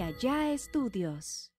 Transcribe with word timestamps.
Allá 0.00 0.52
Estudios. 0.52 1.52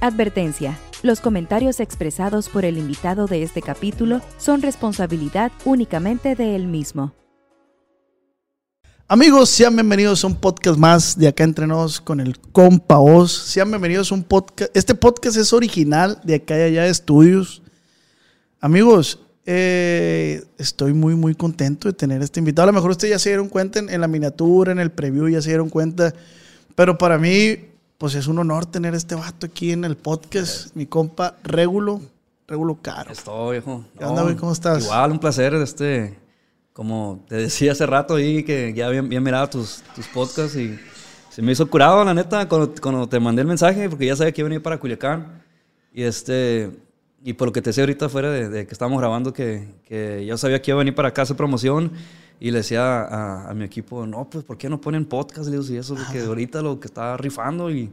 Advertencia. 0.00 0.78
Los 1.02 1.20
comentarios 1.20 1.80
expresados 1.80 2.48
por 2.48 2.64
el 2.64 2.78
invitado 2.78 3.26
de 3.26 3.42
este 3.42 3.62
capítulo 3.62 4.20
son 4.38 4.62
responsabilidad 4.62 5.52
únicamente 5.64 6.34
de 6.34 6.54
él 6.54 6.66
mismo. 6.66 7.14
Amigos, 9.08 9.50
sean 9.50 9.74
bienvenidos 9.74 10.24
a 10.24 10.26
un 10.26 10.36
podcast 10.36 10.78
más 10.78 11.18
de 11.18 11.28
acá 11.28 11.44
entre 11.44 11.66
nos 11.66 12.00
con 12.00 12.20
el 12.20 12.38
compa 12.38 12.98
Oz. 12.98 13.32
Sean 13.32 13.70
bienvenidos 13.70 14.10
a 14.10 14.14
un 14.14 14.24
podcast. 14.24 14.76
Este 14.76 14.94
podcast 14.94 15.36
es 15.36 15.52
original 15.52 16.20
de 16.24 16.36
acá 16.36 16.58
y 16.58 16.62
allá 16.62 16.86
estudios. 16.86 17.62
Amigos, 18.60 19.20
eh, 19.46 20.44
estoy 20.58 20.92
muy, 20.92 21.14
muy 21.14 21.34
contento 21.34 21.88
de 21.88 21.94
tener 21.94 22.20
este 22.20 22.40
invitado. 22.40 22.64
A 22.64 22.72
lo 22.72 22.74
mejor 22.74 22.90
ustedes 22.90 23.12
ya 23.12 23.18
se 23.18 23.30
dieron 23.30 23.48
cuenta 23.48 23.78
en, 23.78 23.88
en, 23.88 24.00
la 24.00 24.08
miniatura, 24.08 24.72
en 24.72 24.80
el 24.80 24.90
preview, 24.90 25.28
ya 25.28 25.40
se 25.40 25.50
dieron 25.50 25.70
cuenta. 25.70 26.12
Pero 26.74 26.98
para 26.98 27.16
mí, 27.16 27.56
pues 27.96 28.14
es 28.14 28.26
un 28.26 28.38
honor 28.38 28.66
tener 28.66 28.94
este 28.94 29.14
vato 29.14 29.46
aquí 29.46 29.72
en 29.72 29.84
el 29.84 29.96
podcast. 29.96 30.74
Mi 30.74 30.86
compa 30.86 31.36
Régulo, 31.44 32.02
Régulo 32.46 32.78
Caro. 32.82 33.12
Estoy, 33.12 33.52
viejo. 33.52 33.84
¿Qué 33.96 34.04
onda, 34.04 34.22
güey? 34.22 34.36
¿Cómo 34.36 34.52
estás? 34.52 34.84
Igual, 34.84 35.12
un 35.12 35.18
placer. 35.18 35.54
Este, 35.54 36.18
como 36.72 37.24
te 37.28 37.36
decía 37.36 37.72
hace 37.72 37.86
rato 37.86 38.16
ahí, 38.16 38.42
que 38.42 38.74
ya 38.74 38.88
había, 38.88 39.00
había 39.00 39.20
mirado 39.20 39.48
tus, 39.48 39.82
tus 39.94 40.06
podcasts 40.08 40.56
y 40.56 40.78
se 41.30 41.42
me 41.42 41.52
hizo 41.52 41.68
curado, 41.68 42.04
la 42.04 42.14
neta, 42.14 42.48
cuando, 42.48 42.74
cuando 42.80 43.08
te 43.08 43.20
mandé 43.20 43.42
el 43.42 43.48
mensaje, 43.48 43.88
porque 43.88 44.06
ya 44.06 44.16
sabía 44.16 44.32
que 44.32 44.40
iba 44.40 44.46
a 44.46 44.50
venir 44.50 44.62
para 44.62 44.78
Culiacán. 44.78 45.42
Y 45.92 46.02
este, 46.02 46.70
y 47.24 47.32
por 47.32 47.48
lo 47.48 47.52
que 47.52 47.62
te 47.62 47.70
decía 47.70 47.82
ahorita 47.84 48.08
fuera 48.08 48.30
de, 48.30 48.48
de 48.48 48.66
que 48.66 48.72
estábamos 48.72 49.00
grabando, 49.00 49.32
que, 49.32 49.74
que, 49.84 50.24
yo 50.26 50.36
sabía 50.36 50.62
que 50.62 50.70
iba 50.70 50.78
a 50.78 50.80
venir 50.80 50.94
para 50.94 51.08
acá 51.08 51.22
a 51.22 51.24
hacer 51.24 51.36
promoción. 51.36 51.92
Y 52.38 52.50
le 52.50 52.58
decía 52.58 53.02
a, 53.02 53.50
a, 53.50 53.54
mi 53.54 53.64
equipo, 53.64 54.06
no, 54.06 54.28
pues, 54.28 54.44
¿por 54.44 54.58
qué 54.58 54.68
no 54.68 54.78
ponen 54.78 55.06
podcast? 55.06 55.46
Le 55.48 55.58
digo, 55.58 55.64
y 55.72 55.78
eso 55.78 55.94
es 55.94 56.00
lo 56.00 56.12
que 56.12 56.20
ahorita 56.20 56.60
lo 56.60 56.78
que 56.78 56.86
está 56.86 57.16
rifando 57.16 57.70
y, 57.70 57.90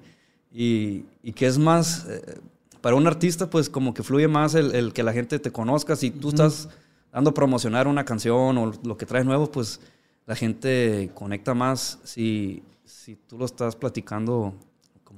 y, 0.51 1.05
y 1.23 1.31
que 1.31 1.47
es 1.47 1.57
más, 1.57 2.05
eh, 2.09 2.39
para 2.81 2.97
un 2.97 3.07
artista, 3.07 3.49
pues 3.49 3.69
como 3.69 3.93
que 3.93 4.03
fluye 4.03 4.27
más 4.27 4.53
el, 4.55 4.75
el, 4.75 4.91
que 4.91 5.01
la 5.01 5.13
gente 5.13 5.39
te 5.39 5.51
conozca. 5.51 5.95
Si 5.95 6.11
tú 6.11 6.27
uh 6.27 6.31
-huh. 6.31 6.33
estás 6.33 6.69
dando 7.13 7.29
a 7.29 7.33
promocionar 7.33 7.87
una 7.87 8.03
canción 8.03 8.57
o 8.57 8.73
lo 8.83 8.97
que 8.97 9.05
traes 9.05 9.25
nuevo, 9.25 9.49
pues 9.49 9.79
la 10.25 10.35
gente 10.35 11.09
conecta 11.13 11.53
más 11.53 11.99
si, 12.03 12.63
si 12.83 13.15
tú 13.15 13.37
lo 13.37 13.45
estás 13.45 13.77
platicando 13.77 14.53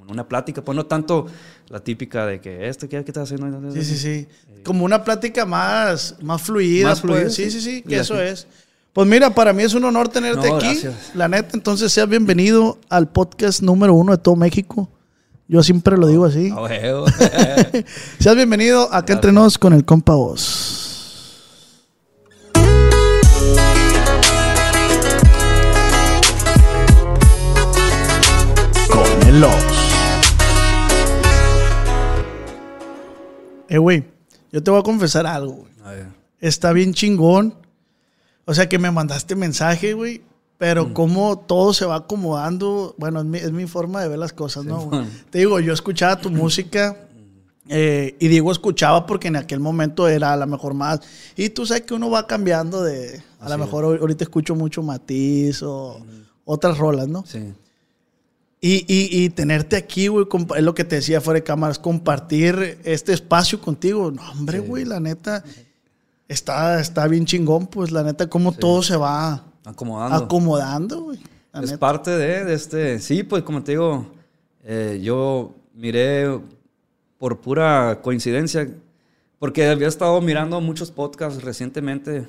en 0.06 0.12
una 0.12 0.28
plática, 0.28 0.62
pues 0.62 0.76
no 0.76 0.86
tanto 0.86 1.28
la 1.70 1.80
típica 1.80 2.26
de 2.26 2.40
que 2.40 2.70
este, 2.70 2.88
¿qué, 2.88 3.04
qué 3.04 3.12
estás 3.12 3.32
haciendo? 3.32 3.72
Sí, 3.72 3.84
sí, 3.84 3.98
sí. 3.98 4.28
Eh, 4.50 4.62
como 4.64 4.86
una 4.86 5.04
plática 5.04 5.46
más, 5.46 6.16
más 6.22 6.42
fluida. 6.42 6.90
Más 6.90 7.02
fluida 7.02 7.22
pues. 7.24 7.36
Sí, 7.36 7.50
sí, 7.50 7.62
sí, 7.62 7.82
que 7.82 7.98
eso 7.98 8.22
es. 8.22 8.48
Pues 8.94 9.08
mira, 9.08 9.34
para 9.34 9.52
mí 9.52 9.64
es 9.64 9.74
un 9.74 9.84
honor 9.84 10.08
tenerte 10.08 10.48
no, 10.48 10.56
aquí. 10.56 10.68
Gracias. 10.68 11.12
La 11.16 11.28
neta, 11.28 11.50
entonces 11.54 11.92
seas 11.92 12.08
bienvenido 12.08 12.78
al 12.88 13.10
podcast 13.10 13.62
número 13.62 13.94
uno 13.94 14.12
de 14.14 14.18
todo 14.20 14.36
México. 14.36 14.90
Yo 15.48 15.62
siempre 15.64 15.98
lo 15.98 16.08
digo 16.08 16.26
así. 16.26 16.52
Oh, 16.56 16.66
oh, 16.94 17.06
seas 18.20 18.36
bienvenido 18.36 18.84
acá 18.84 19.00
gracias. 19.00 19.16
entre 19.16 19.32
nos 19.32 19.58
con 19.58 19.74
el 19.74 19.86
compa 19.86 20.16
Voz. 20.16 20.82
Con 28.90 29.28
el 29.28 29.44
Oz. 29.44 29.85
Eh, 33.76 33.78
güey, 33.78 34.06
yo 34.54 34.64
te 34.64 34.72
voy 34.72 34.80
a 34.80 34.84
confesar 34.84 35.28
algo, 35.28 35.54
güey. 35.54 35.72
Está 36.40 36.72
bien 36.72 36.94
chingón. 36.94 37.56
O 38.46 38.54
sea, 38.54 38.70
que 38.70 38.80
me 38.80 38.90
mandaste 38.90 39.36
mensaje, 39.36 39.94
güey. 39.94 40.22
Pero 40.58 40.86
mm. 40.86 40.94
cómo 40.94 41.40
todo 41.40 41.74
se 41.74 41.86
va 41.86 41.96
acomodando. 41.96 42.96
Bueno, 42.98 43.20
es 43.20 43.26
mi, 43.26 43.38
es 43.38 43.52
mi 43.52 43.68
forma 43.68 44.02
de 44.02 44.08
ver 44.08 44.18
las 44.18 44.32
cosas, 44.32 44.64
sí, 44.64 44.70
¿no? 44.70 44.90
Te 45.30 45.40
digo, 45.40 45.60
yo 45.60 45.74
escuchaba 45.74 46.22
tu 46.22 46.30
música. 46.30 46.96
Eh, 47.68 48.16
y 48.20 48.28
digo 48.28 48.52
escuchaba 48.52 49.08
porque 49.08 49.28
en 49.28 49.38
aquel 49.38 49.60
momento 49.60 50.08
era 50.08 50.32
a 50.32 50.38
lo 50.38 50.48
mejor 50.48 50.74
más. 50.74 51.02
Y 51.36 51.50
tú 51.50 51.66
sabes 51.66 51.84
que 51.84 51.96
uno 51.96 52.10
va 52.10 52.26
cambiando 52.28 52.82
de. 52.82 53.22
A 53.42 53.50
lo 53.50 53.58
mejor 53.58 53.84
ahorita 53.84 54.24
escucho 54.24 54.56
mucho 54.56 54.84
Matiz 54.84 55.62
o 55.64 56.00
mm. 56.00 56.22
otras 56.46 56.78
rolas, 56.78 57.10
¿no? 57.10 57.26
Sí. 57.26 57.54
Y, 58.68 58.84
y, 58.88 59.24
y, 59.24 59.30
tenerte 59.30 59.76
aquí, 59.76 60.08
güey, 60.08 60.26
es 60.58 60.64
lo 60.64 60.74
que 60.74 60.84
te 60.84 60.96
decía 60.96 61.22
fuera 61.22 61.40
de 61.40 61.44
cámaras, 61.44 61.78
compartir 61.78 62.80
este 62.84 63.14
espacio 63.14 63.62
contigo. 63.62 64.10
No, 64.10 64.24
hombre, 64.32 64.58
güey, 64.58 64.86
la 64.86 65.00
neta, 65.00 65.44
está, 66.28 66.80
está 66.80 67.08
bien 67.08 67.28
chingón, 67.28 67.68
pues, 67.68 67.92
la 67.92 68.02
neta, 68.02 68.28
cómo 68.28 68.54
sí. 68.54 68.58
todo 68.60 68.82
se 68.82 68.98
va 68.98 69.46
acomodando. 69.64 70.16
Acomodando, 70.16 71.04
güey. 71.04 71.20
Es 71.54 71.62
neta. 71.62 71.78
parte 71.78 72.10
de, 72.10 72.44
de, 72.44 72.54
este, 72.56 72.98
sí, 72.98 73.22
pues, 73.22 73.44
como 73.44 73.64
te 73.64 73.74
digo, 73.74 74.08
eh, 74.64 75.00
yo 75.00 75.54
miré 75.76 76.26
por 77.20 77.42
pura 77.42 78.00
coincidencia, 78.02 78.68
porque 79.38 79.68
había 79.68 79.90
estado 79.90 80.20
mirando 80.22 80.60
muchos 80.60 80.90
podcasts 80.90 81.44
recientemente, 81.44 82.28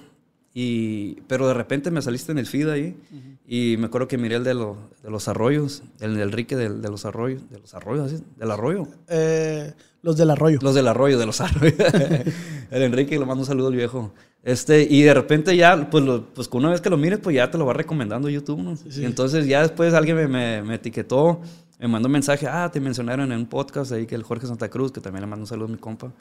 y, 0.59 1.21
pero 1.29 1.47
de 1.47 1.53
repente 1.53 1.91
me 1.91 2.01
saliste 2.01 2.33
en 2.33 2.39
el 2.39 2.47
feed 2.47 2.71
ahí. 2.71 2.97
Uh 3.13 3.15
-huh. 3.15 3.39
Y 3.47 3.77
me 3.77 3.89
acuerdo 3.89 4.09
que 4.09 4.17
miré 4.17 4.37
el 4.37 4.45
de, 4.45 4.55
lo, 4.55 4.79
de 5.03 5.11
los 5.11 5.29
arroyos, 5.29 5.83
el 6.01 6.17
de 6.17 6.23
Enrique 6.23 6.57
de, 6.57 6.71
de, 6.71 6.89
los 6.89 7.05
arroyos, 7.05 7.43
de 7.51 7.59
los 7.59 7.75
arroyos, 7.75 8.11
¿sí? 8.11 8.23
¿Del 8.39 8.51
arroyo? 8.51 8.89
Eh, 9.07 9.75
los 10.01 10.17
del 10.17 10.31
arroyo. 10.31 10.59
Los 10.63 10.75
del 10.75 10.89
arroyo, 10.89 11.19
de 11.19 11.27
los 11.27 11.43
arroyos. 11.43 11.77
el 12.71 12.83
Enrique, 12.83 13.19
le 13.19 13.27
mando 13.27 13.43
un 13.43 13.47
saludo 13.47 13.67
al 13.69 13.75
viejo. 13.75 14.15
Este, 14.43 14.81
y 14.89 15.03
de 15.03 15.13
repente 15.13 15.55
ya, 15.55 15.91
pues, 15.91 16.03
lo, 16.03 16.25
pues 16.33 16.49
una 16.51 16.71
vez 16.71 16.81
que 16.81 16.89
lo 16.89 16.97
mires, 16.97 17.19
pues 17.19 17.37
ya 17.37 17.51
te 17.51 17.59
lo 17.59 17.67
va 17.67 17.75
recomendando 17.75 18.31
YouTube, 18.31 18.63
¿no? 18.63 18.77
Sí, 18.77 18.91
sí. 18.93 19.03
Y 19.03 19.05
entonces 19.05 19.47
ya 19.47 19.61
después 19.61 19.93
alguien 19.93 20.17
me, 20.17 20.27
me, 20.27 20.63
me, 20.63 20.77
etiquetó, 20.77 21.43
me 21.79 21.87
mandó 21.87 22.07
un 22.07 22.13
mensaje, 22.13 22.47
ah, 22.49 22.71
te 22.73 22.81
mencionaron 22.81 23.31
en 23.31 23.41
un 23.41 23.47
podcast 23.47 23.93
ahí 23.93 24.07
que 24.07 24.15
el 24.15 24.23
Jorge 24.23 24.47
Santa 24.47 24.71
Cruz, 24.71 24.91
que 24.91 25.03
también 25.03 25.21
le 25.21 25.27
mando 25.27 25.43
un 25.43 25.49
saludo 25.49 25.67
a 25.67 25.73
mi 25.73 25.77
compa. 25.77 26.15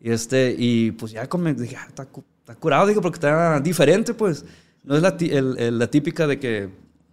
Y, 0.00 0.10
este, 0.10 0.54
y 0.58 0.92
pues 0.92 1.12
ya 1.12 1.28
como 1.28 1.52
dije, 1.52 1.76
ah, 1.76 1.86
está, 1.88 2.06
está 2.40 2.54
curado, 2.56 2.86
digo, 2.86 3.02
porque 3.02 3.16
está 3.16 3.60
diferente, 3.60 4.14
pues. 4.14 4.44
No 4.82 4.96
es 4.96 5.02
la, 5.02 5.14
el, 5.20 5.58
el, 5.58 5.78
la 5.78 5.90
típica 5.90 6.26
de 6.26 6.38
que, 6.38 6.70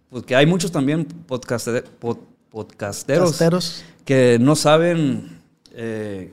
pues, 0.08 0.24
que 0.24 0.34
hay 0.34 0.46
muchos 0.46 0.72
también 0.72 1.04
podcaster, 1.04 1.84
pod, 1.84 2.16
podcasteros 2.50 3.30
Casteros. 3.30 3.84
que 4.06 4.38
no 4.40 4.56
saben 4.56 5.38
eh, 5.72 6.32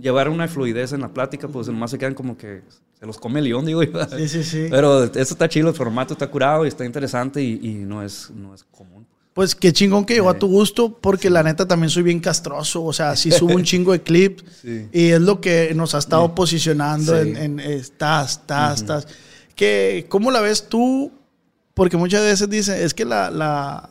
llevar 0.00 0.28
una 0.28 0.46
fluidez 0.46 0.92
en 0.92 1.00
la 1.00 1.12
plática, 1.12 1.48
pues 1.48 1.66
nomás 1.66 1.90
se 1.90 1.98
quedan 1.98 2.14
como 2.14 2.36
que 2.36 2.62
se 2.98 3.06
los 3.06 3.18
come 3.18 3.40
el 3.40 3.46
león, 3.46 3.66
digo. 3.66 3.82
Sí, 4.16 4.28
sí, 4.28 4.44
sí. 4.44 4.66
Pero 4.70 5.04
eso 5.04 5.18
está 5.20 5.48
chido, 5.48 5.68
el 5.68 5.74
formato 5.74 6.14
está 6.14 6.30
curado 6.30 6.64
y 6.64 6.68
está 6.68 6.84
interesante 6.84 7.42
y, 7.42 7.58
y 7.60 7.74
no, 7.84 8.02
es, 8.02 8.30
no 8.30 8.54
es 8.54 8.62
común. 8.64 9.01
Pues 9.34 9.54
qué 9.54 9.72
chingón 9.72 10.04
que 10.04 10.14
llegó 10.14 10.28
a 10.28 10.38
tu 10.38 10.46
gusto, 10.46 10.98
porque 11.00 11.30
la 11.30 11.42
neta 11.42 11.66
también 11.66 11.88
soy 11.88 12.02
bien 12.02 12.20
castroso. 12.20 12.84
O 12.84 12.92
sea, 12.92 13.16
sí 13.16 13.30
subo 13.32 13.54
un 13.54 13.64
chingo 13.64 13.92
de 13.92 14.02
clips 14.02 14.44
sí. 14.60 14.88
y 14.92 15.06
es 15.08 15.20
lo 15.20 15.40
que 15.40 15.72
nos 15.74 15.94
ha 15.94 15.98
estado 15.98 16.26
sí. 16.26 16.32
posicionando 16.36 17.18
en, 17.18 17.36
en, 17.36 17.60
estás, 17.60 18.42
estás. 18.74 19.06
Que, 19.54 20.06
¿Cómo 20.08 20.30
la 20.30 20.40
ves 20.40 20.68
tú? 20.68 21.12
Porque 21.74 21.96
muchas 21.96 22.22
veces 22.22 22.50
dicen, 22.50 22.82
es 22.82 22.92
que 22.92 23.06
la, 23.06 23.30
la, 23.30 23.88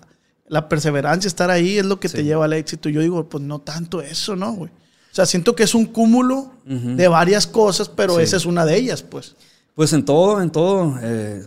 la 0.47 0.69
perseverancia, 0.69 1.28
estar 1.28 1.50
ahí, 1.50 1.78
es 1.79 1.85
lo 1.85 2.00
que 2.00 2.09
te 2.09 2.23
lleva 2.23 2.46
al 2.46 2.53
éxito. 2.53 2.90
Yo 2.90 3.02
digo, 3.02 3.28
pues 3.28 3.44
no 3.44 3.59
tanto 3.59 4.02
eso, 4.02 4.35
¿no, 4.35 4.53
güey? 4.53 4.69
O 4.69 5.13
sea, 5.16 5.25
siento 5.25 5.56
que 5.56 5.63
es 5.63 5.73
un 5.75 5.85
cúmulo 5.85 6.35
uh 6.35 6.69
-huh. 6.69 6.96
de 6.96 7.08
varias 7.08 7.47
cosas, 7.47 7.90
pero 7.90 8.19
esa 8.19 8.38
es 8.38 8.46
una 8.46 8.66
de 8.66 8.78
ellas, 8.78 9.02
pues. 9.02 9.35
Pues 9.75 9.91
en 9.94 10.06
todo, 10.06 10.41
en 10.41 10.52
todo, 10.52 10.97
eh, 11.02 11.46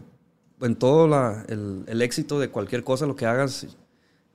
en 0.61 0.77
todo 0.77 1.07
la, 1.07 1.45
el, 1.49 1.85
el 1.87 2.03
éxito 2.03 2.41
de 2.41 2.51
cualquier 2.51 2.83
cosa, 2.83 3.07
lo 3.07 3.17
que 3.17 3.27
hagas, 3.27 3.67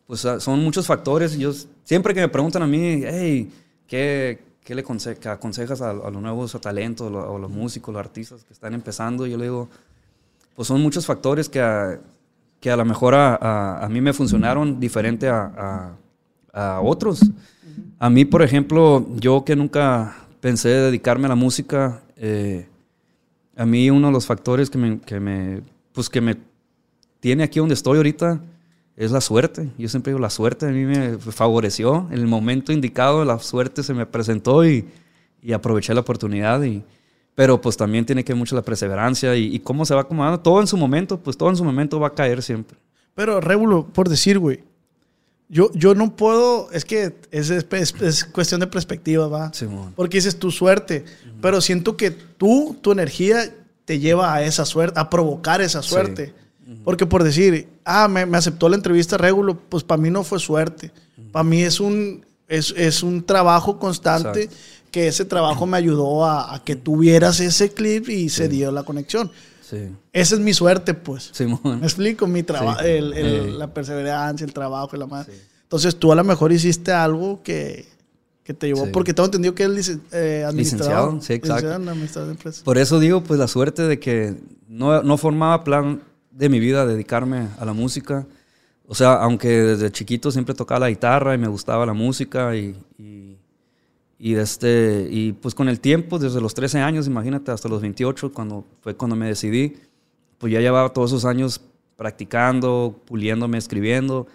pues 0.09 0.25
ah, 0.25 0.39
son 0.39 0.63
muchos 0.63 0.87
factores. 0.87 1.37
Yo, 1.37 1.53
siempre 1.83 2.15
que 2.15 2.21
me 2.21 2.29
preguntan 2.29 2.63
a 2.63 2.67
mí, 2.67 3.03
hey, 3.05 3.47
¿qué, 3.85 4.39
qué 4.63 4.73
le 4.73 4.81
aconsejas 4.81 5.81
a, 5.83 5.91
a, 5.91 5.93
los 5.93 6.19
nuevos 6.19 6.59
talentos, 6.59 7.05
a 7.05 7.09
los, 7.11 7.23
a 7.23 7.37
los, 7.37 7.51
músicos, 7.51 7.93
los 7.93 7.99
artistas 7.99 8.43
que 8.43 8.51
están 8.51 8.73
empezando? 8.73 9.27
Yo 9.27 9.37
le 9.37 9.43
digo, 9.43 9.69
pues 10.55 10.67
son 10.67 10.81
muchos 10.81 11.05
factores 11.05 11.47
que 11.47 11.61
a, 11.61 11.99
que 12.59 12.71
a 12.71 12.75
lo 12.75 12.85
mejor 12.85 13.13
a, 13.13 13.85
a 13.85 13.87
mí 13.87 14.01
me 14.01 14.11
funcionaron 14.11 14.79
diferente 14.79 15.29
a, 15.29 15.93
otros. 16.81 17.21
A 17.99 18.09
mí, 18.09 18.25
por 18.25 18.41
ejemplo, 18.41 19.05
yo 19.17 19.45
que 19.45 19.55
nunca 19.55 20.25
pensé 20.41 20.69
dedicarme 20.69 21.27
a 21.27 21.29
la 21.29 21.35
música, 21.35 22.01
eh, 22.17 22.67
a 23.55 23.63
mí 23.63 23.91
uno 23.91 24.07
de 24.07 24.13
los 24.13 24.25
factores 24.25 24.71
que 24.71 24.79
me, 24.79 24.99
que 25.01 25.19
me, 25.19 25.61
pues 25.93 26.09
que 26.09 26.19
me 26.19 26.35
tiene 27.19 27.43
aquí 27.43 27.59
donde 27.59 27.75
estoy 27.75 27.97
ahorita, 27.97 28.41
es 28.99 29.11
la 29.11 29.21
suerte. 29.21 29.69
Yo 29.77 29.87
siempre 29.87 30.11
digo, 30.11 30.19
la 30.19 30.29
suerte 30.29 30.65
a 30.65 30.69
mí 30.69 30.83
me 30.83 31.17
favoreció. 31.17 32.07
En 32.11 32.17
el 32.17 32.27
momento 32.27 32.73
indicado, 32.73 33.23
la 33.23 33.39
suerte 33.39 33.81
se 33.81 33.93
me 33.93 34.05
presentó 34.05 34.65
y, 34.65 34.89
y 35.41 35.53
aproveché 35.53 35.93
la 35.93 36.01
oportunidad. 36.01 36.61
Y, 36.63 36.83
pero 37.33 37.61
pues 37.61 37.77
también 37.77 38.05
tiene 38.05 38.25
que 38.25 38.33
ver 38.33 38.37
mucho 38.37 38.57
la 38.57 38.61
perseverancia 38.61 39.37
y, 39.37 39.55
y, 39.55 39.59
cómo 39.59 39.85
se 39.85 39.95
va 39.95 40.01
acomodando. 40.01 40.41
Todo 40.41 40.59
en 40.59 40.67
su 40.67 40.75
momento, 40.75 41.17
pues 41.17 41.37
todo 41.37 41.49
en 41.49 41.55
su 41.55 41.63
momento 41.63 41.97
va 41.97 42.07
a 42.07 42.13
caer 42.13 42.43
siempre. 42.43 42.77
Pero, 43.15 43.39
Rébulo, 43.39 43.87
por 43.87 44.09
decir, 44.09 44.37
güey, 44.37 44.65
yo, 45.47 45.71
yo 45.73 45.95
no 45.95 46.17
puedo, 46.17 46.69
es 46.73 46.83
que 46.83 47.15
es, 47.31 47.49
es, 47.51 47.95
es 48.01 48.25
cuestión 48.25 48.59
de 48.59 48.67
perspectiva, 48.67 49.29
¿va? 49.29 49.49
Porque 49.95 50.17
dices 50.17 50.37
tu 50.37 50.51
suerte, 50.51 51.05
uh 51.05 51.27
-huh. 51.29 51.33
pero 51.41 51.61
siento 51.61 51.95
que 51.95 52.11
tú, 52.11 52.75
tu 52.81 52.91
energía 52.91 53.49
te 53.85 53.97
lleva 53.97 54.33
a 54.33 54.43
esa 54.43 54.65
suerte, 54.65 54.99
a 54.99 55.09
provocar 55.09 55.61
esa 55.61 55.81
suerte. 55.81 56.33
Sí. 56.67 56.81
Porque 56.83 57.05
por 57.05 57.23
decir, 57.23 57.69
ah, 57.89 58.07
me, 58.07 58.21
aceptó 58.37 58.69
la 58.69 58.75
entrevista 58.75 59.17
regulo, 59.17 59.57
pues 59.57 59.83
para 59.83 60.01
mí 60.01 60.09
no 60.09 60.23
fue 60.23 60.39
suerte. 60.39 60.91
Para 61.31 61.43
mí 61.43 61.63
es 61.63 61.79
un, 61.79 62.25
es, 62.47 63.03
un 63.03 63.23
trabajo 63.23 63.79
constante 63.79 64.49
que 64.91 65.07
ese 65.07 65.25
trabajo 65.25 65.65
me 65.65 65.77
ayudó 65.77 66.25
a, 66.25 66.61
que 66.63 66.75
tuvieras 66.75 67.39
ese 67.39 67.71
clip 67.71 68.09
y 68.09 68.29
se 68.29 68.47
dio 68.47 68.71
la 68.71 68.83
conexión. 68.83 69.31
Sí. 69.61 69.89
Esa 70.13 70.35
es 70.35 70.41
mi 70.41 70.53
suerte, 70.53 70.93
pues. 70.93 71.31
Me 71.63 71.85
explico, 71.85 72.27
mi 72.27 72.43
trabajo, 72.43 72.81
la 72.81 73.73
perseverancia, 73.73 74.45
el 74.45 74.53
trabajo 74.53 74.95
y 74.95 74.99
la 74.99 75.07
madre. 75.07 75.33
Entonces 75.63 75.95
tú 75.95 76.11
a 76.11 76.15
lo 76.15 76.23
mejor 76.23 76.51
hiciste 76.51 76.91
algo 76.91 77.41
que, 77.43 77.87
te 78.43 78.65
llevó, 78.65 78.91
porque 78.91 79.13
tengo 79.13 79.25
entendido 79.25 79.53
que 79.53 79.65
es 79.65 79.99
eh, 80.11 80.47
Licenciado, 80.53 81.21
sí, 81.21 81.33
exacto. 81.33 81.79
Por 82.63 82.79
eso 82.79 82.99
digo, 82.99 83.23
pues 83.23 83.39
la 83.39 83.47
suerte 83.47 83.83
de 83.83 83.99
que 83.99 84.35
no, 84.67 85.03
no 85.03 85.17
formaba 85.17 85.63
plan 85.63 86.01
de 86.31 86.49
mi 86.49 86.59
vida 86.59 86.85
dedicarme 86.85 87.47
a 87.59 87.65
la 87.65 87.73
música. 87.73 88.25
O 88.87 88.95
sea, 88.95 89.13
aunque 89.21 89.49
desde 89.49 89.91
chiquito 89.91 90.31
siempre 90.31 90.55
tocaba 90.55 90.81
la 90.81 90.89
guitarra 90.89 91.35
y 91.35 91.37
me 91.37 91.47
gustaba 91.47 91.85
la 91.85 91.93
música 91.93 92.55
y, 92.55 92.75
y, 94.17 94.35
este, 94.35 95.07
y 95.09 95.33
pues 95.33 95.53
con 95.53 95.69
el 95.69 95.79
tiempo, 95.79 96.17
desde 96.17 96.41
los 96.41 96.53
13 96.53 96.79
años, 96.79 97.07
imagínate, 97.07 97.51
hasta 97.51 97.69
los 97.69 97.81
28, 97.81 98.33
cuando 98.33 98.65
fue 98.81 98.95
cuando 98.95 99.15
me 99.15 99.27
decidí, 99.27 99.77
pues 100.37 100.51
ya 100.51 100.59
llevaba 100.59 100.89
todos 100.89 101.11
esos 101.11 101.25
años 101.25 101.61
practicando, 101.95 102.99
puliéndome, 103.05 103.57
escribiendo, 103.57 104.25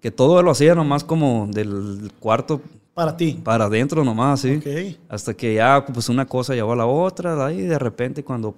que 0.00 0.10
todo 0.10 0.42
lo 0.42 0.50
hacía 0.50 0.74
nomás 0.74 1.04
como 1.04 1.48
del 1.50 2.10
cuarto. 2.20 2.60
Para 2.92 3.16
ti. 3.16 3.40
Para 3.42 3.64
adentro 3.66 4.04
nomás, 4.04 4.40
sí. 4.40 4.60
Hasta 5.08 5.32
que 5.32 5.54
ya, 5.54 5.86
pues 5.86 6.08
una 6.08 6.26
cosa 6.26 6.54
llevó 6.54 6.72
a 6.72 6.76
la 6.76 6.86
otra, 6.86 7.46
ahí 7.46 7.62
de 7.62 7.78
repente 7.78 8.22
cuando, 8.22 8.54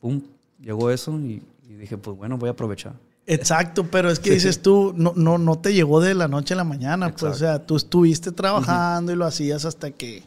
pum, 0.00 0.20
llegó 0.60 0.90
eso 0.90 1.18
y 1.18 1.40
dije, 1.78 1.96
pues 1.96 2.16
bueno, 2.16 2.38
voy 2.38 2.48
a 2.48 2.52
aprovechar. 2.52 2.94
Exacto, 3.26 3.86
pero 3.90 4.10
es 4.10 4.18
que 4.20 4.30
dices 4.30 4.62
tú, 4.62 4.94
no, 4.96 5.12
no, 5.14 5.36
no 5.36 5.58
te 5.58 5.74
llegó 5.74 6.00
de 6.00 6.14
la 6.14 6.28
noche 6.28 6.54
a 6.54 6.56
la 6.56 6.64
mañana, 6.64 7.10
pues, 7.10 7.22
o 7.22 7.34
sea, 7.34 7.66
tú 7.66 7.76
estuviste 7.76 8.32
trabajando 8.32 9.12
y 9.12 9.16
lo 9.16 9.26
hacías 9.26 9.64
hasta 9.64 9.90
que... 9.90 10.22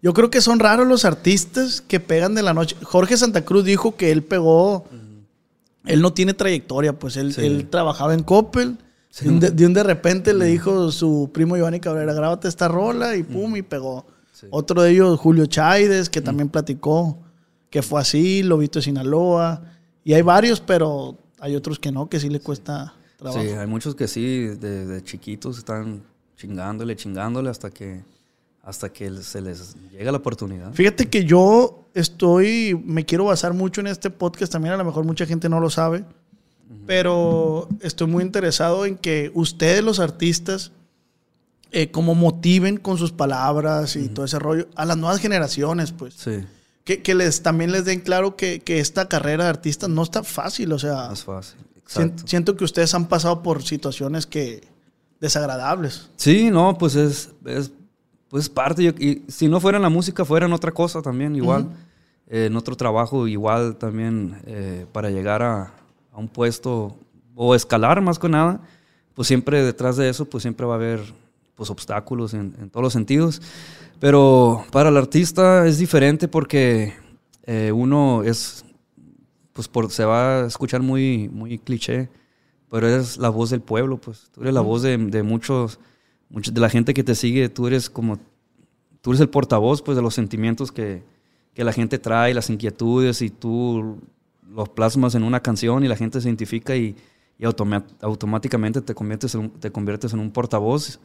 Yo 0.00 0.12
creo 0.12 0.30
que 0.30 0.42
son 0.42 0.58
raros 0.58 0.86
los 0.86 1.06
artistas 1.06 1.80
que 1.80 1.98
pegan 1.98 2.34
de 2.34 2.42
la 2.42 2.52
noche. 2.52 2.76
Jorge 2.82 3.16
Santa 3.16 3.42
Cruz 3.42 3.64
dijo 3.64 3.96
que 3.96 4.10
él 4.10 4.22
pegó, 4.22 4.84
él 5.86 6.02
no 6.02 6.12
tiene 6.12 6.34
trayectoria, 6.34 6.98
pues 6.98 7.16
él, 7.16 7.34
él 7.38 7.68
trabajaba 7.70 8.12
en 8.12 8.22
Coppel, 8.22 8.78
de, 9.20 9.66
un 9.66 9.74
de, 9.74 9.82
repente 9.82 10.34
le 10.34 10.46
dijo 10.46 10.90
su 10.90 11.30
primo 11.32 11.56
Giovanni 11.56 11.78
Cabrera, 11.78 12.12
grábate 12.12 12.48
esta 12.48 12.68
rola 12.68 13.16
y 13.16 13.22
pum, 13.22 13.56
y 13.56 13.62
pegó. 13.62 14.06
Otro 14.50 14.82
de 14.82 14.90
ellos, 14.90 15.18
Julio 15.20 15.46
Chaides, 15.46 16.10
que 16.10 16.20
también 16.20 16.48
platicó 16.48 17.18
que 17.70 17.82
fue 17.82 18.00
así, 18.00 18.44
Lobito 18.44 18.78
de 18.78 18.84
Sinaloa. 18.84 19.62
Y 20.04 20.12
hay 20.12 20.22
varios, 20.22 20.60
pero 20.60 21.16
hay 21.40 21.56
otros 21.56 21.78
que 21.78 21.90
no, 21.90 22.08
que 22.08 22.20
sí 22.20 22.28
le 22.28 22.40
cuesta 22.40 22.94
trabajo. 23.16 23.42
Sí, 23.42 23.48
hay 23.48 23.66
muchos 23.66 23.94
que 23.94 24.06
sí, 24.06 24.46
de, 24.48 25.02
chiquitos 25.02 25.58
están 25.58 26.02
chingándole, 26.36 26.94
chingándole 26.94 27.48
hasta 27.48 27.70
que, 27.70 28.04
hasta 28.62 28.92
que 28.92 29.10
se 29.22 29.40
les 29.40 29.74
llega 29.90 30.12
la 30.12 30.18
oportunidad. 30.18 30.74
Fíjate 30.74 31.08
que 31.08 31.24
yo 31.24 31.88
estoy, 31.94 32.80
me 32.84 33.06
quiero 33.06 33.24
basar 33.24 33.54
mucho 33.54 33.80
en 33.80 33.86
este 33.86 34.10
podcast, 34.10 34.52
también 34.52 34.74
a 34.74 34.76
lo 34.76 34.84
mejor 34.84 35.04
mucha 35.04 35.24
gente 35.24 35.48
no 35.48 35.58
lo 35.58 35.70
sabe, 35.70 36.04
pero 36.86 37.68
estoy 37.80 38.06
muy 38.06 38.22
interesado 38.22 38.84
en 38.84 38.98
que 38.98 39.30
ustedes 39.34 39.82
los 39.82 40.00
artistas, 40.00 40.72
eh, 41.72 41.90
como 41.90 42.14
motiven 42.14 42.76
con 42.76 42.98
sus 42.98 43.10
palabras 43.10 43.96
y 43.96 44.08
todo 44.08 44.26
ese 44.26 44.38
rollo 44.38 44.68
a 44.76 44.84
las 44.84 44.98
nuevas 44.98 45.18
generaciones, 45.18 45.92
pues. 45.92 46.14
Sí 46.14 46.44
que, 46.84 47.14
les 47.14 47.42
también 47.42 47.72
les 47.72 47.84
den 47.84 48.00
claro 48.00 48.36
que, 48.36 48.62
esta 48.66 49.08
carrera 49.08 49.44
de 49.44 49.50
artista 49.50 49.88
no 49.88 50.02
está 50.02 50.22
fácil, 50.22 50.72
o 50.72 50.78
sea. 50.78 51.06
No 51.06 51.12
es 51.14 51.24
fácil. 51.24 51.58
Siento 52.26 52.56
que 52.56 52.64
ustedes 52.64 52.94
han 52.94 53.06
pasado 53.06 53.42
por 53.42 53.62
situaciones 53.62 54.26
que 54.26 54.62
desagradables. 55.20 56.10
Sí, 56.16 56.50
no, 56.50 56.76
pues 56.76 56.94
es, 56.94 57.30
es 57.44 57.72
pues 58.28 58.48
parte. 58.48 58.82
y 58.82 59.22
si 59.28 59.48
no 59.48 59.60
fuera 59.60 59.76
en 59.76 59.82
la 59.82 59.88
música, 59.88 60.24
fuera 60.24 60.46
en 60.46 60.52
otra 60.52 60.72
cosa 60.72 61.00
también, 61.02 61.36
igual. 61.36 61.68
Eh, 62.26 62.46
en 62.46 62.56
otro 62.56 62.76
trabajo, 62.76 63.26
igual 63.28 63.76
también 63.76 64.40
eh, 64.46 64.86
para 64.92 65.10
llegar 65.10 65.42
a, 65.42 65.72
un 66.14 66.28
puesto 66.28 66.96
o 67.34 67.54
escalar 67.54 68.00
más 68.00 68.18
que 68.18 68.28
nada, 68.28 68.60
pues 69.14 69.28
siempre 69.28 69.62
detrás 69.62 69.96
de 69.96 70.08
eso, 70.08 70.24
pues 70.24 70.42
siempre 70.42 70.64
va 70.64 70.74
a 70.74 70.76
haber 70.76 71.00
pues 71.54 71.70
obstáculos 71.70 72.34
en, 72.34 72.54
en 72.60 72.70
todos 72.70 72.82
los 72.84 72.92
sentidos. 72.92 73.42
Pero 74.04 74.66
para 74.70 74.90
el 74.90 74.98
artista 74.98 75.66
es 75.66 75.78
diferente 75.78 76.28
porque 76.28 76.92
eh, 77.44 77.72
uno 77.72 78.22
es, 78.22 78.62
pues 79.54 79.66
por, 79.66 79.90
se 79.90 80.04
va 80.04 80.42
a 80.42 80.46
escuchar 80.46 80.82
muy, 80.82 81.30
muy 81.30 81.58
cliché, 81.58 82.10
pero 82.70 82.86
eres 82.86 83.16
la 83.16 83.30
voz 83.30 83.48
del 83.48 83.62
pueblo, 83.62 83.96
pues. 83.96 84.28
Tú 84.30 84.42
eres 84.42 84.52
la 84.52 84.60
voz 84.60 84.82
de, 84.82 84.98
de 84.98 85.22
muchos, 85.22 85.80
muchos, 86.28 86.52
de 86.52 86.60
la 86.60 86.68
gente 86.68 86.92
que 86.92 87.02
te 87.02 87.14
sigue, 87.14 87.48
tú 87.48 87.66
eres 87.66 87.88
como, 87.88 88.18
tú 89.00 89.12
eres 89.12 89.22
el 89.22 89.30
portavoz 89.30 89.80
pues 89.80 89.96
de 89.96 90.02
los 90.02 90.12
sentimientos 90.12 90.70
que, 90.70 91.02
que 91.54 91.64
la 91.64 91.72
gente 91.72 91.98
trae, 91.98 92.34
las 92.34 92.50
inquietudes 92.50 93.22
y 93.22 93.30
tú 93.30 94.02
los 94.50 94.68
plasmas 94.68 95.14
en 95.14 95.22
una 95.22 95.40
canción 95.40 95.82
y 95.82 95.88
la 95.88 95.96
gente 95.96 96.20
se 96.20 96.28
identifica 96.28 96.76
y, 96.76 96.94
y 97.38 97.46
automáticamente 97.46 98.82
te 98.82 98.94
conviertes, 98.94 99.34
en, 99.34 99.48
te 99.48 99.72
conviertes 99.72 100.12
en 100.12 100.18
un 100.18 100.30
portavoz. 100.30 101.00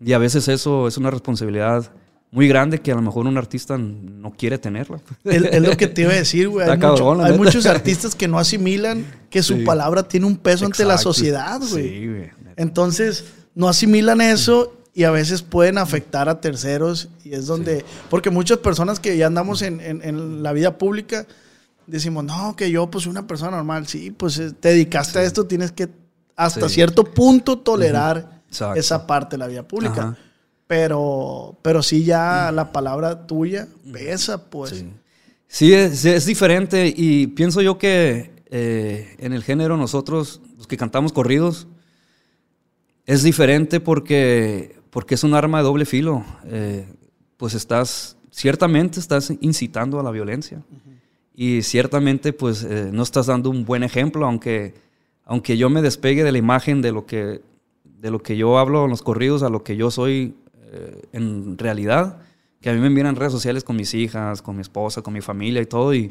Y 0.00 0.14
a 0.14 0.18
veces 0.18 0.48
eso 0.48 0.88
es 0.88 0.98
una 0.98 1.12
responsabilidad 1.12 1.92
muy 2.32 2.46
grande 2.46 2.80
que 2.80 2.92
a 2.92 2.94
lo 2.94 3.02
mejor 3.02 3.26
un 3.26 3.36
artista 3.36 3.76
no 3.76 4.30
quiere 4.32 4.56
tenerla. 4.58 5.00
Es, 5.24 5.60
lo 5.60 5.76
que 5.76 5.88
te 5.88 6.02
iba 6.02 6.12
a 6.12 6.16
decir, 6.16 6.48
güey. 6.48 6.68
Hay, 6.68 7.36
muchos 7.36 7.66
artistas 7.66 8.14
que 8.14 8.28
no 8.28 8.38
asimilan 8.38 9.04
que 9.30 9.42
su 9.42 9.64
palabra 9.64 10.04
tiene 10.04 10.26
un 10.26 10.36
peso 10.36 10.66
ante 10.66 10.84
la 10.84 10.98
sociedad, 10.98 11.60
güey. 11.70 11.88
Sí, 11.88 12.06
güey. 12.06 12.30
Entonces, 12.56 13.24
no 13.54 13.68
asimilan 13.68 14.20
eso 14.20 14.76
y 14.94 15.04
a 15.04 15.10
veces 15.10 15.42
pueden 15.42 15.78
afectar 15.78 16.28
a 16.28 16.40
terceros 16.40 17.08
y 17.24 17.34
es 17.34 17.46
donde... 17.46 17.84
Porque 18.08 18.30
muchas 18.30 18.58
personas 18.58 19.00
que 19.00 19.16
ya 19.16 19.26
andamos 19.26 19.62
en, 19.62 20.42
la 20.42 20.52
vida 20.52 20.78
pública 20.78 21.26
decimos, 21.86 22.22
no, 22.22 22.54
que 22.54 22.70
yo 22.70 22.88
pues 22.90 23.06
una 23.06 23.26
persona 23.26 23.52
normal. 23.56 23.88
Sí, 23.88 24.12
pues 24.12 24.38
eh, 24.38 24.52
te 24.52 24.68
dedicaste 24.68 25.18
a 25.18 25.22
esto, 25.24 25.46
tienes 25.46 25.72
que 25.72 25.88
hasta 26.36 26.68
cierto 26.68 27.02
punto 27.02 27.58
tolerar 27.58 28.42
esa 28.76 29.06
parte 29.06 29.34
de 29.34 29.38
la 29.38 29.48
vida 29.48 29.66
pública. 29.66 30.16
Pero, 30.70 31.58
pero 31.62 31.82
sí 31.82 32.04
ya 32.04 32.52
la 32.52 32.70
palabra 32.70 33.26
tuya 33.26 33.66
pesa, 33.92 34.48
pues. 34.50 34.84
Sí, 35.48 35.74
es, 35.74 36.26
diferente 36.26 36.94
y 36.96 37.26
pienso 37.26 37.60
yo 37.60 37.76
que 37.76 38.30
eh, 38.50 39.16
en 39.18 39.32
el 39.32 39.42
género 39.42 39.76
nosotros, 39.76 40.40
los 40.56 40.68
que 40.68 40.76
cantamos 40.76 41.12
corridos, 41.12 41.66
es 43.04 43.24
diferente 43.24 43.80
porque, 43.80 44.76
porque 44.90 45.16
es 45.16 45.24
un 45.24 45.34
arma 45.34 45.58
de 45.58 45.64
doble 45.64 45.86
filo. 45.86 46.24
Eh, 46.44 46.86
pues 47.36 47.54
estás, 47.54 48.16
ciertamente 48.30 49.00
estás 49.00 49.32
incitando 49.40 49.98
a 49.98 50.04
la 50.04 50.12
violencia. 50.12 50.62
Y 51.34 51.62
ciertamente 51.62 52.32
pues 52.32 52.62
eh, 52.62 52.90
no 52.92 53.02
estás 53.02 53.26
dando 53.26 53.50
un 53.50 53.64
buen 53.64 53.82
ejemplo, 53.82 54.24
aunque, 54.24 54.74
aunque 55.24 55.56
yo 55.56 55.68
me 55.68 55.82
despegue 55.82 56.22
de 56.22 56.30
la 56.30 56.38
imagen 56.38 56.80
de 56.80 56.92
lo 56.92 57.06
que, 57.06 57.42
de 57.82 58.10
lo 58.12 58.22
que 58.22 58.36
yo 58.36 58.56
hablo 58.56 58.84
en 58.84 58.90
los 58.90 59.02
corridos 59.02 59.42
a 59.42 59.48
lo 59.48 59.64
que 59.64 59.74
yo 59.74 59.90
soy 59.90 60.36
eh, 60.72 61.02
en 61.12 61.58
realidad, 61.58 62.18
que 62.60 62.70
a 62.70 62.72
mí 62.72 62.80
me 62.80 62.90
miran 62.90 63.14
en 63.14 63.16
redes 63.16 63.32
sociales 63.32 63.64
con 63.64 63.76
mis 63.76 63.94
hijas, 63.94 64.42
con 64.42 64.56
mi 64.56 64.62
esposa, 64.62 65.02
con 65.02 65.14
mi 65.14 65.20
familia 65.20 65.62
y 65.62 65.66
todo, 65.66 65.94
y, 65.94 66.10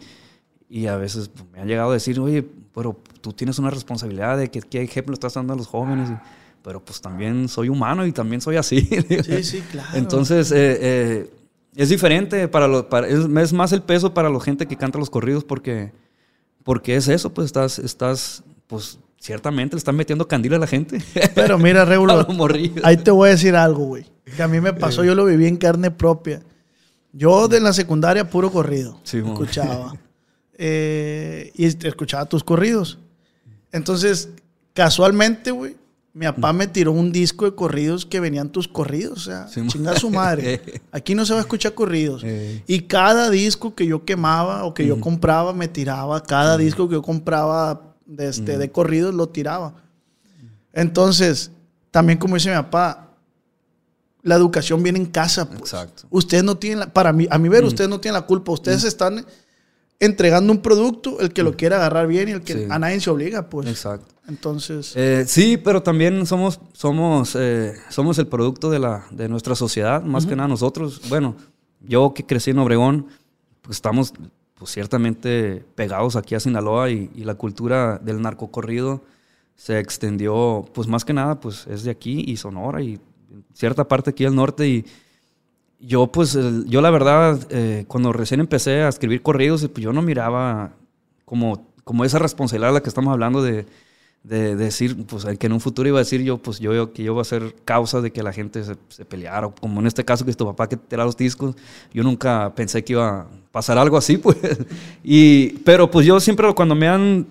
y 0.69 0.87
a 0.87 0.97
veces 0.97 1.31
me 1.51 1.61
han 1.61 1.67
llegado 1.67 1.91
a 1.91 1.93
decir, 1.93 2.19
oye, 2.19 2.45
pero 2.73 2.99
tú 3.21 3.33
tienes 3.33 3.59
una 3.59 3.69
responsabilidad 3.69 4.37
de 4.37 4.49
que, 4.49 4.61
qué 4.61 4.81
ejemplo 4.81 5.13
estás 5.13 5.33
dando 5.33 5.53
a 5.53 5.55
los 5.55 5.67
jóvenes, 5.67 6.09
pero 6.63 6.83
pues 6.83 7.01
también 7.01 7.47
soy 7.47 7.69
humano 7.69 8.05
y 8.05 8.11
también 8.11 8.41
soy 8.41 8.57
así. 8.57 8.81
Sí, 9.23 9.43
sí, 9.43 9.61
claro. 9.71 9.89
Entonces, 9.93 10.51
eh, 10.51 10.77
eh, 10.81 11.31
es 11.75 11.89
diferente, 11.89 12.47
para, 12.47 12.67
lo, 12.67 12.89
para 12.89 13.07
es, 13.07 13.53
más 13.53 13.71
el 13.71 13.81
peso 13.81 14.13
para 14.13 14.29
la 14.29 14.39
gente 14.39 14.67
que 14.67 14.75
canta 14.75 14.99
los 14.99 15.09
corridos 15.09 15.43
porque, 15.43 15.91
porque 16.63 16.95
es 16.95 17.07
eso, 17.07 17.33
pues 17.33 17.45
estás, 17.45 17.79
estás 17.79 18.43
pues 18.67 18.99
ciertamente 19.19 19.75
le 19.75 19.79
están 19.79 19.95
metiendo 19.95 20.27
candila 20.27 20.57
a 20.57 20.59
la 20.59 20.67
gente. 20.67 21.01
Pero 21.35 21.57
mira, 21.57 21.85
Regulo, 21.85 22.25
ahí 22.83 22.97
te 22.97 23.11
voy 23.11 23.29
a 23.29 23.31
decir 23.31 23.55
algo, 23.55 23.85
güey. 23.85 24.05
Que 24.35 24.43
a 24.43 24.47
mí 24.47 24.61
me 24.61 24.73
pasó, 24.73 25.03
yo 25.03 25.15
lo 25.15 25.25
viví 25.25 25.47
en 25.47 25.57
carne 25.57 25.91
propia. 25.91 26.41
Yo 27.11 27.47
de 27.47 27.59
la 27.59 27.73
secundaria 27.73 28.29
puro 28.29 28.51
corrido. 28.51 28.99
Sí, 29.03 29.17
escuchaba. 29.17 29.95
Eh, 30.57 31.51
y 31.55 31.65
escuchaba 31.65 32.25
tus 32.25 32.43
corridos. 32.43 32.99
Entonces, 33.71 34.29
casualmente, 34.73 35.51
güey, 35.51 35.77
mi 36.13 36.25
papá 36.25 36.53
me 36.53 36.67
tiró 36.67 36.91
un 36.91 37.11
disco 37.11 37.45
de 37.45 37.55
corridos 37.55 38.05
que 38.05 38.19
venían 38.19 38.49
tus 38.49 38.67
corridos. 38.67 39.27
O 39.27 39.31
sea, 39.31 39.67
chinga 39.67 39.95
su 39.95 40.09
madre. 40.09 40.81
Aquí 40.91 41.15
no 41.15 41.25
se 41.25 41.33
va 41.33 41.39
a 41.39 41.41
escuchar 41.41 41.73
corridos. 41.73 42.23
Y 42.67 42.81
cada 42.81 43.29
disco 43.29 43.75
que 43.75 43.85
yo 43.85 44.05
quemaba 44.05 44.65
o 44.65 44.73
que 44.73 44.85
yo 44.85 44.99
compraba, 44.99 45.53
me 45.53 45.67
tiraba. 45.67 46.21
Cada 46.23 46.57
disco 46.57 46.89
que 46.89 46.95
yo 46.95 47.01
compraba 47.01 47.95
de, 48.05 48.27
este, 48.27 48.57
de 48.57 48.71
corridos 48.71 49.13
lo 49.13 49.29
tiraba. 49.29 49.75
Entonces, 50.73 51.51
también 51.91 52.17
como 52.19 52.35
dice 52.35 52.49
mi 52.49 52.55
papá, 52.55 53.08
la 54.21 54.35
educación 54.35 54.83
viene 54.83 54.99
en 54.99 55.05
casa. 55.05 55.49
Pues. 55.49 55.61
Exacto. 55.61 56.03
Ustedes 56.09 56.43
no 56.43 56.57
tienen, 56.57 56.89
para 56.91 57.13
mí, 57.13 57.27
a 57.29 57.37
mi 57.37 57.49
ver, 57.49 57.63
ustedes 57.63 57.89
no 57.89 57.99
tienen 57.99 58.19
la 58.19 58.25
culpa. 58.25 58.51
Ustedes 58.51 58.83
están 58.83 59.25
entregando 59.99 60.51
un 60.53 60.61
producto, 60.61 61.19
el 61.19 61.31
que 61.31 61.43
lo 61.43 61.55
quiera 61.55 61.77
agarrar 61.77 62.07
bien 62.07 62.29
y 62.29 62.31
el 62.31 62.41
que 62.41 62.67
a 62.69 62.79
nadie 62.79 62.99
se 62.99 63.09
obliga, 63.09 63.49
pues. 63.49 63.67
Exacto. 63.67 64.13
Entonces. 64.27 64.93
Eh, 64.95 65.25
sí, 65.27 65.57
pero 65.57 65.81
también 65.81 66.25
somos, 66.25 66.59
somos, 66.73 67.35
eh, 67.35 67.73
somos 67.89 68.17
el 68.19 68.27
producto 68.27 68.69
de, 68.69 68.79
la, 68.79 69.05
de 69.11 69.27
nuestra 69.27 69.55
sociedad, 69.55 70.03
más 70.03 70.25
que 70.25 70.35
nada 70.35 70.47
nosotros. 70.47 71.01
Bueno, 71.09 71.35
yo 71.81 72.13
que 72.13 72.25
crecí 72.25 72.51
en 72.51 72.59
Obregón, 72.59 73.07
pues 73.61 73.77
estamos 73.77 74.13
pues, 74.55 74.71
ciertamente 74.71 75.63
pegados 75.75 76.15
aquí 76.15 76.35
a 76.35 76.39
Sinaloa 76.39 76.91
y, 76.91 77.09
y 77.15 77.23
la 77.23 77.35
cultura 77.35 77.97
del 77.97 78.21
narcocorrido 78.21 79.01
se 79.55 79.79
extendió, 79.79 80.65
pues 80.73 80.87
más 80.87 81.03
que 81.03 81.11
nada, 81.11 81.39
pues 81.39 81.67
es 81.67 81.83
de 81.83 81.91
aquí 81.91 82.23
y 82.25 82.37
Sonora 82.37 82.81
y 82.81 82.97
cierta 83.53 83.87
parte 83.87 84.11
aquí 84.11 84.23
del 84.23 84.35
norte 84.35 84.67
y 84.67 84.85
yo 85.79 86.07
pues, 86.07 86.37
yo 86.65 86.81
la 86.81 86.89
verdad, 86.89 87.39
eh, 87.49 87.85
cuando 87.87 88.11
recién 88.11 88.39
empecé 88.39 88.81
a 88.81 88.89
escribir 88.89 89.21
corridos, 89.21 89.67
pues 89.67 89.83
yo 89.83 89.93
no 89.93 90.01
miraba 90.01 90.73
como, 91.25 91.67
como 91.83 92.03
esa 92.05 92.19
responsabilidad 92.19 92.69
de 92.69 92.73
la 92.73 92.83
que 92.83 92.89
estamos 92.89 93.13
hablando 93.13 93.41
de, 93.41 93.65
de, 94.23 94.55
decir, 94.55 95.05
pues 95.05 95.25
que 95.37 95.47
en 95.47 95.53
un 95.53 95.61
futuro 95.61 95.87
iba 95.87 95.97
a 95.97 96.03
decir 96.03 96.21
yo, 96.21 96.37
pues 96.37 96.59
yo, 96.59 96.91
que 96.91 97.03
yo 97.03 97.13
voy 97.13 97.21
a 97.21 97.25
ser 97.25 97.55
causa 97.63 98.01
de 98.01 98.11
que 98.11 98.23
la 98.23 98.33
gente 98.33 98.63
se, 98.63 98.75
se 98.89 99.05
peleara, 99.05 99.49
como 99.49 99.79
en 99.79 99.87
este 99.87 100.03
caso 100.03 100.25
que 100.25 100.31
es 100.31 100.37
tu 100.37 100.45
papá 100.45 100.67
que 100.67 100.75
te 100.75 100.97
da 100.97 101.05
los 101.05 101.15
discos, 101.15 101.55
yo 101.93 102.03
nunca 102.03 102.53
pensé 102.55 102.83
que 102.83 102.93
iba 102.93 103.21
a 103.21 103.27
pasar 103.51 103.77
algo 103.77 103.95
así, 103.95 104.17
pues. 104.19 104.37
Y, 105.03 105.59
pero 105.59 105.89
pues 105.89 106.05
yo 106.05 106.19
siempre 106.19 106.53
cuando 106.53 106.75
me 106.75 106.89
han 106.89 107.27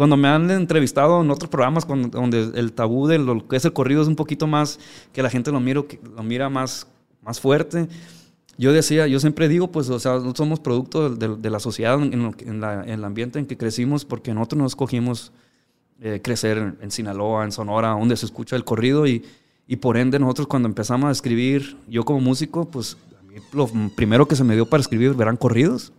cuando 0.00 0.16
me 0.16 0.28
han 0.28 0.50
entrevistado 0.50 1.20
en 1.20 1.30
otros 1.30 1.50
programas 1.50 1.86
donde 1.86 2.52
el 2.54 2.72
tabú 2.72 3.06
de 3.06 3.18
lo 3.18 3.46
que 3.46 3.56
es 3.56 3.66
el 3.66 3.74
corrido 3.74 4.00
es 4.00 4.08
un 4.08 4.16
poquito 4.16 4.46
más 4.46 4.80
que 5.12 5.22
la 5.22 5.28
gente 5.28 5.52
lo 5.52 5.60
mira, 5.60 5.82
lo 6.16 6.22
mira 6.22 6.48
más, 6.48 6.86
más 7.20 7.38
fuerte. 7.38 7.86
Yo 8.56 8.72
decía, 8.72 9.06
yo 9.08 9.20
siempre 9.20 9.46
digo, 9.46 9.70
pues, 9.70 9.90
o 9.90 10.00
sea, 10.00 10.12
no 10.14 10.34
somos 10.34 10.58
producto 10.58 11.10
de, 11.10 11.50
la 11.50 11.60
sociedad, 11.60 12.02
en, 12.02 12.32
el 12.88 13.04
ambiente 13.04 13.40
en 13.40 13.44
que 13.44 13.58
crecimos, 13.58 14.06
porque 14.06 14.32
nosotros 14.32 14.60
no 14.60 14.66
escogimos 14.66 15.32
eh, 16.00 16.20
crecer 16.24 16.76
en, 16.80 16.90
Sinaloa, 16.90 17.44
en 17.44 17.52
Sonora, 17.52 17.90
donde 17.90 18.16
se 18.16 18.24
escucha 18.24 18.56
el 18.56 18.64
corrido, 18.64 19.06
y, 19.06 19.22
y 19.66 19.76
por 19.76 19.98
ende 19.98 20.18
nosotros 20.18 20.46
cuando 20.46 20.66
empezamos 20.66 21.10
a 21.10 21.12
escribir, 21.12 21.76
yo 21.88 22.06
como 22.06 22.20
músico, 22.20 22.64
pues, 22.64 22.96
a 23.18 23.22
mí 23.24 23.34
lo 23.52 23.68
primero 23.94 24.26
que 24.26 24.34
se 24.34 24.44
me 24.44 24.54
dio 24.54 24.64
para 24.64 24.80
escribir 24.80 25.14
eran 25.20 25.36
corridos. 25.36 25.92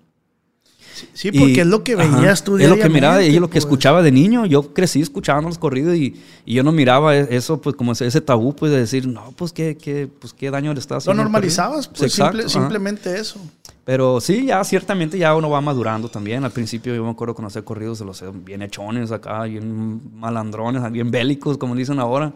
Sí, 1.14 1.32
porque 1.32 1.62
es 1.62 1.68
lo 1.68 1.84
que 1.84 1.96
veías 1.96 2.44
tú 2.44 2.58
Es 2.58 2.70
lo 2.70 2.78
que 2.78 2.90
miraba 2.90 3.24
y 3.24 3.36
es 3.36 3.42
lo 3.42 3.48
que 3.48 3.54
pues. 3.54 3.66
escuchaba 3.66 4.02
de 4.02 4.12
niño. 4.12 4.46
Yo 4.46 4.74
crecí 4.74 5.02
escuchando 5.02 5.50
los 5.50 5.58
corridos 5.58 5.96
y, 5.96 6.22
y, 6.46 6.54
yo 6.54 6.64
no 6.64 6.72
miraba 6.72 7.16
e, 7.16 7.36
eso, 7.36 7.62
pues 7.62 7.76
como 7.76 7.92
ese 7.92 8.22
tabú, 8.22 8.56
pues 8.56 8.72
de 8.72 8.80
decir, 8.80 9.08
no, 9.08 9.34
pues 9.36 9.54
qué, 9.54 9.78
qué, 9.78 10.08
pues, 10.20 10.34
qué 10.34 10.52
daño 10.52 10.74
le 10.74 10.80
estás 10.80 11.00
haciendo. 11.00 11.18
Lo 11.18 11.24
normalizabas, 11.24 11.88
pues 11.88 12.14
simplemente 12.48 13.20
eso. 13.20 13.40
Pero 13.84 14.22
sí, 14.22 14.46
ya 14.46 14.64
ciertamente 14.64 15.18
ya 15.18 15.36
uno 15.36 15.50
va 15.50 15.60
madurando 15.62 16.10
también. 16.10 16.44
Al 16.44 16.52
principio 16.52 16.94
yo 16.94 17.04
me 17.04 17.12
acuerdo 17.12 17.34
conocer 17.34 17.64
corridos 17.64 18.00
de 18.00 18.06
los 18.06 18.24
bien 18.46 18.62
hechones 18.62 19.12
acá, 19.12 19.44
bien 19.44 20.02
malandrones, 20.20 20.92
bien 20.92 21.10
bélicos, 21.10 21.58
como 21.58 21.76
dicen 21.76 22.00
ahora. 22.00 22.34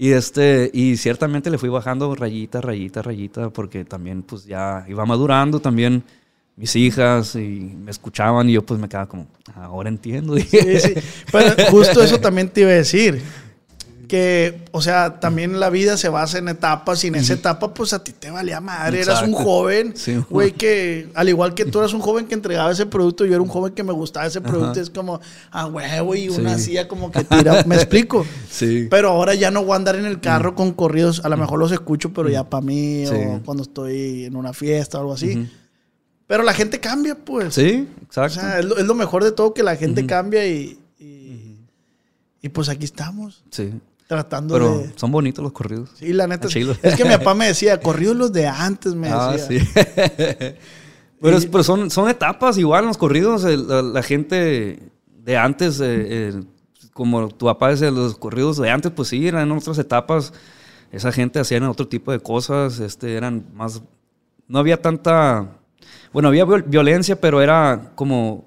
Y, 0.00 0.12
este, 0.12 0.70
y 0.72 0.96
ciertamente 0.96 1.50
le 1.50 1.58
fui 1.58 1.68
bajando 1.68 2.14
rayita, 2.14 2.60
rayita, 2.60 3.02
rayita, 3.02 3.50
porque 3.50 3.84
también 3.84 4.22
pues 4.22 4.44
ya 4.44 4.84
iba 4.88 5.04
madurando, 5.04 5.58
también 5.58 6.04
mis 6.58 6.74
hijas 6.74 7.36
y 7.36 7.76
me 7.84 7.92
escuchaban 7.92 8.50
y 8.50 8.54
yo 8.54 8.66
pues 8.66 8.80
me 8.80 8.88
quedaba 8.88 9.08
como, 9.08 9.28
ahora 9.54 9.88
entiendo. 9.88 10.36
Sí, 10.36 10.48
sí. 10.50 10.94
Pero 11.30 11.54
justo 11.70 12.02
eso 12.02 12.18
también 12.18 12.48
te 12.48 12.62
iba 12.62 12.70
a 12.70 12.74
decir. 12.74 13.22
Que, 14.08 14.64
o 14.72 14.80
sea, 14.80 15.20
también 15.20 15.60
la 15.60 15.68
vida 15.68 15.98
se 15.98 16.08
basa 16.08 16.38
en 16.38 16.48
etapas 16.48 17.04
y 17.04 17.08
en 17.08 17.16
esa 17.16 17.34
etapa 17.34 17.74
pues 17.74 17.92
a 17.92 18.02
ti 18.02 18.12
te 18.12 18.30
valía 18.30 18.58
madre. 18.58 19.02
Eras 19.02 19.22
un 19.22 19.34
joven, 19.34 19.92
güey, 20.30 20.52
que 20.52 21.10
al 21.14 21.28
igual 21.28 21.52
que 21.52 21.66
tú 21.66 21.78
eras 21.78 21.92
un 21.92 22.00
joven 22.00 22.26
que 22.26 22.32
entregaba 22.32 22.72
ese 22.72 22.86
producto, 22.86 23.26
yo 23.26 23.34
era 23.34 23.42
un 23.42 23.50
joven 23.50 23.74
que 23.74 23.82
me 23.82 23.92
gustaba 23.92 24.24
ese 24.24 24.40
producto. 24.40 24.80
Es 24.80 24.88
como, 24.88 25.20
ah, 25.50 25.66
huevo, 25.66 26.14
y 26.14 26.30
una 26.30 26.54
hacía 26.54 26.88
como 26.88 27.12
que 27.12 27.22
tira. 27.22 27.64
¿Me 27.64 27.76
explico? 27.76 28.24
Sí. 28.50 28.88
Pero 28.90 29.10
ahora 29.10 29.34
ya 29.34 29.50
no 29.50 29.62
voy 29.62 29.74
a 29.74 29.76
andar 29.76 29.94
en 29.94 30.06
el 30.06 30.20
carro 30.20 30.54
con 30.54 30.72
corridos. 30.72 31.20
A 31.24 31.28
lo 31.28 31.36
mejor 31.36 31.58
los 31.58 31.70
escucho, 31.70 32.12
pero 32.14 32.30
ya 32.30 32.48
para 32.48 32.64
mí 32.64 33.04
o 33.06 33.40
cuando 33.44 33.62
estoy 33.62 34.24
en 34.24 34.34
una 34.34 34.54
fiesta 34.54 34.96
o 34.98 35.02
algo 35.02 35.12
así 35.12 35.46
pero 36.28 36.42
la 36.42 36.52
gente 36.52 36.78
cambia, 36.78 37.14
pues. 37.14 37.54
Sí, 37.54 37.88
exacto. 38.02 38.38
O 38.38 38.42
sea, 38.42 38.58
es 38.60 38.66
lo, 38.66 38.94
mejor 38.94 39.24
de 39.24 39.32
todo 39.32 39.54
que 39.54 39.62
la 39.62 39.76
gente 39.76 40.04
cambia 40.04 40.46
y, 40.46 40.78
y, 40.98 42.48
pues 42.50 42.68
aquí 42.68 42.84
estamos. 42.84 43.42
Sí. 43.50 43.72
Tratando 44.06 44.54
Pero 44.54 44.84
son 44.96 45.10
bonitos 45.10 45.42
los 45.42 45.52
corridos. 45.52 45.90
Sí, 45.94 46.12
la 46.12 46.26
neta. 46.26 46.48
Es 46.82 46.96
que 46.96 47.04
mi 47.04 47.10
papá 47.16 47.34
me 47.34 47.46
decía, 47.46 47.80
corridos 47.82 48.14
los 48.14 48.32
de 48.32 48.46
antes, 48.46 48.94
me 48.94 49.08
ah, 49.08 49.32
decía. 49.32 49.64
Sí. 49.64 49.70
pero, 51.20 51.38
pero 51.50 51.64
son, 51.64 51.90
son 51.90 52.10
etapas 52.10 52.58
igual 52.58 52.84
los 52.84 52.98
corridos. 52.98 53.44
la, 53.44 54.02
gente 54.02 54.78
de 55.24 55.36
antes, 55.36 55.80
eh, 55.80 55.84
eh, 55.86 56.42
como 56.92 57.28
tu 57.28 57.46
papá 57.46 57.70
decía, 57.70 57.90
los 57.90 58.18
corridos 58.18 58.58
de 58.58 58.68
antes, 58.68 58.92
pues 58.92 59.08
sí, 59.08 59.26
eran 59.26 59.50
otras 59.50 59.78
etapas. 59.78 60.34
Esa 60.92 61.10
gente 61.10 61.38
hacía 61.38 61.70
otro 61.70 61.88
tipo 61.88 62.12
de 62.12 62.20
cosas, 62.20 62.80
este, 62.80 63.14
eran 63.14 63.46
más... 63.54 63.82
No 64.46 64.58
había 64.58 64.80
tanta 64.80 65.57
bueno, 66.12 66.28
había 66.28 66.44
violencia, 66.44 67.20
pero 67.20 67.40
era 67.40 67.92
como, 67.94 68.44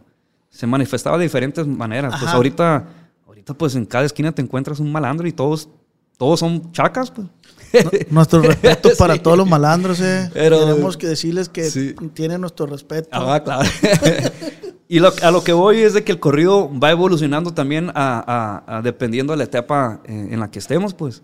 se 0.50 0.68
manifestaba 0.68 1.18
de 1.18 1.24
diferentes 1.24 1.66
maneras. 1.66 2.16
Pues 2.20 2.32
ahorita, 2.32 2.86
ahorita 3.26 3.54
pues 3.54 3.76
en 3.76 3.86
cada 3.86 4.06
esquina 4.06 4.32
te 4.32 4.42
encuentras 4.42 4.80
un 4.80 4.92
malandro 4.92 5.28
y 5.28 5.32
todos, 5.32 5.70
todos 6.18 6.40
son 6.40 6.72
chacas, 6.72 7.12
pues. 7.12 7.28
nuestro 8.10 8.42
respeto 8.42 8.90
para 8.98 9.18
todos 9.18 9.38
los 9.38 9.48
malandros, 9.48 10.02
eh. 10.02 10.30
Tenemos 10.34 10.98
que 10.98 11.08
decirles 11.08 11.50
que 11.50 11.96
tienen 12.14 12.42
nuestro 12.42 12.66
respeto. 12.66 13.10
Ah, 13.12 13.42
claro. 13.42 13.68
y 14.90 15.00
a 15.00 15.32
lo 15.32 15.44
que 15.44 15.54
voy 15.54 15.80
es 15.80 15.94
de 15.94 16.04
que 16.04 16.12
el 16.12 16.20
corrido 16.20 16.70
va 16.78 16.92
evolucionando 16.92 17.54
también 17.54 17.92
a, 17.96 18.82
dependiendo 18.84 19.32
de 19.34 19.38
la 19.38 19.46
etapa 19.46 20.02
en, 20.06 20.40
la 20.40 20.52
que 20.52 20.60
estemos, 20.60 20.94
pues. 20.94 21.22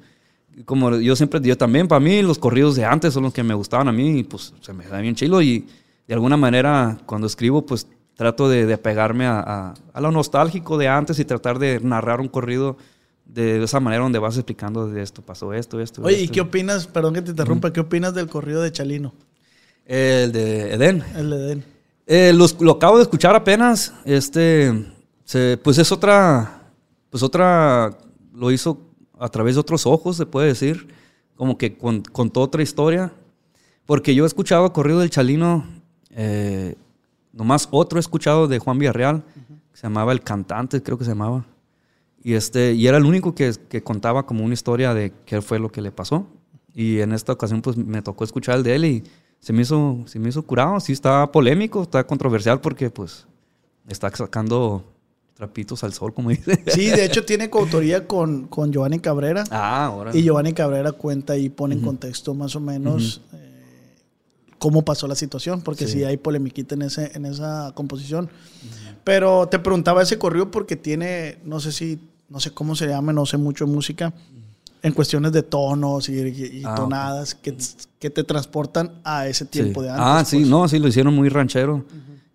Como 0.66 0.98
yo 0.98 1.16
siempre 1.16 1.40
digo 1.40 1.56
también, 1.56 1.88
para 1.88 2.00
mí 2.00 2.24
los 2.24 2.40
corridos 2.40 2.76
de 2.76 2.84
antes 2.84 3.14
son 3.14 3.22
los 3.22 3.34
que 3.34 3.44
me 3.44 3.54
gustaban 3.54 3.90
a 3.90 3.92
mí 3.92 4.20
y 4.20 4.24
pues 4.24 4.56
se 4.60 4.74
me 4.74 4.88
da 4.88 5.00
bien 5.00 5.14
chilo 5.14 5.40
y 5.40 5.68
de 6.08 6.14
alguna 6.14 6.38
manera 6.38 6.98
cuando 7.06 7.28
escribo 7.28 7.66
pues 7.66 7.88
trato 8.16 8.50
de, 8.50 8.74
apegarme 8.74 9.28
a, 9.28 9.74
lo 10.00 10.12
nostálgico 10.12 10.78
de 10.78 10.88
antes 10.88 11.20
y 11.20 11.26
tratar 11.26 11.60
de 11.60 11.80
narrar 11.80 12.20
un 12.20 12.28
corrido 12.28 12.78
de 13.26 13.64
esa 13.64 13.80
manera 13.80 14.04
donde 14.04 14.20
vas 14.20 14.36
explicando 14.36 14.88
de 14.88 15.04
esto, 15.04 15.22
pasó 15.22 15.54
esto, 15.54 15.80
esto. 15.80 16.02
Oye, 16.02 16.22
¿y 16.22 16.28
qué 16.30 16.42
opinas, 16.42 16.88
perdón 16.88 17.14
que 17.14 17.22
te 17.22 17.32
interrumpa, 17.32 17.72
qué 17.72 17.82
opinas 17.82 18.16
del 18.16 18.28
corrido 18.28 18.62
de 18.62 18.72
Chalino? 18.72 19.14
El 19.86 20.32
de 20.32 20.74
Edén. 20.74 21.04
El 21.16 21.30
de 21.30 21.36
Edén. 21.36 21.64
Eh, 22.08 22.34
lo 22.34 22.72
acabo 22.72 22.98
de 22.98 23.04
escuchar 23.04 23.36
apenas, 23.36 23.94
este, 24.06 24.74
pues 25.62 25.78
es 25.78 25.92
otra, 25.92 26.72
pues 27.10 27.22
otra, 27.22 27.98
lo 28.34 28.50
hizo 28.50 28.82
a 29.20 29.30
través 29.30 29.56
de 29.56 29.62
otros 29.62 29.86
ojos, 29.86 30.16
se 30.16 30.26
puede 30.26 30.48
decir, 30.48 30.88
como 31.36 31.58
que 31.58 31.78
contó 31.78 32.42
otra 32.42 32.64
historia, 32.64 33.12
porque 33.86 34.16
yo 34.16 34.24
he 34.24 34.28
escuchado 34.28 34.72
corrido 34.74 35.00
del 35.00 35.10
Chalino 35.10 35.77
eh, 36.18 36.76
nomás 37.32 37.70
otro 37.72 38.00
escuchado 38.00 38.48
de 38.48 38.58
Juan 38.58 38.80
Villarreal, 38.80 39.24
que 39.72 39.78
se 39.78 39.84
llamaba 39.84 40.12
El 40.12 40.22
Cantante, 40.22 40.82
creo 40.82 40.98
que 40.98 41.06
se 41.06 41.12
llamaba. 41.12 41.46
Y, 42.24 42.34
este, 42.34 42.74
y 42.74 42.88
era 42.88 42.98
el 42.98 43.06
único 43.06 43.36
que, 43.36 43.54
que, 43.70 43.84
contaba 43.84 44.26
como 44.26 44.44
una 44.44 44.56
historia 44.56 44.96
de 44.96 45.14
qué 45.26 45.42
fue 45.42 45.60
lo 45.60 45.72
que 45.72 45.82
le 45.82 45.92
pasó. 45.92 46.28
Y 46.74 47.00
en 47.00 47.14
esta 47.14 47.34
ocasión 47.34 47.62
pues 47.62 47.78
me 47.78 48.02
tocó 48.02 48.24
escuchar 48.24 48.58
el 48.58 48.64
de 48.64 48.76
él 48.76 48.86
y 48.86 49.04
se 49.40 49.54
me 49.54 49.62
hizo, 49.62 50.00
se 50.08 50.18
me 50.18 50.30
hizo 50.30 50.42
curado. 50.42 50.80
Sí 50.80 50.92
está 50.92 51.32
polémico, 51.32 51.84
está 51.84 52.06
controversial 52.06 52.60
porque 52.60 52.90
pues 52.90 53.28
está 53.88 54.10
sacando 54.10 54.84
trapitos 55.36 55.84
al 55.84 55.94
sol, 55.94 56.14
como 56.14 56.30
dice. 56.32 56.64
Sí, 56.68 56.90
de 56.90 57.06
hecho 57.06 57.24
tiene 57.24 57.52
coautoría 57.52 58.08
con, 58.08 58.48
con 58.48 58.74
Giovanni 58.74 59.00
Cabrera. 59.00 59.44
Ah, 59.52 59.86
ahora. 59.86 60.16
Y 60.16 60.24
Giovanni 60.24 60.54
Cabrera 60.54 60.92
cuenta 60.92 61.38
y 61.38 61.50
pone 61.50 61.76
en 61.76 61.82
contexto 61.82 62.34
más 62.34 62.56
o 62.56 62.60
menos 62.60 63.22
cómo 64.60 64.84
pasó 64.84 65.08
la 65.08 65.16
situación, 65.16 65.62
porque 65.62 65.88
sí, 65.88 66.04
hay 66.04 66.18
polemiquita 66.18 66.76
en, 66.76 66.84
ese, 66.84 67.12
en 67.16 67.26
esa 67.26 67.72
composición. 67.76 68.30
Pero 69.04 69.48
te 69.48 69.60
preguntaba 69.60 70.04
ese 70.04 70.18
corrido 70.18 70.52
porque 70.52 70.76
tiene, 70.76 71.38
no 71.46 71.60
sé 71.60 71.72
si, 71.72 72.00
no 72.30 72.40
sé 72.40 72.52
cómo 72.52 72.76
se 72.76 72.88
llama, 72.88 73.14
no 73.14 73.26
sé 73.26 73.38
mucho 73.38 73.66
de 73.66 73.72
música, 73.72 74.14
en 74.84 74.94
cuestiones 74.94 75.32
de 75.32 75.44
tonos 75.44 76.10
y, 76.10 76.64
ah, 76.66 76.76
tonadas 76.76 77.36
que, 77.36 77.56
que, 78.00 78.10
te 78.10 78.24
transportan 78.24 78.92
a 79.04 79.28
ese 79.28 79.46
tiempo 79.46 79.82
de 79.82 79.90
antes. 79.90 80.06
Ah, 80.06 80.24
sí, 80.26 80.38
pues. 80.38 80.50
no, 80.50 80.68
sí, 80.68 80.80
lo 80.80 80.88
hicieron 80.88 81.16
muy 81.16 81.30
ranchero. 81.30 81.84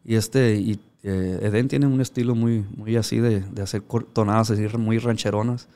Y 0.05 0.17
este, 0.17 0.57
y 0.57 0.81
eh, 1.05 1.39
Eden 1.43 1.69
tiene 1.69 1.87
un 1.87 2.01
estilo 2.01 2.35
muy, 2.35 2.65
muy 2.77 2.97
así 2.97 3.19
de, 3.19 3.41
de 3.41 3.63
hacer 3.63 3.83
tonadas 4.13 4.51
así 4.51 4.67
muy 4.77 4.99
rancheronas. 4.99 5.69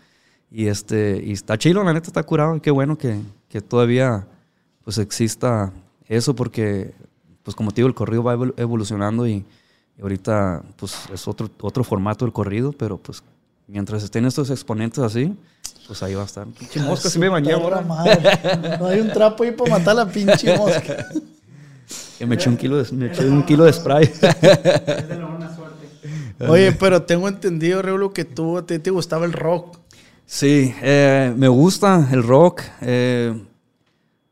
Y 0.50 0.66
este, 0.66 1.22
y 1.24 1.32
está 1.32 1.58
chido, 1.58 1.82
la 1.84 1.92
neta 1.92 2.06
está 2.08 2.22
curado. 2.22 2.56
Y 2.56 2.60
qué 2.60 2.70
bueno 2.70 2.96
que, 2.96 3.20
que 3.48 3.60
todavía 3.60 4.26
pues 4.84 4.98
exista 4.98 5.72
eso 6.08 6.34
porque, 6.34 6.94
pues 7.42 7.54
como 7.54 7.70
te 7.70 7.76
digo, 7.76 7.88
el 7.88 7.94
corrido 7.94 8.22
va 8.22 8.34
evolucionando 8.56 9.26
y, 9.26 9.44
ahorita 10.00 10.62
pues 10.76 10.94
es 11.12 11.26
otro, 11.26 11.48
otro 11.60 11.82
formato 11.82 12.24
del 12.24 12.32
corrido, 12.32 12.72
pero 12.72 12.98
pues 12.98 13.22
mientras 13.66 14.02
estén 14.02 14.26
estos 14.26 14.50
exponentes 14.50 14.98
así, 14.98 15.34
pues 15.86 16.02
ahí 16.02 16.14
va 16.14 16.22
a 16.22 16.26
estar. 16.26 16.46
Pinche 16.46 16.80
mosca, 16.80 17.08
si 17.08 17.18
me 17.18 17.28
bañé 17.28 17.52
ahora. 17.52 17.80
No 18.80 18.86
hay 18.86 19.00
un 19.00 19.10
trapo 19.12 19.44
ahí 19.44 19.52
para 19.52 19.70
matar 19.70 19.92
a 19.92 20.04
la 20.04 20.10
pinche 20.10 20.56
mosca. 20.56 21.06
que 22.18 22.26
me 22.26 22.34
eché 22.34 22.48
un 22.48 22.56
kilo 22.56 22.82
de, 22.82 22.92
me 22.92 23.06
eché 23.06 23.24
un 23.28 23.44
kilo 23.44 23.64
de 23.64 23.72
spray. 23.72 24.12
Oye, 26.48 26.72
pero 26.72 27.02
tengo 27.02 27.28
entendido, 27.28 27.80
Reulo, 27.82 28.12
que 28.12 28.24
tú 28.24 28.62
te, 28.62 28.78
te 28.78 28.90
gustaba 28.90 29.24
el 29.24 29.32
rock. 29.32 29.78
Sí, 30.26 30.74
eh, 30.82 31.32
me 31.36 31.48
gusta 31.48 32.08
el 32.10 32.22
rock. 32.22 32.62
Eh, 32.80 33.45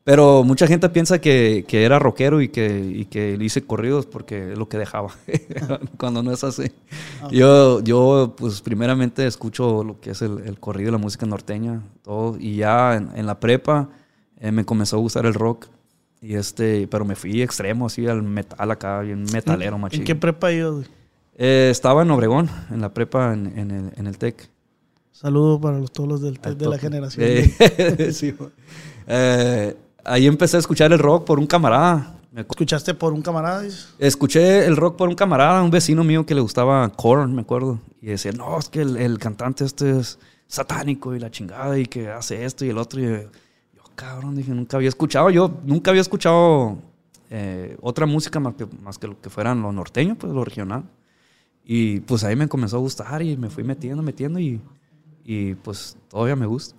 pero 0.04 0.44
mucha 0.44 0.66
gente 0.66 0.88
piensa 0.90 1.18
que, 1.18 1.64
que 1.66 1.84
era 1.84 1.98
rockero 1.98 2.42
y 2.42 2.48
que, 2.48 2.78
y 2.78 3.06
que 3.06 3.38
hice 3.40 3.64
corridos 3.64 4.04
porque 4.04 4.52
es 4.52 4.58
lo 4.58 4.68
que 4.68 4.76
dejaba, 4.76 5.14
cuando 5.98 6.22
no 6.22 6.30
es 6.30 6.44
así. 6.44 6.70
Yo, 7.30 7.80
yo, 7.80 8.34
pues, 8.36 8.60
primeramente 8.60 9.26
escucho 9.26 9.82
lo 9.82 9.98
que 10.00 10.10
es 10.10 10.20
el, 10.20 10.40
el 10.46 10.60
corrido, 10.60 10.92
la 10.92 10.98
música 10.98 11.24
norteña, 11.24 11.82
todo. 12.02 12.36
Y 12.38 12.56
ya 12.56 12.96
en, 12.96 13.10
en 13.16 13.26
la 13.26 13.40
prepa 13.40 13.88
eh, 14.38 14.52
me 14.52 14.66
comenzó 14.66 14.96
a 14.96 15.00
gustar 15.00 15.24
el 15.24 15.34
rock. 15.34 15.68
Y 16.20 16.34
este, 16.34 16.86
pero 16.88 17.04
me 17.04 17.16
fui 17.16 17.42
extremo, 17.42 17.86
así, 17.86 18.06
al 18.06 18.22
metal 18.22 18.70
acá, 18.70 19.00
bien 19.00 19.24
metalero, 19.32 19.78
machín. 19.78 20.00
¿En 20.00 20.06
qué 20.06 20.14
prepa 20.14 20.52
yo? 20.52 20.82
Eh, 21.36 21.68
estaba 21.70 22.02
en 22.02 22.10
Obregón, 22.10 22.50
en 22.70 22.80
la 22.80 22.92
prepa, 22.94 23.32
en, 23.32 23.58
en 23.58 23.70
el, 23.70 23.92
en 23.96 24.06
el 24.06 24.18
TEC. 24.18 24.48
Saludos 25.12 25.60
para 25.60 25.78
los, 25.78 25.92
todos 25.92 26.08
los 26.08 26.22
del 26.22 26.38
TEC 26.40 26.56
de 26.56 26.68
la 26.68 26.78
generación. 26.78 27.26
Eh, 27.26 28.10
sí, 28.12 28.34
eh, 29.06 29.76
ahí 30.04 30.26
empecé 30.26 30.56
a 30.56 30.60
escuchar 30.60 30.92
el 30.92 30.98
rock 30.98 31.24
por 31.24 31.38
un 31.38 31.46
camarada. 31.46 32.18
¿Escuchaste 32.34 32.94
por 32.94 33.12
un 33.12 33.22
camarada? 33.22 33.64
Escuché 33.98 34.66
el 34.66 34.76
rock 34.76 34.96
por 34.96 35.08
un 35.08 35.14
camarada, 35.14 35.62
un 35.62 35.70
vecino 35.70 36.02
mío 36.02 36.26
que 36.26 36.34
le 36.34 36.40
gustaba 36.40 36.88
Korn, 36.90 37.34
me 37.34 37.42
acuerdo. 37.42 37.78
Y 38.00 38.06
decía, 38.06 38.32
no, 38.32 38.58
es 38.58 38.68
que 38.68 38.82
el, 38.82 38.96
el 38.96 39.18
cantante 39.18 39.64
este 39.64 39.98
es 39.98 40.18
satánico 40.48 41.14
y 41.14 41.20
la 41.20 41.30
chingada 41.30 41.78
y 41.78 41.86
que 41.86 42.10
hace 42.10 42.44
esto 42.44 42.64
y 42.64 42.70
el 42.70 42.78
otro. 42.78 43.00
Y 43.00 43.04
yo, 43.04 43.82
cabrón, 43.94 44.34
dije, 44.34 44.50
nunca 44.50 44.76
había 44.76 44.88
escuchado. 44.88 45.30
Yo 45.30 45.60
nunca 45.64 45.90
había 45.90 46.00
escuchado 46.02 46.78
eh, 47.30 47.76
otra 47.80 48.06
música 48.06 48.40
más 48.40 48.54
que, 48.54 48.66
más 48.82 48.98
que 48.98 49.06
lo 49.06 49.20
que 49.20 49.30
fueran 49.30 49.62
lo 49.62 49.72
norteño, 49.72 50.16
pues 50.16 50.32
lo 50.32 50.44
regional. 50.44 50.84
Y 51.64 52.00
pues 52.00 52.24
ahí 52.24 52.36
me 52.36 52.48
comenzó 52.48 52.76
a 52.76 52.80
gustar 52.80 53.22
y 53.22 53.36
me 53.36 53.48
fui 53.48 53.64
metiendo, 53.64 54.02
metiendo 54.02 54.38
y, 54.38 54.60
y 55.24 55.54
pues 55.54 55.96
todavía 56.08 56.36
me 56.36 56.46
gusta. 56.46 56.76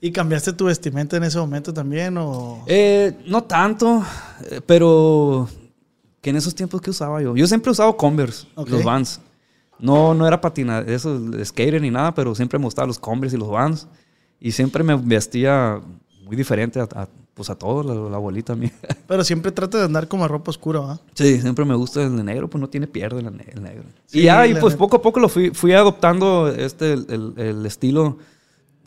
¿Y 0.00 0.12
cambiaste 0.12 0.52
tu 0.54 0.64
vestimenta 0.64 1.16
en 1.16 1.24
ese 1.24 1.38
momento 1.38 1.74
también? 1.74 2.16
O? 2.16 2.64
Eh, 2.66 3.18
no 3.26 3.44
tanto, 3.44 4.02
eh, 4.50 4.60
pero 4.64 5.48
que 6.22 6.30
en 6.30 6.36
esos 6.36 6.54
tiempos 6.54 6.80
que 6.80 6.90
usaba 6.90 7.20
yo. 7.22 7.36
Yo 7.36 7.46
siempre 7.46 7.70
he 7.70 7.72
usado 7.72 7.96
Converse, 7.96 8.46
okay. 8.54 8.72
los 8.72 8.84
Vans. 8.84 9.20
No, 9.78 10.14
no 10.14 10.26
era 10.26 10.40
patina, 10.40 10.80
eso, 10.80 11.18
skater 11.44 11.80
ni 11.80 11.90
nada, 11.90 12.14
pero 12.14 12.34
siempre 12.34 12.58
me 12.58 12.64
gustaban 12.64 12.88
los 12.88 12.98
Converse 12.98 13.36
y 13.36 13.38
los 13.38 13.50
Vans. 13.50 13.88
Y 14.38 14.52
siempre 14.52 14.82
me 14.82 14.96
vestía 14.96 15.80
muy 16.24 16.36
diferente 16.36 16.80
a, 16.80 16.84
a 16.84 17.08
pues 17.34 17.48
a 17.48 17.54
todos, 17.54 17.86
la, 17.86 17.94
la, 17.94 18.16
abuelita 18.16 18.54
mía. 18.54 18.72
Pero 19.08 19.24
siempre 19.24 19.50
trata 19.50 19.78
de 19.78 19.84
andar 19.84 20.08
como 20.08 20.26
a 20.26 20.28
ropa 20.28 20.50
oscura, 20.50 20.80
¿va? 20.80 21.00
Sí, 21.14 21.40
siempre 21.40 21.64
me 21.64 21.74
gusta 21.74 22.02
el 22.02 22.22
negro, 22.22 22.50
pues 22.50 22.60
no 22.60 22.68
tiene 22.68 22.86
pierde 22.86 23.20
el, 23.20 23.62
negro. 23.62 23.84
Sí, 24.04 24.20
y 24.20 24.22
ya, 24.24 24.46
y 24.46 24.54
pues 24.54 24.74
poco 24.74 24.96
a 24.96 25.02
poco 25.02 25.20
lo 25.20 25.28
fui, 25.30 25.50
fui 25.50 25.72
adoptando 25.72 26.48
este, 26.48 26.92
el, 26.92 27.06
el, 27.08 27.34
el 27.38 27.66
estilo 27.66 28.18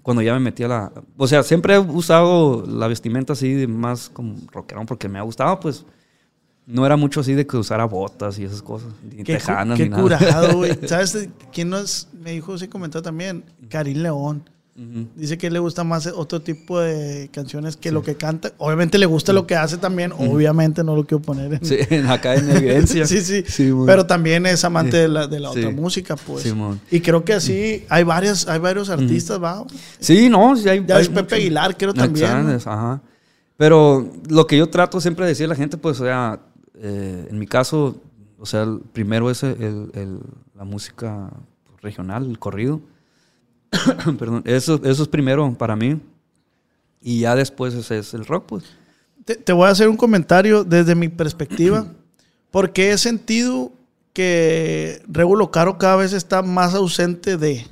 cuando 0.03 0.21
ya 0.21 0.33
me 0.33 0.39
metí 0.41 0.63
a 0.63 0.67
la... 0.67 0.91
O 1.17 1.27
sea, 1.27 1.41
siempre 1.41 1.75
he 1.75 1.79
usado 1.79 2.65
la 2.67 2.87
vestimenta 2.87 3.33
así 3.33 3.65
más 3.67 4.09
como 4.09 4.35
rockerón 4.51 4.85
porque 4.85 5.09
me 5.09 5.17
ha 5.17 5.23
gustado, 5.23 5.59
pues... 5.59 5.85
No 6.65 6.85
era 6.85 6.95
mucho 6.95 7.19
así 7.19 7.33
de 7.33 7.45
que 7.45 7.57
usara 7.57 7.83
botas 7.83 8.39
y 8.39 8.45
esas 8.45 8.61
cosas. 8.61 8.93
Ni 9.03 9.23
qué, 9.23 9.33
tejanas 9.33 9.77
qué 9.77 9.83
ni 9.83 9.89
nada. 9.89 10.01
curado, 10.01 10.57
güey. 10.59 10.79
¿Sabes 10.87 11.27
quién 11.51 11.69
nos 11.69 12.07
me 12.13 12.31
dijo, 12.31 12.57
se 12.57 12.69
comentó 12.69 13.01
también? 13.01 13.43
Karim 13.67 13.97
León. 13.97 14.49
Uh 14.75 14.81
-huh. 14.81 15.07
Dice 15.15 15.37
que 15.37 15.51
le 15.51 15.59
gusta 15.59 15.83
más 15.83 16.07
otro 16.07 16.41
tipo 16.41 16.79
de 16.79 17.29
canciones 17.31 17.77
que 17.77 17.89
sí. 17.89 17.93
lo 17.93 18.01
que 18.01 18.15
canta. 18.15 18.53
Obviamente 18.57 18.97
le 18.97 19.05
gusta 19.05 19.31
lo 19.31 19.45
que 19.45 19.55
hace 19.55 19.77
también. 19.77 20.11
Uh 20.11 20.15
-huh. 20.15 20.33
Obviamente 20.33 20.83
no 20.83 20.95
lo 20.95 21.05
quiero 21.05 21.21
poner 21.21 21.53
en... 21.53 21.65
Sí, 21.65 21.77
acá 22.07 22.33
en 22.35 22.49
evidencia. 22.49 23.05
sí, 23.07 23.21
sí. 23.21 23.43
sí 23.47 23.71
Pero 23.85 24.07
también 24.07 24.47
es 24.47 24.63
amante 24.63 24.97
de 24.97 25.07
la, 25.07 25.27
de 25.27 25.39
la 25.39 25.51
otra 25.51 25.69
música, 25.69 26.15
pues. 26.15 26.51
y 26.89 27.01
creo 27.01 27.23
que 27.23 27.33
así 27.33 27.85
hay, 27.87 28.03
varias, 28.03 28.47
hay 28.47 28.59
varios 28.59 28.89
artistas, 28.89 29.37
uh 29.37 29.41
-huh. 29.41 29.43
¿va? 29.43 29.65
Sí, 29.99 30.27
no. 30.29 30.55
Sí 30.55 30.67
hay, 30.67 30.83
ya 30.85 30.95
hay 30.95 31.03
es 31.03 31.09
Pepe 31.09 31.35
Aguilar, 31.35 31.77
creo 31.77 31.93
también. 31.93 32.47
¿no? 32.47 32.55
Ajá. 32.55 33.01
Pero 33.57 34.11
lo 34.27 34.47
que 34.47 34.57
yo 34.57 34.69
trato 34.69 34.99
siempre 34.99 35.25
de 35.25 35.29
decir 35.29 35.45
a 35.45 35.49
la 35.49 35.55
gente, 35.55 35.77
pues, 35.77 35.99
o 35.99 36.03
sea, 36.03 36.39
eh, 36.75 37.27
en 37.29 37.37
mi 37.37 37.45
caso, 37.45 38.01
o 38.39 38.45
sea, 38.47 38.63
el 38.63 38.79
primero 38.91 39.29
es 39.29 39.43
el, 39.43 39.91
el, 39.93 40.19
la 40.55 40.63
música 40.63 41.29
regional, 41.81 42.25
el 42.25 42.39
corrido. 42.39 42.81
Perdón, 44.19 44.43
eso, 44.45 44.79
eso 44.83 45.03
es 45.03 45.09
primero 45.09 45.53
para 45.57 45.75
mí. 45.75 45.99
Y 47.01 47.21
ya 47.21 47.35
después 47.35 47.73
ese 47.73 47.97
es 47.97 48.13
el 48.13 48.25
rock, 48.25 48.45
pues. 48.47 48.63
Te, 49.25 49.35
te, 49.35 49.53
voy 49.53 49.67
a 49.67 49.71
hacer 49.71 49.89
un 49.89 49.97
comentario 49.97 50.63
desde 50.63 50.95
mi 50.95 51.09
perspectiva, 51.09 51.87
porque 52.51 52.91
he 52.91 52.97
sentido 52.97 53.71
que 54.13 55.01
Regulo 55.07 55.51
Caro 55.51 55.77
cada 55.77 55.95
vez 55.97 56.13
está 56.13 56.41
más 56.41 56.75
ausente 56.75 57.37
de, 57.37 57.65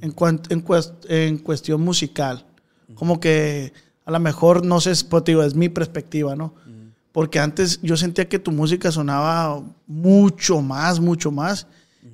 en, 0.00 0.10
cuanto, 0.10 0.52
en, 0.52 0.60
cuest, 0.60 0.92
en 1.08 1.38
cuestión 1.38 1.80
musical. 1.80 2.44
Como 2.94 3.18
que 3.18 3.72
a 4.04 4.10
lo 4.10 4.20
mejor, 4.20 4.64
no 4.64 4.80
sé, 4.80 4.92
pues, 5.08 5.24
es 5.28 5.54
mi 5.54 5.68
perspectiva, 5.68 6.36
¿no? 6.36 6.54
Porque 7.12 7.38
antes 7.38 7.80
yo 7.80 7.96
sentía 7.96 8.28
que 8.28 8.40
tu 8.40 8.50
música 8.50 8.90
sonaba 8.90 9.62
mucho 9.86 10.60
más, 10.60 10.98
mucho 10.98 11.30
más. 11.30 11.66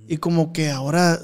Y 0.06 0.18
como 0.18 0.52
que 0.52 0.70
ahora 0.70 1.18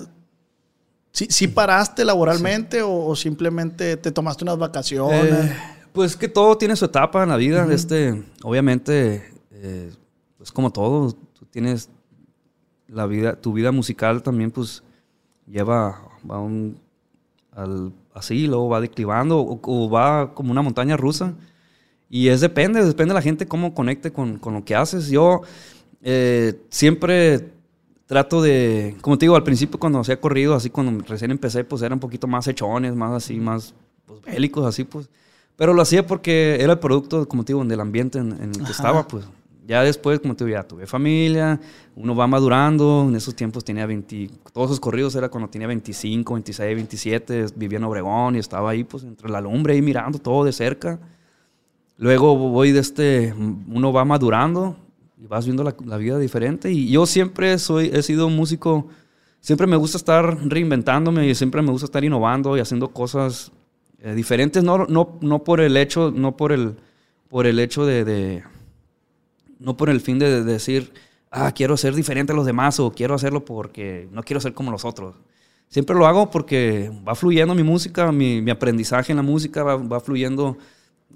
¿Sí, 1.16 1.29
sí 1.31 1.48
paraste 1.48 2.05
laboralmente 2.05 2.76
sí. 2.76 2.83
O, 2.83 3.07
o, 3.07 3.16
simplemente 3.16 3.96
te 3.96 4.12
tomaste 4.12 4.44
unas 4.44 4.59
vacaciones? 4.59 5.33
Eh, 5.33 5.57
pues 5.94 6.14
que 6.14 6.29
todo 6.29 6.59
tiene 6.59 6.76
su 6.76 6.85
etapa 6.85 7.22
en 7.22 7.31
la 7.31 7.38
vida. 7.38 7.64
Uh 7.64 7.70
-huh. 7.70 7.72
este, 7.72 8.22
obviamente, 8.42 9.24
eh, 9.50 9.90
pues 10.37 10.52
como 10.52 10.70
todo, 10.70 11.12
tú 11.12 11.46
tienes 11.50 11.88
la 12.87 13.07
vida, 13.07 13.35
tu 13.35 13.55
vida 13.55 13.72
musical 13.72 14.22
también 14.22 14.50
pues 14.50 14.83
lleva 15.46 16.02
va 16.31 16.38
un, 16.38 16.79
al, 17.52 17.94
así, 18.12 18.46
luego 18.46 18.68
va 18.68 18.83
declivando 18.83 19.38
o, 19.38 19.59
o, 19.62 19.88
va 19.88 20.35
como 20.35 20.52
una 20.52 20.61
montaña 20.61 20.98
rusa. 20.98 21.33
Y 22.11 22.29
es 22.29 22.42
depende, 22.42 22.85
depende 22.85 23.12
de 23.12 23.20
la 23.20 23.22
gente 23.22 23.48
cómo 23.48 23.72
conecte 23.72 24.12
con, 24.12 24.38
con 24.38 24.52
lo 24.52 24.66
que 24.66 24.74
haces. 24.74 25.09
Yo 25.09 25.40
eh, 26.02 26.61
siempre 26.68 27.55
trato 28.06 28.40
de, 28.40 28.96
como 29.00 29.18
te 29.18 29.26
digo, 29.26 29.36
al 29.36 29.42
principio 29.42 29.78
cuando 29.78 30.00
hacía 30.00 30.20
corrido, 30.20 30.54
así 30.54 30.70
cuando 30.70 31.04
recién 31.04 31.30
empecé, 31.30 31.64
pues 31.64 31.82
eran 31.82 31.94
un 31.94 32.00
poquito 32.00 32.26
más 32.26 32.46
hechones, 32.46 32.94
más 32.94 33.12
así, 33.12 33.36
más 33.38 33.74
pues, 34.06 34.22
bélicos, 34.22 34.64
así 34.64 34.84
pues. 34.84 35.08
Pero 35.56 35.72
lo 35.74 35.82
hacía 35.82 36.06
porque 36.06 36.58
era 36.60 36.74
el 36.74 36.78
producto, 36.78 37.26
como 37.26 37.44
te 37.44 37.52
digo, 37.52 37.64
del 37.64 37.80
ambiente 37.80 38.18
en, 38.18 38.32
en 38.32 38.50
el 38.50 38.56
que 38.56 38.62
Ajá. 38.62 38.72
estaba, 38.72 39.08
pues. 39.08 39.26
Ya 39.66 39.82
después, 39.82 40.20
como 40.20 40.36
te 40.36 40.44
digo, 40.44 40.56
ya 40.56 40.62
tuve 40.62 40.86
familia, 40.86 41.60
uno 41.96 42.14
va 42.14 42.28
madurando, 42.28 43.06
en 43.08 43.16
esos 43.16 43.34
tiempos 43.34 43.64
tenía 43.64 43.84
20, 43.84 44.30
todos 44.52 44.68
esos 44.68 44.78
corridos 44.78 45.16
era 45.16 45.28
cuando 45.28 45.50
tenía 45.50 45.66
25, 45.66 46.34
26, 46.34 46.74
27, 46.76 47.46
vivía 47.56 47.78
en 47.78 47.84
Obregón 47.84 48.36
y 48.36 48.38
estaba 48.38 48.70
ahí, 48.70 48.84
pues, 48.84 49.02
entre 49.02 49.28
la 49.28 49.40
lumbre, 49.40 49.74
ahí 49.74 49.82
mirando 49.82 50.20
todo 50.20 50.44
de 50.44 50.52
cerca. 50.52 51.00
Luego 51.98 52.36
voy 52.36 52.70
de 52.70 52.78
este, 52.78 53.34
uno 53.34 53.92
va 53.92 54.04
madurando, 54.04 54.76
y 55.16 55.26
vas 55.26 55.44
viendo 55.44 55.64
la, 55.64 55.74
la, 55.85 55.96
vida 55.96 56.18
diferente. 56.18 56.70
Y 56.70 56.90
yo 56.90 57.07
siempre 57.07 57.59
soy, 57.59 57.90
he 57.92 58.02
sido 58.02 58.29
músico, 58.29 58.88
siempre 59.40 59.66
me 59.66 59.76
gusta 59.76 59.96
estar 59.96 60.38
reinventándome 60.46 61.26
y 61.26 61.35
siempre 61.35 61.62
me 61.62 61.70
gusta 61.70 61.87
estar 61.87 62.05
innovando 62.05 62.57
y 62.57 62.61
haciendo 62.61 62.88
cosas 62.88 63.52
eh, 64.00 64.14
diferentes, 64.14 64.62
no, 64.62 64.87
no, 64.87 65.18
no 65.22 65.42
por 65.42 65.61
el 65.61 65.76
hecho, 65.76 66.12
no 66.14 66.37
por 66.37 66.52
el, 66.52 66.76
por 67.29 67.46
el 67.46 67.59
hecho 67.59 67.87
de, 67.87 68.05
de 68.05 68.44
no 69.59 69.76
por 69.76 69.88
el 69.88 70.00
fin 70.00 70.18
de, 70.18 70.31
de, 70.31 70.44
decir, 70.44 70.92
ah, 71.31 71.50
quiero 71.52 71.76
ser 71.76 71.94
diferente 71.94 72.33
a 72.33 72.37
los 72.37 72.44
demás 72.44 72.79
o 72.79 72.92
quiero 72.92 73.14
hacerlo 73.14 73.44
porque 73.44 74.09
no 74.12 74.22
quiero 74.22 74.40
ser 74.40 74.52
como 74.52 74.70
los 74.70 74.85
otros. 74.85 75.16
Siempre 75.68 75.96
lo 75.96 76.07
hago 76.07 76.31
porque 76.31 76.92
va 77.07 77.14
fluyendo 77.14 77.55
mi 77.55 77.62
música, 77.62 78.12
mi, 78.12 78.42
mi 78.42 78.50
aprendizaje 78.50 79.12
en 79.12 79.16
la 79.16 79.22
música 79.22 79.64
va, 79.64 79.76
va 79.76 79.98
fluyendo 79.98 80.59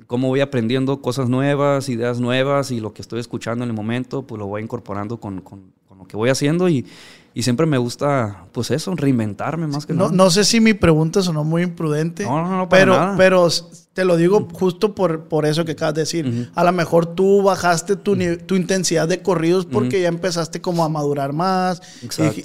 cómo 0.07 0.29
voy 0.29 0.40
aprendiendo 0.40 1.00
cosas 1.00 1.29
nuevas, 1.29 1.88
ideas 1.88 2.20
nuevas 2.20 2.70
y 2.70 2.81
lo 2.81 2.92
que 2.92 3.03
estoy 3.03 3.20
escuchando 3.20 3.64
en 3.64 3.70
el 3.70 3.76
momento, 3.76 4.22
pues 4.22 4.38
lo 4.38 4.46
voy 4.46 4.62
incorporando 4.62 5.18
con, 5.18 5.40
con, 5.40 5.72
con 5.88 5.98
lo 5.98 6.05
que 6.07 6.16
voy 6.16 6.31
haciendo 6.31 6.68
y, 6.68 6.87
y, 7.35 7.42
siempre 7.42 7.66
me 7.66 7.79
gusta, 7.79 8.46
pues 8.53 8.70
eso, 8.70 8.94
reinventarme 8.96 9.66
más 9.66 9.87
que 9.87 9.92
no, 9.92 10.05
nada. 10.05 10.16
No 10.16 10.31
sé 10.31 10.44
si 10.44 10.61
mi 10.61 10.74
pregunta 10.74 11.22
sonó 11.22 11.44
muy 11.44 11.62
imprudente, 11.62 12.24
no, 12.24 12.42
no, 12.42 12.57
no, 12.57 12.68
para 12.68 12.83
pero, 12.83 12.92
nada. 12.92 13.16
pero 13.16 13.48
te 13.92 14.05
lo 14.05 14.16
digo 14.16 14.48
justo 14.53 14.94
por, 14.94 15.24
por 15.24 15.46
eso 15.46 15.64
que 15.64 15.72
acabas 15.72 15.94
de 15.94 16.03
decir. 16.03 16.26
Uh 16.26 16.31
-huh. 16.31 16.50
A 16.55 16.64
lo 16.64 16.72
mejor 16.72 17.07
tú 17.07 17.42
bajaste 17.42 17.96
tu, 17.96 18.12
uh 18.12 18.16
-huh. 18.16 18.46
tu 18.46 18.55
intensidad 18.55 19.09
de 19.09 19.22
corridos 19.22 19.66
porque 19.66 19.96
uh 19.96 20.00
-huh. 20.00 20.03
ya 20.03 20.09
empezaste 20.09 20.61
como 20.61 20.85
a 20.85 20.88
madurar 20.88 21.33
más 21.33 21.83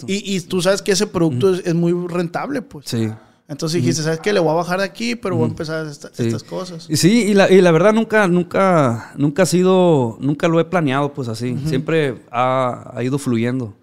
y, 0.08 0.14
y, 0.14 0.36
y, 0.36 0.42
tú 0.42 0.62
sabes 0.62 0.82
que 0.82 0.92
ese 0.92 1.08
producto 1.08 1.54
es, 1.54 1.66
es 1.66 1.74
muy 1.74 1.94
rentable, 2.08 2.62
pues. 2.62 2.86
Sí. 2.88 3.10
Entonces 3.48 3.80
dijiste, 3.80 4.02
¿sabes 4.02 4.20
qué? 4.22 4.34
Le 4.34 4.40
voy 4.40 4.50
a 4.50 4.56
bajar 4.56 4.80
de 4.80 4.86
aquí, 4.86 5.16
pero 5.16 5.36
voy 5.36 5.46
a 5.46 5.50
empezar 5.50 5.86
esta, 5.86 6.10
sí. 6.12 6.26
estas 6.26 6.44
cosas. 6.44 6.88
Y 6.90 6.98
sí, 6.98 7.26
y 7.28 7.34
la, 7.36 7.52
y 7.52 7.62
la, 7.62 7.72
verdad 7.72 7.94
nunca, 7.94 8.28
nunca, 8.28 9.14
nunca 9.18 9.44
ha 9.44 9.46
sido, 9.46 10.18
nunca 10.20 10.48
lo 10.48 10.60
he 10.60 10.66
planeado 10.66 11.14
pues 11.14 11.28
así. 11.28 11.52
Uh 11.52 11.58
-huh. 11.58 11.68
Siempre 11.68 12.16
ha, 12.32 12.92
ha, 12.96 13.04
ido 13.04 13.20
fluyendo. 13.20 13.76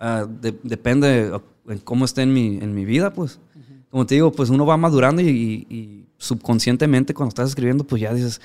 Uh, 0.00 0.26
de, 0.40 0.56
depende 0.62 1.32
en 1.66 1.78
cómo 1.78 2.04
esté 2.04 2.22
en 2.22 2.32
mi, 2.32 2.58
en 2.58 2.72
mi 2.74 2.84
vida, 2.84 3.12
pues. 3.12 3.40
Uh 3.56 3.58
-huh. 3.58 3.90
Como 3.90 4.06
te 4.06 4.14
digo, 4.14 4.30
pues 4.30 4.50
uno 4.50 4.64
va 4.64 4.76
madurando 4.76 5.20
y, 5.20 5.28
y, 5.68 6.04
subconscientemente 6.20 7.14
cuando 7.14 7.28
estás 7.28 7.48
escribiendo, 7.50 7.84
pues 7.84 8.02
ya 8.02 8.12
dices, 8.12 8.40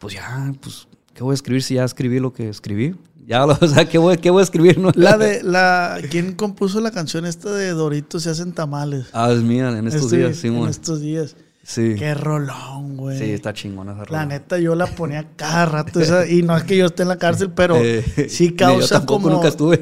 pues 0.00 0.14
ya, 0.14 0.52
pues, 0.60 0.88
¿qué 1.14 1.22
voy 1.22 1.32
a 1.32 1.34
escribir 1.34 1.62
si 1.62 1.74
ya 1.74 1.84
escribí 1.84 2.18
lo 2.18 2.32
que 2.32 2.48
escribí? 2.48 2.96
Ya, 3.30 3.44
o 3.46 3.68
sea, 3.68 3.88
¿qué 3.88 3.96
voy, 3.96 4.18
qué 4.18 4.28
voy 4.28 4.40
a 4.40 4.42
escribir? 4.42 4.78
No? 4.78 4.90
La 4.96 5.16
de, 5.16 5.40
la, 5.44 6.00
¿quién 6.10 6.34
compuso 6.34 6.80
la 6.80 6.90
canción 6.90 7.24
esta 7.26 7.52
de 7.52 7.70
Doritos 7.70 8.24
se 8.24 8.30
hacen 8.30 8.52
tamales? 8.52 9.06
Ah, 9.12 9.30
es 9.30 9.40
mía, 9.40 9.68
en 9.70 9.86
estos 9.86 10.10
días, 10.10 10.36
sí, 10.36 10.48
En 10.48 10.66
estos 10.66 11.00
días. 11.00 11.36
Sí. 11.62 11.94
Qué 11.96 12.14
rolón, 12.14 12.96
güey. 12.96 13.18
Sí, 13.18 13.30
está 13.30 13.52
chingona 13.52 13.92
esa 13.92 14.10
La 14.10 14.26
neta, 14.26 14.58
yo 14.58 14.74
la 14.74 14.86
ponía 14.86 15.28
cada 15.36 15.66
rato. 15.66 16.00
Esa, 16.00 16.26
y 16.26 16.42
no 16.42 16.56
es 16.56 16.64
que 16.64 16.76
yo 16.76 16.86
esté 16.86 17.02
en 17.02 17.08
la 17.08 17.18
cárcel, 17.18 17.52
pero 17.54 17.76
eh, 17.80 18.02
sí 18.28 18.52
causa 18.54 18.80
yo 18.80 18.88
tampoco 18.88 19.22
como... 19.22 19.34
nunca 19.36 19.48
estuve. 19.48 19.78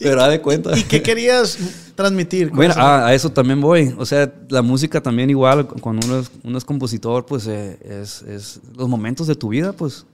pero 0.00 0.16
da 0.16 0.28
de 0.28 0.40
cuenta. 0.40 0.76
¿Y 0.76 0.82
qué 0.82 1.02
querías 1.02 1.58
transmitir? 1.94 2.50
Bueno, 2.50 2.74
a, 2.76 3.06
a, 3.06 3.14
eso 3.14 3.30
también 3.30 3.60
voy. 3.60 3.94
O 3.96 4.04
sea, 4.04 4.32
la 4.48 4.62
música 4.62 5.00
también 5.00 5.30
igual, 5.30 5.68
cuando 5.68 6.04
uno 6.04 6.18
es, 6.18 6.30
uno 6.42 6.58
es 6.58 6.64
compositor, 6.64 7.24
pues 7.24 7.46
eh, 7.46 7.78
es, 7.84 8.22
es, 8.22 8.60
los 8.76 8.88
momentos 8.88 9.28
de 9.28 9.36
tu 9.36 9.50
vida, 9.50 9.72
pues 9.72 10.06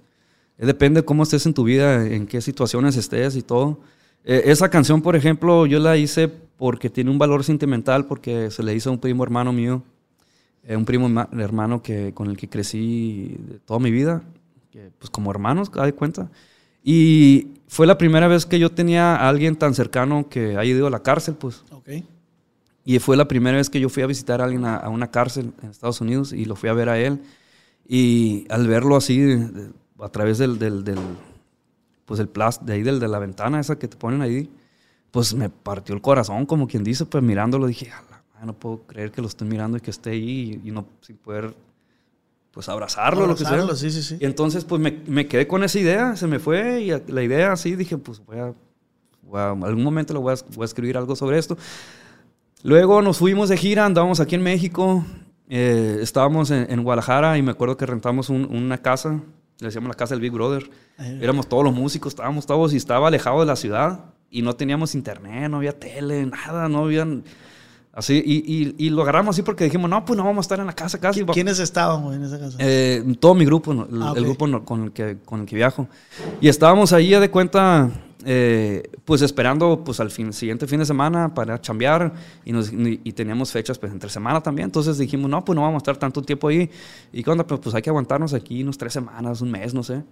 eh, 0.58 0.66
depende 0.66 1.04
cómo 1.04 1.22
estés 1.22 1.46
en 1.46 1.54
tu 1.54 1.64
vida, 1.64 2.06
en 2.06 2.26
qué 2.26 2.40
situaciones 2.40 2.96
estés 2.96 3.36
y 3.36 3.42
todo. 3.42 3.80
Eh, 4.24 4.42
esa 4.46 4.70
canción, 4.70 5.02
por 5.02 5.16
ejemplo, 5.16 5.66
yo 5.66 5.78
la 5.78 5.96
hice 5.96 6.28
porque 6.28 6.90
tiene 6.90 7.10
un 7.10 7.18
valor 7.18 7.44
sentimental, 7.44 8.06
porque 8.06 8.50
se 8.50 8.62
le 8.62 8.74
hizo 8.74 8.90
a 8.90 8.92
un 8.92 8.98
primo 8.98 9.22
hermano 9.22 9.52
mío 9.52 9.82
un 10.74 10.84
primo 10.84 11.08
hermano 11.38 11.82
que, 11.82 12.12
con 12.12 12.28
el 12.28 12.36
que 12.36 12.48
crecí 12.48 13.38
toda 13.64 13.78
mi 13.78 13.90
vida, 13.90 14.22
que, 14.72 14.90
pues 14.98 15.10
como 15.10 15.30
hermanos, 15.30 15.70
cada 15.70 15.86
de 15.86 15.92
cuenta. 15.92 16.28
Y 16.82 17.48
fue 17.68 17.86
la 17.86 17.98
primera 17.98 18.26
vez 18.26 18.46
que 18.46 18.58
yo 18.58 18.70
tenía 18.70 19.16
a 19.16 19.28
alguien 19.28 19.56
tan 19.56 19.74
cercano 19.74 20.28
que 20.28 20.56
haya 20.56 20.64
ido 20.64 20.86
a 20.86 20.90
la 20.90 21.02
cárcel, 21.02 21.34
pues. 21.34 21.62
Okay. 21.70 22.04
Y 22.84 22.98
fue 22.98 23.16
la 23.16 23.28
primera 23.28 23.56
vez 23.56 23.70
que 23.70 23.80
yo 23.80 23.88
fui 23.88 24.02
a 24.02 24.06
visitar 24.06 24.40
a 24.40 24.44
alguien 24.44 24.64
a, 24.64 24.88
una 24.88 25.10
cárcel 25.10 25.52
en 25.62 25.70
Estados 25.70 26.00
Unidos 26.00 26.32
y 26.32 26.44
lo 26.44 26.56
fui 26.56 26.68
a 26.68 26.72
ver 26.72 26.88
a 26.88 26.98
él. 26.98 27.20
Y 27.88 28.46
al 28.48 28.66
verlo 28.66 28.96
así, 28.96 29.38
a 29.98 30.08
través 30.08 30.38
del, 30.38 30.58
del, 30.58 30.84
del 30.84 30.98
pues 32.04 32.20
el 32.20 32.28
plas, 32.28 32.64
de 32.64 32.74
ahí 32.74 32.82
del, 32.82 33.00
de 33.00 33.08
la 33.08 33.18
ventana 33.18 33.60
esa 33.60 33.78
que 33.78 33.88
te 33.88 33.96
ponen 33.96 34.22
ahí, 34.22 34.50
pues 35.10 35.34
me 35.34 35.48
partió 35.48 35.94
el 35.94 36.00
corazón, 36.00 36.46
como 36.46 36.66
quien 36.66 36.84
dice, 36.84 37.06
pues 37.06 37.22
mirándolo 37.22 37.66
dije, 37.66 37.90
no 38.44 38.52
puedo 38.54 38.82
creer 38.86 39.10
que 39.10 39.20
lo 39.20 39.28
estoy 39.28 39.48
mirando 39.48 39.76
y 39.76 39.80
que 39.80 39.90
esté 39.90 40.10
ahí 40.10 40.60
y, 40.64 40.70
no 40.70 40.86
sin 41.00 41.16
poder 41.16 41.54
pues 42.52 42.68
abrazarlo, 42.68 43.24
o 43.24 43.26
lo 43.26 43.36
que 43.36 43.44
sea. 43.44 43.74
Sí, 43.74 43.90
sí, 43.90 44.02
sí. 44.02 44.16
Y 44.18 44.24
entonces 44.24 44.64
pues 44.64 44.80
me, 44.80 45.02
me, 45.06 45.26
quedé 45.26 45.46
con 45.46 45.62
esa 45.62 45.78
idea, 45.78 46.16
se 46.16 46.26
me 46.26 46.38
fue 46.38 46.80
y 46.80 46.90
la 47.12 47.22
idea 47.22 47.52
así 47.52 47.76
dije 47.76 47.98
pues 47.98 48.24
voy 48.24 48.38
a, 48.38 48.54
voy 49.22 49.40
a 49.40 49.50
algún 49.50 49.82
momento 49.82 50.14
lo 50.14 50.20
voy 50.20 50.32
a, 50.32 50.36
voy 50.54 50.62
a, 50.62 50.64
escribir 50.64 50.96
algo 50.96 51.16
sobre 51.16 51.38
esto. 51.38 51.58
Luego 52.62 53.02
nos 53.02 53.18
fuimos 53.18 53.48
de 53.48 53.56
gira, 53.56 53.84
andábamos 53.84 54.20
aquí 54.20 54.34
en 54.34 54.42
México, 54.42 55.04
eh, 55.48 55.98
estábamos 56.00 56.50
en, 56.50 56.82
Guadalajara 56.82 57.36
y 57.36 57.42
me 57.42 57.50
acuerdo 57.50 57.76
que 57.76 57.84
rentamos 57.84 58.30
una 58.30 58.78
casa, 58.78 59.20
le 59.58 59.66
decíamos 59.66 59.88
la 59.88 59.94
casa 59.94 60.14
del 60.14 60.20
Big 60.20 60.32
Brother. 60.32 60.68
Éramos 60.98 61.48
todos 61.48 61.64
los 61.64 61.74
músicos, 61.74 62.12
estábamos 62.12 62.46
todos 62.46 62.72
y 62.72 62.76
estaba 62.76 63.08
alejado 63.08 63.40
de 63.40 63.46
la 63.46 63.56
ciudad 63.56 64.06
y 64.30 64.42
no 64.42 64.54
teníamos 64.54 64.94
internet, 64.94 65.50
no 65.50 65.58
había 65.58 65.78
tele, 65.78 66.26
nada, 66.26 66.68
no 66.68 66.84
habían 66.84 67.24
Así, 67.96 68.22
y, 68.26 68.74
y, 68.76 68.90
lo 68.90 69.00
agarramos 69.00 69.34
así 69.34 69.40
porque 69.40 69.64
dijimos, 69.64 69.88
no, 69.88 70.04
pues 70.04 70.18
no 70.18 70.22
vamos 70.22 70.44
a 70.44 70.44
estar 70.44 70.60
en 70.60 70.66
la 70.66 70.74
casa 70.74 71.00
casi. 71.00 71.24
¿Quiénes 71.24 71.58
estaban 71.58 72.12
en 72.12 72.24
esa 72.24 72.38
casa? 72.38 72.58
Eh, 72.60 73.02
todo 73.18 73.34
mi 73.34 73.46
grupo, 73.46 73.72
el, 73.72 74.02
ah, 74.02 74.12
grupo 74.14 74.46
con, 74.66 74.84
el 74.84 74.92
que, 74.92 75.16
con 75.24 75.40
el 75.40 75.46
que 75.46 75.56
viajo. 75.56 75.88
Y 76.42 76.48
estábamos 76.48 76.92
ahí 76.92 77.08
ya 77.08 77.20
de 77.20 77.30
cuenta, 77.30 77.88
eh, 78.28 78.82
pues 79.04 79.22
esperando 79.22 79.84
pues 79.84 80.00
al 80.00 80.10
fin, 80.10 80.32
siguiente 80.32 80.66
fin 80.66 80.80
de 80.80 80.84
semana 80.84 81.32
para 81.32 81.60
chambear 81.60 82.12
y, 82.44 82.50
nos, 82.50 82.72
y, 82.72 83.12
teníamos 83.12 83.52
fechas 83.52 83.78
pues 83.78 83.92
entre 83.92 84.10
semana 84.10 84.42
también. 84.42 84.66
Entonces 84.66 84.98
dijimos, 84.98 85.30
no, 85.30 85.44
pues 85.44 85.54
no 85.54 85.62
vamos 85.62 85.76
a 85.76 85.78
estar 85.78 85.96
tanto 85.96 86.20
tiempo 86.22 86.48
ahí. 86.48 86.68
¿Y 87.12 87.22
cuando 87.22 87.46
Pues, 87.46 87.60
pues 87.60 87.74
hay 87.76 87.82
que 87.82 87.90
aguantarnos 87.90 88.34
aquí 88.34 88.64
unos 88.64 88.76
tres 88.78 88.92
semanas, 88.92 89.40
un 89.42 89.52
mes, 89.52 89.72
no 89.72 89.84
sé. 89.84 90.02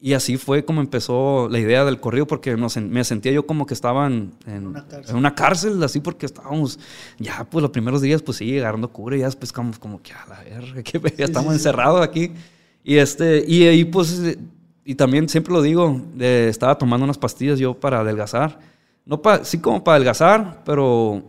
Y 0.00 0.14
así 0.14 0.38
fue 0.38 0.64
como 0.64 0.80
empezó 0.80 1.46
la 1.50 1.58
idea 1.58 1.84
del 1.84 2.00
corrido, 2.00 2.26
porque 2.26 2.56
me 2.56 3.04
sentía 3.04 3.32
yo 3.32 3.46
como 3.46 3.66
que 3.66 3.74
estaba 3.74 4.06
en, 4.06 4.32
una 5.12 5.34
cárcel, 5.34 5.82
así 5.82 6.00
porque 6.00 6.24
estábamos, 6.24 6.78
ya 7.18 7.44
pues 7.44 7.60
los 7.60 7.70
primeros 7.70 8.00
días, 8.00 8.22
pues 8.22 8.38
sí, 8.38 8.58
agarrando 8.58 8.90
cura, 8.90 9.16
y 9.16 9.20
ya 9.20 9.26
después 9.26 9.52
como, 9.52 9.72
como 9.78 10.00
que 10.02 10.12
a 10.12 10.26
la 10.26 10.42
verga, 10.42 10.82
que 10.82 10.98
ya 11.16 11.26
estamos 11.26 11.52
encerrados 11.52 12.02
aquí. 12.02 12.32
Y, 12.82 12.96
este, 12.96 13.44
y 13.46 13.64
ahí 13.64 13.84
pues, 13.84 14.36
y 14.84 14.94
también 14.94 15.28
siempre 15.28 15.52
lo 15.52 15.62
digo, 15.62 16.00
estaba 16.18 16.76
tomando 16.76 17.04
unas 17.04 17.18
pastillas 17.18 17.58
yo 17.58 17.74
para 17.74 18.00
adelgazar. 18.00 18.58
No 19.06 19.20
pa, 19.20 19.44
sí 19.44 19.58
como 19.58 19.84
para 19.84 19.96
adelgazar, 19.96 20.62
pero 20.64 21.22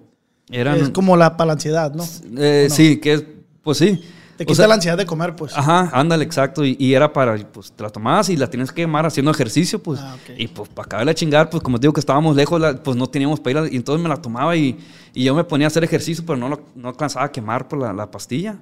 eran... 0.50 0.78
Es 0.78 0.90
como 0.90 1.16
la 1.18 1.36
para 1.36 1.48
la 1.48 1.54
ansiedad, 1.54 1.94
¿no? 1.94 2.04
Eh, 2.38 2.68
sí, 2.70 3.00
que 3.00 3.14
es, 3.14 3.26
pues 3.64 3.78
sí. 3.78 4.02
Te 4.38 4.46
quita 4.46 4.68
la 4.68 4.74
ansiedad 4.74 4.98
de 4.98 5.06
comer, 5.06 5.34
pues. 5.36 5.54
Ajá, 5.56 5.90
ándale, 5.94 6.26
exacto. 6.26 6.66
Y, 6.66 6.94
era 6.94 7.14
para, 7.14 7.38
pues, 7.38 7.72
te 7.72 7.82
la 7.82 7.90
tomabas 7.90 8.30
y 8.30 8.36
la 8.36 8.50
tienes 8.50 8.70
que 8.70 8.82
quemar 8.82 9.06
haciendo 9.06 9.32
ejercicio, 9.32 9.82
pues. 9.82 10.00
Ah, 10.02 10.18
y 10.38 10.48
pues, 10.48 10.68
para 10.70 10.86
acabar 10.86 11.06
de 11.08 11.16
chingar, 11.16 11.50
pues, 11.50 11.64
como 11.64 11.80
te 11.80 11.84
digo 11.84 11.94
que 11.94 12.02
estábamos 12.02 12.36
lejos, 12.36 12.62
pues 12.84 12.98
no 12.98 13.08
teníamos 13.08 13.40
para 13.40 13.66
ir. 13.66 13.74
y 13.74 13.78
entonces 13.78 14.04
me 14.04 14.10
la 14.10 14.18
tomaba 14.18 14.56
y, 14.58 14.78
y, 15.14 15.24
yo 15.24 15.34
me 15.36 15.46
ponía 15.46 15.68
a 15.68 15.70
hacer 15.70 15.86
ejercicio, 15.86 16.26
pero 16.28 16.38
no, 16.38 16.60
no 16.76 16.90
alcanzaba 16.90 17.26
a 17.26 17.32
quemar 17.32 17.70
por 17.70 17.80
la, 17.80 17.94
la, 17.94 18.12
pastilla. 18.12 18.58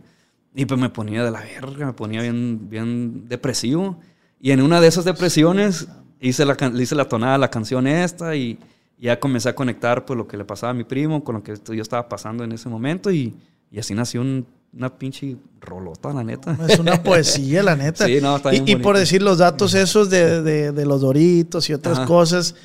Y 0.55 0.65
pues 0.65 0.79
me 0.79 0.89
ponía 0.89 1.23
de 1.23 1.31
la 1.31 1.39
verga, 1.39 1.87
me 1.87 1.93
ponía 1.93 2.21
bien, 2.21 2.69
bien 2.69 3.27
depresivo. 3.27 3.97
Y 4.43 4.51
en 4.51 4.61
una 4.61 4.81
de 4.81 4.87
esas 4.87 5.05
depresiones 5.05 5.87
hice 6.19 6.43
la, 6.43 6.57
hice 6.77 6.95
la 6.95 7.05
tonada 7.05 7.37
la 7.37 7.49
canción 7.49 7.87
esta 7.87 8.35
y, 8.35 8.59
ya 8.99 9.19
comencé 9.19 9.49
a 9.49 9.55
conectar, 9.55 10.05
pues, 10.05 10.15
lo 10.15 10.27
que 10.27 10.37
le 10.37 10.45
pasaba 10.45 10.71
a 10.71 10.73
mi 10.73 10.83
primo 10.83 11.23
con 11.23 11.35
lo 11.35 11.43
que 11.43 11.55
yo 11.73 11.81
estaba 11.81 12.07
pasando 12.07 12.43
en 12.43 12.51
ese 12.51 12.67
momento. 12.67 13.09
Y, 13.09 13.33
y 13.71 13.79
así 13.79 13.93
nació 13.95 14.19
un 14.19 14.45
una 14.75 14.97
pinche 14.97 15.37
rolota, 15.61 16.11
la 16.11 16.23
neta. 16.23 16.57
es 16.67 16.79
una 16.79 17.01
poesía, 17.01 17.63
la 17.63 17.75
neta. 17.75 18.05
Sí, 18.13 18.19
no, 18.21 18.35
está 18.35 18.49
bien 18.49 18.67
y, 18.67 18.71
y, 18.71 18.75
por 18.77 18.97
decir 18.97 19.21
los 19.21 19.37
datos 19.37 19.75
esos 19.75 20.09
de, 20.09 20.41
de, 20.41 20.85
los 20.85 21.01
doritos 21.01 21.69
y 21.69 21.73
otras 21.73 22.01
cosas, 22.01 22.55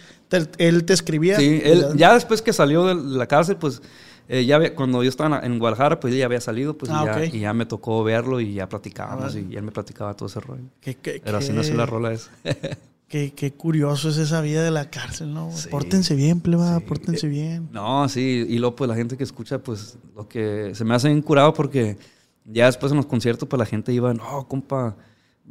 él 0.56 0.84
te 0.84 0.92
escribía. 0.94 1.36
Sí, 1.36 1.60
él, 1.62 1.86
ya 1.96 2.14
después 2.14 2.42
que 2.42 2.52
salió 2.52 2.86
de 2.86 2.94
la 2.94 3.26
cárcel, 3.26 3.56
pues 3.56 3.82
eh, 4.28 4.44
ya 4.44 4.74
cuando 4.74 5.02
yo 5.02 5.08
estaba 5.08 5.40
en 5.40 5.58
Guadalajara, 5.58 5.98
pues 6.00 6.14
ya 6.14 6.26
había 6.26 6.40
salido, 6.40 6.76
pues 6.76 6.92
ah, 6.94 7.02
y, 7.02 7.06
ya, 7.06 7.36
y, 7.36 7.40
ya, 7.40 7.54
me 7.54 7.64
tocó 7.64 8.04
verlo 8.04 8.40
y 8.40 8.52
ya 8.52 8.68
platicábamos 8.68 9.34
ah, 9.34 9.38
y, 9.38 9.56
él 9.56 9.62
me 9.62 9.72
platicaba 9.72 10.14
todo 10.14 10.28
ese 10.28 10.40
rollo. 10.40 10.64
Pero 10.82 11.38
así 11.38 11.52
nació 11.52 11.74
la 11.74 11.86
rola 11.86 12.12
esa. 12.12 12.30
Qué, 13.08 13.32
qué, 13.32 13.54
curioso 13.54 14.10
es 14.10 14.18
esa 14.18 14.42
vida 14.42 14.62
de 14.62 14.70
la 14.70 14.90
cárcel, 14.90 15.32
¿no? 15.32 15.48
pórtense 15.70 16.14
bien, 16.14 16.42
pleba, 16.42 16.78
pórtense 16.80 17.26
eh, 17.26 17.30
bien. 17.30 17.68
No, 17.72 18.06
sí, 18.06 18.44
y 18.46 18.58
luego 18.58 18.76
pues 18.76 18.86
la 18.86 18.94
gente 18.94 19.16
que 19.16 19.24
escucha, 19.24 19.60
pues 19.60 19.96
lo 20.14 20.28
que 20.28 20.74
se 20.74 20.84
me 20.84 20.94
hace 20.94 21.10
incurado 21.10 21.54
porque 21.54 21.96
ya 22.44 22.66
después 22.66 22.92
en 22.92 22.98
los 22.98 23.06
conciertos 23.06 23.48
pues 23.48 23.58
la 23.58 23.64
gente 23.64 23.94
iba, 23.94 24.12
no, 24.12 24.46
compa, 24.46 24.94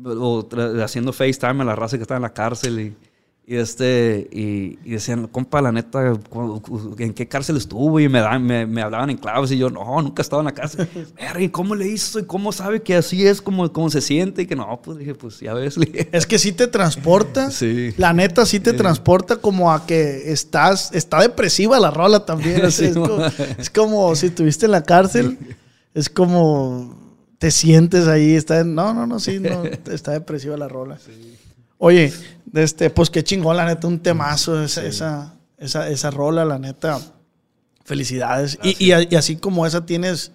o 0.06 0.48
haciendo 0.84 1.12
FaceTime 1.12 1.63
a 1.63 1.66
la 1.66 1.76
raza 1.76 1.98
que 1.98 2.04
estaba 2.04 2.18
en 2.18 2.22
la 2.22 2.34
cárcel 2.34 2.80
y 2.80 2.96
y, 3.50 3.56
este, 3.56 4.28
y, 4.30 4.76
decían, 4.92 5.28
compa, 5.28 5.62
la 5.62 5.72
neta, 5.72 6.20
¿en 6.98 7.14
qué 7.14 7.30
cárcel 7.30 7.56
estuvo? 7.56 7.98
Y 7.98 8.10
me, 8.10 8.22
me, 8.40 8.66
me, 8.66 8.82
hablaban 8.82 9.10
en 9.10 9.16
claves 9.16 9.54
y 9.54 9.58
yo, 9.58 9.70
no, 9.70 10.02
nunca 10.02 10.22
he 10.22 10.24
estado 10.24 10.42
en 10.42 10.48
la 10.48 10.54
cárcel. 10.54 10.86
¿Y 11.40 11.48
cómo 11.48 11.74
le 11.74 11.88
hizo? 11.88 12.20
¿Y 12.20 12.26
cómo 12.26 12.52
sabe 12.52 12.82
que 12.82 12.96
así 12.96 13.26
es 13.26 13.42
como, 13.42 13.72
como 13.72 13.90
se 13.90 14.02
siente? 14.02 14.42
Y 14.42 14.48
que 14.48 14.58
no, 14.58 14.82
pues 14.84 14.98
dije, 14.98 15.16
pues 15.16 15.40
ya 15.40 15.54
ves. 15.54 15.78
Es 16.12 16.28
que 16.28 16.40
sí 16.40 16.52
te 16.52 16.68
transporta. 16.68 17.50
sí. 17.52 17.94
La 17.96 18.12
neta 18.12 18.46
sí 18.46 18.60
te 18.60 18.74
transporta 18.74 19.38
como 19.38 19.72
a 19.72 19.86
que 19.86 20.30
estás, 20.30 20.92
está 20.92 21.22
depresiva 21.22 21.80
la 21.80 21.90
rola 21.90 22.26
también. 22.26 22.66
es, 22.66 22.82
como, 22.94 23.24
es, 23.58 23.70
como, 23.70 24.14
si 24.18 24.26
estuviste 24.26 24.66
en 24.66 24.74
la 24.74 24.84
cárcel, 24.84 25.40
es 25.94 26.10
como 26.10 27.16
te 27.38 27.52
sientes 27.52 28.08
ahí, 28.08 28.36
está 28.36 28.66
no, 28.66 28.94
no, 28.94 29.08
no, 29.08 29.22
sí, 29.22 29.40
no, 29.40 29.64
está 29.90 30.12
depresiva 30.12 30.58
la 30.58 30.68
rola. 30.68 30.98
Sí. 30.98 31.38
Oye, 31.78 32.12
este, 32.54 32.90
pues 32.90 33.10
qué 33.10 33.24
chingón, 33.24 33.58
la 33.58 33.66
neta, 33.66 33.88
un 33.88 34.00
temazo 34.00 34.63
esa, 34.63 34.86
esa, 34.86 35.38
esa, 35.58 36.12
rola, 36.12 36.46
la 36.46 36.60
neta. 36.60 37.00
Felicidades. 37.84 38.58
Y, 38.63 38.92
así 38.92 39.38
como 39.38 39.66
esa 39.66 39.86
tienes 39.86 40.32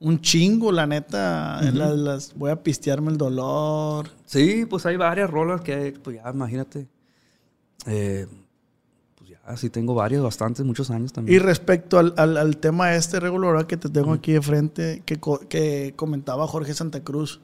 un 0.00 0.20
chingo, 0.20 0.72
la 0.72 0.86
neta. 0.86 1.60
las, 1.72 2.34
voy 2.34 2.50
a 2.50 2.62
pistearme 2.62 3.12
el 3.12 3.18
dolor. 3.18 4.10
Sí, 4.26 4.66
pues 4.68 4.84
hay 4.86 4.96
varias 4.96 5.30
rolas 5.30 5.60
que, 5.60 5.94
pues 6.02 6.16
ya, 6.16 6.30
imagínate. 6.30 6.88
Eh, 7.86 8.26
pues 9.16 9.30
ya, 9.30 9.56
sí 9.56 9.70
tengo 9.70 9.94
varias, 9.94 10.22
bastantes, 10.22 10.66
muchos 10.66 10.90
años 10.90 11.12
también. 11.12 11.36
Y 11.36 11.38
respecto 11.38 11.98
al, 11.98 12.56
tema 12.58 12.94
este 12.94 13.20
regular 13.20 13.66
que 13.66 13.76
te 13.76 13.88
tengo 13.88 14.12
aquí 14.12 14.32
de 14.32 14.42
frente, 14.42 15.02
que, 15.06 15.18
que 15.48 15.94
comentaba 15.96 16.46
Jorge 16.48 16.74
Santa 16.74 17.04
Cruz 17.04 17.40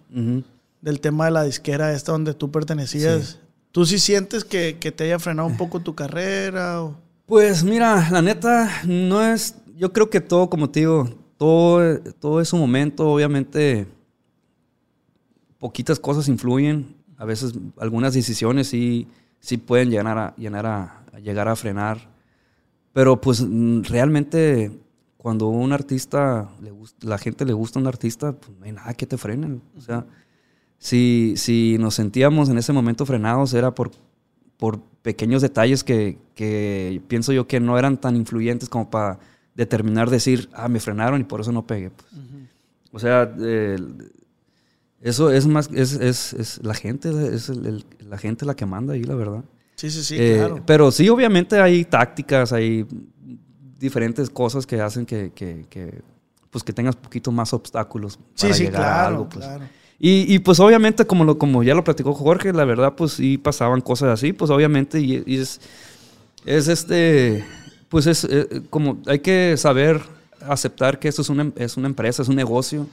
del 0.81 1.01
tema 1.01 1.27
de 1.27 1.31
la 1.33 1.43
disquera 1.43 1.93
esta 1.93 2.13
donde 2.13 2.35
tú 2.35 2.51
pertenecías. 2.51 3.39
¿Tú 3.73 3.85
sí 3.85 3.99
sientes 3.99 4.45
que, 4.45 4.75
te 4.75 5.05
haya 5.05 5.19
frenado 5.19 5.49
un 5.49 5.57
poco 5.57 5.81
tu 5.81 5.95
carrera? 5.95 6.91
Pues 7.27 7.63
mira, 7.63 8.09
la 8.11 8.23
neta, 8.23 8.83
no 8.87 9.23
es. 9.23 9.57
Yo 9.77 9.93
creo 9.93 10.11
que 10.11 10.21
todo, 10.21 10.49
como 10.49 10.71
te 10.71 10.81
digo, 10.81 11.09
todo, 11.37 12.01
todo 12.19 12.41
es 12.41 12.53
un 12.53 12.61
momento. 12.61 13.09
Obviamente, 13.09 13.87
poquitas 15.59 16.01
cosas 16.01 16.29
influyen. 16.29 16.97
A 17.17 17.25
veces, 17.25 17.53
algunas 17.79 18.15
decisiones 18.15 18.69
sí, 18.69 19.07
sí 19.41 19.59
pueden 19.59 19.91
llegar 19.91 20.19
a, 20.19 20.35
llegar 20.37 20.67
a, 20.67 21.05
llegar 21.23 21.49
a 21.49 21.57
frenar. 21.57 22.09
Pero, 22.93 23.21
pues, 23.21 23.45
realmente, 23.83 24.73
cuando 25.19 25.49
un 25.49 25.73
artista, 25.73 26.49
le 26.63 26.73
la 27.03 27.19
gente 27.19 27.45
le 27.45 27.53
gusta 27.53 27.79
a 27.79 27.83
un 27.83 27.87
artista, 27.87 28.33
pues 28.33 28.57
no 28.59 28.65
hay 28.65 28.73
nada 28.73 28.95
que 28.95 29.07
te 29.07 29.19
frenen. 29.19 29.61
O 29.77 29.81
sea 29.81 30.07
si, 30.79 31.35
si 31.37 31.77
nos 31.79 31.95
sentíamos 31.95 32.49
en 32.49 32.59
ese 32.59 32.73
momento 32.73 33.05
frenados 33.05 33.53
era 33.55 33.75
por, 33.75 33.91
por 34.57 34.81
pequeños 35.03 35.43
detalles 35.43 35.83
que, 35.83 36.19
que, 36.35 37.03
pienso 37.09 37.33
yo 37.33 37.47
que 37.47 37.61
no 37.61 37.79
eran 37.79 38.01
tan 38.01 38.17
influyentes 38.17 38.69
como 38.69 38.89
para 38.91 39.19
determinar, 39.55 40.09
decir, 40.09 40.49
ah, 40.53 40.69
me 40.69 40.79
frenaron 40.79 41.21
y 41.21 41.25
por 41.25 41.41
eso 41.41 41.51
no 41.51 41.67
pegué. 41.67 41.91
Pues. 41.91 42.07
O 42.93 42.99
sea, 42.99 43.35
eso 45.01 45.31
es 45.31 45.47
más, 45.47 45.69
es, 45.75 45.93
es, 45.95 46.33
es 46.33 46.65
la 46.65 46.75
gente, 46.75 47.11
es 47.35 47.49
la 47.49 48.19
gente 48.19 48.47
la 48.47 48.55
que 48.55 48.67
manda 48.67 48.95
ahí, 48.95 49.03
la 49.03 49.15
verdad. 49.15 49.45
Sí, 49.75 49.91
sí, 49.91 50.03
sí, 50.03 50.17
eh, 50.19 50.37
claro. 50.39 50.63
Pero 50.67 50.91
sí, 50.91 51.09
obviamente 51.09 51.61
hay 51.61 51.85
tácticas, 51.85 52.53
hay 52.53 52.87
diferentes 53.79 54.29
cosas 54.31 54.67
que 54.67 54.81
hacen 54.81 55.07
que, 55.07 55.33
que, 55.33 55.67
que 55.69 56.03
pues 56.51 56.65
que 56.65 56.73
tengas 56.73 56.97
poquito 56.97 57.31
más 57.31 57.53
obstáculos 57.53 58.19
para 58.37 58.55
llegar 58.55 58.83
a 58.83 59.07
algo. 59.07 59.29
Pues. 59.29 59.45
Claro. 59.45 59.65
Y, 60.01 60.33
y, 60.33 60.39
pues 60.39 60.61
obviamente, 60.61 61.07
como, 61.07 61.25
lo, 61.25 61.39
como 61.39 61.63
ya 61.63 61.75
lo 61.75 61.83
platicó 61.83 62.15
Jorge, 62.15 62.53
la 62.53 62.65
verdad, 62.65 62.95
pues 62.97 63.13
sí 63.13 63.37
pasaban 63.37 63.81
cosas 63.81 64.11
así, 64.11 64.33
pues 64.33 64.51
obviamente, 64.51 65.01
y, 65.01 65.25
es, 65.27 65.61
es 66.47 66.69
este, 66.69 67.45
pues 67.89 68.07
es 68.07 68.25
eh, 68.25 68.63
como 68.71 68.99
hay 69.07 69.19
que 69.19 69.57
saber 69.57 70.01
aceptar 70.41 71.01
que 71.01 71.09
esto 71.09 71.23
es 71.23 71.31
una, 71.31 71.51
es 71.57 71.77
una 71.77 71.89
empresa, 71.89 72.23
es 72.23 72.29
un 72.29 72.37
negocio 72.37 72.87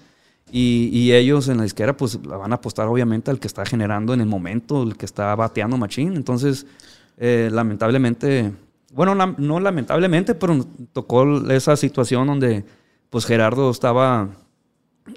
y, 0.51 1.11
ellos 1.11 1.47
en 1.47 1.57
la 1.57 1.65
izquierda, 1.65 1.97
pues 1.97 2.19
la 2.25 2.37
van 2.37 2.51
a 2.51 2.55
apostar 2.55 2.87
obviamente 2.87 3.31
al 3.31 3.39
que 3.39 3.47
está 3.47 3.65
generando 3.65 4.13
en 4.13 4.21
el 4.21 4.27
momento, 4.27 4.83
el 4.83 4.95
que 4.95 5.05
está 5.05 5.35
bateando 5.35 5.77
machín. 5.77 6.15
Entonces, 6.15 6.65
eh, 7.17 7.49
lamentablemente, 7.51 8.53
bueno, 8.93 9.15
no 9.15 9.59
lamentablemente, 9.59 10.35
pero 10.35 10.65
tocó 10.93 11.49
esa 11.51 11.75
situación 11.75 12.27
donde 12.27 12.63
pues 13.09 13.25
Gerardo 13.25 13.69
estaba, 13.71 14.29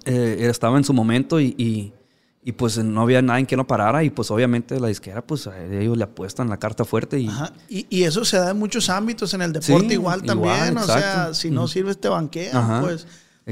eh, 0.04 0.46
estaba 0.50 0.76
en 0.76 0.84
su 0.84 0.92
momento 0.92 1.40
y, 1.40 1.54
y, 1.56 2.52
pues 2.52 2.78
no 2.78 3.02
había 3.02 3.20
nadie 3.20 3.44
que 3.44 3.56
lo 3.56 3.66
parara 3.66 4.02
y 4.04 4.10
pues 4.10 4.30
obviamente 4.30 4.80
la 4.80 4.90
izquierda, 4.90 5.20
pues 5.20 5.48
ellos 5.70 5.98
le 5.98 6.04
apuestan 6.04 6.48
la 6.48 6.56
carta 6.56 6.84
fuerte. 6.86 7.20
Y, 7.20 7.30
y, 7.68 8.04
eso 8.04 8.24
se 8.24 8.38
da 8.38 8.50
en 8.50 8.58
muchos 8.58 8.88
ámbitos, 8.88 9.34
en 9.34 9.42
el 9.42 9.52
deporte 9.52 9.92
igual 9.92 10.22
también, 10.22 10.78
o 10.78 10.84
sea, 10.84 11.34
si 11.34 11.50
no 11.50 11.68
sirves 11.68 11.98
te 11.98 12.08
banquean, 12.08 12.82
pues... 12.82 13.06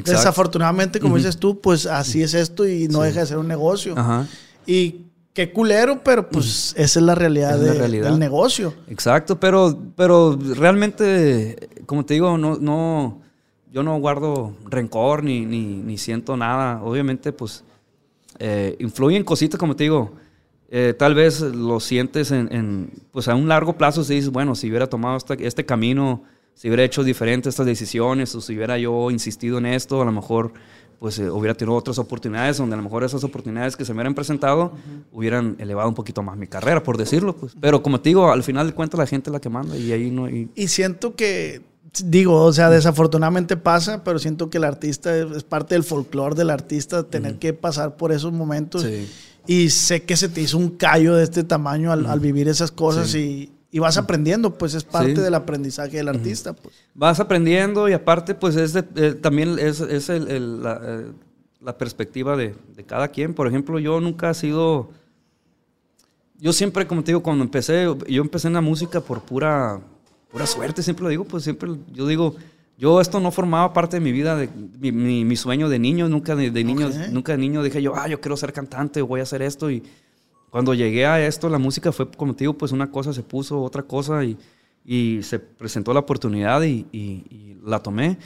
Desafortunadamente, 0.04 1.00
como 1.00 1.16
dices 1.16 1.38
tú, 1.38 1.58
pues 1.58 1.86
así 1.86 2.22
es 2.22 2.34
esto 2.34 2.68
y 2.68 2.86
no 2.88 3.00
deja 3.00 3.20
de 3.20 3.26
ser 3.26 3.38
un 3.38 3.48
negocio. 3.48 3.94
Y 4.66 5.06
qué 5.32 5.52
culero, 5.52 6.02
pero 6.02 6.28
pues 6.28 6.74
esa 6.76 6.98
es 6.98 7.04
la 7.04 7.14
realidad, 7.14 7.58
del 7.58 8.18
negocio. 8.18 8.74
Exacto, 8.88 9.38
pero, 9.38 9.78
pero 9.94 10.36
realmente, 10.54 11.68
como 11.84 12.04
te 12.04 12.14
digo, 12.14 12.36
no, 12.38 12.56
no, 12.56 13.20
yo 13.76 13.82
no 13.82 13.98
guardo 14.00 14.54
rencor 14.64 15.22
ni, 15.22 15.44
ni, 15.44 15.98
siento 15.98 16.34
nada. 16.34 16.82
Obviamente, 16.82 17.30
pues 17.30 17.62
eh, 18.38 18.74
influyen 18.78 19.22
cositas, 19.22 19.60
como 19.60 19.76
te 19.76 19.84
digo. 19.84 20.12
Eh, 20.70 20.94
tal 20.98 21.14
vez 21.14 21.42
lo 21.42 21.78
sientes 21.78 22.30
en, 22.30 22.90
pues 23.12 23.28
a 23.28 23.34
un 23.34 23.48
largo 23.48 23.76
plazo, 23.76 24.02
si 24.02 24.14
dices, 24.14 24.30
bueno, 24.30 24.54
si 24.54 24.70
hubiera 24.70 24.86
tomado 24.86 25.18
este, 25.18 25.46
este 25.46 25.66
camino 25.66 26.22
si 26.54 26.68
hubiera 26.68 26.84
hecho 26.84 27.04
diferentes 27.04 27.50
estas 27.50 27.66
decisiones 27.66 28.34
o 28.34 28.40
si 28.40 28.56
hubiera 28.56 28.78
yo 28.78 29.10
insistido 29.10 29.58
en 29.58 29.66
esto, 29.66 30.00
a 30.00 30.06
lo 30.06 30.12
mejor 30.12 30.54
pues 30.98 31.18
eh, 31.18 31.28
hubiera 31.28 31.54
tenido 31.54 31.76
otras 31.76 31.98
oportunidades 31.98 32.56
donde 32.56 32.72
a 32.72 32.76
lo 32.78 32.82
mejor 32.82 33.04
esas 33.04 33.22
oportunidades 33.24 33.76
que 33.76 33.84
se 33.84 33.92
me 33.92 33.98
hubieran 33.98 34.14
presentado 34.14 34.72
hubieran 35.12 35.56
elevado 35.58 35.86
un 35.86 35.94
poquito 35.94 36.22
más 36.22 36.38
mi 36.38 36.46
carrera, 36.46 36.82
por 36.82 36.96
decirlo. 36.96 37.36
Pues. 37.36 37.54
Pero 37.60 37.82
como 37.82 38.00
te 38.00 38.08
digo, 38.08 38.32
al 38.32 38.42
final 38.42 38.68
de 38.68 38.72
cuentas 38.72 38.98
la 38.98 39.06
gente 39.06 39.28
es 39.28 39.32
la 39.32 39.40
que 39.40 39.50
manda 39.50 39.76
y 39.76 39.92
ahí 39.92 40.10
no... 40.10 40.30
Y, 40.30 40.48
y 40.54 40.68
siento 40.68 41.14
que, 41.14 41.60
digo, 42.04 42.42
o 42.42 42.52
sea, 42.52 42.70
desafortunadamente 42.70 43.56
pasa, 43.56 44.04
pero 44.04 44.18
siento 44.18 44.50
que 44.50 44.58
el 44.58 44.64
artista 44.64 45.16
es, 45.16 45.44
parte 45.44 45.74
del 45.74 45.84
folclore 45.84 46.34
del 46.34 46.50
artista 46.50 47.04
tener 47.04 47.38
que 47.38 47.52
pasar 47.52 47.96
por 47.96 48.12
esos 48.12 48.32
momentos. 48.32 48.86
Y 49.46 49.70
sé 49.70 50.02
que 50.02 50.16
se 50.16 50.28
te 50.28 50.40
hizo 50.40 50.58
un 50.58 50.70
callo 50.70 51.14
de 51.14 51.24
este 51.24 51.44
tamaño 51.44 51.92
al, 51.92 52.20
vivir 52.20 52.48
esas 52.48 52.72
cosas 52.72 53.14
y, 53.14 53.52
y 53.70 53.78
vas 53.78 53.96
aprendiendo, 53.96 54.56
pues 54.58 54.74
es 54.74 54.84
parte 54.84 55.20
del 55.20 55.34
aprendizaje 55.34 55.98
del 55.98 56.08
artista. 56.08 56.52
Pues. 56.52 56.74
Vas 56.94 57.20
aprendiendo 57.20 57.88
y 57.88 57.92
aparte, 57.92 58.34
pues 58.34 58.56
es 58.56 58.74
eh, 58.74 59.12
también 59.14 59.58
es, 59.58 59.80
es 59.80 60.08
el, 60.08 60.26
eh, 60.30 61.12
la, 61.60 61.78
perspectiva 61.78 62.36
de, 62.36 62.54
de, 62.74 62.84
cada 62.84 63.08
quien. 63.08 63.34
Por 63.34 63.46
ejemplo, 63.46 63.78
yo 63.78 64.00
nunca 64.00 64.30
he 64.30 64.34
sido... 64.34 64.90
Yo 66.38 66.52
siempre, 66.52 66.86
como 66.86 67.02
te 67.02 67.12
digo, 67.12 67.22
cuando 67.22 67.44
empecé, 67.44 67.86
yo 68.08 68.22
empecé 68.22 68.48
en 68.48 68.54
la 68.54 68.60
música 68.60 69.00
por 69.00 69.22
pura, 69.22 69.80
pura 70.36 70.46
suerte, 70.46 70.82
siempre 70.82 71.02
lo 71.02 71.08
digo, 71.08 71.24
pues 71.24 71.44
siempre, 71.44 71.70
yo 71.94 72.06
digo, 72.06 72.36
yo 72.76 73.00
esto 73.00 73.20
no 73.20 73.30
formaba 73.30 73.72
parte 73.72 73.96
de 73.96 74.00
mi 74.02 74.12
vida, 74.12 74.36
de 74.36 74.50
mi, 74.92 75.24
mi, 75.24 75.34
sueño 75.34 75.70
de 75.70 75.78
niño, 75.78 76.10
nunca 76.10 76.36
de, 76.36 76.50
niño, 76.62 76.90
nunca 77.10 77.32
de 77.32 77.38
niño 77.38 77.62
dije 77.62 77.80
yo, 77.80 77.96
ah, 77.96 78.06
yo 78.06 78.20
quiero 78.20 78.36
ser 78.36 78.52
cantante, 78.52 79.00
voy 79.00 79.20
a 79.20 79.22
hacer 79.22 79.40
esto 79.40 79.70
y 79.70 79.82
cuando 80.50 80.74
llegué 80.74 81.06
a 81.06 81.26
esto, 81.26 81.48
la 81.48 81.56
música 81.56 81.90
fue, 81.90 82.10
como 82.10 82.34
te 82.34 82.44
digo, 82.44 82.52
pues 82.52 82.72
una 82.72 82.90
cosa 82.90 83.14
se 83.14 83.22
puso, 83.22 83.62
otra 83.62 83.84
cosa 83.84 84.24
y, 84.24 84.36
y 84.84 85.22
se 85.22 85.38
presentó 85.38 85.94
la 85.94 86.00
oportunidad 86.00 86.60
y, 86.64 86.84
y, 86.92 87.56
la 87.64 87.82
tomé. 87.82 88.18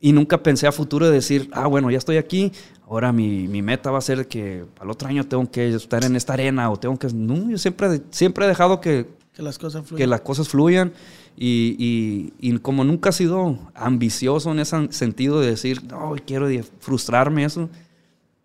Y 0.00 0.12
nunca 0.12 0.42
pensé 0.42 0.66
a 0.66 0.72
futuro 0.72 1.06
de 1.06 1.12
decir, 1.12 1.48
ah, 1.54 1.66
bueno, 1.66 1.90
ya 1.90 1.96
estoy 1.96 2.18
aquí, 2.18 2.52
ahora 2.86 3.10
mi, 3.10 3.48
mi 3.48 3.62
meta 3.62 3.90
va 3.90 3.96
a 3.96 4.02
ser 4.02 4.28
que 4.28 4.66
al 4.80 4.90
otro 4.90 5.08
año 5.08 5.24
tengo 5.24 5.50
que 5.50 5.74
estar 5.74 6.04
en 6.04 6.14
esta 6.14 6.34
arena 6.34 6.70
o 6.70 6.76
tengo 6.76 6.98
que... 6.98 7.08
No, 7.14 7.48
yo 7.48 7.56
siempre, 7.56 8.02
siempre 8.10 8.44
he 8.44 8.48
dejado 8.48 8.82
que, 8.82 9.06
que 9.32 9.42
las 9.42 9.58
cosas 9.58 9.86
fluyan. 9.86 9.98
Que 9.98 10.06
las 10.06 10.20
cosas 10.20 10.46
fluyan. 10.46 10.92
Y, 11.40 12.32
y, 12.40 12.58
como 12.58 12.82
nunca 12.82 13.10
he 13.10 13.12
sido 13.12 13.56
ambicioso 13.74 14.50
en 14.50 14.58
ese 14.58 14.90
sentido 14.90 15.40
de 15.40 15.50
decir, 15.50 15.84
no, 15.84 16.16
quiero 16.26 16.48
frustrarme, 16.80 17.44
eso, 17.44 17.68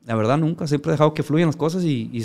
la 0.06 0.16
verdad 0.16 0.38
nunca, 0.38 0.68
siempre 0.68 0.92
he 0.92 0.94
dejado 0.94 1.16
que 1.16 1.24
fluyan 1.24 1.48
las 1.48 1.56
cosas 1.56 1.84
y, 1.84 2.24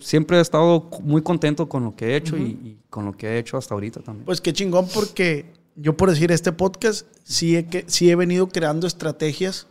siempre 0.00 0.38
he 0.38 0.40
estado 0.40 0.88
muy 1.02 1.22
contento 1.22 1.68
con 1.68 1.84
lo 1.84 1.94
que 1.94 2.06
he 2.06 2.16
hecho 2.16 2.36
y, 2.36 2.78
con 2.88 3.04
lo 3.04 3.12
que 3.12 3.28
he 3.28 3.38
hecho 3.38 3.58
hasta 3.58 3.74
ahorita 3.74 4.00
también. 4.00 4.24
Pues 4.24 4.40
qué 4.40 4.54
chingón 4.54 4.88
porque 4.92 5.52
yo 5.76 5.96
por 5.96 6.10
decir 6.10 6.32
este 6.32 6.50
podcast 6.50 7.06
sí 7.22 7.56
he, 7.56 7.66
que, 7.66 7.84
sí 7.86 8.10
he 8.10 8.16
venido 8.16 8.48
creando 8.48 8.86
estrategias 8.86 9.66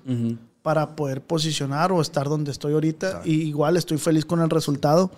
para 0.62 0.96
poder 0.96 1.22
posicionar 1.22 1.92
o 1.92 2.02
estar 2.02 2.30
donde 2.30 2.52
estoy 2.52 2.74
ahorita. 2.74 3.24
Y 3.26 3.42
igual 3.42 3.78
estoy 3.78 3.98
feliz 3.98 4.26
con 4.26 4.42
el 4.42 4.50
resultado, 4.50 5.12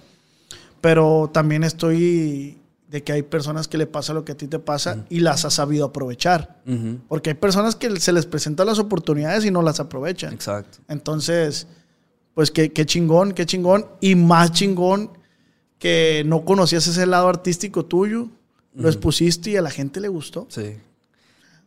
pero 0.80 1.30
también 1.32 1.64
estoy 1.64 2.61
de 2.92 3.04
que 3.04 3.14
hay 3.14 3.24
personas 3.24 3.68
que 3.68 3.78
le 3.80 3.88
pasa 3.88 4.14
lo 4.14 4.26
que 4.26 4.34
a 4.34 4.38
ti 4.38 4.48
te 4.48 4.60
pasa 4.60 5.06
y 5.10 5.22
las 5.22 5.46
has 5.46 5.56
sabido 5.56 5.86
aprovechar. 5.86 6.62
Porque 7.08 7.32
hay 7.32 7.36
personas 7.36 7.76
que 7.76 8.00
se 8.00 8.12
les 8.12 8.28
presentan 8.28 8.68
las 8.68 8.78
oportunidades 8.78 9.46
y 9.46 9.52
no 9.52 9.64
las 9.64 9.80
aprovechan. 9.80 10.34
Exacto. 10.34 10.78
Entonces 10.88 11.68
pues 12.34 12.52
qué, 12.52 12.72
chingón, 12.86 13.34
qué 13.34 13.46
chingón. 13.46 13.86
Y 14.00 14.16
más 14.16 14.52
chingón 14.52 15.12
que 15.80 16.24
no 16.26 16.46
conocías 16.46 16.86
ese 16.88 17.06
lado 17.06 17.28
artístico 17.28 17.86
tuyo, 17.86 18.30
lo 18.74 18.88
expusiste 18.88 19.52
y 19.52 19.58
a 19.58 19.62
la 19.62 19.70
gente 19.70 20.00
le 20.00 20.08
gustó. 20.08 20.48
Sí. 20.50 20.78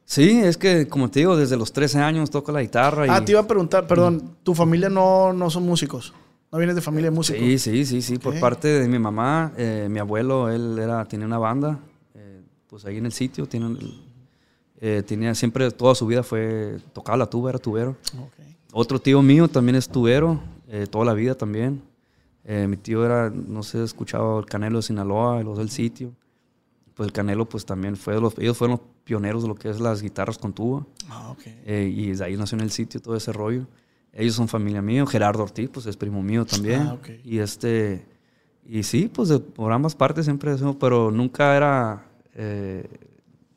Sí, 0.06 0.40
es 0.40 0.58
que, 0.58 0.86
como 0.86 1.10
te 1.10 1.20
digo, 1.20 1.36
desde 1.36 1.56
los 1.56 1.72
13 1.72 1.98
años 1.98 2.30
toco 2.30 2.52
la 2.52 2.60
guitarra. 2.60 3.06
Ah, 3.08 3.24
te 3.24 3.32
iba 3.32 3.40
a 3.40 3.46
preguntar, 3.46 3.86
perdón, 3.86 4.36
¿tu 4.42 4.54
familia 4.54 4.90
no, 4.90 5.32
no 5.32 5.48
son 5.48 5.64
músicos? 5.64 6.12
¿No 6.54 6.58
vienes 6.58 6.76
de 6.76 6.82
familia 6.82 7.10
de 7.10 7.16
músicos? 7.16 7.42
Sí, 7.42 7.58
sí, 7.58 7.84
sí, 7.84 8.00
sí. 8.00 8.16
Por 8.16 8.38
parte 8.38 8.68
de 8.68 8.86
mi 8.86 9.00
mamá, 9.00 9.52
eh, 9.56 9.88
mi 9.90 9.98
abuelo, 9.98 10.48
él 10.48 10.78
era, 10.78 11.04
tenía 11.04 11.26
una 11.26 11.38
banda, 11.38 11.80
eh, 12.14 12.42
pues 12.68 12.84
ahí 12.84 12.96
en 12.96 13.06
el 13.06 13.12
sitio, 13.12 13.46
tiene, 13.46 13.76
eh, 14.80 15.02
tenía 15.04 15.34
siempre, 15.34 15.68
toda 15.72 15.96
su 15.96 16.06
vida 16.06 16.22
fue, 16.22 16.78
tocaba 16.92 17.18
la 17.18 17.26
tuba, 17.26 17.50
era 17.50 17.58
tubero. 17.58 17.96
Otro 18.72 19.00
tío 19.00 19.20
mío 19.20 19.48
también 19.48 19.74
es 19.74 19.88
tubero, 19.88 20.40
eh, 20.68 20.86
toda 20.88 21.04
la 21.04 21.12
vida 21.12 21.34
también. 21.34 21.82
Eh, 22.44 22.68
mi 22.68 22.76
tío 22.76 23.04
era, 23.04 23.30
no 23.30 23.64
sé, 23.64 23.82
escuchaba 23.82 24.38
el 24.38 24.46
Canelo 24.46 24.76
de 24.76 24.82
Sinaloa, 24.82 25.42
los 25.42 25.58
del 25.58 25.70
sitio. 25.70 26.12
Pues 26.94 27.08
el 27.08 27.12
Canelo, 27.12 27.48
pues 27.48 27.66
también 27.66 27.96
fue, 27.96 28.20
los, 28.20 28.38
ellos 28.38 28.56
fueron 28.56 28.76
los 28.76 28.86
pioneros 29.02 29.42
de 29.42 29.48
lo 29.48 29.56
que 29.56 29.70
es 29.70 29.80
las 29.80 30.02
guitarras 30.02 30.38
con 30.38 30.52
tuba. 30.52 30.86
Ah, 31.08 31.34
eh, 31.66 31.92
y 31.92 32.12
de 32.12 32.24
ahí 32.24 32.36
nació 32.36 32.54
en 32.58 32.62
el 32.62 32.70
sitio 32.70 33.02
todo 33.02 33.16
ese 33.16 33.32
rollo. 33.32 33.66
Ellos 34.14 34.34
son 34.34 34.48
familia 34.48 34.80
mía. 34.80 35.04
Gerardo 35.06 35.42
Ortiz, 35.42 35.68
pues 35.72 35.86
es 35.86 35.96
primo 35.96 36.22
mío 36.22 36.44
también. 36.44 36.82
Ah, 36.82 36.98
y 37.24 37.38
este, 37.38 38.06
y 38.66 38.82
sí, 38.82 39.10
pues 39.12 39.30
por 39.54 39.72
ambas 39.72 39.94
partes 39.94 40.24
siempre, 40.24 40.54
pero 40.78 41.10
nunca 41.10 41.56
era 41.56 42.04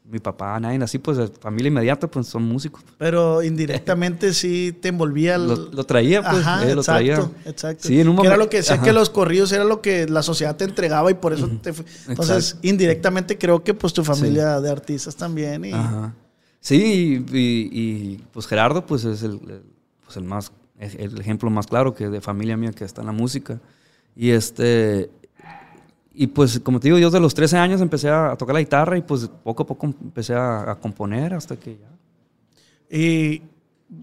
mi 0.09 0.19
papá, 0.19 0.57
nadie 0.59 0.81
así, 0.81 0.99
pues 0.99 1.17
familia 1.39 1.67
inmediata, 1.67 2.09
pues 2.09 2.27
son 2.27 2.43
músicos. 2.43 2.81
Pero 2.97 3.43
indirectamente 3.43 4.33
sí 4.33 4.77
te 4.81 4.87
envolvía. 4.87 5.37
Lo, 5.37 5.83
traía, 5.83 6.21
pues. 6.21 6.45
Ajá, 6.45 6.63
eh, 6.63 6.73
lo 6.73 6.81
exacto, 6.81 6.93
traía. 6.93 7.31
exacto. 7.45 7.87
Sí, 7.87 7.99
en 7.99 8.07
un 8.07 8.15
momento. 8.15 8.33
Era 8.33 8.43
lo 8.43 8.49
que 8.49 8.57
decía 8.57 8.81
que 8.81 8.93
los 8.93 9.09
corridos 9.09 9.51
era 9.51 9.65
lo 9.65 9.81
que 9.81 10.07
la 10.07 10.23
sociedad 10.23 10.55
te 10.55 10.63
entregaba 10.63 11.11
y 11.11 11.15
por 11.15 11.33
eso 11.33 11.49
te 11.61 11.73
Entonces, 12.07 12.57
indirectamente 12.61 13.37
creo 13.37 13.63
que 13.63 13.73
pues 13.73 13.93
tu 13.93 14.03
familia 14.03 14.61
de 14.61 14.69
artistas 14.71 15.15
también. 15.15 15.65
Y... 15.65 15.73
Ajá. 15.73 16.13
Sí, 16.59 17.23
y, 17.31 18.17
pues 18.31 18.47
Gerardo, 18.47 18.85
pues 18.85 19.03
es 19.03 19.23
el, 19.23 19.39
pues 20.07 20.15
el 20.15 20.23
más, 20.23 20.53
el 20.79 21.19
ejemplo 21.19 21.49
más 21.49 21.67
claro 21.67 21.93
que 21.93 22.07
de 22.07 22.21
familia 22.21 22.55
mía 22.55 22.71
que 22.71 22.85
está 22.85 23.01
en 23.01 23.07
la 23.07 23.13
música. 23.13 23.59
Y 24.15 24.31
este, 24.31 25.11
y 26.13 26.27
pues, 26.27 26.59
como 26.61 26.79
te 26.79 26.87
digo, 26.87 26.97
yo 26.97 27.11
de 27.11 27.19
los 27.19 27.35
13 27.35 27.57
años 27.57 27.81
empecé 27.81 28.09
a, 28.09 28.35
tocar 28.37 28.55
la 28.55 28.61
guitarra 28.61 28.97
y 28.97 29.01
pues 29.01 29.29
poco 29.43 29.63
a 29.63 29.67
poco 29.67 29.85
empecé 29.85 30.33
a, 30.33 30.75
componer 30.81 31.33
hasta 31.33 31.57
que 31.57 31.77
ya. 31.77 32.97
Y 32.97 33.43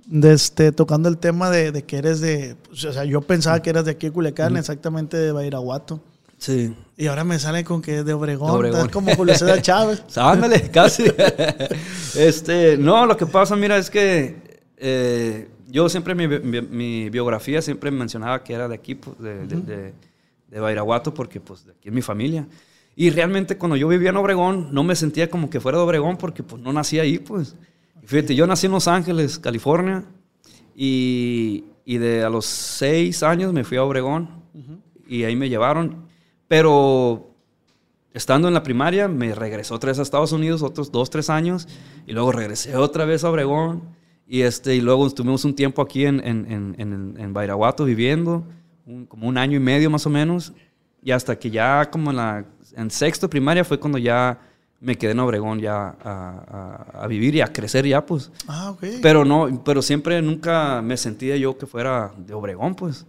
desde, 0.07 0.71
tocando 0.71 1.09
el 1.09 1.17
tema 1.19 1.51
de, 1.51 1.83
que 1.83 1.97
eres 1.97 2.21
de, 2.21 2.55
pues, 2.69 2.85
o 2.85 2.93
sea, 2.93 3.05
yo 3.05 3.23
pensaba 3.23 3.61
que 3.63 3.71
eras 3.71 3.87
de 3.87 3.93
aquí 3.93 4.07
de 4.07 4.13
Culiacán, 4.13 4.57
exactamente 4.57 5.17
de 5.17 5.33
Bairaguato. 5.33 6.01
Sí. 6.39 6.77
Y 6.97 7.07
ahora 7.07 7.25
me 7.25 7.39
sale 7.39 7.65
con 7.65 7.81
que 7.83 8.01
es 8.01 8.05
de 8.05 8.13
Obregón, 8.13 8.71
de 8.71 8.91
como 8.91 9.15
Julio 9.17 9.35
César 9.35 9.63
Chávez. 9.63 10.05
Ándale, 10.17 10.71
casi. 10.71 11.05
este, 12.17 12.77
no, 12.77 13.07
lo 13.07 13.17
que 13.17 13.27
pasa, 13.27 13.57
mira, 13.57 13.77
es 13.77 13.91
que 13.91 14.61
eh, 14.77 15.49
yo 15.75 15.89
siempre, 15.89 16.15
mi, 16.15 16.29
mi, 16.29 17.11
biografía 17.11 17.61
siempre 17.61 17.91
mencionaba 17.91 18.45
que 18.45 18.53
era 18.53 18.69
de 18.69 18.77
aquí, 18.77 18.95
pues, 18.95 19.19
de, 19.19 19.45
de, 19.45 19.93
de, 20.49 20.61
Bairaguato, 20.61 21.13
porque 21.13 21.41
pues 21.41 21.67
de 21.67 21.73
aquí 21.73 21.89
es 21.89 21.93
mi 21.93 22.01
familia. 22.01 22.47
Y 22.95 23.11
realmente 23.11 23.59
cuando 23.59 23.75
yo 23.75 23.89
vivía 23.89 24.11
en 24.11 24.17
Obregón, 24.17 24.69
no 24.71 24.85
me 24.85 24.95
sentía 24.95 25.29
como 25.29 25.51
que 25.51 25.59
fuera 25.59 25.79
de 25.79 25.83
Obregón, 25.83 26.17
porque 26.17 26.45
pues 26.45 26.63
no 26.63 26.73
nací 26.73 27.01
ahí, 27.01 27.19
pues. 27.19 27.57
fíjate, 28.05 28.37
yo 28.37 28.47
nací 28.47 28.67
en 28.67 28.73
Los 28.73 28.87
Ángeles, 28.87 29.37
California, 29.41 30.05
y, 30.77 31.65
y 31.85 31.99
de 31.99 32.23
a 32.23 32.31
los 32.31 32.47
seis 32.47 33.25
años 33.25 33.53
me 33.53 33.65
fui 33.65 33.77
a 33.77 33.83
Obregón, 33.83 34.29
y 35.09 35.25
ahí 35.25 35.35
me 35.35 35.49
llevaron. 35.49 36.05
Pero 36.47 37.35
estando 38.13 38.47
en 38.47 38.55
la 38.55 38.63
primaria, 38.63 39.09
me 39.09 39.35
regresó 39.35 39.75
otra 39.75 39.91
vez 39.91 39.99
a 39.99 40.03
Estados 40.03 40.31
Unidos, 40.31 40.63
otros 40.63 40.93
dos, 40.93 41.11
tres 41.11 41.31
años, 41.31 41.67
y 42.07 42.13
luego 42.13 42.31
regresé 42.31 42.77
otra 42.77 43.05
vez 43.07 43.25
a 43.25 43.31
Obregón, 43.31 44.04
y, 44.27 44.43
este, 44.43 44.75
y 44.75 44.81
luego 44.81 45.07
estuvimos 45.07 45.45
un 45.45 45.55
tiempo 45.55 45.83
aquí 45.83 46.07
en, 46.07 46.21
en, 46.27 46.75
en, 46.79 47.15
en 47.19 47.33
Bairaguato 47.33 47.85
viviendo, 47.85 48.45
como 49.09 49.29
un 49.29 49.39
año 49.39 49.57
y 49.57 49.61
medio 49.61 49.91
más 49.91 50.07
o 50.07 50.11
menos, 50.11 50.53
y 51.03 51.11
hasta 51.11 51.39
que 51.39 51.51
ya 51.51 51.91
como 51.91 52.11
en, 52.11 52.17
la, 52.17 52.45
en 52.77 52.91
sexto 52.91 53.29
primaria 53.29 53.65
fue 53.65 53.79
cuando 53.79 53.99
ya 53.99 54.41
me 54.81 54.97
quedé 54.97 55.13
en 55.13 55.21
Obregón 55.21 55.61
ya 55.61 55.97
a, 56.03 57.03
a, 57.03 57.07
vivir 57.07 57.35
y 57.35 57.41
a 57.41 57.47
crecer 57.47 57.87
ya, 57.87 58.05
pues. 58.05 58.31
Ah, 58.47 58.71
ok. 58.71 58.85
Pero 59.01 59.25
no, 59.25 59.63
pero 59.65 59.81
siempre 59.81 60.21
nunca 60.21 60.83
me 60.83 60.97
sentía 60.97 61.37
yo 61.37 61.57
que 61.57 61.67
fuera 61.67 62.13
de 62.19 62.35
Obregón, 62.35 62.75
pues. 62.75 63.07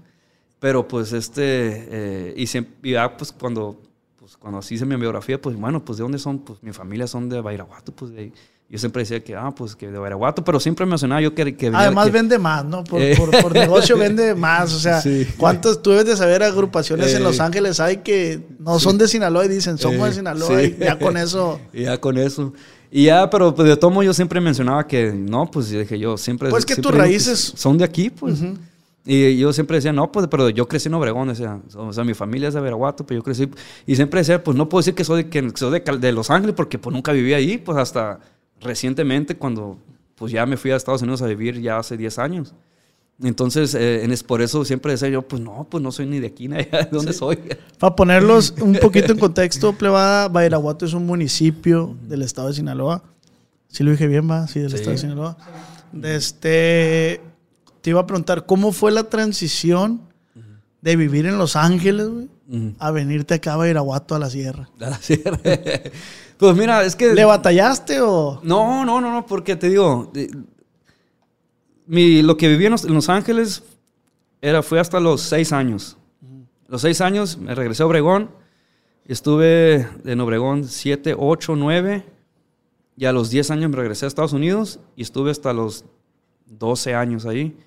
Pero 0.60 0.88
pues 0.88 1.12
este, 1.12 1.42
eh, 1.44 2.34
y, 2.38 2.48
siempre, 2.48 2.92
ya 2.92 3.18
pues 3.18 3.32
cuando, 3.34 3.82
pues 4.18 4.38
cuando 4.38 4.60
así 4.60 4.76
hice 4.76 4.86
mi 4.86 4.96
biografía, 4.96 5.42
pues 5.42 5.56
bueno, 5.58 5.84
pues 5.84 5.98
de 5.98 6.04
dónde 6.04 6.18
son, 6.18 6.40
pues 6.40 6.64
mi 6.64 6.72
familia 6.72 7.08
son 7.08 7.28
de 7.28 7.42
Bairaguato, 7.42 7.92
pues 7.92 8.12
de, 8.12 8.32
yo 8.76 8.80
siempre 8.80 9.04
decía 9.04 9.24
que, 9.24 9.34
ah, 9.34 9.54
pues 9.56 9.74
que 9.74 9.90
de 9.90 9.98
Bairaguato, 9.98 10.44
pero 10.44 10.60
siempre 10.60 10.86
me 10.86 10.90
mencionaba 10.90 11.22
yo 11.22 11.34
que... 11.34 11.56
que 11.56 11.72
Además 11.74 12.12
vende 12.12 12.38
más, 12.38 12.66
¿no? 12.66 12.84
Por, 12.84 13.02
eh. 13.02 13.16
por, 13.18 13.54
negocio 13.54 13.98
vende 13.98 14.36
más, 14.36 14.74
o 14.74 14.80
sea, 14.80 15.02
¿cuántos, 15.38 15.82
tú 15.82 15.92
debes 15.92 16.08
de 16.08 16.18
saber 16.18 16.44
agrupaciones 16.44 17.14
en 17.14 17.24
Los 17.24 17.40
eh. 17.40 17.44
Ángeles 17.44 17.80
hay 17.80 17.98
que 17.98 18.42
no 18.60 18.78
son 18.80 18.98
de 18.98 19.08
Sinaloa 19.08 19.46
y 19.46 19.48
dicen, 19.48 19.78
somos 19.78 20.10
de 20.10 20.16
Sinaloa 20.16 20.62
y 20.62 20.76
ya 20.78 21.00
con 21.00 21.16
eso... 21.16 21.58
ya 21.74 22.02
con 22.02 22.18
eso. 22.18 22.52
Y 22.92 23.06
ya, 23.06 23.30
pero 23.30 23.56
pues, 23.56 23.66
de 23.66 23.78
tomo 23.78 24.04
yo 24.04 24.14
siempre 24.14 24.42
mencionaba 24.42 24.86
que 24.86 25.14
no, 25.14 25.50
pues 25.50 25.70
dije 25.70 25.98
yo 25.98 26.18
siempre... 26.18 26.50
Pues 26.50 26.66
que 26.66 26.76
tus 26.76 26.94
raíces... 26.94 27.54
Son 27.56 27.78
de 27.78 27.86
aquí, 27.86 28.10
pues. 28.10 28.42
Y 29.08 29.38
yo 29.38 29.54
siempre 29.54 29.78
decía, 29.78 29.94
no, 29.94 30.12
pues, 30.12 30.28
pero 30.28 30.50
yo 30.50 30.68
crecí 30.68 30.88
en 30.88 30.96
Obregón, 30.96 31.30
o 31.30 31.36
sea, 31.36 31.60
o 31.76 31.94
sea 31.94 32.04
mi 32.04 32.16
familia 32.16 32.48
es 32.48 32.56
de 32.56 32.60
Veraguato, 32.60 33.06
pero 33.06 33.20
yo 33.20 33.24
crecí, 33.24 33.48
y 33.86 33.96
siempre 33.96 34.22
decía, 34.22 34.44
pues 34.44 34.58
no 34.58 34.68
puedo 34.68 34.80
decir 34.80 34.96
que 34.96 35.04
soy, 35.04 35.24
de, 35.24 35.30
que 35.30 35.52
soy 35.54 35.80
de, 35.80 36.12
Los 36.12 36.32
Ángeles, 36.32 36.56
porque 36.56 36.80
pues 36.80 36.92
nunca 36.92 37.12
viví 37.12 37.34
ahí, 37.36 37.60
pues 37.60 37.78
hasta 37.78 38.20
recientemente, 38.62 39.36
cuando 39.36 39.78
pues 40.16 40.32
ya 40.32 40.46
me 40.46 40.58
fui 40.58 40.72
a 40.72 40.76
Estados 40.76 41.02
Unidos 41.02 41.22
a 41.22 41.28
vivir 41.28 41.62
ya 41.62 41.78
hace 41.78 41.98
10 41.98 42.20
años. 42.20 42.54
Entonces, 43.22 43.76
eh, 43.80 44.08
por 44.28 44.42
eso 44.42 44.66
siempre 44.66 44.92
decía 44.92 45.08
yo, 45.08 45.22
pues 45.22 45.42
no, 45.42 45.66
pues 45.70 45.82
no 45.82 45.92
soy 45.92 46.06
ni 46.06 46.20
de 46.20 46.28
aquí 46.28 46.48
ni 46.48 46.58
allá, 46.58 46.80
¿de 46.84 46.90
dónde 46.92 47.14
soy? 47.14 47.40
Para 47.80 47.96
ponerlos 47.96 48.54
un 48.60 48.76
poquito 48.76 49.14
en 49.14 49.20
contexto, 49.20 49.74
Plebada, 49.74 50.28
Bairaguato 50.28 50.86
es 50.86 50.94
un 50.94 51.06
municipio 51.06 51.96
del 52.02 52.24
estado 52.24 52.50
de 52.50 52.56
Sinaloa. 52.56 53.04
Si 53.70 53.84
lo 53.84 53.92
dije 53.92 54.08
bien, 54.08 54.30
va, 54.30 54.48
sí, 54.48 54.60
del 54.60 54.74
estado 54.74 54.92
de 54.92 54.98
Sinaloa. 54.98 55.38
Este 56.04 57.22
te 57.82 57.92
iba 57.92 58.02
a 58.02 58.08
preguntar, 58.08 58.48
¿cómo 58.48 58.72
fue 58.72 58.92
la 58.92 59.04
transición 59.06 60.02
de 60.82 60.96
vivir 60.96 61.28
en 61.28 61.38
Los 61.38 61.56
Ángeles, 61.56 62.08
güey, 62.08 62.30
a 62.80 62.92
venirte 62.92 63.36
acá 63.36 63.54
a 63.54 63.58
Bairaguato 63.58 64.16
a 64.16 64.20
la 64.20 64.30
sierra? 64.30 64.70
A 64.82 64.90
la 64.90 64.98
sierra. 64.98 65.40
Pues 66.38 66.56
mira, 66.56 66.84
es 66.84 66.96
que... 66.96 67.14
¿Le 67.14 67.26
batallaste 67.26 68.02
o...? 68.02 68.40
No, 68.44 68.86
no, 68.86 69.02
no, 69.02 69.12
no, 69.12 69.26
porque 69.26 69.56
te 69.56 69.70
digo, 69.70 70.12
mi, 71.88 72.22
lo 72.22 72.38
que 72.38 72.48
viví 72.48 72.66
en 72.66 72.72
Los, 72.72 73.10
Ángeles 73.10 73.64
era, 74.42 74.64
fue 74.64 74.80
hasta 74.80 75.00
los 75.00 75.22
seis 75.22 75.54
años. 75.54 75.98
Los 76.68 76.82
seis 76.82 77.02
años 77.02 77.38
me 77.38 77.54
regresé 77.56 77.84
a 77.84 77.86
Obregón, 77.86 78.32
estuve 79.06 79.88
en 80.04 80.20
Obregón 80.20 80.66
siete, 80.66 81.16
ocho, 81.18 81.56
nueve, 81.56 82.06
y 82.98 83.06
a 83.06 83.12
los 83.12 83.30
diez 83.30 83.52
años 83.52 83.70
me 83.70 83.78
regresé 83.78 84.06
a 84.06 84.08
Estados 84.08 84.34
Unidos 84.34 84.80
y 84.96 85.02
estuve 85.02 85.32
hasta 85.32 85.54
los 85.54 85.86
12 86.46 86.96
años 86.96 87.26
ahí. 87.26 87.58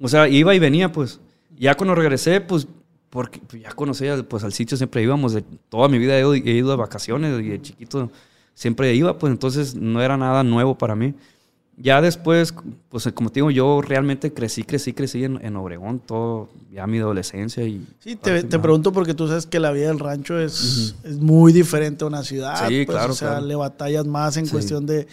O 0.00 0.08
sea, 0.08 0.28
iba 0.28 0.54
y 0.54 0.58
venía, 0.58 0.92
pues. 0.92 1.20
Ya 1.56 1.74
cuando 1.74 1.94
regresé, 1.94 2.40
pues, 2.40 2.66
porque 3.14 3.40
pues, 3.46 3.62
ya 3.62 3.70
conocía, 3.70 4.20
pues 4.28 4.42
al 4.42 4.52
sitio 4.52 4.76
siempre 4.76 5.00
íbamos. 5.00 5.34
De, 5.34 5.44
toda 5.68 5.86
mi 5.86 5.98
vida 5.98 6.16
he 6.16 6.20
ido, 6.20 6.34
he 6.34 6.50
ido 6.50 6.70
de 6.70 6.76
vacaciones 6.76 7.40
y 7.40 7.48
de 7.48 7.62
chiquito 7.62 8.10
siempre 8.54 8.92
iba, 8.92 9.16
pues 9.18 9.30
entonces 9.30 9.76
no 9.76 10.02
era 10.02 10.16
nada 10.16 10.42
nuevo 10.42 10.76
para 10.76 10.96
mí. 10.96 11.14
Ya 11.76 12.00
después, 12.00 12.52
pues 12.88 13.08
como 13.14 13.30
te 13.30 13.34
digo, 13.34 13.52
yo 13.52 13.80
realmente 13.82 14.32
crecí, 14.32 14.64
crecí, 14.64 14.94
crecí 14.94 15.22
en, 15.22 15.38
en 15.44 15.54
Obregón, 15.54 16.00
todo, 16.00 16.48
ya 16.72 16.88
mi 16.88 16.98
adolescencia 16.98 17.62
y... 17.62 17.86
Sí, 18.00 18.16
te, 18.16 18.42
te, 18.42 18.58
pregunto 18.58 18.92
porque 18.92 19.14
tú 19.14 19.28
sabes 19.28 19.46
que 19.46 19.60
la 19.60 19.70
vida 19.70 19.88
del 19.88 20.00
rancho 20.00 20.36
es, 20.36 20.96
es 21.04 21.18
muy 21.18 21.52
diferente 21.52 22.02
a 22.02 22.08
una 22.08 22.24
ciudad. 22.24 22.66
Sí, 22.66 22.84
pues, 22.84 22.96
claro. 22.96 23.12
O 23.12 23.16
sea, 23.16 23.40
le 23.40 23.54
batallas 23.54 24.06
más 24.06 24.36
en 24.36 24.48
cuestión 24.48 24.86
de, 24.86 25.06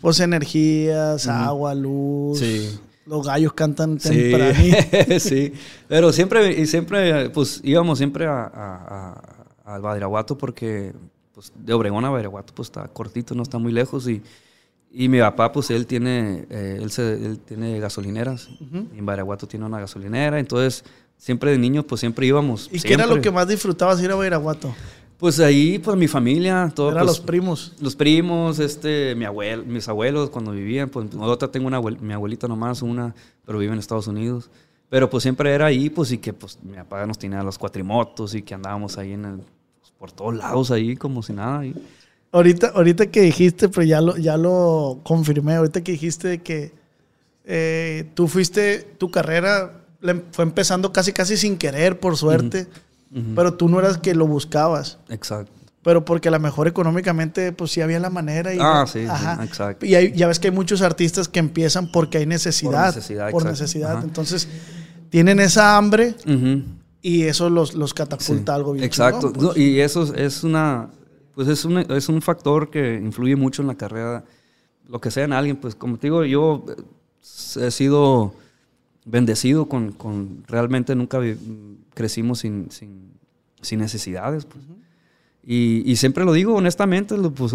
pues, 0.00 0.18
energías, 0.18 1.28
agua, 1.28 1.76
luz. 1.76 2.40
Sí. 2.40 2.76
Los 3.06 3.26
gallos 3.26 3.52
cantan 3.52 3.98
temprano. 3.98 4.54
Sí, 5.20 5.52
pero 5.88 6.12
siempre, 6.12 6.60
y 6.60 6.66
siempre, 6.66 7.30
pues 7.30 7.60
íbamos 7.62 7.98
siempre 7.98 8.26
a, 8.26 8.50
a, 8.52 9.74
al 9.74 9.80
Badiraguato 9.80 10.36
porque 10.36 10.92
pues, 11.32 11.52
de 11.54 11.72
Obregón 11.72 12.04
a 12.04 12.10
Badiraguato 12.10 12.54
pues 12.54 12.68
está 12.68 12.86
cortito, 12.88 13.34
no 13.34 13.42
está 13.42 13.58
muy 13.58 13.72
lejos 13.72 14.08
y, 14.08 14.22
y 14.90 15.08
mi 15.08 15.20
papá 15.20 15.52
pues 15.52 15.70
él 15.70 15.86
tiene, 15.86 16.46
eh, 16.50 16.78
él, 16.80 16.90
se, 16.90 17.12
él 17.12 17.38
tiene 17.38 17.78
gasolineras 17.78 18.48
y 18.94 18.98
en 18.98 19.06
Badiraguato 19.06 19.46
tiene 19.46 19.66
una 19.66 19.78
gasolinera, 19.78 20.38
entonces 20.38 20.84
siempre 21.16 21.50
de 21.50 21.58
niños 21.58 21.84
pues 21.84 22.00
siempre 22.00 22.26
íbamos. 22.26 22.68
¿Y 22.72 22.80
qué 22.80 22.94
era 22.94 23.06
lo 23.06 23.20
que 23.20 23.30
más 23.30 23.46
disfrutabas 23.46 24.00
ir 24.02 24.10
a 24.10 24.14
Badiraguato? 24.14 24.74
Pues 25.18 25.40
ahí, 25.40 25.78
pues 25.78 25.96
mi 25.96 26.08
familia, 26.08 26.70
todo. 26.74 26.90
Era 26.90 27.00
pues, 27.00 27.06
los 27.06 27.20
primos. 27.20 27.72
Los 27.80 27.96
primos, 27.96 28.58
este, 28.58 29.14
mi 29.14 29.24
abuelo, 29.24 29.64
mis 29.64 29.88
abuelos 29.88 30.28
cuando 30.28 30.52
vivían, 30.52 30.90
pues 30.90 31.06
otra 31.18 31.50
tengo 31.50 31.66
una 31.66 31.80
mi 31.80 32.12
abuelita 32.12 32.46
nomás, 32.46 32.82
una, 32.82 33.14
pero 33.44 33.58
vive 33.58 33.72
en 33.72 33.78
Estados 33.78 34.06
Unidos. 34.08 34.50
Pero 34.88 35.08
pues 35.08 35.22
siempre 35.22 35.52
era 35.52 35.66
ahí, 35.66 35.88
pues 35.88 36.12
y 36.12 36.18
que 36.18 36.32
pues 36.32 36.58
mi 36.62 36.76
papá 36.76 37.06
nos 37.06 37.18
tenía 37.18 37.42
los 37.42 37.58
cuatrimotos 37.58 38.34
y 38.34 38.42
que 38.42 38.54
andábamos 38.54 38.98
ahí 38.98 39.12
en 39.12 39.24
el, 39.24 39.36
pues, 39.36 39.92
por 39.98 40.12
todos 40.12 40.36
lados 40.36 40.70
ahí, 40.70 40.96
como 40.96 41.22
si 41.22 41.32
nada. 41.32 41.60
Ahí. 41.60 41.74
Ahorita, 42.30 42.72
ahorita 42.74 43.06
que 43.06 43.22
dijiste, 43.22 43.68
pero 43.68 43.84
ya 43.84 44.00
lo, 44.00 44.16
ya 44.18 44.36
lo 44.36 45.00
confirmé, 45.02 45.54
ahorita 45.54 45.82
que 45.82 45.92
dijiste 45.92 46.42
que 46.42 46.72
eh, 47.46 48.04
tú 48.14 48.28
fuiste, 48.28 48.80
tu 48.98 49.10
carrera 49.10 49.82
fue 50.32 50.44
empezando 50.44 50.92
casi 50.92 51.12
casi 51.12 51.36
sin 51.36 51.56
querer, 51.56 51.98
por 51.98 52.16
suerte. 52.16 52.66
Pero 53.34 53.54
tú 53.54 53.68
no 53.68 53.78
eras 53.78 53.98
que 53.98 54.14
lo 54.14 54.26
buscabas. 54.26 54.98
Exacto. 55.08 55.52
Pero 55.82 56.04
porque 56.04 56.28
a 56.28 56.32
lo 56.32 56.40
mejor 56.40 56.66
económicamente, 56.66 57.52
pues 57.52 57.70
sí 57.70 57.80
había 57.80 58.00
la 58.00 58.10
manera. 58.10 58.52
Y, 58.52 58.58
ah, 58.60 58.84
sí, 58.88 59.06
exacto. 59.42 59.86
Y 59.86 60.12
ya 60.12 60.26
ves 60.26 60.40
que 60.40 60.48
hay 60.48 60.54
muchos 60.54 60.82
artistas 60.82 61.28
que 61.28 61.38
empiezan 61.38 61.92
porque 61.92 62.18
hay 62.18 62.26
necesidad. 62.26 62.86
Por 62.86 62.96
necesidad. 62.96 63.30
Por 63.30 63.44
necesidad. 63.44 64.02
Entonces, 64.02 64.48
tienen 65.10 65.38
esa 65.38 65.76
hambre 65.76 66.16
y 67.00 67.22
eso 67.22 67.48
los, 67.50 67.74
los 67.74 67.94
catapulta 67.94 68.54
algo 68.54 68.72
bien. 68.72 68.84
Exacto. 68.84 69.32
Pues. 69.32 69.56
y 69.56 69.78
eso 69.78 70.12
es 70.14 70.42
una. 70.42 70.90
Pues 71.36 71.46
es 71.46 71.64
un, 71.64 71.78
es 71.78 72.08
un 72.08 72.20
factor 72.20 72.68
que 72.68 72.96
influye 72.96 73.36
mucho 73.36 73.62
en 73.62 73.68
la 73.68 73.76
carrera. 73.76 74.24
Lo 74.88 75.00
que 75.00 75.12
sea 75.12 75.24
en 75.24 75.32
alguien, 75.32 75.56
pues 75.56 75.76
como 75.76 75.98
te 75.98 76.08
digo, 76.08 76.24
yo 76.24 76.64
he 77.60 77.70
sido 77.70 78.34
bendecido 79.04 79.68
con, 79.68 79.92
con 79.92 80.42
realmente 80.48 80.96
nunca 80.96 81.20
crecimos 81.96 82.40
sin, 82.40 82.70
sin, 82.70 83.10
sin 83.62 83.80
necesidades. 83.80 84.44
Pues. 84.44 84.64
y, 85.42 85.82
y, 85.90 85.96
siempre 85.96 86.24
lo 86.24 86.32
digo 86.34 86.54
honestamente, 86.54 87.16
pues, 87.34 87.54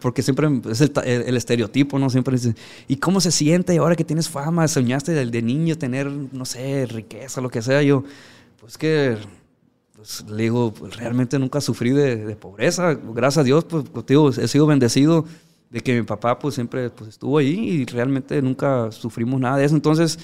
porque 0.00 0.22
siempre 0.22 0.46
es 0.70 0.80
el, 0.82 0.92
el, 1.04 1.36
estereotipo, 1.36 1.98
¿no? 1.98 2.10
Siempre 2.10 2.34
dice, 2.34 2.54
¿y 2.86 2.96
cómo 2.96 3.20
se 3.20 3.32
siente 3.32 3.76
ahora 3.78 3.96
que 3.96 4.04
tienes 4.04 4.28
fama? 4.28 4.68
¿Soñaste 4.68 5.12
de, 5.12 5.26
de, 5.26 5.42
niño 5.42 5.78
tener, 5.78 6.06
no 6.10 6.44
sé, 6.44 6.86
riqueza, 6.86 7.40
lo 7.40 7.48
que 7.48 7.62
sea? 7.62 7.82
Yo, 7.82 8.04
pues 8.60 8.76
que, 8.76 9.16
pues, 9.96 10.24
le 10.28 10.42
digo, 10.44 10.74
pues, 10.74 10.96
realmente 10.96 11.38
nunca 11.38 11.62
sufrí 11.62 11.90
de, 11.90 12.16
de, 12.26 12.36
pobreza. 12.36 12.94
Gracias 12.94 13.38
a 13.38 13.44
Dios, 13.44 13.64
pues, 13.64 13.84
digo, 14.06 14.28
he 14.28 14.48
sido 14.48 14.66
bendecido 14.66 15.24
de 15.70 15.80
que 15.80 15.98
mi 15.98 16.02
papá, 16.06 16.38
pues, 16.38 16.56
siempre 16.56 16.90
pues, 16.90 17.08
estuvo 17.08 17.38
ahí 17.38 17.58
y 17.58 17.84
realmente 17.86 18.42
nunca 18.42 18.92
sufrimos 18.92 19.40
nada 19.40 19.56
de 19.56 19.64
eso. 19.64 19.74
Entonces, 19.74 20.18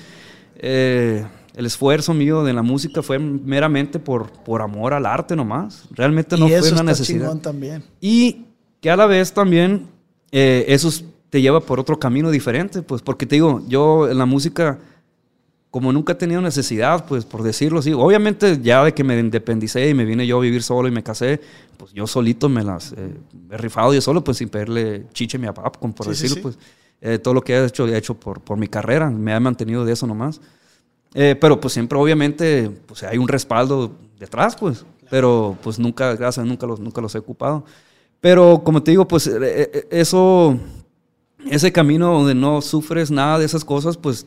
eh, 0.56 1.24
el 1.54 1.66
esfuerzo 1.66 2.14
mío 2.14 2.42
de 2.42 2.52
la 2.52 2.62
música 2.62 3.02
fue 3.02 3.18
meramente 3.18 3.98
por, 3.98 4.30
por 4.30 4.60
amor 4.60 4.92
al 4.92 5.06
arte 5.06 5.36
nomás. 5.36 5.84
Realmente 5.92 6.36
no 6.36 6.48
fue 6.48 6.72
una 6.72 6.82
necesidad. 6.82 7.36
También. 7.38 7.84
Y 8.00 8.46
que 8.80 8.90
a 8.90 8.96
la 8.96 9.06
vez 9.06 9.32
también 9.32 9.86
eh, 10.32 10.64
eso 10.68 10.90
te 11.30 11.40
lleva 11.40 11.60
por 11.60 11.78
otro 11.78 11.98
camino 11.98 12.30
diferente, 12.30 12.82
pues 12.82 13.02
porque 13.02 13.24
te 13.24 13.36
digo, 13.36 13.62
yo 13.68 14.08
en 14.08 14.18
la 14.18 14.26
música, 14.26 14.78
como 15.70 15.92
nunca 15.92 16.12
he 16.12 16.16
tenido 16.16 16.40
necesidad, 16.40 17.06
pues 17.06 17.24
por 17.24 17.42
decirlo 17.42 17.78
así, 17.78 17.92
obviamente 17.92 18.60
ya 18.60 18.84
de 18.84 18.92
que 18.92 19.04
me 19.04 19.18
independicé 19.18 19.88
y 19.88 19.94
me 19.94 20.04
vine 20.04 20.26
yo 20.26 20.38
a 20.38 20.40
vivir 20.40 20.62
solo 20.62 20.88
y 20.88 20.90
me 20.90 21.02
casé, 21.02 21.40
pues 21.76 21.92
yo 21.92 22.06
solito 22.06 22.48
me 22.48 22.64
las 22.64 22.92
eh, 22.92 23.14
he 23.50 23.56
rifado 23.56 23.94
yo 23.94 24.00
solo, 24.00 24.22
pues 24.24 24.38
sin 24.38 24.48
pedirle 24.48 25.06
chiche 25.12 25.36
a 25.36 25.40
mi 25.40 25.46
papá, 25.46 25.70
por 25.72 26.06
decirlo, 26.06 26.42
pues 26.42 26.58
eh, 27.00 27.18
todo 27.18 27.34
lo 27.34 27.42
que 27.42 27.54
he 27.54 27.64
hecho, 27.64 27.86
he 27.86 27.96
hecho 27.96 28.14
por, 28.14 28.40
por 28.40 28.58
mi 28.58 28.66
carrera, 28.66 29.08
me 29.08 29.32
he 29.34 29.40
mantenido 29.40 29.84
de 29.84 29.92
eso 29.92 30.06
nomás. 30.06 30.40
Eh, 31.14 31.36
pero 31.40 31.60
pues 31.60 31.72
siempre 31.72 31.96
obviamente 31.96 32.70
pues 32.86 33.04
hay 33.04 33.18
un 33.18 33.28
respaldo 33.28 33.92
detrás, 34.18 34.56
pues, 34.56 34.84
pero 35.08 35.56
pues 35.62 35.78
nunca, 35.78 36.14
gracias, 36.16 36.44
nunca 36.44 36.66
los, 36.66 36.80
nunca 36.80 37.00
los 37.00 37.14
he 37.14 37.18
ocupado. 37.18 37.64
Pero 38.20 38.62
como 38.64 38.82
te 38.82 38.90
digo, 38.90 39.06
pues 39.06 39.30
eso, 39.90 40.58
ese 41.48 41.72
camino 41.72 42.12
donde 42.12 42.34
no 42.34 42.62
sufres 42.62 43.10
nada 43.10 43.38
de 43.38 43.44
esas 43.44 43.64
cosas, 43.64 43.96
pues 43.96 44.26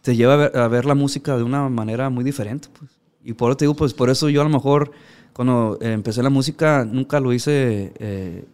te 0.00 0.14
lleva 0.14 0.44
a 0.44 0.68
ver, 0.68 0.84
la 0.84 0.94
música 0.94 1.36
de 1.36 1.42
una 1.42 1.68
manera 1.68 2.08
muy 2.08 2.24
diferente. 2.24 2.68
Pues. 2.78 2.90
Y 3.24 3.32
por 3.32 3.50
eso 3.50 3.56
te 3.56 3.64
digo, 3.64 3.74
pues 3.74 3.94
por 3.94 4.10
eso 4.10 4.28
yo 4.28 4.42
a 4.42 4.44
lo 4.44 4.50
mejor 4.50 4.92
cuando 5.32 5.78
empecé 5.80 6.22
la 6.22 6.30
música 6.30 6.84
nunca 6.84 7.18
lo 7.20 7.32
hice 7.32 7.92
eh, 7.98 8.44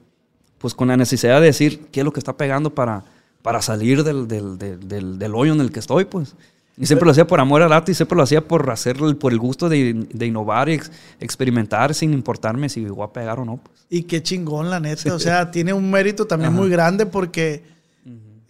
pues 0.59 0.74
con 0.74 0.89
la 0.89 0.97
necesidad 0.97 1.41
de 1.41 1.47
decir 1.47 1.87
qué 1.91 2.01
es 2.01 2.05
lo 2.05 2.12
que 2.12 2.20
está 2.20 2.37
pegando 2.37 2.74
para, 2.74 3.05
para 3.43 3.62
salir 3.62 4.05
del, 4.05 4.28
del, 4.28 4.59
del, 4.59 5.18
del, 5.18 5.35
hoyo 5.35 5.53
en 5.53 5.61
el 5.61 5.72
que 5.72 5.81
estoy, 5.81 6.05
pues. 6.05 6.37
Y 6.81 6.87
siempre 6.87 7.05
lo 7.05 7.12
hacía 7.12 7.26
por 7.26 7.41
amor 7.41 7.62
al 7.62 7.72
arte 7.72 7.93
y 7.93 7.95
siempre 7.95 8.16
lo 8.16 8.22
hacía 8.22 8.41
por 8.41 8.70
hacer 8.70 8.97
por 9.18 9.33
el 9.33 9.39
gusto 9.39 9.68
de, 9.68 10.07
de 10.12 10.26
innovar 10.26 10.70
y 10.70 10.81
experimentar 11.20 11.95
sin 11.95 12.14
importarme 12.14 12.70
si 12.70 12.85
voy 12.87 13.05
a 13.05 13.12
pegar 13.12 13.39
o 13.39 13.45
no. 13.45 13.59
Pues. 13.59 13.87
Y 13.91 14.05
qué 14.05 14.22
chingón, 14.22 14.70
la 14.70 14.81
neta. 14.81 15.14
O 15.14 15.18
sea, 15.18 15.51
tiene 15.51 15.74
un 15.74 15.91
mérito 15.91 16.26
también 16.26 16.55
muy 16.55 16.70
grande 16.70 17.05
porque 17.05 17.62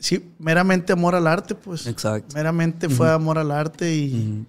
sí, 0.00 0.32
meramente 0.38 0.92
amor 0.92 1.14
al 1.14 1.26
arte, 1.26 1.54
pues. 1.54 1.86
Exacto. 1.86 2.34
Meramente 2.34 2.88
fue 2.88 3.10
amor 3.10 3.38
al 3.38 3.50
arte 3.50 3.94
y. 3.94 4.46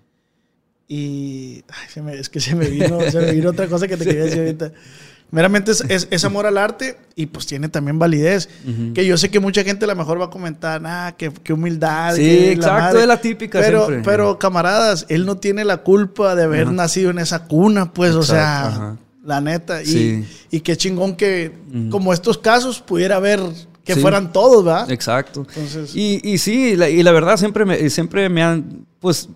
Y. 0.88 1.64
es 2.14 2.30
que 2.30 2.40
se 2.40 2.56
me, 2.56 2.68
vino, 2.68 3.00
se 3.10 3.20
me 3.20 3.32
vino 3.32 3.50
otra 3.52 3.68
cosa 3.68 3.88
que 3.88 3.98
te 3.98 4.06
quería 4.06 4.26
decir 4.26 4.40
ahorita. 4.40 4.72
Meramente 5.32 5.72
es, 5.72 5.84
es, 5.88 6.26
amor 6.26 6.46
al 6.46 6.58
arte 6.58 6.98
y 7.16 7.26
pues 7.28 7.46
tiene 7.46 7.70
también 7.70 7.98
validez. 7.98 8.50
Que 8.94 9.06
yo 9.06 9.18
sé 9.18 9.32
que 9.32 9.40
mucha 9.40 9.64
gente 9.64 9.86
a 9.86 9.88
lo 9.88 9.96
mejor 9.96 10.20
va 10.20 10.26
a 10.26 10.30
comentar, 10.30 10.82
ah, 10.86 11.16
qué, 11.18 11.32
qué 11.44 11.54
humildad. 11.54 12.16
Sí, 12.16 12.50
exacto, 12.50 13.00
es 13.00 13.08
la 13.08 13.22
típica. 13.22 13.60
Pero, 13.62 13.88
pero 14.04 14.38
camaradas, 14.38 15.06
él 15.08 15.26
no 15.26 15.38
tiene 15.38 15.64
la 15.64 15.78
culpa 15.78 16.36
de 16.36 16.44
haber 16.44 16.72
nacido 16.72 17.12
en 17.12 17.20
esa 17.20 17.48
cuna, 17.48 17.94
pues, 17.94 18.14
o 18.14 18.24
sea, 18.24 18.98
la 19.24 19.40
neta. 19.40 19.82
Y, 19.84 20.26
y 20.52 20.60
qué 20.60 20.76
chingón 20.76 21.16
que, 21.16 21.54
como 21.90 22.12
estos 22.12 22.38
casos, 22.38 22.82
pudiera 22.82 23.16
haber 23.16 23.40
que 23.86 23.96
fueran 23.96 24.32
todos, 24.32 24.66
¿verdad? 24.66 24.92
Exacto. 24.92 25.48
y, 25.94 26.30
y 26.30 26.38
sí, 26.38 26.76
y 26.76 27.04
la 27.04 27.12
verdad 27.12 27.38
siempre 27.38 27.66
me, 27.66 27.90
siempre 27.90 28.30
me 28.30 28.44
han, 28.44 28.86
pues 29.00 29.30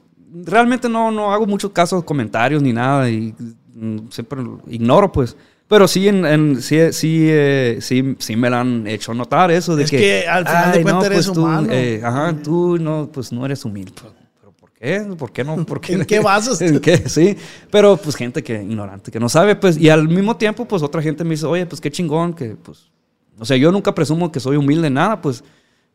realmente 0.44 0.90
no, 0.90 1.12
no 1.12 1.34
hago 1.34 1.46
muchos 1.46 1.72
casos, 1.72 2.04
comentarios 2.04 2.62
ni 2.62 2.74
nada 2.74 3.10
y 3.10 3.34
mm, 3.74 4.10
siempre 4.10 4.42
ignoro 4.68 5.12
pues. 5.12 5.36
Pero 5.68 5.88
sí, 5.88 6.08
en, 6.08 6.62
sí, 6.62 6.78
sí, 6.92 7.26
eh, 7.30 7.80
sí, 7.82 8.16
sí, 8.20 8.36
me 8.36 8.50
lo 8.50 8.58
han 8.58 8.86
hecho 8.86 9.14
notar 9.14 9.50
eso 9.50 9.76
de 9.76 9.84
es 9.84 9.90
que, 9.90 10.28
al 10.28 10.46
final 10.46 10.72
de 10.72 10.82
cuentas 10.84 11.06
eres 11.06 11.28
pues 11.28 11.38
humano. 11.38 11.68
Tú, 11.68 11.74
eh, 11.74 12.02
ajá, 12.04 12.36
tú 12.44 12.78
no, 12.78 13.10
pues 13.12 13.32
no 13.32 13.46
eres 13.46 13.66
humilde. 13.66 13.94
¿Pero 14.40 14.52
por 14.52 14.72
qué? 14.72 15.00
¿Por 15.18 15.32
qué 15.32 15.44
no? 15.44 15.56
¿Por 15.66 15.82
qué? 15.82 15.94
¿En 15.94 16.06
qué 16.06 16.20
basas? 16.20 16.62
¿En 16.62 16.80
qué? 16.80 17.10
Sí, 17.10 17.36
pero 17.72 17.98
pues 17.98 18.16
gente 18.16 18.44
que 18.44 18.62
ignorante, 18.62 19.12
que 19.12 19.20
no 19.20 19.28
sabe, 19.28 19.56
pues, 19.56 19.78
y 19.78 19.90
al 19.90 20.08
mismo 20.08 20.38
tiempo, 20.38 20.66
pues 20.66 20.84
otra 20.84 21.02
gente 21.02 21.24
me 21.24 21.32
dice, 21.32 21.48
oye, 21.48 21.66
pues 21.66 21.82
qué 21.82 21.90
chingón, 21.90 22.34
que 22.34 22.56
pues 22.56 22.92
o 23.40 23.46
sea, 23.46 23.58
yo 23.58 23.72
nunca 23.72 23.94
presumo 23.94 24.32
que 24.32 24.40
soy 24.40 24.58
humilde 24.58 24.88
en 24.88 24.94
nada, 24.94 25.22
pues, 25.22 25.44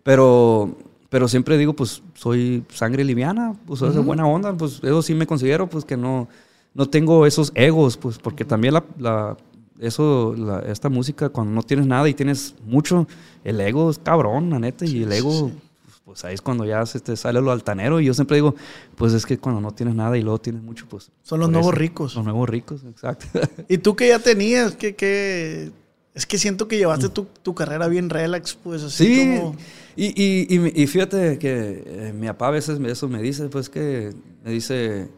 pero, 0.03 0.77
pero 1.09 1.27
siempre 1.29 1.57
digo, 1.57 1.75
pues, 1.75 2.03
soy 2.15 2.65
sangre 2.69 3.05
liviana, 3.05 3.55
pues, 3.67 3.81
soy 3.81 3.97
buena 4.03 4.27
onda, 4.27 4.55
pues, 4.55 4.81
eso 4.83 5.03
sí 5.03 5.15
me 5.15 5.27
considero, 5.27 5.69
pues, 5.69 5.85
que 5.85 5.97
no, 5.97 6.29
no 6.75 6.89
tengo 6.89 7.27
esos 7.27 7.53
egos, 7.55 7.97
pues, 7.97 8.19
porque 8.19 8.45
también 8.45 8.75
la, 8.75 8.85
la 8.99 9.37
eso, 9.81 10.35
la, 10.37 10.61
esta 10.61 10.89
música, 10.89 11.29
cuando 11.31 11.53
no 11.53 11.63
tienes 11.63 11.87
nada 11.87 12.09
y 12.09 12.15
tienes 12.15 12.55
mucho, 12.65 13.07
el 13.45 13.61
ego 13.61 13.91
es 13.91 13.99
cabrón, 13.99 14.51
la 14.51 14.59
neta, 14.59 14.85
y 14.85 15.03
el 15.03 15.13
ego, 15.13 15.51
pues, 15.85 16.01
pues, 16.05 16.25
ahí 16.25 16.35
es 16.35 16.43
cuando 16.43 16.65
ya 16.65 16.85
se 16.87 17.01
te 17.01 17.17
sale 17.17 17.41
lo 17.41 17.51
altanero, 17.51 18.01
y 18.01 18.05
yo 18.07 18.15
siempre 18.15 18.37
digo, 18.37 18.55
pues, 18.97 19.13
es 19.13 19.27
que 19.27 19.39
cuando 19.39 19.61
no 19.61 19.73
tienes 19.73 19.95
nada 19.95 20.17
y 20.19 20.23
luego 20.23 20.41
tienes 20.41 20.63
mucho, 20.63 20.87
pues... 20.89 21.11
Son 21.23 21.41
los 21.41 21.51
nuevos 21.51 21.75
ricos. 21.75 22.15
Los 22.15 22.25
nuevos 22.25 22.49
ricos, 22.49 22.83
exacto. 22.85 23.27
¿Y 23.69 23.79
tú 23.79 23.97
que 23.97 24.09
ya 24.09 24.19
tenías? 24.19 24.77
que 24.77 24.95
qué, 24.95 25.73
es 26.15 26.27
que 26.27 26.39
siento 26.39 26.69
que 26.69 26.77
llevaste 26.77 27.09
tu, 27.09 27.27
tu 27.43 27.55
carrera 27.55 27.89
bien 27.89 28.11
relax, 28.11 28.55
pues 28.55 28.83
así 28.83 29.07
sí, 29.07 29.37
como... 29.39 29.57
y, 29.97 30.07
y, 30.07 30.83
y, 30.83 30.87
fíjate 30.87 31.39
que 31.39 31.85
eh, 31.87 32.13
mi 32.13 32.27
papá 32.27 32.49
a 32.49 32.51
veces 32.51 32.81
eso 32.81 33.09
me 33.09 33.23
dice, 33.23 33.49
pues 33.49 33.71
que 33.71 34.13
me 34.45 34.51
dice 34.51 35.09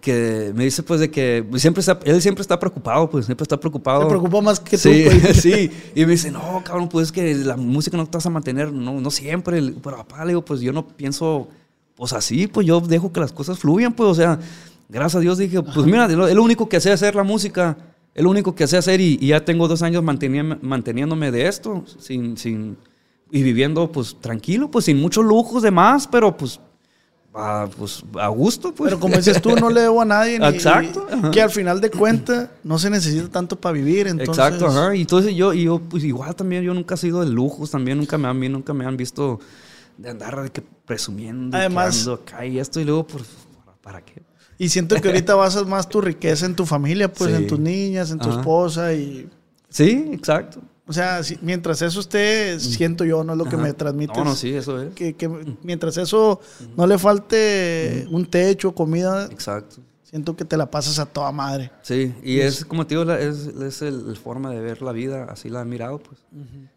que 0.00 0.52
me 0.54 0.64
dice 0.64 0.82
pues 0.82 1.00
de 1.00 1.10
que 1.10 1.44
siempre 1.56 1.80
está, 1.80 1.98
él 2.04 2.20
siempre 2.20 2.42
está 2.42 2.58
preocupado, 2.58 3.08
pues 3.08 3.26
siempre 3.26 3.44
está 3.44 3.58
preocupado. 3.58 4.02
Se 4.02 4.08
preocupa 4.08 4.40
más 4.40 4.60
que 4.60 4.76
tú, 4.76 4.90
pues. 5.22 5.36
sí, 5.42 5.70
y 5.94 6.04
me 6.04 6.12
dice, 6.12 6.30
no, 6.30 6.62
cabrón, 6.64 6.88
pues 6.88 7.06
es 7.06 7.12
que 7.12 7.34
la 7.34 7.56
música 7.56 7.96
no 7.96 8.06
te 8.06 8.16
vas 8.16 8.26
a 8.26 8.30
mantener, 8.30 8.72
no, 8.72 9.00
no 9.00 9.10
siempre. 9.10 9.60
Pero 9.82 9.96
papá, 9.96 10.24
le 10.24 10.30
digo, 10.30 10.44
pues 10.44 10.60
yo 10.60 10.72
no 10.72 10.86
pienso, 10.86 11.48
pues 11.96 12.12
así, 12.12 12.46
pues 12.46 12.66
yo 12.66 12.80
dejo 12.80 13.12
que 13.12 13.20
las 13.20 13.32
cosas 13.32 13.58
fluyan, 13.58 13.92
pues, 13.92 14.08
o 14.08 14.14
sea, 14.14 14.38
gracias 14.88 15.16
a 15.16 15.20
Dios 15.20 15.38
dije, 15.38 15.62
pues 15.62 15.86
mira, 15.86 16.06
es 16.06 16.34
lo 16.34 16.42
único 16.42 16.68
que 16.68 16.80
sé 16.80 16.92
hacer 16.92 17.14
la 17.14 17.22
música 17.22 17.76
es 18.14 18.22
lo 18.22 18.30
único 18.30 18.54
que 18.54 18.66
sé 18.66 18.76
hacer 18.76 19.00
y, 19.00 19.18
ya 19.18 19.44
tengo 19.44 19.66
dos 19.66 19.82
años 19.82 20.02
manteniéndome 20.02 21.30
de 21.32 21.48
esto, 21.48 21.84
sin, 21.98 22.36
sin, 22.36 22.76
y 23.30 23.42
viviendo 23.42 23.90
pues 23.90 24.16
tranquilo, 24.20 24.70
pues 24.70 24.84
sin 24.84 25.00
muchos 25.00 25.24
lujos 25.24 25.62
de 25.62 25.72
más, 25.72 26.06
pero 26.06 26.36
pues 26.36 26.60
a, 27.34 27.68
pues, 27.76 28.04
a 28.18 28.28
gusto. 28.28 28.72
Pues. 28.72 28.88
Pero 28.90 29.00
como 29.00 29.16
dices 29.16 29.42
tú, 29.42 29.56
no 29.56 29.68
le 29.68 29.82
debo 29.82 30.00
a 30.00 30.04
nadie. 30.04 30.36
Exacto. 30.42 31.06
que 31.32 31.42
al 31.42 31.50
final 31.50 31.80
de 31.80 31.90
cuentas 31.90 32.48
no 32.62 32.78
se 32.78 32.88
necesita 32.90 33.28
tanto 33.28 33.60
para 33.60 33.72
vivir. 33.72 34.06
Entonces... 34.06 34.38
Exacto, 34.38 34.66
ajá. 34.66 34.94
Y 34.94 35.02
entonces 35.02 35.34
yo, 35.34 35.52
y 35.52 35.64
yo, 35.64 35.80
pues 35.80 36.04
igual 36.04 36.34
también, 36.36 36.62
yo 36.62 36.72
nunca 36.72 36.94
he 36.94 36.98
sido 36.98 37.20
de 37.20 37.30
lujos, 37.30 37.70
también 37.70 37.98
nunca 37.98 38.16
me 38.16 38.28
han, 38.28 38.52
nunca 38.52 38.72
me 38.72 38.86
han 38.86 38.96
visto 38.96 39.40
de 39.98 40.10
andar 40.10 40.42
de 40.42 40.50
que 40.50 40.62
presumiendo. 40.62 41.56
Además. 41.56 42.06
acá 42.08 42.46
y 42.46 42.58
esto 42.58 42.80
y 42.80 42.84
luego, 42.84 43.06
pues, 43.06 43.24
¿para 43.82 44.00
qué? 44.02 44.22
Y 44.56 44.68
siento 44.68 45.00
que 45.00 45.08
ahorita 45.08 45.34
basas 45.34 45.66
más 45.66 45.88
tu 45.88 46.00
riqueza 46.00 46.46
en 46.46 46.54
tu 46.54 46.64
familia, 46.64 47.12
pues 47.12 47.34
en 47.34 47.46
tus 47.46 47.58
niñas, 47.58 48.10
en 48.10 48.18
tu 48.18 48.30
esposa 48.30 48.92
y... 48.94 49.28
Sí, 49.68 50.10
exacto. 50.12 50.60
O 50.86 50.92
sea, 50.92 51.20
mientras 51.40 51.80
eso 51.80 52.00
esté, 52.00 52.60
siento 52.60 53.04
yo, 53.04 53.24
no 53.24 53.32
es 53.32 53.38
lo 53.38 53.46
que 53.46 53.56
me 53.56 53.72
transmite. 53.72 54.12
No, 54.18 54.24
no, 54.24 54.34
sí, 54.34 54.54
eso 54.54 54.82
es. 54.82 54.92
Que, 54.94 55.16
mientras 55.62 55.96
eso 55.96 56.40
no 56.76 56.86
le 56.86 56.98
falte 56.98 58.06
un 58.10 58.26
techo, 58.26 58.74
comida. 58.74 59.26
Exacto. 59.26 59.76
Siento 60.02 60.36
que 60.36 60.44
te 60.44 60.56
la 60.56 60.70
pasas 60.70 60.98
a 60.98 61.06
toda 61.06 61.32
madre. 61.32 61.72
Sí, 61.82 62.14
y 62.22 62.38
es, 62.38 62.64
como 62.64 62.86
te 62.86 62.96
digo, 62.96 63.10
es, 63.12 63.46
es 63.46 63.82
el, 63.82 64.16
forma 64.16 64.50
de 64.50 64.60
ver 64.60 64.82
la 64.82 64.92
vida, 64.92 65.24
así 65.24 65.48
la 65.48 65.62
he 65.62 65.64
mirado, 65.64 65.98
pues. 65.98 66.20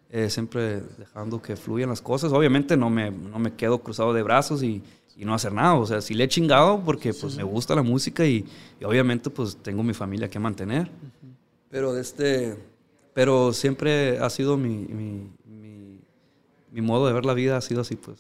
Eh, 0.10 0.30
siempre 0.30 0.82
dejando 0.98 1.42
que 1.42 1.58
fluyan 1.58 1.90
las 1.90 2.02
cosas. 2.02 2.32
Obviamente 2.32 2.78
no 2.78 2.90
me, 2.90 3.12
no 3.12 3.40
me 3.40 3.54
quedo 3.56 3.80
cruzado 3.80 4.14
de 4.14 4.24
brazos 4.24 4.64
y, 4.64 4.82
y 5.18 5.26
no 5.26 5.34
hacer 5.34 5.52
nada. 5.52 5.76
O 5.76 5.86
sea, 5.86 6.00
sí 6.00 6.14
le 6.14 6.26
he 6.26 6.28
chingado 6.28 6.82
porque 6.86 7.14
pues 7.14 7.36
me 7.36 7.44
gusta 7.44 7.76
la 7.76 7.82
música 7.82 8.26
y, 8.26 8.46
obviamente 8.84 9.30
pues 9.30 9.58
tengo 9.58 9.84
mi 9.84 9.94
familia 9.94 10.30
que 10.30 10.40
mantener. 10.40 10.90
Pero 11.70 11.98
este, 11.98 12.58
pero 13.18 13.52
siempre 13.52 14.20
ha 14.20 14.30
sido 14.30 14.58
mi, 14.58 14.86
mi, 14.86 15.32
mi, 16.72 16.82
modo 16.84 17.08
de 17.08 17.14
ver 17.14 17.26
la 17.26 17.34
vida 17.34 17.58
ha 17.58 17.62
sido 17.62 17.82
así 17.82 17.96
pues 17.96 18.20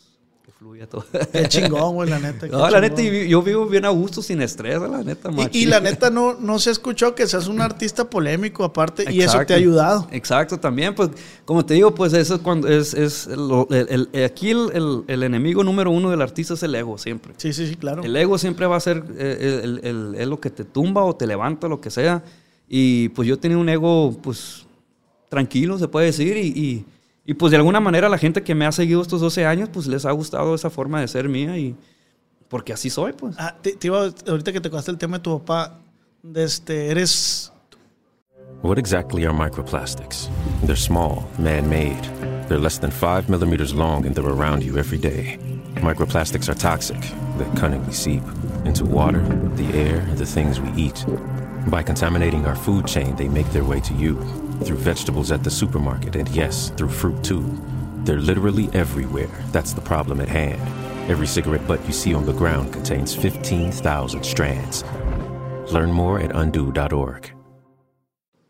fluye 0.57 0.87
todo. 0.87 1.05
Qué 1.31 1.47
chingón, 1.47 1.93
güey, 1.93 2.09
la 2.09 2.17
neta. 2.17 2.47
No, 2.51 2.67
la 2.67 2.81
neta, 2.81 2.99
yo 3.03 3.43
vivo 3.43 3.67
bien 3.67 3.85
a 3.85 3.89
gusto, 3.89 4.23
sin 4.23 4.41
estrés, 4.41 4.81
la 4.81 5.03
neta. 5.03 5.29
Y, 5.51 5.59
y, 5.59 5.65
la 5.67 5.79
neta, 5.79 6.09
no, 6.09 6.33
no 6.33 6.57
se 6.57 6.71
escuchó 6.71 7.13
que 7.13 7.27
seas 7.27 7.47
un 7.47 7.61
artista 7.61 8.09
polémico 8.09 8.63
aparte, 8.63 9.05
y 9.13 9.21
eso 9.21 9.37
te 9.45 9.53
ha 9.53 9.57
ayudado. 9.57 10.07
Exacto, 10.09 10.59
también, 10.59 10.95
pues, 10.95 11.11
como 11.45 11.63
te 11.63 11.75
digo, 11.75 11.93
pues 11.93 12.13
eso 12.13 12.33
es 12.33 12.41
cuando 12.41 12.67
es, 12.67 12.95
es 12.95 13.27
el, 13.27 14.09
aquí 14.25 14.49
el, 14.49 15.03
el, 15.07 15.21
enemigo 15.21 15.63
número 15.63 15.91
uno 15.91 16.09
del 16.09 16.23
artista 16.23 16.55
es 16.55 16.63
el 16.63 16.73
ego, 16.73 16.97
siempre. 16.97 17.35
Sí, 17.37 17.53
sí, 17.53 17.67
sí, 17.67 17.75
claro. 17.75 18.01
El 18.01 18.15
ego 18.15 18.39
siempre 18.39 18.65
va 18.65 18.77
a 18.77 18.79
ser 18.79 19.03
eh, 19.15 20.15
es 20.17 20.27
lo 20.27 20.39
que 20.39 20.49
te 20.49 20.63
tumba 20.63 21.03
o 21.03 21.15
te 21.15 21.27
levanta, 21.27 21.67
lo 21.67 21.79
que 21.79 21.91
sea. 21.91 22.23
Y 22.67 23.09
pues 23.09 23.27
yo 23.27 23.37
tenía 23.37 23.59
un 23.59 23.69
ego, 23.69 24.17
pues, 24.23 24.66
tranquilo, 25.30 25.78
se 25.78 25.88
puede 25.88 26.07
decir, 26.07 26.38
y 26.38 26.86
y 27.30 27.34
pues 27.34 27.51
de 27.51 27.57
alguna 27.57 27.82
manera 27.82 28.07
la 28.07 28.17
gente 28.17 28.41
que 28.41 28.55
me 28.55 28.65
ha 28.65 28.71
seguido 28.71 29.01
estos 29.01 29.19
12 29.19 29.45
años, 29.45 29.67
pues 29.67 29.86
les 29.86 30.05
ha 30.05 30.11
gustado 30.11 30.55
esa 30.55 30.69
forma 30.69 31.01
de 31.01 31.09
ser 31.09 31.28
mía 31.28 31.57
y 31.57 31.75
porque 32.47 32.71
así 32.71 32.89
soy, 32.89 33.11
pues. 33.11 33.36
Ah, 33.38 33.53
te, 33.61 33.78
iba, 33.82 34.09
ahorita 34.25 34.53
que 34.53 34.61
te 34.61 34.69
contaste 34.69 34.91
el 34.91 34.97
tema 34.97 35.17
de 35.17 35.23
tu 35.23 35.38
papá, 35.38 35.78
de 36.23 36.45
este, 36.45 36.89
eres... 36.89 37.51
What 38.61 38.78
exactly 38.80 39.25
are 39.25 39.34
microplastics? 39.34 40.30
They're 40.63 40.78
small, 40.78 41.28
man-made. 41.38 42.01
They're 42.47 42.61
less 42.61 42.80
than 42.80 42.91
five 42.91 43.28
millimeters 43.28 43.73
long 43.73 44.05
and 44.05 44.15
they're 44.15 44.25
around 44.25 44.63
you 44.63 44.78
every 44.78 44.97
day. 44.97 45.38
Microplastics 45.82 46.47
are 46.47 46.55
toxic. 46.55 47.01
They 47.38 47.59
cunningly 47.59 47.91
seep 47.91 48.23
into 48.63 48.86
water, 48.86 49.21
the 49.57 49.67
air, 49.78 49.99
and 49.99 50.17
the 50.17 50.25
things 50.25 50.61
we 50.61 50.71
eat. 50.82 51.05
By 51.67 51.84
contaminating 51.84 52.45
our 52.45 52.55
food 52.55 52.88
chain, 52.88 53.17
they 53.17 53.28
make 53.28 53.51
their 53.51 53.65
way 53.65 53.82
to 53.82 53.93
you 53.95 54.15
through 54.63 54.77
vegetables 54.77 55.31
at 55.31 55.43
the 55.43 55.51
supermarket, 55.51 56.15
and 56.15 56.27
yes, 56.29 56.71
through 56.77 56.89
fruit 56.89 57.23
too. 57.23 57.43
They're 58.03 58.21
literally 58.21 58.69
everywhere. 58.73 59.29
That's 59.51 59.73
the 59.73 59.81
problem 59.81 60.21
at 60.21 60.29
hand. 60.29 60.61
Every 61.09 61.27
cigarette 61.27 61.67
butt 61.67 61.85
you 61.85 61.93
see 61.93 62.13
on 62.13 62.25
the 62.25 62.33
ground 62.33 62.71
contains 62.73 63.13
15,000 63.15 64.23
strands. 64.23 64.83
Learn 65.71 65.91
more 65.91 66.19
at 66.19 66.35
undo.org. 66.35 67.33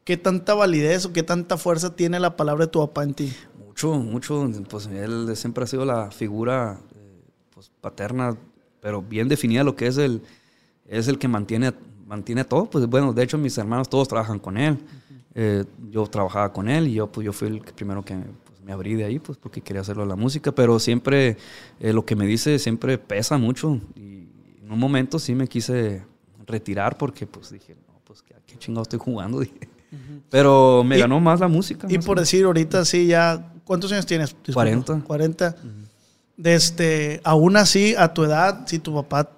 ¿Qué 0.07 0.15
tanta 0.15 0.53
validez 0.53 1.05
o 1.05 1.11
qué 1.11 1.21
tanta 1.21 1.57
fuerza 1.57 1.95
tiene 1.95 2.19
la 2.19 2.37
palabra 2.37 2.65
de 2.65 2.71
tu 2.71 2.79
papá 2.79 3.03
en 3.03 3.13
ti? 3.13 3.33
Mucho, 3.65 3.95
mucho. 3.95 4.49
Pues 4.69 4.87
él 4.87 5.29
siempre 5.35 5.65
ha 5.65 5.67
sido 5.67 5.83
la 5.83 6.11
figura 6.11 6.79
eh, 6.95 7.25
pues, 7.53 7.69
paterna, 7.81 8.37
pero 8.79 9.01
bien 9.01 9.27
definida 9.27 9.65
lo 9.65 9.75
que 9.75 9.87
es 9.87 9.97
el, 9.97 10.21
es 10.85 11.09
el 11.09 11.19
que 11.19 11.27
mantiene, 11.27 11.73
mantiene 12.05 12.45
todo. 12.45 12.69
Pues 12.69 12.87
bueno, 12.87 13.11
de 13.11 13.21
hecho 13.21 13.37
mis 13.37 13.57
hermanos 13.57 13.89
todos 13.89 14.07
trabajan 14.07 14.39
con 14.39 14.57
él. 14.57 14.77
Eh, 15.39 15.65
yo 15.91 16.07
trabajaba 16.07 16.51
con 16.51 16.67
él 16.67 16.87
y 16.87 16.93
yo, 16.95 17.11
pues, 17.11 17.23
yo 17.23 17.31
fui 17.31 17.47
el 17.47 17.59
primero 17.61 18.03
que 18.03 18.15
pues, 18.15 18.59
me 18.65 18.71
abrí 18.73 18.95
de 18.95 19.05
ahí, 19.05 19.19
pues 19.19 19.37
porque 19.37 19.61
quería 19.61 19.81
hacerlo 19.81 20.03
la 20.03 20.15
música, 20.15 20.51
pero 20.51 20.79
siempre 20.79 21.37
eh, 21.79 21.93
lo 21.93 22.03
que 22.05 22.15
me 22.15 22.25
dice 22.25 22.57
siempre 22.57 22.97
pesa 22.97 23.37
mucho 23.37 23.79
y 23.95 24.27
en 24.63 24.71
un 24.71 24.79
momento 24.79 25.19
sí 25.19 25.35
me 25.35 25.47
quise 25.47 26.03
retirar 26.47 26.97
porque 26.97 27.27
pues 27.27 27.51
dije, 27.51 27.75
no, 27.87 27.99
pues 28.03 28.23
qué, 28.23 28.33
qué 28.47 28.57
chingado 28.57 28.81
estoy 28.81 28.97
jugando, 28.99 29.39
dije. 29.41 29.69
Pero 30.31 30.83
me 30.83 30.97
Y- 30.97 31.01
ganó 31.01 31.19
más 31.19 31.39
la 31.39 31.47
música. 31.47 31.85
Y 31.89 31.99
por 31.99 32.19
decir, 32.19 32.43
ahorita 32.45 32.83
sí 32.83 33.05
ya. 33.07 33.53
¿Cuántos 33.63 33.91
años 33.91 34.05
tienes? 34.07 34.29
Disculpa. 34.31 34.53
40. 34.61 35.01
40. 35.05 35.55
De 36.35 36.55
este, 36.55 37.21
aún 37.23 37.57
así, 37.57 37.93
a 37.97 38.13
tu 38.13 38.23
edad, 38.23 38.65
si 38.67 38.79
tu 38.79 38.93
papá 38.93 39.36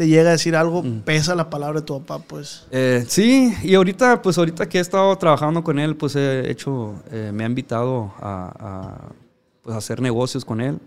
te 0.00 0.08
llega 0.08 0.30
a 0.30 0.32
decir 0.32 0.56
algo, 0.56 0.82
pesa 1.04 1.34
la 1.34 1.50
palabra 1.50 1.80
de 1.80 1.86
tu 1.86 2.02
papá, 2.02 2.24
pues. 2.26 2.64
Eh, 2.70 3.04
sí, 3.06 3.52
y 3.62 3.74
ahorita, 3.74 4.22
pues 4.22 4.38
ahorita 4.38 4.66
que 4.66 4.78
he 4.78 4.80
estado 4.80 5.14
trabajando 5.18 5.62
con 5.62 5.78
él, 5.78 5.94
pues 5.94 6.16
he 6.16 6.50
hecho, 6.50 6.94
eh, 7.12 7.30
me 7.34 7.44
ha 7.44 7.46
invitado 7.46 8.10
a, 8.18 8.50
a, 8.58 9.12
pues, 9.60 9.76
hacer 9.76 10.00
negocios 10.00 10.42
con 10.42 10.62
él. 10.62 10.78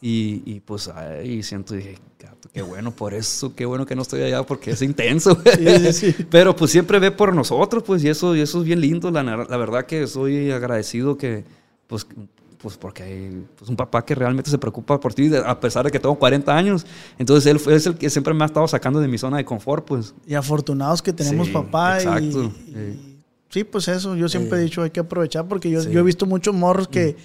y, 0.00 0.40
y, 0.46 0.60
pues 0.60 0.88
ahí 0.88 1.42
siento, 1.42 1.74
dije, 1.74 1.98
"Gato, 2.18 2.48
qué 2.50 2.62
bueno 2.62 2.92
por 2.92 3.12
eso, 3.12 3.54
qué 3.54 3.66
bueno 3.66 3.84
que 3.84 3.94
no 3.94 4.00
estoy 4.00 4.22
allá 4.22 4.42
porque 4.42 4.70
es 4.70 4.80
intenso. 4.80 5.36
Sí, 5.58 5.92
sí, 5.92 5.92
sí. 5.92 6.24
Pero 6.30 6.56
pues 6.56 6.70
siempre 6.70 6.98
ve 6.98 7.10
por 7.10 7.34
nosotros, 7.34 7.82
pues, 7.82 8.02
y 8.02 8.08
eso, 8.08 8.34
y 8.34 8.40
eso 8.40 8.60
es 8.60 8.64
bien 8.64 8.80
lindo. 8.80 9.10
La, 9.10 9.22
la 9.22 9.56
verdad 9.58 9.84
que 9.84 10.06
soy 10.06 10.50
agradecido 10.50 11.18
que, 11.18 11.44
pues, 11.86 12.06
pues 12.62 12.76
porque 12.76 13.02
hay 13.02 13.44
pues, 13.56 13.70
un 13.70 13.76
papá 13.76 14.04
que 14.04 14.14
realmente 14.14 14.50
se 14.50 14.58
preocupa 14.58 15.00
por 15.00 15.14
ti, 15.14 15.30
a 15.34 15.58
pesar 15.60 15.84
de 15.84 15.90
que 15.90 15.98
tengo 15.98 16.14
40 16.18 16.54
años. 16.56 16.86
Entonces 17.18 17.46
él 17.50 17.58
fue- 17.58 17.74
es 17.74 17.86
el 17.86 17.94
que 17.96 18.10
siempre 18.10 18.34
me 18.34 18.42
ha 18.42 18.46
estado 18.46 18.68
sacando 18.68 19.00
de 19.00 19.08
mi 19.08 19.16
zona 19.18 19.38
de 19.38 19.44
confort, 19.44 19.86
pues. 19.86 20.14
Y 20.26 20.34
afortunados 20.34 21.00
que 21.02 21.12
tenemos 21.12 21.46
Sí, 21.46 21.52
papá. 21.52 21.96
exacto, 21.98 22.44
y- 22.44 22.50
sí. 22.74 23.16
sí, 23.48 23.64
pues 23.64 23.88
eso. 23.88 24.14
Yo 24.16 24.28
siempre 24.28 24.58
he 24.58 24.62
Sí. 24.62 24.64
dicho, 24.66 24.82
hay 24.82 24.90
que 24.90 25.00
aprovechar 25.00 25.48
porque 25.48 25.70
yo 25.70 25.80
he 25.80 26.02
visto 26.02 26.26
muchos 26.26 26.54
morros 26.54 26.86
que 26.88 27.16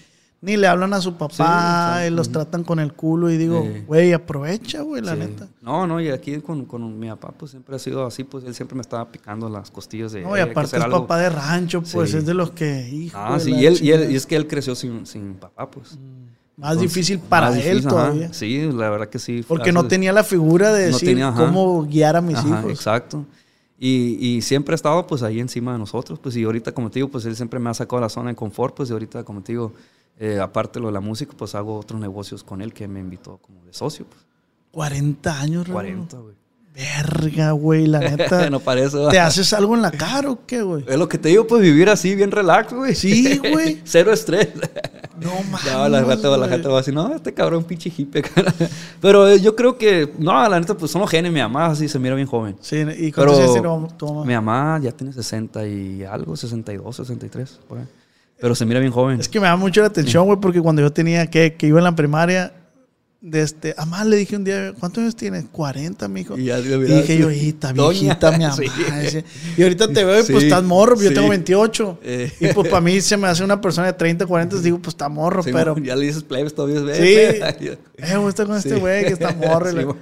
ni 0.46 0.58
le 0.58 0.68
hablan 0.68 0.94
a 0.94 1.02
su 1.02 1.16
papá 1.16 1.98
Sí, 2.02 2.08
y 2.08 2.10
los 2.12 2.32
tratan 2.32 2.64
con 2.64 2.80
el 2.80 2.94
culo. 2.94 3.30
Y 3.32 3.38
digo, 3.38 3.64
Sí. 3.64 3.84
güey, 3.88 4.14
aprovecha, 4.14 4.82
güey, 4.82 5.02
la 5.02 5.14
Sí. 5.14 5.20
neta. 5.20 5.48
No, 5.62 5.88
no, 5.88 6.00
y 6.00 6.10
aquí 6.10 6.38
con, 6.42 6.66
con 6.66 6.98
mi 7.00 7.08
papá, 7.10 7.34
pues 7.38 7.52
siempre 7.52 7.76
ha 7.76 7.80
sido 7.80 8.06
así, 8.06 8.24
pues 8.24 8.44
él 8.46 8.54
siempre 8.56 8.76
me 8.76 8.82
estaba 8.82 9.12
picando 9.12 9.50
las 9.50 9.72
costillas 9.72 10.12
de. 10.12 10.22
No, 10.22 10.36
"Eh, 10.36 10.40
y 10.40 10.42
aparte 10.44 10.78
es 10.78 10.84
algo". 10.84 11.02
papá 11.02 11.18
de 11.20 11.30
rancho, 11.30 11.82
pues 11.82 12.14
es 12.14 12.26
de 12.26 12.34
los 12.34 12.52
que, 12.52 12.88
hijo. 12.90 13.18
Ah, 13.20 13.40
sí, 13.40 13.52
y, 13.52 13.66
él, 13.66 13.78
y, 13.82 13.92
él- 13.92 14.12
y 14.12 14.16
es 14.16 14.26
que 14.26 14.36
él 14.36 14.48
creció 14.48 14.76
sin, 14.76 15.06
sin 15.06 15.34
papá, 15.34 15.70
pues. 15.70 15.98
Más 16.58 16.72
Entonces, 16.72 16.94
difícil 16.94 17.20
para 17.20 17.50
más 17.50 17.58
él 17.66 17.80
ajá. 17.80 17.90
todavía. 17.90 18.34
Sí, 18.34 18.70
la 18.72 18.90
verdad 18.90 19.10
que 19.10 19.20
sí. 19.20 19.44
Porque 19.46 19.74
no 19.74 19.88
tenía 19.88 20.14
la 20.14 20.24
figura 20.24 20.72
de 20.72 20.86
No 20.88 20.94
decir 20.94 21.10
tenía, 21.10 21.34
cómo 21.36 21.84
guiar 21.84 22.16
a 22.16 22.22
mis 22.22 22.38
Ajá, 22.38 22.48
hijos. 22.62 22.72
Exacto. 22.72 23.26
Y, 23.78 24.18
y 24.26 24.42
siempre 24.42 24.74
ha 24.74 24.78
estado 24.78 25.06
pues 25.06 25.22
ahí 25.22 25.42
encima 25.42 25.74
de 25.74 25.80
nosotros, 25.80 26.18
pues 26.18 26.34
y 26.38 26.46
ahorita 26.46 26.72
como 26.72 26.90
te 26.90 27.00
digo, 27.00 27.10
pues 27.10 27.26
él 27.26 27.36
siempre 27.36 27.60
me 27.60 27.70
ha 27.70 27.74
sacado 27.74 28.00
la 28.02 28.08
zona 28.08 28.30
de 28.30 28.36
confort, 28.38 28.74
pues 28.74 28.90
y 28.90 28.94
ahorita 28.94 29.26
como 29.26 29.42
te 29.42 29.52
digo, 29.52 29.74
eh, 30.20 30.40
aparte 30.40 30.80
de 30.80 30.82
lo 30.82 30.88
de 30.88 30.94
la 30.94 31.02
música, 31.02 31.34
pues 31.38 31.56
hago 31.56 31.78
otros 31.78 32.00
negocios 32.00 32.44
con 32.44 32.62
él 32.62 32.74
que 32.74 32.88
me 32.88 33.00
invitó 33.00 33.38
como 33.38 33.64
de 33.66 33.74
socio, 33.74 34.06
pues. 34.06 34.26
40 34.72 35.40
años, 35.40 35.68
Raúl. 35.68 35.74
40, 35.74 36.18
güey. 36.18 36.36
Verga, 36.76 37.52
güey, 37.52 37.88
la 37.88 38.00
neta. 38.16 38.50
no 38.50 38.60
parece. 38.60 38.98
¿Te 39.10 39.20
haces 39.20 39.54
algo 39.54 39.76
en 39.76 39.82
la 39.82 39.92
cara 39.92 40.30
o 40.30 40.46
qué, 40.46 40.62
güey? 40.62 40.84
Es 40.86 40.98
lo 40.98 41.08
que 41.08 41.18
te 41.18 41.30
digo, 41.30 41.48
pues 41.48 41.62
vivir 41.62 41.90
así, 41.90 42.14
bien 42.16 42.32
relax, 42.32 42.74
güey. 42.74 42.94
Sí, 42.94 43.38
güey. 43.38 43.80
Cero 43.86 44.12
estrés. 44.12 44.50
No 45.22 45.32
mames. 45.50 45.72
No, 45.72 45.88
la 45.88 46.04
gente, 46.04 46.28
la 46.38 46.48
gente 46.50 46.68
va 46.68 46.74
a 46.74 46.78
decir, 46.78 46.94
no, 46.94 47.16
este 47.16 47.34
cabrón 47.34 47.64
pinche 47.64 47.92
hippie, 47.96 48.22
cara. 48.22 48.54
Pero 49.00 49.28
eh, 49.30 49.40
yo 49.40 49.56
creo 49.56 49.78
que, 49.78 50.14
no, 50.18 50.50
la 50.50 50.60
neta, 50.60 50.76
pues 50.76 50.92
son 50.92 51.00
los 51.00 51.10
genes. 51.10 51.32
Mi 51.32 51.40
mamá 51.40 51.68
así 51.68 51.88
se 51.88 51.98
mira 51.98 52.16
bien 52.16 52.28
joven. 52.28 52.58
Sí, 52.60 52.84
¿y 52.98 53.12
cuántos 53.14 53.40
años 53.40 53.54
tiene 53.54 53.88
tu 53.98 54.08
mamá? 54.08 54.26
mi 54.26 54.34
mamá 54.34 54.80
ya 54.82 54.92
tiene 54.92 55.14
60 55.14 55.66
y 55.68 56.04
algo, 56.04 56.36
62, 56.36 56.94
63. 56.94 57.60
por 57.70 57.78
ahí. 57.78 57.86
Pero 58.40 58.54
se 58.56 58.66
mira 58.66 58.80
bien 58.80 58.92
joven. 58.92 59.20
Es 59.20 59.30
que 59.30 59.40
me 59.40 59.48
da 59.48 59.56
mucho 59.56 59.82
la 59.82 59.88
atención, 59.88 60.26
güey, 60.26 60.40
porque 60.40 60.62
cuando 60.62 60.82
yo 60.82 60.92
tenía 60.92 61.28
que, 61.28 61.54
que 61.56 61.68
iba 61.68 61.80
en 61.80 61.84
la 61.86 61.96
primaria, 61.96 62.52
de 63.22 63.42
este, 63.42 63.74
a 63.76 63.86
más 63.88 64.06
le 64.06 64.18
dije 64.18 64.36
un 64.36 64.44
día, 64.44 64.74
¿cuántos 64.80 65.02
años 65.02 65.16
tienes? 65.16 65.46
40, 65.52 66.08
mijo. 66.10 66.38
Y 66.38 66.44
ya, 66.46 66.60
Y 66.60 66.64
dije 66.84 67.18
yo, 67.18 67.32
y 67.32 67.50
está 67.50 67.74
doña". 67.74 68.00
viejita 68.02 68.32
mi 68.34 68.44
mamá. 68.44 68.56
Sí. 68.56 69.24
Y 69.58 69.64
ahorita 69.64 69.88
te 69.88 70.06
veo 70.06 70.20
y 70.20 70.24
pues 70.24 70.40
Sí, 70.42 70.46
estás 70.48 70.62
morro, 70.64 70.96
yo 71.02 71.08
sí. 71.10 71.16
tengo 71.16 71.30
28. 71.30 72.00
Eh. 72.04 72.32
Y 72.40 72.48
pues 72.50 72.68
para 72.70 72.82
mí 72.82 73.02
se 73.02 73.18
me 73.18 73.28
hace 73.28 73.44
una 73.44 73.60
persona 73.60 73.88
de 73.88 73.94
30, 73.94 74.28
40, 74.28 74.58
digo, 74.60 74.78
pues 74.78 74.90
está 74.94 75.10
morro, 75.10 75.42
pero... 75.44 75.76
Ya 75.80 75.96
le 75.96 76.06
dices 76.06 76.22
plebes 76.22 76.54
todavía. 76.54 76.82
es 76.94 76.98
Sí. 76.98 77.70
Eh, 77.98 78.16
está 78.28 78.46
con 78.46 78.58
este 78.58 78.76
güey 78.76 79.06
que 79.06 79.14
está 79.14 79.32
morro. 79.34 79.72
la- 79.72 79.96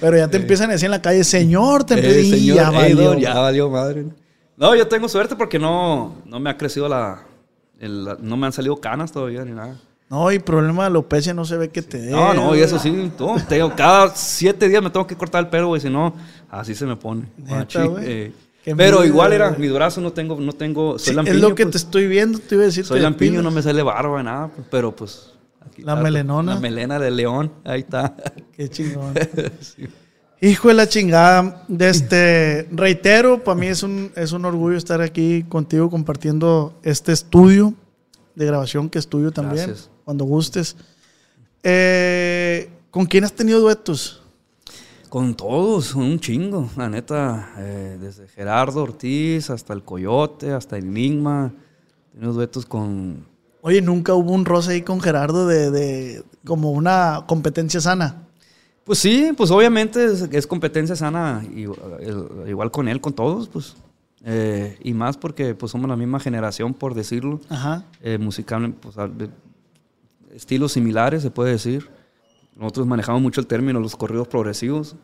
pero 0.00 0.16
ya 0.18 0.28
te 0.28 0.36
empiezan 0.36 0.68
a 0.68 0.72
decir 0.74 0.86
en 0.86 0.90
la 0.90 1.00
calle, 1.00 1.24
señor, 1.24 1.84
te 1.84 1.94
Eh, 1.94 1.98
empiezan 1.98 2.24
y 2.24 2.30
señor, 2.40 2.56
ya 2.56 2.68
eh, 2.68 2.72
valió. 2.74 3.14
no, 3.14 3.18
ya 3.20 3.34
valió 3.38 3.70
madre. 3.70 4.04
No, 4.58 4.74
yo 4.74 4.86
tengo 4.86 5.08
suerte 5.08 5.34
porque 5.36 5.58
no, 5.58 6.16
no 6.26 6.40
me 6.40 6.50
ha 6.50 6.56
crecido 6.58 6.88
la, 6.88 7.24
el- 7.80 8.16
No 8.20 8.36
me 8.36 8.46
han 8.46 8.52
salido 8.52 8.76
canas 8.80 9.12
todavía 9.12 9.44
ni 9.44 9.52
nada. 9.52 9.76
No, 10.08 10.30
y 10.30 10.38
problema 10.38 10.82
de 10.84 10.86
alopecia 10.86 11.34
no 11.34 11.44
se 11.44 11.56
ve 11.56 11.70
que 11.70 11.82
te 11.82 11.98
dé. 11.98 12.10
No, 12.12 12.32
no, 12.32 12.54
y 12.54 12.60
eso 12.60 12.78
sí, 12.78 13.10
te 13.48 13.56
digo, 13.56 13.72
cada 13.76 14.14
siete 14.14 14.68
días 14.68 14.80
me 14.82 14.90
tengo 14.90 15.04
que 15.06 15.16
cortar 15.16 15.42
el 15.44 15.50
pelo, 15.50 15.66
güey, 15.68 15.80
si 15.80 15.90
no, 15.90 16.14
así 16.48 16.74
se 16.76 16.86
me 16.86 16.94
pone. 16.94 17.26
Neta, 17.36 17.84
güey. 17.86 18.04
eh. 18.06 18.32
Pero 18.76 19.04
igual 19.04 19.32
era, 19.32 19.48
güey. 19.48 19.60
mis 19.62 19.72
brazos 19.72 20.02
no 20.02 20.12
tengo, 20.12 20.38
no 20.40 20.52
tengo, 20.52 20.98
soy 20.98 21.08
Sí, 21.10 21.14
lampiño. 21.14 21.36
es 21.36 21.42
lo 21.42 21.54
que 21.56 21.64
pues. 21.64 21.72
te 21.72 21.78
estoy 21.78 22.06
viendo, 22.08 22.38
te 22.38 22.54
iba 22.54 22.62
a 22.62 22.66
decir. 22.66 22.84
Soy 22.84 23.00
lampiño, 23.00 23.32
depilas. 23.32 23.44
no 23.44 23.50
me 23.50 23.62
sale 23.62 23.82
barba, 23.82 24.22
nada, 24.22 24.48
pues, 24.48 24.66
pero 24.70 24.94
pues... 24.94 25.32
aquí 25.64 25.82
La 25.82 25.92
está, 25.94 26.02
melenona. 26.04 26.54
La 26.54 26.60
melena 26.60 26.98
de 27.00 27.10
león, 27.10 27.52
ahí 27.64 27.80
está. 27.80 28.14
Qué 28.56 28.68
chingón. 28.68 29.12
Hijo 30.40 30.68
de 30.68 30.74
la 30.74 30.88
chingada. 30.88 31.64
De 31.66 31.88
este, 31.88 32.68
reitero, 32.70 33.42
para 33.42 33.58
mí 33.58 33.66
es 33.68 33.82
un, 33.82 34.12
es 34.16 34.32
un 34.32 34.44
orgullo 34.44 34.76
estar 34.76 35.00
aquí 35.00 35.44
contigo 35.48 35.88
compartiendo 35.90 36.78
este 36.82 37.12
estudio 37.12 37.74
de 38.34 38.44
grabación 38.44 38.90
que 38.90 38.98
es 38.98 39.08
tuyo 39.08 39.32
también. 39.32 39.66
Gracias. 39.66 39.90
Cuando 40.04 40.24
gustes. 40.24 40.76
Eh, 41.62 42.70
¿Con 42.90 43.06
quién 43.06 43.24
has 43.24 43.32
tenido 43.32 43.60
duetos? 43.60 44.22
Con 45.08 45.34
todos, 45.34 45.94
un 45.94 46.20
chingo, 46.20 46.68
la 46.76 46.90
neta. 46.90 47.54
eh, 47.58 47.96
desde 48.00 48.28
Gerardo 48.28 48.82
Ortiz 48.82 49.48
hasta 49.50 49.72
el 49.72 49.82
Coyote, 49.82 50.52
hasta 50.52 50.76
Enigma. 50.76 51.54
Tengo 52.12 52.32
duetos 52.32 52.66
con... 52.66 53.26
Oye, 53.62 53.80
nunca 53.80 54.14
hubo 54.14 54.32
un 54.32 54.44
roce 54.44 54.72
ahí 54.72 54.82
con 54.82 55.00
Gerardo 55.00 55.46
de, 55.46 55.70
de 55.70 56.24
como 56.44 56.72
una 56.72 57.24
competencia 57.26 57.80
sana. 57.80 58.25
Pues 58.86 58.98
sí, 59.00 59.32
pues 59.36 59.50
obviamente 59.50 60.02
es, 60.04 60.22
es 60.32 60.46
competencia 60.46 60.96
sana, 60.96 61.42
el- 61.44 62.48
igual 62.48 62.70
con 62.70 62.88
él, 62.88 63.00
con 63.00 63.12
todos, 63.12 63.48
pues. 63.48 63.76
Eh, 64.24 64.78
y 64.82 64.94
más 64.94 65.16
porque 65.16 65.54
pues 65.54 65.70
somos 65.72 65.88
la 65.88 65.96
misma 65.96 66.18
generación, 66.20 66.72
por 66.72 66.94
decirlo. 66.94 67.40
Ajá. 67.48 67.84
Eh, 68.00 68.16
musical, 68.16 68.72
pues, 68.80 68.94
de- 68.96 69.28
estilos 70.34 70.72
similares, 70.72 71.22
se 71.22 71.30
puede 71.30 71.50
decir. 71.52 71.88
Nosotros 72.56 72.86
manejamos 72.86 73.20
mucho 73.20 73.40
el 73.40 73.46
término 73.46 73.80
los 73.80 73.94
corridos 73.96 74.28
progresivos, 74.28 74.96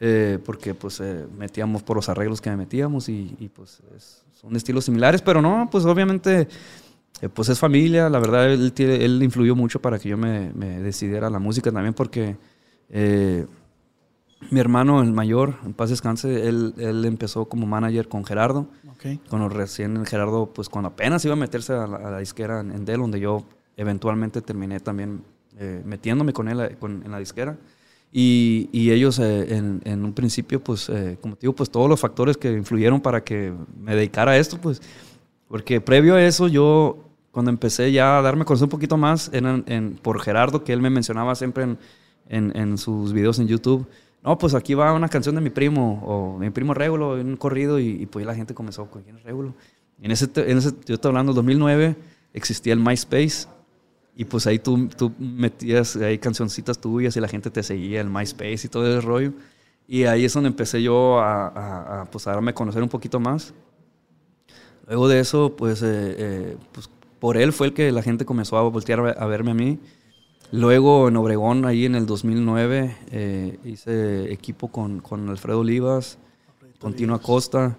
eh, 0.00 0.38
porque 0.44 0.74
pues 0.74 1.00
eh, 1.00 1.26
metíamos 1.38 1.82
por 1.82 1.96
los 1.96 2.08
arreglos 2.10 2.40
que 2.42 2.50
metíamos 2.54 3.08
y, 3.08 3.34
y, 3.38 3.48
pues 3.48 3.80
es- 3.96 4.22
son 4.40 4.54
estilos 4.56 4.84
similares, 4.84 5.22
pero 5.22 5.40
no, 5.40 5.68
pues 5.70 5.84
obviamente 5.86 6.48
eh, 7.22 7.28
pues 7.30 7.48
es 7.48 7.58
familia, 7.58 8.10
la 8.10 8.18
verdad 8.18 8.52
él, 8.52 9.22
influyó 9.22 9.56
mucho 9.56 9.80
para 9.80 9.98
que 9.98 10.10
yo 10.10 10.18
me, 10.18 10.52
me 10.54 10.80
decidiera 10.80 11.30
la 11.30 11.38
música 11.38 11.72
también 11.72 11.94
porque 11.94 12.36
eh, 12.90 13.46
mi 14.50 14.60
hermano, 14.60 15.02
el 15.02 15.12
mayor, 15.12 15.54
en 15.64 15.72
paz 15.72 15.90
descanse, 15.90 16.46
él, 16.48 16.74
él 16.78 17.04
empezó 17.04 17.46
como 17.46 17.66
manager 17.66 18.06
con 18.08 18.24
Gerardo. 18.24 18.68
Ok. 18.90 19.20
Cuando 19.28 19.48
recién 19.48 20.04
Gerardo, 20.04 20.52
pues 20.54 20.68
cuando 20.68 20.88
apenas 20.88 21.24
iba 21.24 21.34
a 21.34 21.36
meterse 21.36 21.72
a 21.72 21.86
la, 21.86 21.96
a 21.96 22.10
la 22.10 22.18
disquera 22.18 22.60
en, 22.60 22.70
en 22.70 22.84
Dell, 22.84 23.00
donde 23.00 23.18
yo 23.20 23.44
eventualmente 23.76 24.42
terminé 24.42 24.78
también 24.80 25.22
eh, 25.58 25.82
metiéndome 25.84 26.32
con 26.32 26.48
él 26.48 26.76
con- 26.78 27.02
en 27.04 27.10
la 27.10 27.18
disquera. 27.18 27.56
Y, 28.12 28.68
y 28.72 28.92
ellos 28.92 29.18
eh, 29.18 29.56
en, 29.56 29.80
en 29.84 30.04
un 30.04 30.12
principio, 30.12 30.62
pues, 30.62 30.88
eh, 30.88 31.18
como 31.20 31.34
te 31.34 31.42
digo, 31.42 31.54
pues 31.54 31.70
todos 31.70 31.88
los 31.88 31.98
factores 32.00 32.36
que 32.36 32.52
influyeron 32.52 33.00
para 33.00 33.24
que 33.24 33.52
me 33.78 33.94
dedicara 33.96 34.32
a 34.32 34.36
esto, 34.38 34.58
pues, 34.58 34.80
porque 35.48 35.80
previo 35.80 36.14
a 36.14 36.22
eso 36.22 36.46
yo, 36.48 36.98
cuando 37.32 37.50
empecé 37.50 37.90
ya 37.92 38.18
a 38.18 38.22
darme 38.22 38.42
a 38.42 38.44
conocer 38.44 38.64
un 38.66 38.70
poquito 38.70 38.96
más, 38.96 39.30
eran 39.32 39.64
en, 39.66 39.94
por 40.00 40.20
Gerardo, 40.20 40.62
que 40.62 40.72
él 40.72 40.80
me 40.80 40.88
mencionaba 40.90 41.34
siempre 41.34 41.64
en, 41.64 41.78
en, 42.28 42.56
en 42.56 42.78
sus 42.78 43.12
videos 43.12 43.38
en 43.38 43.48
YouTube. 43.48 43.86
No, 44.22 44.36
pues 44.38 44.54
aquí 44.54 44.74
va 44.74 44.92
una 44.92 45.08
canción 45.08 45.34
de 45.34 45.40
mi 45.40 45.50
primo, 45.50 46.02
o 46.04 46.38
mi 46.38 46.50
primo 46.50 46.74
Régulo, 46.74 47.12
un 47.12 47.36
corrido, 47.36 47.78
y, 47.78 48.02
y 48.02 48.06
pues 48.06 48.26
la 48.26 48.34
gente 48.34 48.54
comenzó, 48.54 48.86
¿con 48.90 49.02
quién 49.02 49.16
es 49.16 49.22
Régulo? 49.22 49.54
Y 50.00 50.06
en 50.06 50.10
ese, 50.10 50.28
en 50.34 50.58
ese, 50.58 50.72
yo 50.84 50.94
estoy 50.94 51.10
hablando 51.10 51.32
del 51.32 51.36
2009, 51.36 51.96
existía 52.32 52.72
el 52.72 52.80
MySpace, 52.80 53.46
Y 54.16 54.24
pues 54.24 54.46
ahí 54.46 54.58
tú, 54.58 54.88
tú 54.88 55.12
metías 55.18 55.96
ahí 55.96 56.18
cancioncitas 56.18 56.78
tuyas 56.80 57.16
y 57.16 57.20
la 57.20 57.28
gente 57.28 57.50
te 57.50 57.62
seguía, 57.62 58.00
el 58.00 58.10
MySpace 58.10 58.66
y 58.66 58.68
todo 58.68 58.86
ese 58.86 59.00
rollo. 59.06 59.32
Y 59.86 60.04
ahí 60.04 60.24
es 60.24 60.32
donde 60.32 60.48
empecé 60.48 60.82
yo 60.82 61.18
a, 61.20 61.48
a, 61.48 62.02
a, 62.02 62.04
pues, 62.06 62.26
a 62.26 62.32
darme 62.32 62.50
a 62.50 62.54
conocer 62.54 62.82
un 62.82 62.88
poquito 62.88 63.20
más. 63.20 63.54
Luego 64.86 65.08
de 65.08 65.20
eso, 65.20 65.54
pues, 65.56 65.82
eh, 65.82 65.86
eh, 66.18 66.56
pues, 66.72 66.88
por 67.20 67.36
él 67.36 67.52
fue 67.52 67.68
el 67.68 67.72
que 67.74 67.92
la 67.92 68.02
gente 68.02 68.24
comenzó 68.24 68.56
a 68.56 68.62
voltear 68.62 69.16
a 69.18 69.26
verme 69.26 69.50
a 69.52 69.54
mí. 69.54 69.78
Luego 70.52 71.08
en 71.08 71.16
Obregón, 71.16 71.64
ahí 71.64 71.84
en 71.84 71.94
el 71.94 72.06
2009, 72.06 72.96
eh, 73.10 73.58
hice 73.64 74.32
equipo 74.32 74.68
con, 74.68 75.00
con 75.00 75.28
Alfredo 75.28 75.60
Olivas, 75.60 76.18
con 76.78 76.94
Tino 76.94 77.14
Acosta, 77.14 77.76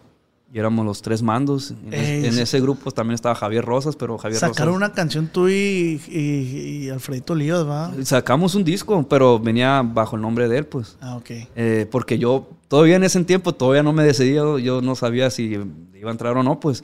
y 0.54 0.60
éramos 0.60 0.86
los 0.86 1.02
tres 1.02 1.22
mandos. 1.22 1.74
En, 1.92 1.94
en, 1.94 2.40
ese 2.40 2.62
grupo 2.62 2.92
también 2.92 3.16
estaba 3.16 3.36
Javier 3.36 3.66
Rosas, 3.66 3.96
pero 3.96 4.18
Javier 4.18 4.40
Sacaron 4.40 4.76
Rosas... 4.76 4.90
una 4.90 4.94
canción 4.94 5.28
tú 5.28 5.50
y, 5.50 6.02
y, 6.08 6.86
y 6.86 6.90
Alfredito 6.90 7.34
Olivas, 7.34 7.68
¿va? 7.68 7.92
Sacamos 8.04 8.56
un 8.56 8.64
disco, 8.64 9.06
pero 9.10 9.40
venía 9.40 9.82
bajo 9.82 10.16
el 10.16 10.22
nombre 10.22 10.48
de 10.48 10.60
él, 10.60 10.66
pues. 10.66 10.98
Ah, 11.02 11.18
ok. 11.18 11.30
Eh, 11.56 11.88
porque 11.92 12.18
yo 12.18 12.50
todavía 12.68 12.96
en 12.96 13.04
ese 13.04 13.24
tiempo, 13.24 13.54
todavía 13.54 13.84
no 13.84 13.92
me 13.92 14.04
decidía, 14.04 14.42
yo 14.60 14.82
no 14.82 14.96
sabía 14.96 15.30
si 15.30 15.44
iba 15.44 16.10
a 16.10 16.12
entrar 16.12 16.38
o 16.38 16.44
no, 16.44 16.60
pues. 16.60 16.84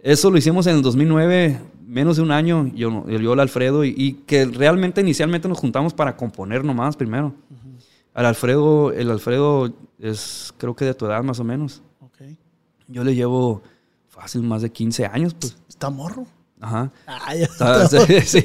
Eso 0.00 0.30
lo 0.30 0.38
hicimos 0.38 0.66
en 0.66 0.76
el 0.76 0.82
2009, 0.82 1.60
menos 1.86 2.16
de 2.16 2.22
un 2.22 2.30
año, 2.30 2.70
yo, 2.74 3.08
yo 3.08 3.32
el 3.32 3.40
Alfredo, 3.40 3.84
y, 3.84 3.94
y, 3.96 4.12
que 4.26 4.44
realmente 4.44 5.00
inicialmente 5.00 5.48
nos 5.48 5.58
juntamos 5.58 5.92
para 5.92 6.16
componer 6.16 6.64
nomás 6.64 6.96
primero. 6.96 7.34
Uh 7.50 7.54
-huh. 7.54 7.68
Al 8.14 8.26
Alfredo, 8.26 8.92
el 8.92 9.10
Alfredo 9.10 9.72
es 9.98 10.52
creo 10.58 10.74
que 10.74 10.84
de 10.84 10.94
tu 10.94 11.06
edad 11.06 11.22
más 11.22 11.40
o 11.40 11.44
menos. 11.44 11.82
Okay. 12.00 12.38
Yo 12.86 13.04
le 13.04 13.14
llevo 13.14 13.62
fácil 14.08 14.42
más 14.42 14.62
de 14.62 14.70
15 14.70 15.06
años, 15.06 15.34
pues. 15.34 15.56
Está 15.68 15.90
morro. 15.90 16.26
Ajá. 16.60 16.90
Ah, 17.06 17.34
ya 17.34 17.48
ah, 17.60 17.86
sí, 17.88 18.20
sí, 18.24 18.44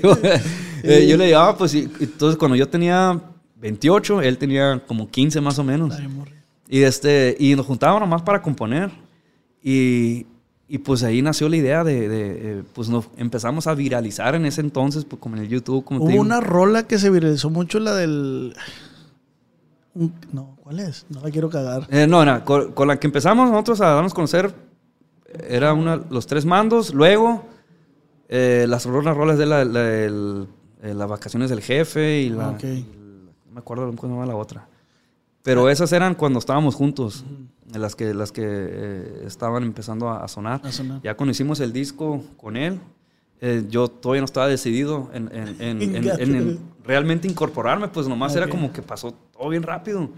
eh, 0.84 1.08
yo 1.08 1.18
le 1.18 1.28
llevaba, 1.28 1.58
pues, 1.58 1.74
y, 1.74 1.90
entonces 2.00 2.38
cuando 2.38 2.56
yo 2.56 2.68
tenía 2.70 3.20
28, 3.58 4.22
él 4.22 4.38
tenía 4.38 4.84
como 4.86 5.10
15 5.10 5.42
más 5.42 5.58
o 5.58 5.64
menos. 5.64 5.96
Y, 6.68 6.84
este, 6.84 7.36
y 7.40 7.56
nos 7.56 7.66
juntábamos 7.66 8.02
nomás 8.02 8.22
para 8.22 8.42
componer. 8.42 8.92
Y, 9.64 10.26
y 10.68 10.78
pues 10.80 11.04
ahí 11.04 11.22
nació 11.22 11.50
la 11.50 11.58
idea 11.58 11.84
de, 11.84 12.08
de 12.08 12.60
eh, 12.60 12.64
pues 12.74 12.90
nos 12.90 13.10
empezamos 13.18 13.68
a 13.68 13.74
viralizar 13.74 14.36
en 14.36 14.46
ese 14.46 14.62
entonces, 14.62 15.06
pues 15.06 15.22
como 15.22 15.36
en 15.36 15.44
el 15.44 15.50
YouTube. 15.50 15.84
Como 15.84 16.04
Hubo 16.04 16.22
una 16.22 16.40
rola 16.40 16.88
que 16.88 16.98
se 16.98 17.10
viralizó 17.10 17.50
mucho, 17.50 17.80
la 17.80 17.94
del... 17.94 18.56
No, 20.32 20.58
¿cuál 20.64 20.80
es? 20.80 21.06
No 21.10 21.22
la 21.22 21.30
quiero 21.30 21.50
cagar. 21.50 21.88
Eh, 21.92 22.08
no, 22.08 22.26
no 22.26 22.44
con, 22.44 22.72
con, 22.72 22.88
la 22.88 23.00
que 23.00 23.06
empezamos 23.06 23.50
nosotros 23.50 23.80
a 23.82 23.90
darnos 23.90 24.14
a 24.14 24.16
conocer 24.16 24.56
era 25.48 25.74
una, 25.74 25.98
los 26.10 26.26
tres 26.28 26.46
mandos, 26.46 26.94
luego 26.94 27.44
eh, 28.30 28.66
las 28.68 28.86
rolas, 28.86 29.16
rolas 29.16 29.38
de 29.38 29.46
la, 29.46 29.66
la, 29.66 29.94
el, 29.94 30.48
eh, 30.82 30.94
las 30.94 31.10
vacaciones 31.10 31.50
del 31.50 31.62
jefe 31.62 32.22
y 32.22 32.30
la... 32.30 32.50
Okay. 32.50 32.80
Y, 32.80 33.04
no 33.48 33.54
me 33.54 33.60
acuerdo 33.60 33.86
cómo 33.96 34.02
se 34.02 34.08
llama 34.08 34.26
la 34.26 34.36
otra. 34.36 34.68
Pero 35.44 35.70
esas 35.70 35.92
eran 35.92 36.16
cuando 36.16 36.40
estábamos 36.40 36.74
juntos, 36.74 37.24
uh 37.28 37.32
-huh. 37.32 37.48
Las 37.80 37.96
que, 37.96 38.14
las 38.14 38.32
que 38.32 38.44
eh, 38.46 39.24
estaban 39.26 39.64
empezando 39.64 40.10
a, 40.10 40.24
a, 40.24 40.28
sonar. 40.28 40.62
a, 40.64 40.72
sonar. 40.72 41.02
Ya 41.04 41.16
cuando 41.16 41.32
hicimos 41.32 41.60
el 41.60 41.74
disco 41.74 42.24
con 42.38 42.56
él, 42.58 42.80
eh, 43.42 43.66
yo 43.70 43.88
todavía 43.88 44.22
no 44.22 44.26
estaba 44.26 44.48
decidido 44.48 45.10
en, 45.14 45.30
en, 45.34 45.82
en, 45.82 46.10
en 46.20 46.60
realmente 46.84 47.28
incorporarme, 47.28 47.88
pues 47.90 48.08
nomás 48.08 48.32
okay. 48.32 48.44
era 48.44 48.52
como 48.52 48.72
que 48.72 48.82
pasó 48.82 49.14
todo 49.14 49.50
bien 49.50 49.64
rápido. 49.64 50.10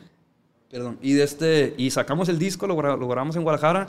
Perdón. 0.69 0.97
Y, 1.01 1.13
de 1.13 1.23
este, 1.23 1.73
y 1.77 1.89
sacamos 1.91 2.27
el 2.29 2.37
disco, 2.37 2.67
lo, 2.67 2.75
lo 2.75 3.07
grabamos 3.07 3.35
en 3.35 3.43
Guadalajara, 3.43 3.87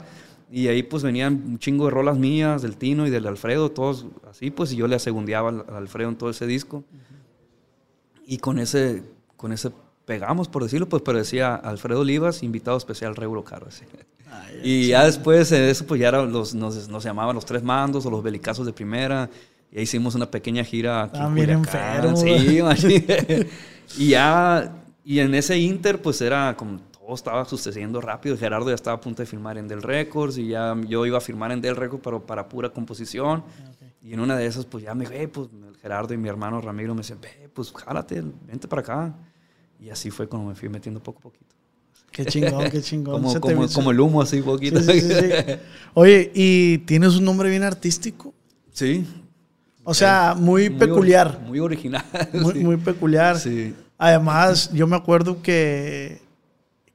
y 0.49 0.67
ahí 0.69 0.83
pues 0.83 1.03
venían 1.03 1.43
un 1.45 1.59
chingo 1.59 1.85
de 1.85 1.91
rolas 1.91 2.17
mías, 2.17 2.61
del 2.61 2.77
Tino 2.77 3.05
y 3.05 3.09
del 3.09 3.27
Alfredo, 3.27 3.71
todos 3.71 4.05
así, 4.29 4.49
pues, 4.51 4.71
y 4.71 4.77
yo 4.77 4.87
le 4.87 4.95
asegundeaba 4.95 5.49
al, 5.49 5.65
al 5.67 5.75
Alfredo 5.75 6.09
en 6.09 6.15
todo 6.15 6.29
ese 6.29 6.47
disco. 6.47 6.77
Uh 6.77 6.81
-huh. 6.81 8.23
Y 8.29 8.37
con 8.37 8.59
ese, 8.59 9.03
con 9.35 9.51
ese 9.51 9.71
pegamos, 10.07 10.47
por 10.47 10.63
decirlo, 10.63 10.87
pues, 10.87 11.03
pero 11.03 11.17
decía 11.17 11.53
Alfredo 11.53 11.99
Olivas, 11.99 12.41
invitado 12.41 12.77
especial 12.77 13.15
Regulo 13.15 13.43
Caro. 13.43 13.67
Así. 13.67 13.83
Y 14.63 14.87
ya 14.87 15.03
después 15.05 15.49
de 15.49 15.69
eso, 15.69 15.85
pues 15.85 15.99
ya 15.99 16.11
los, 16.11 16.55
nos, 16.55 16.87
nos, 16.87 17.03
llamaban 17.03 17.35
los 17.35 17.45
tres 17.45 17.61
mandos 17.61 18.05
o 18.05 18.09
los 18.09 18.23
belicazos 18.23 18.65
de 18.65 18.71
primera. 18.71 19.29
Y 19.69 19.81
hicimos 19.81 20.15
una 20.15 20.31
pequeña 20.31 20.63
gira 20.63 21.03
aquí 21.03 21.19
ah, 21.19 21.33
en 21.35 21.49
enfermo. 21.49 22.15
Sí, 22.15 22.61
y 23.97 24.09
ya, 24.09 24.73
y 25.03 25.19
en 25.19 25.35
ese 25.35 25.57
inter, 25.57 26.01
pues 26.01 26.21
era 26.21 26.55
como 26.55 26.79
todo 26.79 27.13
estaba 27.13 27.43
sucediendo 27.43 27.99
rápido. 27.99 28.37
Gerardo 28.37 28.69
ya 28.69 28.75
estaba 28.75 28.95
a 28.95 29.01
punto 29.01 29.21
de 29.21 29.25
firmar 29.25 29.57
en 29.57 29.67
Del 29.67 29.83
Records 29.83 30.37
y 30.37 30.47
ya 30.47 30.73
yo 30.87 31.05
iba 31.05 31.17
a 31.17 31.21
firmar 31.21 31.51
en 31.51 31.59
Del 31.59 31.75
Records, 31.75 32.01
pero 32.01 32.25
para 32.25 32.47
pura 32.47 32.69
composición. 32.69 33.43
Okay. 33.75 33.93
Y 34.01 34.13
en 34.13 34.21
una 34.21 34.37
de 34.37 34.45
esas, 34.45 34.65
pues 34.65 34.85
ya 34.85 34.95
me 34.95 35.05
dije, 35.05 35.27
pues 35.27 35.49
Gerardo 35.81 36.13
y 36.13 36.17
mi 36.17 36.29
hermano 36.29 36.61
Ramiro 36.61 36.95
me 36.95 37.01
dicen, 37.01 37.19
ve, 37.21 37.49
pues 37.53 37.73
jálate, 37.73 38.23
vente 38.45 38.69
para 38.69 38.81
acá. 38.81 39.13
Y 39.79 39.89
así 39.89 40.09
fue 40.09 40.27
como 40.27 40.47
me 40.47 40.55
fui 40.55 40.69
metiendo 40.69 41.01
poco 41.01 41.19
a 41.19 41.21
poquito. 41.23 41.55
Qué 42.11 42.25
chingón, 42.25 42.69
qué 42.71 42.81
chingón. 42.81 43.21
como, 43.21 43.39
como, 43.39 43.67
como, 43.67 43.91
el 43.91 43.99
humo, 43.99 44.21
así 44.21 44.41
poquito. 44.41 44.81
Sí, 44.81 45.01
sí, 45.01 45.09
sí, 45.09 45.29
Oye, 45.93 46.31
¿y 46.33 46.79
tienes 46.79 47.15
un 47.15 47.25
nombre 47.25 47.49
bien 47.49 47.63
artístico? 47.63 48.33
Sí. 48.71 49.05
O 49.83 49.93
sea, 49.93 50.35
muy, 50.37 50.69
muy 50.69 50.79
peculiar. 50.79 51.39
Muy 51.45 51.59
original. 51.59 52.03
Muy, 52.33 52.55
muy 52.55 52.77
peculiar. 52.77 53.39
Sí. 53.39 53.73
Además, 53.97 54.69
yo 54.73 54.85
me 54.85 54.95
acuerdo 54.95 55.41
que, 55.41 56.21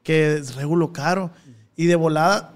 que 0.03 0.35
es 0.35 0.55
regulo 0.57 0.93
caro. 0.93 1.30
Y 1.74 1.87
de 1.87 1.97
volada, 1.97 2.53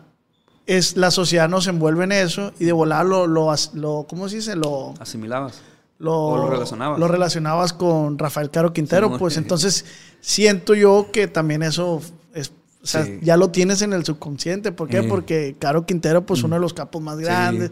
es, 0.67 0.97
la 0.97 1.11
sociedad 1.11 1.49
nos 1.49 1.67
envuelve 1.69 2.05
en 2.05 2.13
eso. 2.13 2.53
Y 2.59 2.65
de 2.65 2.73
volada 2.73 3.05
lo, 3.05 3.27
lo, 3.27 3.55
lo 3.75 4.07
¿cómo 4.09 4.29
se 4.29 4.37
dice? 4.37 4.57
Lo 4.57 4.93
asimilabas. 4.99 5.63
Lo, 5.99 6.49
relacionabas. 6.49 6.99
Lo 6.99 7.09
relacionabas 7.09 7.73
con 7.73 8.19
Rafael 8.19 8.51
Caro 8.51 8.73
Quintero, 8.73 9.09
sí, 9.09 9.15
pues 9.19 9.37
entonces 9.37 9.85
siento 10.21 10.75
yo 10.75 11.09
que 11.11 11.27
también 11.27 11.63
eso 11.63 12.03
es, 12.35 12.53
o 12.83 12.87
sea, 12.87 13.05
sí. 13.05 13.19
ya 13.23 13.37
lo 13.37 13.51
tienes 13.51 13.81
en 13.81 13.93
el 13.93 14.05
subconsciente. 14.05 14.73
¿Por 14.73 14.89
qué? 14.89 15.03
Sí. 15.03 15.09
Porque 15.09 15.57
Caro 15.59 15.87
Quintero, 15.87 16.27
pues 16.27 16.43
uno 16.43 16.57
de 16.57 16.61
los 16.61 16.75
capos 16.75 17.01
más 17.01 17.19
grandes. 17.19 17.71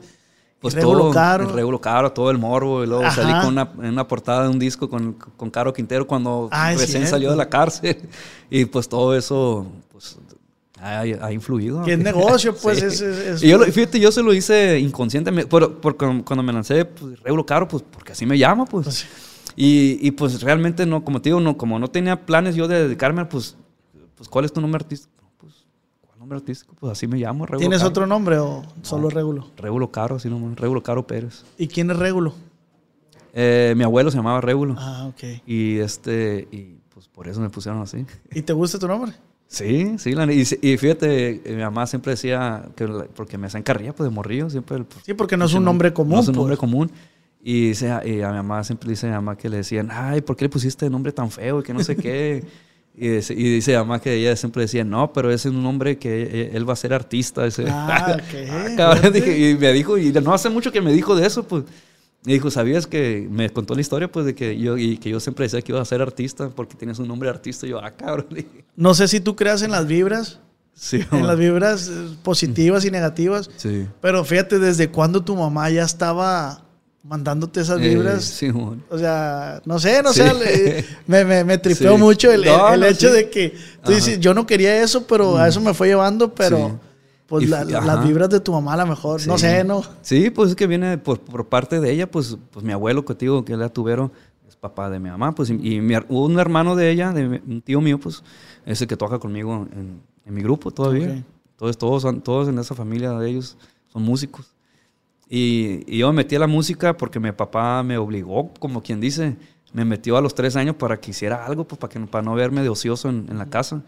Pues 0.65 0.75
todo, 0.75 1.11
Caro. 1.11 1.45
El 1.45 1.55
Regulo 1.55 1.79
Caro, 1.79 2.13
todo 2.13 2.31
el 2.31 2.39
morbo. 2.39 2.83
Y 2.83 2.87
luego 2.87 3.05
Ajá. 3.05 3.23
salí 3.23 3.33
con 3.43 3.49
una, 3.49 3.71
en 3.87 3.93
una 3.93 4.09
portada 4.09 4.45
de 4.45 4.49
un 4.49 4.59
disco 4.59 4.89
con, 4.89 5.13
con 5.13 5.51
Caro 5.51 5.75
Quintero 5.75 6.07
cuando 6.07 6.49
ah, 6.51 6.73
recién 6.73 7.07
salió 7.07 7.31
de 7.31 7.37
la 7.37 7.49
cárcel. 7.51 7.99
Y 8.51 8.65
pues 8.67 8.89
todo 8.89 9.17
eso, 9.17 9.67
pues 9.91 10.17
ha, 10.85 11.01
ha 11.01 11.33
influido. 11.33 11.83
Que 11.83 11.95
es 11.95 11.99
negocio, 11.99 12.55
pues. 12.63 12.79
sí. 12.79 12.85
es, 12.85 13.01
es, 13.01 13.19
es, 13.19 13.43
y 13.43 13.49
yo, 13.49 13.59
fíjate, 13.61 13.99
yo 13.99 14.13
se 14.13 14.23
lo 14.23 14.35
hice 14.35 14.79
inconscientemente. 14.79 15.49
Por, 15.49 15.97
cuando 15.97 16.43
me 16.43 16.53
lancé, 16.53 16.85
pues, 16.85 17.21
Regulo 17.23 17.47
Caro, 17.47 17.67
pues 17.67 17.83
porque 17.83 18.13
así 18.13 18.27
me 18.27 18.39
llama, 18.39 18.67
pues. 18.67 18.85
pues 18.85 19.07
y, 19.57 19.99
y, 20.07 20.11
pues 20.11 20.43
realmente, 20.43 20.85
no, 20.85 21.05
como 21.05 21.23
te 21.23 21.31
digo, 21.31 21.41
no, 21.41 21.57
como 21.57 21.79
no 21.79 21.89
tenía 21.89 22.27
planes 22.27 22.55
yo 22.55 22.69
de 22.69 22.83
dedicarme, 22.83 23.25
pues, 23.25 23.57
pues 24.17 24.29
¿cuál 24.29 24.45
es 24.45 24.53
tu 24.53 24.61
nombre 24.61 24.83
artístico? 24.83 25.13
Pues, 25.39 25.65
¿cuál 26.01 26.19
nombre 26.19 26.39
artístico? 26.39 26.75
Pues 26.79 26.93
así 26.93 27.07
me 27.07 27.19
llamo, 27.19 27.47
Regulo 27.47 27.61
¿Tienes 27.61 27.79
Caro. 27.79 27.91
otro 27.91 28.07
nombre 28.07 28.39
o 28.39 28.65
solo 28.83 29.09
Regulo? 29.11 29.51
Regulo 29.57 29.91
Caro, 29.91 30.17
así 30.17 30.29
nomás. 30.29 30.59
Regulo 30.59 30.83
Caro 30.83 31.07
Pérez. 31.07 31.45
¿Y 31.57 31.69
quién 31.69 31.91
es 31.91 31.97
Regulo? 31.97 32.35
Eh, 33.33 33.75
mi 33.77 33.85
abuelo 33.85 34.11
se 34.11 34.17
llamaba 34.17 34.41
Regulo. 34.41 34.75
Ah, 34.79 35.07
ok. 35.09 35.43
Y 35.47 35.79
este, 35.79 36.49
y 36.51 36.79
pues 36.93 37.09
por 37.09 37.29
eso 37.29 37.41
me 37.41 37.51
pusieron 37.51 37.81
así. 37.81 38.05
¿Y 38.33 38.43
te 38.43 38.53
gusta 38.53 38.79
tu 38.79 38.87
nombre? 38.87 39.13
Sí, 39.47 39.99
sí, 39.99 40.13
la, 40.13 40.33
y, 40.33 40.41
y, 40.41 40.77
fíjate, 40.77 41.43
mi 41.47 41.57
mamá 41.63 41.87
siempre 41.87 42.13
decía, 42.13 42.67
que 42.75 42.87
porque 43.15 43.39
me 43.39 43.47
hacen 43.47 43.63
carrilla, 43.63 43.95
pues 43.95 44.09
de 44.09 44.15
morrillo, 44.15 44.51
siempre. 44.51 44.83
Pues, 44.83 45.05
sí, 45.05 45.15
porque 45.15 45.37
no 45.37 45.45
es 45.45 45.55
un 45.55 45.65
nombre 45.65 45.93
común. 45.93 46.15
No 46.15 46.21
es 46.21 46.29
un 46.29 46.35
pues. 46.35 46.39
nombre 46.39 46.57
común. 46.57 46.91
Y, 47.43 47.69
dice, 47.69 47.87
y, 48.05 48.23
a 48.23 48.31
mi 48.31 48.37
mamá 48.37 48.65
siempre 48.65 48.89
dice 48.89 49.07
a 49.07 49.11
mi 49.11 49.15
mamá 49.17 49.37
que 49.37 49.49
le 49.49 49.59
decían, 49.59 49.91
ay, 49.93 50.23
¿por 50.23 50.37
qué 50.37 50.47
le 50.47 50.49
pusiste 50.49 50.89
nombre 50.89 51.13
tan 51.13 51.31
feo 51.31 51.61
y 51.61 51.63
que 51.63 51.75
no 51.75 51.85
sé 51.85 51.95
qué? 51.95 52.43
y, 52.97 53.09
dice, 53.09 53.35
y 53.35 53.55
dice 53.55 53.73
mi 53.73 53.79
mamá 53.79 54.01
que 54.01 54.15
ella 54.15 54.35
siempre 54.35 54.63
decía, 54.63 54.83
no, 54.83 55.13
pero 55.13 55.31
ese 55.31 55.49
es 55.51 55.55
un 55.55 55.63
nombre 55.63 55.99
que 55.99 56.51
él 56.53 56.69
va 56.69 56.73
a 56.73 56.77
ser 56.77 56.95
artista. 56.95 57.47
Ese. 57.47 57.67
Ah, 57.69 58.17
¿qué? 58.31 58.49
ah, 58.51 58.69
cabrón, 58.77 59.13
dije, 59.13 59.51
y 59.51 59.57
me 59.57 59.73
dijo, 59.73 59.99
y 59.99 60.11
no 60.11 60.33
hace 60.33 60.49
mucho 60.49 60.73
que 60.73 60.81
me 60.81 60.93
dijo 60.93 61.15
de 61.15 61.27
eso, 61.27 61.47
pues. 61.47 61.65
Y 62.27 62.33
dijo, 62.33 62.51
¿sabías 62.51 62.87
que 62.87 63.29
me 63.31 63.51
contó 63.51 63.75
la 63.75 63.83
historia 63.83 64.11
pues 64.11 64.25
de 64.25 64.35
que 64.35 64.59
yo 64.59 64.79
y 64.79 64.97
que 64.97 65.11
yo 65.11 65.21
siempre 65.21 65.45
decía 65.45 65.61
que 65.61 65.73
iba 65.73 65.81
a 65.81 65.85
ser 65.85 66.01
artista 66.01 66.49
porque 66.49 66.75
tienes 66.75 66.99
un 66.99 67.07
nombre 67.07 67.29
de 67.29 67.35
artista? 67.35 67.67
Y 67.67 67.71
yo, 67.71 67.81
ah, 67.85 67.91
cabrón. 67.91 68.27
No 68.77 68.95
sé 68.95 69.07
si 69.09 69.21
tú 69.21 69.37
creas 69.37 69.63
en 69.63 69.71
las 69.71 69.87
vibras. 69.87 70.41
Sí, 70.75 71.05
en 71.13 71.27
las 71.27 71.39
vibras 71.39 71.89
eh, 71.89 72.17
positivas 72.25 72.85
y 72.85 72.91
negativas. 72.91 73.49
Sí. 73.57 73.87
Pero 74.01 74.25
fíjate, 74.25 74.59
¿desde 74.59 74.91
cuándo 74.91 75.23
tu 75.23 75.37
mamá 75.37 75.71
ya 75.71 75.85
estaba 75.85 76.65
mandándote 77.05 77.61
esas 77.61 77.79
vibras? 77.79 78.43
Eh, 78.43 78.51
sí. 78.51 78.59
O 78.91 78.99
sea, 78.99 79.63
no 79.65 79.79
sé, 79.79 80.03
no 80.03 80.13
sí. 80.13 80.23
sé. 80.23 80.85
Me, 81.07 81.25
me, 81.25 81.45
me 81.45 81.59
tripeó 81.59 81.97
mucho 81.97 82.33
el, 82.33 82.45
no, 82.45 82.69
el, 82.69 82.75
el 82.75 82.81
no, 82.81 82.87
hecho 82.87 83.13
de 83.13 83.31
que 83.31 83.55
tú 83.85 83.93
dices, 83.93 84.19
yo 84.19 84.35
no 84.35 84.47
quería 84.47 84.83
eso, 84.83 85.07
pero 85.07 85.37
a 85.37 85.47
eso 85.47 85.61
me 85.61 85.75
fue 85.75 85.89
llevando, 85.89 86.35
pero 86.35 86.81
pues 87.27 87.49
la, 87.49 87.65
las 87.65 88.07
vibras 88.07 88.29
de 88.29 88.41
tu 88.41 88.53
mamá 88.53 88.75
a 88.75 88.79
lo 88.79 88.87
mejor, 88.87 89.21
sí. 89.21 89.29
no 89.29 89.39
sé, 89.39 89.65
¿no? 89.65 89.83
Sí, 90.03 90.31
pues 90.31 90.51
es 90.51 90.57
que 90.57 90.67
viene 90.67 90.99
por, 90.99 91.21
por, 91.21 91.47
parte 91.47 91.81
de 91.81 91.91
ella, 91.91 92.11
pues, 92.11 92.37
pues 92.51 92.65
mi 92.65 92.73
abuelo 92.73 93.05
contigo, 93.05 93.45
que 93.45 93.55
era 93.55 93.69
tubero, 93.69 94.13
es 94.47 94.57
papá 94.57 94.91
de 94.91 94.99
mi 94.99 95.09
mamá, 95.11 95.35
pues, 95.35 95.51
y, 95.51 95.55
y 95.55 95.81
mi, 95.81 95.95
un 96.09 96.39
hermano 96.39 96.77
de 96.77 96.91
ella, 96.91 97.13
de 97.13 97.43
un 97.47 97.63
tío 97.63 97.81
mío, 97.81 97.99
pues, 97.99 98.23
es 98.67 98.81
el 98.83 98.89
que 98.89 98.97
toca 98.97 99.19
conmigo 99.19 99.67
en, 99.73 100.01
en 100.25 100.35
mi 100.35 100.43
grupo 100.43 100.71
todavía. 100.71 101.07
Okay. 101.07 101.25
Entonces 101.53 101.79
todos, 101.79 102.23
todos 102.23 102.49
en 102.49 102.59
esa 102.59 102.75
familia 102.75 103.13
de 103.13 103.31
ellos 103.31 103.57
son 103.89 104.03
músicos. 104.03 104.55
Y, 105.29 105.97
yo 105.97 106.09
me 106.09 106.19
metí 106.19 106.37
a 106.37 106.39
la 106.39 106.47
música 106.47 106.97
porque 106.97 107.21
mi 107.21 107.33
papá 107.33 107.83
me 107.83 107.97
obligó, 107.97 108.53
como 108.59 108.83
quien 108.83 109.01
dice, 109.01 109.37
me 109.73 109.85
metió 109.85 110.17
a 110.17 110.21
los 110.21 110.35
tres 110.35 110.57
años 110.57 110.77
para 110.77 111.01
que 111.01 111.13
hiciera 111.13 111.47
algo, 111.47 111.65
pues 111.65 111.79
para, 111.79 111.93
que, 111.93 112.01
para 112.01 112.23
no 112.23 112.35
verme 112.35 112.63
de 112.63 112.69
ocioso 112.69 113.09
en, 113.09 113.39
la 113.39 113.49
casa. 113.49 113.83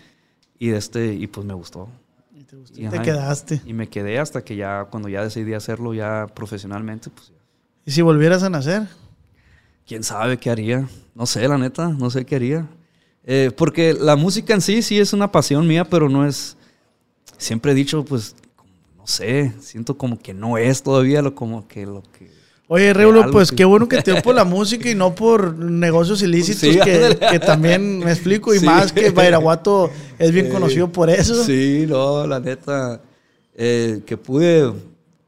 Y, 0.58 0.70
este, 0.70 1.14
y 1.14 1.26
pues 1.26 1.46
me 1.46 1.54
gustó. 1.54 1.88
Y 2.46 2.48
te, 2.48 2.56
gustó. 2.56 2.80
Y, 2.80 2.88
te 2.88 3.02
quedaste. 3.02 3.60
Y 3.66 3.72
me 3.72 3.88
quedé 3.88 4.18
hasta 4.18 4.44
que 4.44 4.54
ya, 4.54 4.84
cuando 4.84 5.08
ya 5.08 5.24
decidí 5.24 5.54
hacerlo 5.54 5.94
ya 5.94 6.28
profesionalmente, 6.32 7.10
pues 7.10 7.32
¿Y 7.84 7.92
si 7.92 8.02
volvieras 8.02 8.42
a 8.42 8.50
nacer? 8.50 8.88
¿Quién 9.86 10.02
sabe 10.02 10.38
qué 10.38 10.50
haría? 10.50 10.88
No 11.14 11.24
sé, 11.24 11.46
la 11.46 11.56
neta, 11.56 11.88
no 11.88 12.10
sé 12.10 12.24
qué 12.24 12.34
haría. 12.34 12.66
Eh, 13.22 13.52
porque 13.56 13.94
la 13.94 14.16
música 14.16 14.54
en 14.54 14.60
sí, 14.60 14.82
sí 14.82 14.98
es 14.98 15.12
una 15.12 15.30
pasión 15.30 15.66
mía, 15.66 15.84
pero 15.84 16.08
no 16.08 16.26
es... 16.26 16.56
Siempre 17.38 17.72
he 17.72 17.74
dicho, 17.76 18.04
pues, 18.04 18.34
no 18.96 19.06
sé, 19.06 19.52
siento 19.60 19.96
como 19.96 20.18
que 20.18 20.34
no 20.34 20.58
es 20.58 20.82
todavía 20.82 21.22
lo 21.22 21.34
como 21.36 21.68
que 21.68 21.86
lo 21.86 22.02
que 22.18 22.28
Oye, 22.68 22.92
Reulo, 22.92 23.30
pues 23.30 23.52
qué 23.52 23.64
bueno 23.64 23.88
que 23.88 24.02
te 24.02 24.12
dio 24.12 24.22
por 24.22 24.34
la 24.34 24.44
música 24.44 24.90
y 24.90 24.94
no 24.94 25.14
por 25.14 25.56
negocios 25.56 26.20
ilícitos, 26.22 26.84
que, 26.84 27.38
también 27.38 28.00
me 28.00 28.10
explico, 28.10 28.54
y 28.54 28.60
más 28.60 28.92
que 28.92 29.10
Bairaguato 29.10 29.90
es 30.18 30.32
bien 30.32 30.48
conocido 30.50 30.90
por 30.90 31.08
eso. 31.08 31.44
Sí, 31.44 31.86
no, 31.88 32.26
la 32.26 32.40
neta, 32.40 33.00
eh, 33.54 34.02
que 34.04 34.16
pude, 34.16 34.72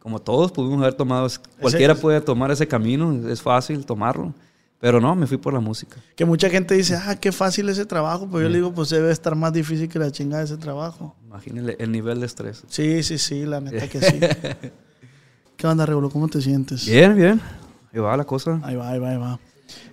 como 0.00 0.20
todos 0.20 0.50
pudimos 0.50 0.80
haber 0.80 0.94
tomado, 0.94 1.28
cualquiera 1.60 1.94
puede 1.94 2.20
tomar 2.20 2.50
ese 2.50 2.66
camino, 2.66 3.28
es 3.28 3.40
fácil 3.40 3.86
tomarlo. 3.86 4.34
Pero 4.80 5.00
no, 5.00 5.16
me 5.16 5.26
fui 5.26 5.38
por 5.38 5.52
la 5.52 5.58
música. 5.58 5.96
Que 6.14 6.24
mucha 6.24 6.48
gente 6.48 6.74
dice, 6.74 6.94
ah, 6.94 7.16
qué 7.16 7.32
fácil 7.32 7.68
ese 7.68 7.84
trabajo. 7.84 8.28
Pues 8.30 8.44
yo 8.44 8.48
le 8.48 8.58
digo, 8.58 8.72
pues 8.72 8.90
debe 8.90 9.10
estar 9.10 9.34
más 9.34 9.52
difícil 9.52 9.88
que 9.88 9.98
la 9.98 10.12
chingada 10.12 10.44
ese 10.44 10.56
trabajo. 10.56 11.16
Imagínele 11.26 11.74
el 11.80 11.90
nivel 11.90 12.20
de 12.20 12.26
estrés. 12.26 12.62
Sí, 12.68 13.02
sí, 13.02 13.18
sí, 13.18 13.44
la 13.44 13.60
neta 13.60 13.88
que 13.88 14.00
sí. 14.00 14.20
¿Qué 15.58 15.66
onda, 15.66 15.84
Regulo? 15.84 16.08
¿Cómo 16.08 16.28
te 16.28 16.40
sientes? 16.40 16.86
Bien, 16.86 17.16
bien. 17.16 17.40
Ahí 17.92 17.98
va 17.98 18.16
la 18.16 18.22
cosa. 18.22 18.60
Ahí 18.62 18.76
va, 18.76 18.90
ahí 18.90 19.00
va, 19.00 19.10
ahí 19.10 19.16
va. 19.16 19.40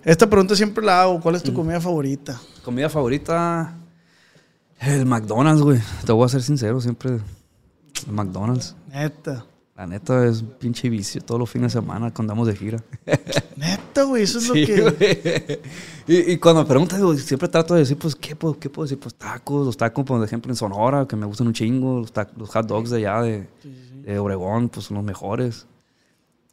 Esta 0.04 0.30
pregunta 0.30 0.56
siempre 0.56 0.86
la 0.86 1.02
hago. 1.02 1.20
¿Cuál 1.20 1.34
es 1.34 1.42
tu 1.42 1.52
mm. 1.52 1.56
comida 1.56 1.82
favorita? 1.82 2.40
Comida 2.64 2.88
favorita. 2.88 3.76
El 4.80 5.08
McDonald's, 5.08 5.64
güey. 5.64 5.80
Te 6.06 6.12
voy 6.12 6.24
a 6.24 6.30
ser 6.30 6.44
sincero, 6.44 6.80
siempre. 6.80 7.14
El 8.06 8.14
McDonald's. 8.14 8.76
Neta. 8.94 9.44
La 9.76 9.88
neta 9.88 10.28
es 10.28 10.44
pinche 10.60 10.88
vicio 10.88 11.20
todos 11.22 11.40
los 11.40 11.50
fines 11.50 11.74
de 11.74 11.80
semana 11.82 12.14
cuando 12.14 12.34
andamos 12.34 12.48
de 12.48 12.56
gira. 12.56 12.84
Neta, 13.58 14.04
güey, 14.04 14.22
eso 14.22 14.38
es 14.38 14.48
lo 14.48 14.54
que. 14.54 15.62
Y, 16.08 16.38
cuando 16.38 16.62
me 16.62 16.68
preguntan, 16.68 17.18
siempre 17.18 17.50
trato 17.50 17.74
de 17.74 17.80
decir, 17.80 17.98
pues, 17.98 18.16
¿qué 18.16 18.36
puedo, 18.36 18.60
qué 18.60 18.70
puedo 18.70 18.86
decir? 18.86 19.00
Pues 19.00 19.16
tacos, 19.16 19.66
los 19.66 19.76
tacos, 19.76 20.06
por 20.06 20.24
ejemplo, 20.24 20.52
en 20.52 20.56
Sonora, 20.56 21.08
que 21.08 21.16
me 21.16 21.26
gustan 21.26 21.48
un 21.48 21.54
chingo, 21.54 22.02
los, 22.02 22.14
los 22.38 22.50
hot 22.52 22.68
dogs 22.68 22.92
de 22.92 22.98
allá, 22.98 23.22
de, 23.24 23.48
de 24.06 24.20
Obregón, 24.20 24.70
pues 24.70 24.86
son 24.86 24.98
los 24.98 25.04
mejores. 25.04 25.66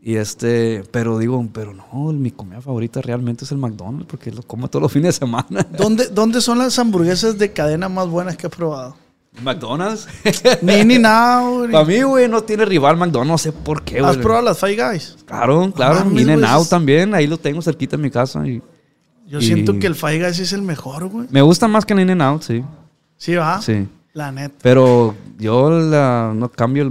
Y 0.01 0.17
este, 0.17 0.83
pero 0.91 1.19
digo, 1.19 1.47
pero 1.53 1.73
no, 1.75 2.13
mi 2.13 2.33
comida 2.33 2.61
favorita 2.61 3.01
realmente 3.01 3.45
es 3.45 3.53
el 3.53 3.59
McDonald's, 3.59 4.07
porque 4.09 4.33
lo 4.33 4.43
como 4.43 4.69
todos 4.69 4.83
los 4.83 4.93
fines 4.93 5.15
de 5.15 5.27
semana. 5.27 5.67
¿Dónde, 5.77 6.09
¿Dónde 6.09 6.41
son 6.41 6.59
las 6.59 6.79
hamburguesas 6.79 7.39
de 7.39 7.53
cadena 7.53 7.89
más 7.89 8.09
buenas 8.09 8.37
que 8.37 8.49
he 8.49 8.51
probado? 8.51 8.97
McDonald's. 9.41 10.09
Ni 10.63 10.85
ni 10.85 10.99
nada, 10.99 11.43
Para 11.71 11.85
mí, 11.85 12.03
güey, 12.03 12.29
no 12.29 12.43
tiene 12.43 12.65
rival 12.65 12.97
McDonald's, 12.97 13.31
no 13.31 13.39
sé 13.39 13.53
por 13.53 13.83
qué, 13.83 14.01
güey. 14.01 14.11
¿Has 14.11 14.19
probado 14.19 14.45
las 14.45 14.59
Five 14.59 14.77
Guys? 14.77 15.17
Claro, 15.25 15.73
claro. 15.73 16.11
In 16.11 16.31
and 16.31 16.45
Out 16.45 16.69
también, 16.69 17.15
ahí 17.15 17.27
lo 17.27 17.39
tengo 17.39 17.63
cerquita 17.63 17.97
en 17.97 18.03
mi 18.03 18.11
casa. 18.11 18.47
Y, 18.47 18.61
Yo 19.27 19.41
siento 19.41 19.79
que 19.79 19.87
el 19.87 19.95
Five 19.95 20.19
Guys 20.19 20.39
es 20.39 20.53
el 20.53 20.63
mejor, 20.63 21.07
güey. 21.07 21.29
Me 21.31 21.43
gusta 21.43 21.69
más 21.69 21.87
que 21.87 21.95
el 21.95 22.01
In 22.01 22.11
and 22.11 22.23
Out, 22.23 22.43
sí. 22.43 22.65
¿Sí 23.17 23.35
va? 23.35 23.63
Sí. 23.63 23.87
La 24.13 24.33
neta. 24.33 24.57
Pero 24.63 25.15
yo 25.39 25.71
no 25.71 26.51
cambio 26.51 26.83
el 26.83 26.91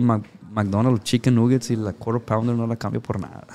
McDonald's 0.51 1.03
Chicken 1.03 1.35
Nuggets 1.35 1.71
y 1.71 1.77
la 1.77 1.93
Quarter 1.93 2.23
Pounder 2.23 2.55
no 2.55 2.67
la 2.67 2.75
cambio 2.75 3.01
por 3.01 3.19
nada. 3.19 3.47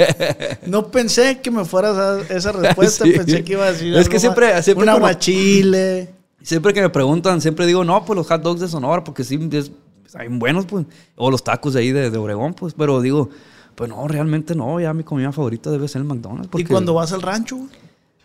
no 0.66 0.90
pensé 0.90 1.40
que 1.40 1.50
me 1.50 1.64
fueras 1.64 1.96
a 1.96 2.34
esa 2.34 2.52
respuesta, 2.52 3.04
pensé 3.16 3.44
que 3.44 3.52
iba 3.52 3.66
a 3.66 3.72
decir 3.72 3.94
Es 3.94 4.08
que 4.08 4.18
siempre, 4.18 4.62
siempre 4.62 4.84
un 4.84 4.88
aguachile. 4.88 6.14
Siempre 6.42 6.72
que 6.72 6.80
me 6.80 6.88
preguntan, 6.88 7.42
siempre 7.42 7.66
digo, 7.66 7.84
no, 7.84 8.02
pues 8.06 8.16
los 8.16 8.26
hot 8.26 8.40
dogs 8.40 8.60
de 8.60 8.68
Sonora, 8.68 9.04
porque 9.04 9.24
sí, 9.24 9.38
es, 9.52 9.70
hay 10.14 10.28
buenos, 10.28 10.64
pues. 10.64 10.86
O 11.14 11.30
los 11.30 11.44
tacos 11.44 11.74
de 11.74 11.80
ahí 11.80 11.92
de, 11.92 12.10
de, 12.10 12.16
Obregón, 12.16 12.54
pues. 12.54 12.72
Pero 12.72 13.02
digo, 13.02 13.28
pues 13.74 13.90
no, 13.90 14.08
realmente 14.08 14.54
no. 14.54 14.80
Ya 14.80 14.94
mi 14.94 15.04
comida 15.04 15.32
favorita 15.32 15.70
debe 15.70 15.86
ser 15.86 16.00
el 16.00 16.08
McDonald's. 16.08 16.48
¿Y 16.56 16.64
cuando 16.64 16.94
vas 16.94 17.12
al 17.12 17.20
rancho? 17.20 17.58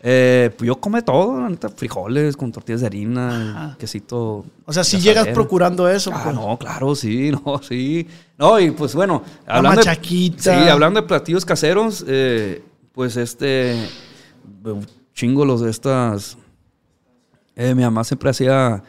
Eh, 0.00 0.50
pues 0.56 0.68
yo 0.68 0.78
come 0.78 1.02
todo, 1.02 1.40
la 1.40 1.48
neta, 1.48 1.68
frijoles 1.68 2.36
con 2.36 2.52
tortillas 2.52 2.82
de 2.82 2.86
harina, 2.86 3.76
quesito. 3.78 4.44
O 4.64 4.72
sea, 4.72 4.84
si 4.84 5.00
llegas 5.00 5.26
procurando 5.28 5.88
eso. 5.88 6.10
Ah, 6.14 6.20
pues. 6.24 6.34
no, 6.34 6.56
claro, 6.58 6.94
sí, 6.94 7.30
no, 7.44 7.60
sí. 7.62 8.06
No, 8.38 8.60
y 8.60 8.70
pues 8.70 8.94
bueno, 8.94 9.22
hablando, 9.46 9.82
de, 9.82 10.34
sí, 10.36 10.50
hablando 10.50 11.00
de 11.00 11.06
platillos 11.06 11.44
caseros, 11.44 12.04
eh, 12.06 12.62
pues 12.92 13.16
este, 13.16 13.88
chingo 15.14 15.44
los 15.44 15.62
de 15.62 15.70
estas 15.70 16.36
eh, 17.56 17.74
mi 17.74 17.82
mamá 17.82 18.04
siempre 18.04 18.30
hacía 18.30 18.82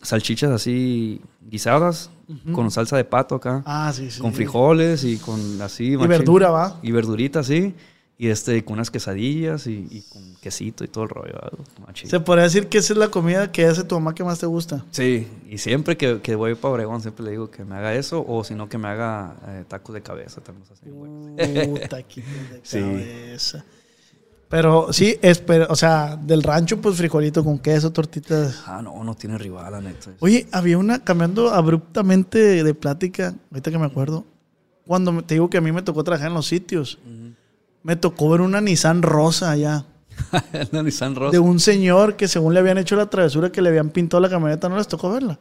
salchichas 0.00 0.50
así 0.50 1.20
guisadas 1.40 2.10
con 2.52 2.70
salsa 2.70 2.96
de 2.96 3.04
pato 3.04 3.34
acá. 3.34 3.62
Ah, 3.66 3.92
sí, 3.94 4.10
sí. 4.10 4.20
Con 4.20 4.32
frijoles 4.32 5.04
y 5.04 5.18
con 5.18 5.60
así. 5.60 5.92
Y 5.92 5.96
verdura, 5.96 6.50
va. 6.50 6.78
Y 6.82 6.90
verdurita, 6.90 7.42
sí. 7.42 7.74
Y 8.22 8.28
este, 8.28 8.64
con 8.64 8.74
unas 8.74 8.92
quesadillas 8.92 9.66
y, 9.66 10.04
con 10.08 10.36
quesito 10.36 10.84
y 10.84 10.86
todo 10.86 11.02
el 11.02 11.10
rollo. 11.10 11.40
¿Se 12.04 12.20
podría 12.20 12.44
decir 12.44 12.68
que 12.68 12.78
esa 12.78 12.92
es 12.92 12.96
la 12.96 13.08
comida 13.08 13.50
que 13.50 13.64
hace 13.64 13.82
tu 13.82 13.96
mamá 13.96 14.14
que 14.14 14.22
más 14.22 14.38
te 14.38 14.46
gusta? 14.46 14.84
Sí, 14.92 15.26
y 15.50 15.58
siempre 15.58 15.96
que, 15.96 16.20
que 16.20 16.36
voy 16.36 16.54
para 16.54 16.74
Obregón 16.74 17.00
siempre 17.00 17.24
le 17.24 17.32
digo 17.32 17.50
que 17.50 17.64
me 17.64 17.74
haga 17.74 17.92
eso 17.94 18.24
o 18.24 18.44
si 18.44 18.54
no 18.54 18.68
que 18.68 18.78
me 18.78 18.86
haga 18.86 19.34
eh, 19.48 19.64
tacos 19.66 19.92
de 19.92 20.02
cabeza. 20.02 20.40
También 20.40 20.64
así, 20.72 20.88
uh, 20.88 21.80
taquitos 21.88 22.30
de 22.52 22.60
cabeza. 22.80 23.64
Pero 24.48 24.92
sí, 24.92 25.18
es, 25.20 25.42
o 25.68 25.74
sea, 25.74 26.14
del 26.14 26.44
rancho, 26.44 26.80
pues 26.80 26.98
frijolito 26.98 27.42
con 27.42 27.58
queso, 27.58 27.90
tortitas. 27.90 28.62
Ah, 28.68 28.82
no, 28.82 29.02
no 29.02 29.16
tiene 29.16 29.36
rival, 29.36 29.72
la 29.72 29.80
neta. 29.80 30.12
Oye, 30.20 30.46
había 30.52 30.78
una, 30.78 31.02
cambiando 31.02 31.50
abruptamente 31.50 32.62
de 32.62 32.74
plática, 32.74 33.34
ahorita 33.50 33.72
que 33.72 33.78
me 33.78 33.86
acuerdo, 33.86 34.24
cuando 34.86 35.22
te 35.22 35.34
digo 35.34 35.50
que 35.50 35.58
a 35.58 35.60
mí 35.60 35.72
me 35.72 35.82
tocó 35.82 36.04
trabajar 36.04 36.28
en 36.28 36.34
los 36.34 36.46
sitios, 36.46 37.00
me 37.82 37.96
tocó 37.96 38.30
ver 38.30 38.40
una 38.40 38.60
Nissan 38.60 39.02
rosa 39.02 39.50
allá. 39.50 39.84
una 40.72 40.82
Nissan 40.82 41.14
rosa. 41.14 41.32
De 41.32 41.38
un 41.38 41.60
señor 41.60 42.16
que 42.16 42.28
según 42.28 42.54
le 42.54 42.60
habían 42.60 42.78
hecho 42.78 42.96
la 42.96 43.06
travesura 43.06 43.50
que 43.50 43.62
le 43.62 43.68
habían 43.68 43.90
pintado 43.90 44.20
la 44.20 44.28
camioneta, 44.28 44.68
no 44.68 44.76
les 44.76 44.88
tocó 44.88 45.10
verla. 45.10 45.38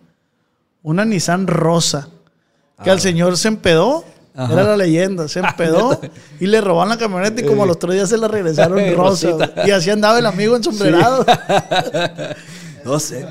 Una 0.83 1.05
Nissan 1.05 1.47
rosa. 1.47 2.09
Que 2.83 2.89
al 2.89 2.97
ah. 2.97 3.01
señor 3.01 3.37
se 3.37 3.47
empedó 3.47 4.03
era 4.33 4.63
la 4.63 4.77
leyenda. 4.77 5.27
Se 5.27 5.39
empedó 5.45 5.99
y 6.39 6.47
le 6.47 6.61
robaron 6.61 6.89
la 6.89 6.97
camioneta 6.97 7.41
y 7.41 7.45
como 7.45 7.63
a 7.63 7.65
los 7.65 7.79
tres 7.79 7.95
días 7.95 8.09
se 8.09 8.17
la 8.17 8.27
regresaron 8.27 8.79
rosa. 8.95 9.29
y 9.65 9.71
así 9.71 9.89
andaba 9.89 10.19
el 10.19 10.25
amigo 10.25 10.55
en 10.55 10.63
sombrerado. 10.63 11.25
no 12.83 12.99
sé. 12.99 13.25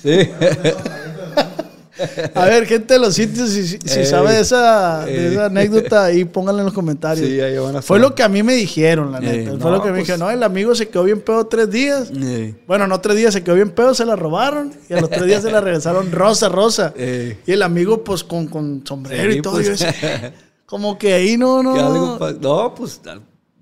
Sí. 0.00 0.30
A 2.34 2.46
ver, 2.46 2.66
gente 2.66 2.94
de 2.94 3.00
los 3.00 3.14
sitios, 3.14 3.50
si, 3.50 3.78
sabe 4.06 4.32
de 4.32 4.40
esa, 4.40 5.02
anécdota, 5.46 6.04
ahí 6.04 6.24
pónganla 6.24 6.62
en 6.62 6.66
los 6.66 6.74
comentarios. 6.74 7.26
Sí, 7.26 7.40
ahí 7.40 7.56
van 7.58 7.76
a 7.76 7.82
Fue 7.82 7.98
lo 7.98 8.14
que 8.14 8.22
a 8.22 8.28
mí 8.28 8.42
me 8.42 8.54
dijeron, 8.54 9.12
la 9.12 9.20
neta. 9.20 9.58
Fue 9.58 9.70
lo 9.70 9.82
que 9.82 9.88
me 9.88 9.98
pues 9.98 10.06
dijeron. 10.06 10.20
No, 10.20 10.30
el 10.30 10.42
amigo 10.42 10.74
se 10.74 10.88
quedó 10.88 11.04
bien 11.04 11.20
pedo 11.20 11.46
tres 11.46 11.70
días. 11.70 12.10
Bueno, 12.66 12.86
no 12.86 13.00
tres 13.00 13.16
días, 13.16 13.32
se 13.32 13.42
quedó 13.42 13.54
bien 13.54 13.70
pedo, 13.70 13.94
se 13.94 14.04
la 14.04 14.16
robaron. 14.16 14.72
Y 14.88 14.94
a 14.94 15.00
los 15.00 15.10
tres 15.10 15.26
días 15.26 15.42
se 15.42 15.50
la 15.50 15.60
regresaron 15.60 16.12
rosa, 16.12 16.48
rosa. 16.48 16.94
Y 16.96 17.52
el 17.52 17.62
amigo, 17.62 18.04
pues, 18.04 18.24
con, 18.24 18.46
con 18.46 18.86
sombrero 18.86 19.32
y 19.32 19.42
todo. 19.42 19.54
Pues. 19.54 19.84
como 20.66 20.98
que 20.98 21.14
ahí 21.14 21.36
no, 21.36 21.62
no. 21.62 22.18
No, 22.40 22.74
pues, 22.74 23.00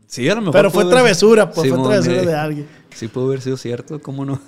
sí, 0.06 0.28
a 0.28 0.34
lo 0.34 0.40
mejor. 0.40 0.54
Pero 0.54 0.70
fue 0.70 0.84
travesura, 0.84 1.50
pues, 1.50 1.68
fue 1.68 1.78
travesura 1.78 2.22
de 2.22 2.34
alguien. 2.34 2.68
Sí, 2.96 3.08
pudo 3.08 3.26
haber 3.26 3.42
sido 3.42 3.58
cierto, 3.58 4.00
¿cómo 4.00 4.24
no? 4.24 4.40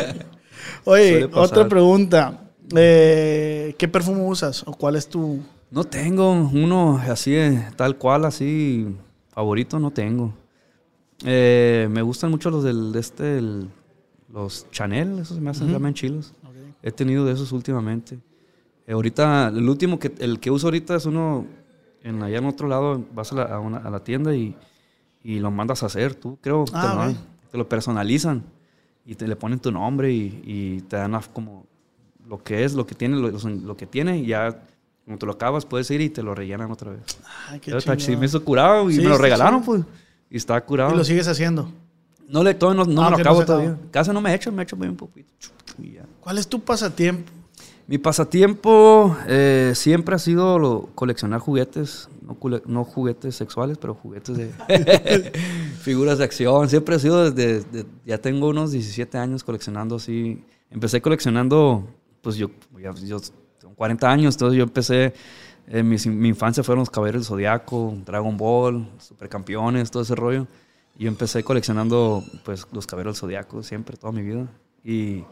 Oye, 0.84 1.28
otra 1.32 1.68
pregunta. 1.68 2.38
Eh, 2.76 3.74
¿Qué 3.78 3.88
perfume 3.88 4.22
usas 4.22 4.62
o 4.66 4.72
cuál 4.72 4.96
es 4.96 5.08
tu...? 5.08 5.40
No 5.70 5.84
tengo 5.84 6.32
uno 6.32 6.98
así, 6.98 7.34
tal 7.76 7.96
cual, 7.96 8.26
así, 8.26 8.94
favorito 9.30 9.78
no 9.78 9.90
tengo. 9.90 10.34
Eh, 11.24 11.88
me 11.90 12.02
gustan 12.02 12.30
mucho 12.30 12.50
los 12.50 12.62
del, 12.62 12.92
de 12.92 13.00
este, 13.00 13.40
los 14.28 14.70
Chanel, 14.70 15.18
esos 15.18 15.40
me 15.40 15.50
hacen 15.50 15.74
uh 15.74 15.92
chilos. 15.92 16.34
He 16.82 16.90
tenido 16.90 17.24
de 17.24 17.32
esos 17.32 17.52
últimamente. 17.52 18.18
Eh, 18.86 18.92
ahorita, 18.92 19.48
el 19.48 19.68
último 19.68 19.98
que, 19.98 20.12
el 20.18 20.40
que 20.40 20.50
uso 20.50 20.66
ahorita 20.66 20.96
es 20.96 21.06
uno, 21.06 21.46
en, 22.02 22.22
allá 22.22 22.38
en 22.38 22.46
otro 22.46 22.68
lado, 22.68 23.02
vas 23.14 23.32
a 23.32 23.36
la, 23.36 23.42
a 23.44 23.90
la 23.90 24.04
tienda 24.04 24.34
y, 24.34 24.54
y, 25.22 25.38
lo 25.38 25.50
mandas 25.50 25.82
a 25.82 25.86
hacer, 25.86 26.14
tú 26.14 26.38
creo, 26.40 26.64
te, 26.64 26.72
ah, 26.74 27.06
lo, 27.08 27.50
te, 27.50 27.58
lo, 27.58 27.68
personalizan 27.68 28.42
y 29.06 29.14
te 29.14 29.26
le 29.26 29.36
ponen 29.36 29.60
tu 29.60 29.70
nombre 29.70 30.12
y, 30.12 30.42
y 30.44 30.80
te 30.82 30.96
dan 30.96 31.18
como 31.32 31.64
lo 32.28 32.42
que 32.42 32.64
es, 32.64 32.74
lo 32.74 32.86
que 32.86 32.94
tiene, 32.94 33.16
lo, 33.16 33.76
que 33.76 33.86
tiene, 33.86 34.18
y 34.18 34.26
ya 34.26 34.62
como 35.04 35.18
te 35.18 35.26
lo 35.26 35.32
acabas, 35.32 35.66
puedes 35.66 35.90
ir 35.90 36.00
y 36.00 36.10
te 36.10 36.22
lo 36.22 36.34
rellenan 36.34 36.70
otra 36.70 36.92
vez. 36.92 37.02
Ay, 37.48 37.60
qué 37.60 37.76
chido. 37.96 38.18
me 38.18 38.26
hizo 38.26 38.42
curado 38.44 38.90
y 38.90 38.96
me 38.96 39.04
lo 39.04 39.18
regalaron, 39.18 39.62
pues. 39.62 39.82
Y 40.30 40.36
está 40.36 40.60
curado. 40.64 40.94
¿Y 40.94 40.96
lo 40.96 41.04
sigues 41.04 41.28
haciendo? 41.28 41.70
No, 42.28 42.42
le, 42.42 42.54
todo 42.54 42.72
no, 42.72 42.84
no 42.84 43.02
ah, 43.02 43.10
me 43.10 43.16
lo 43.16 43.20
acabo 43.22 43.44
todavía. 43.44 43.76
Casi 43.90 44.10
no 44.12 44.20
me 44.20 44.30
he 44.30 44.34
hecho, 44.34 44.50
me 44.50 44.62
he 44.62 44.64
hecho 44.64 44.76
muy 44.76 44.88
un 44.88 44.96
poquito. 44.96 45.28
¿Cuál 46.20 46.38
es 46.38 46.46
tu 46.48 46.60
pasatiempo? 46.60 47.30
Mi 47.86 47.98
pasatiempo 47.98 49.16
eh, 49.26 49.72
siempre 49.74 50.14
ha 50.14 50.18
sido 50.18 50.58
lo- 50.58 50.88
coleccionar 50.94 51.40
juguetes, 51.40 52.08
no, 52.22 52.38
no 52.66 52.84
juguetes 52.84 53.34
sexuales, 53.34 53.76
pero 53.76 53.94
juguetes 53.94 54.36
de 54.36 54.50
figuras 55.80 56.18
de 56.18 56.24
acción. 56.24 56.68
Siempre 56.70 56.94
ha 56.94 56.98
sido 56.98 57.30
desde, 57.30 57.60
de- 57.70 57.86
ya 58.06 58.18
tengo 58.18 58.48
unos 58.48 58.70
17 58.72 59.18
años 59.18 59.42
coleccionando 59.44 59.96
así. 59.96 60.42
Empecé 60.70 61.02
coleccionando, 61.02 61.86
pues 62.22 62.36
yo, 62.36 62.50
yo 63.04 63.20
tengo 63.60 63.74
40 63.74 64.10
años, 64.10 64.34
entonces 64.34 64.56
yo 64.56 64.64
empecé, 64.64 65.12
eh, 65.68 65.82
mi, 65.82 65.96
mi 66.06 66.28
infancia 66.28 66.62
fueron 66.62 66.80
los 66.80 66.90
Caballeros 66.90 67.22
del 67.22 67.26
Zodiaco, 67.28 67.94
Dragon 68.06 68.36
Ball, 68.36 68.88
Supercampeones, 68.98 69.90
todo 69.90 70.02
ese 70.02 70.14
rollo. 70.14 70.46
Y 70.98 71.04
yo 71.04 71.08
empecé 71.08 71.42
coleccionando 71.42 72.22
pues 72.44 72.66
los 72.72 72.86
Caballeros 72.86 73.16
del 73.16 73.20
Zodiaco 73.20 73.62
siempre, 73.62 73.96
toda 73.96 74.12
mi 74.12 74.22
vida. 74.22 74.46
Y, 74.84 75.24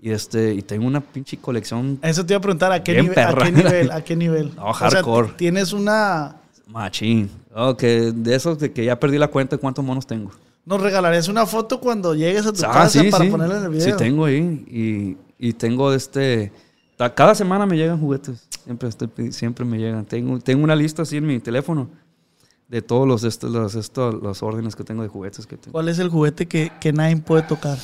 y, 0.00 0.10
este, 0.10 0.54
y 0.54 0.62
tengo 0.62 0.86
una 0.86 1.00
pinche 1.00 1.36
colección 1.38 1.98
Eso 2.02 2.24
te 2.24 2.32
iba 2.34 2.38
a 2.38 2.42
preguntar, 2.42 2.70
¿a 2.72 2.82
qué, 2.82 3.00
nivel, 3.02 3.18
¿a 3.18 3.34
qué 3.34 3.52
nivel? 3.52 3.90
¿A 3.90 4.04
qué 4.04 4.16
nivel? 4.16 4.54
No, 4.54 4.70
O 4.70 4.74
sea, 4.74 4.90
hardcore. 4.90 5.30
tienes 5.36 5.72
una... 5.72 6.36
machín. 6.68 7.30
Oh, 7.54 7.76
que 7.76 8.12
de 8.14 8.34
esos 8.34 8.58
de 8.58 8.72
que 8.72 8.84
ya 8.84 9.00
perdí 9.00 9.18
la 9.18 9.28
cuenta 9.28 9.56
de 9.56 9.60
cuántos 9.60 9.84
monos 9.84 10.06
tengo. 10.06 10.30
¿Nos 10.64 10.80
regalarías 10.82 11.28
una 11.28 11.46
foto 11.46 11.80
cuando 11.80 12.14
llegues 12.14 12.44
a 12.46 12.52
tu 12.52 12.62
Ah, 12.66 12.72
casa 12.72 13.00
sí, 13.02 13.10
para 13.10 13.24
sí. 13.24 13.30
ponerla 13.30 13.56
en 13.58 13.64
el 13.64 13.70
video? 13.70 13.86
Sí, 13.86 13.92
tengo 13.96 14.26
ahí. 14.26 14.36
Y, 14.68 15.16
y 15.38 15.52
tengo 15.52 15.92
este. 15.92 16.52
Cada 17.14 17.34
semana 17.34 17.64
me 17.66 17.76
llegan 17.76 18.00
juguetes. 18.00 18.48
Siempre, 18.64 18.88
estoy 18.88 19.32
siempre 19.32 19.64
me 19.64 19.78
llegan. 19.78 20.04
Tengo, 20.04 20.38
tengo 20.40 20.64
una 20.64 20.74
lista 20.74 21.02
así 21.02 21.16
en 21.16 21.26
mi 21.26 21.38
teléfono 21.38 21.88
de 22.68 22.82
todos 22.82 23.06
los, 23.06 23.22
estos, 23.24 23.50
los, 23.50 23.74
estos, 23.76 24.14
los 24.22 24.42
órdenes 24.42 24.74
que 24.76 24.84
tengo 24.84 25.02
de 25.02 25.08
juguetes 25.08 25.46
que 25.46 25.56
tengo. 25.56 25.72
¿Cuál 25.72 25.88
es 25.88 25.98
el 26.00 26.08
juguete 26.08 26.46
que, 26.46 26.72
que 26.80 26.92
nadie 26.92 27.16
puede 27.18 27.42
tocar? 27.42 27.78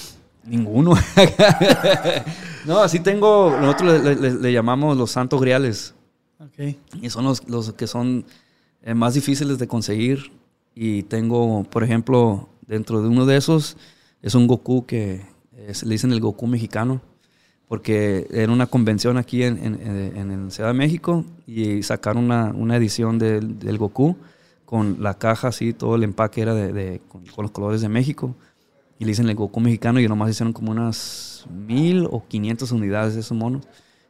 Ninguno. 0.45 0.95
no, 2.67 2.79
así 2.81 3.01
tengo. 3.01 3.57
Nosotros 3.61 4.03
le, 4.03 4.17
le- 4.17 4.35
le 4.41 4.53
llamamos 4.53 4.97
los 4.97 5.11
santos 5.11 5.41
griales. 5.41 5.95
Ok. 6.39 6.77
Y 7.01 7.11
son 7.11 7.25
los, 7.25 7.49
los 7.49 7.73
que 7.75 7.87
son 7.87 8.25
eh, 8.83 8.95
más 8.95 9.15
difíciles 9.15 9.59
de 9.59 9.69
conseguir. 9.69 10.33
Y 10.75 11.05
tengo, 11.05 11.65
por 11.65 11.85
ejemplo, 11.85 12.49
dentro 12.67 13.01
de 13.01 13.09
uno 13.09 13.27
de 13.27 13.37
esos, 13.37 13.77
es 14.23 14.35
un 14.35 14.47
Goku 14.47 14.87
que 14.87 15.25
eh, 15.53 15.73
se 15.75 15.87
le 15.87 15.93
dicen 15.93 16.13
el 16.13 16.21
Goku 16.21 16.47
mexicano. 16.47 17.01
Porque 17.69 18.27
era 18.31 18.53
una 18.53 18.67
convención 18.67 19.17
aquí 19.17 19.43
en, 19.43 19.59
en, 19.59 20.31
en- 20.31 20.51
Ciudad 20.51 20.69
de 20.71 20.75
México 20.75 21.25
y 21.47 21.83
sacaron 21.83 22.25
una, 22.25 22.53
una 22.55 22.77
edición 22.77 23.19
del, 23.19 23.59
del 23.59 23.79
Goku 23.79 24.17
con 24.67 24.99
la 25.01 25.15
caja 25.19 25.49
así, 25.49 25.73
todo 25.73 25.95
el 25.97 26.03
empaque 26.05 26.43
era 26.43 26.55
de, 26.55 26.73
de- 26.73 27.01
con, 27.09 27.25
con 27.27 27.43
los 27.45 27.51
colores 27.53 27.81
de 27.81 27.89
México. 27.89 28.35
Y 28.99 29.05
le 29.05 29.11
dicen 29.11 29.29
el 29.29 29.35
Goku 29.35 29.61
mexicano 29.61 29.99
y 29.99 30.07
nomás 30.07 30.31
hicieron 30.31 30.53
como 30.53 30.71
unas 30.71 31.47
mil 31.51 32.07
o 32.11 32.25
quinientas 32.29 32.71
unidades 32.71 33.15
de 33.15 33.21
esos 33.21 33.37
monos. 33.37 33.67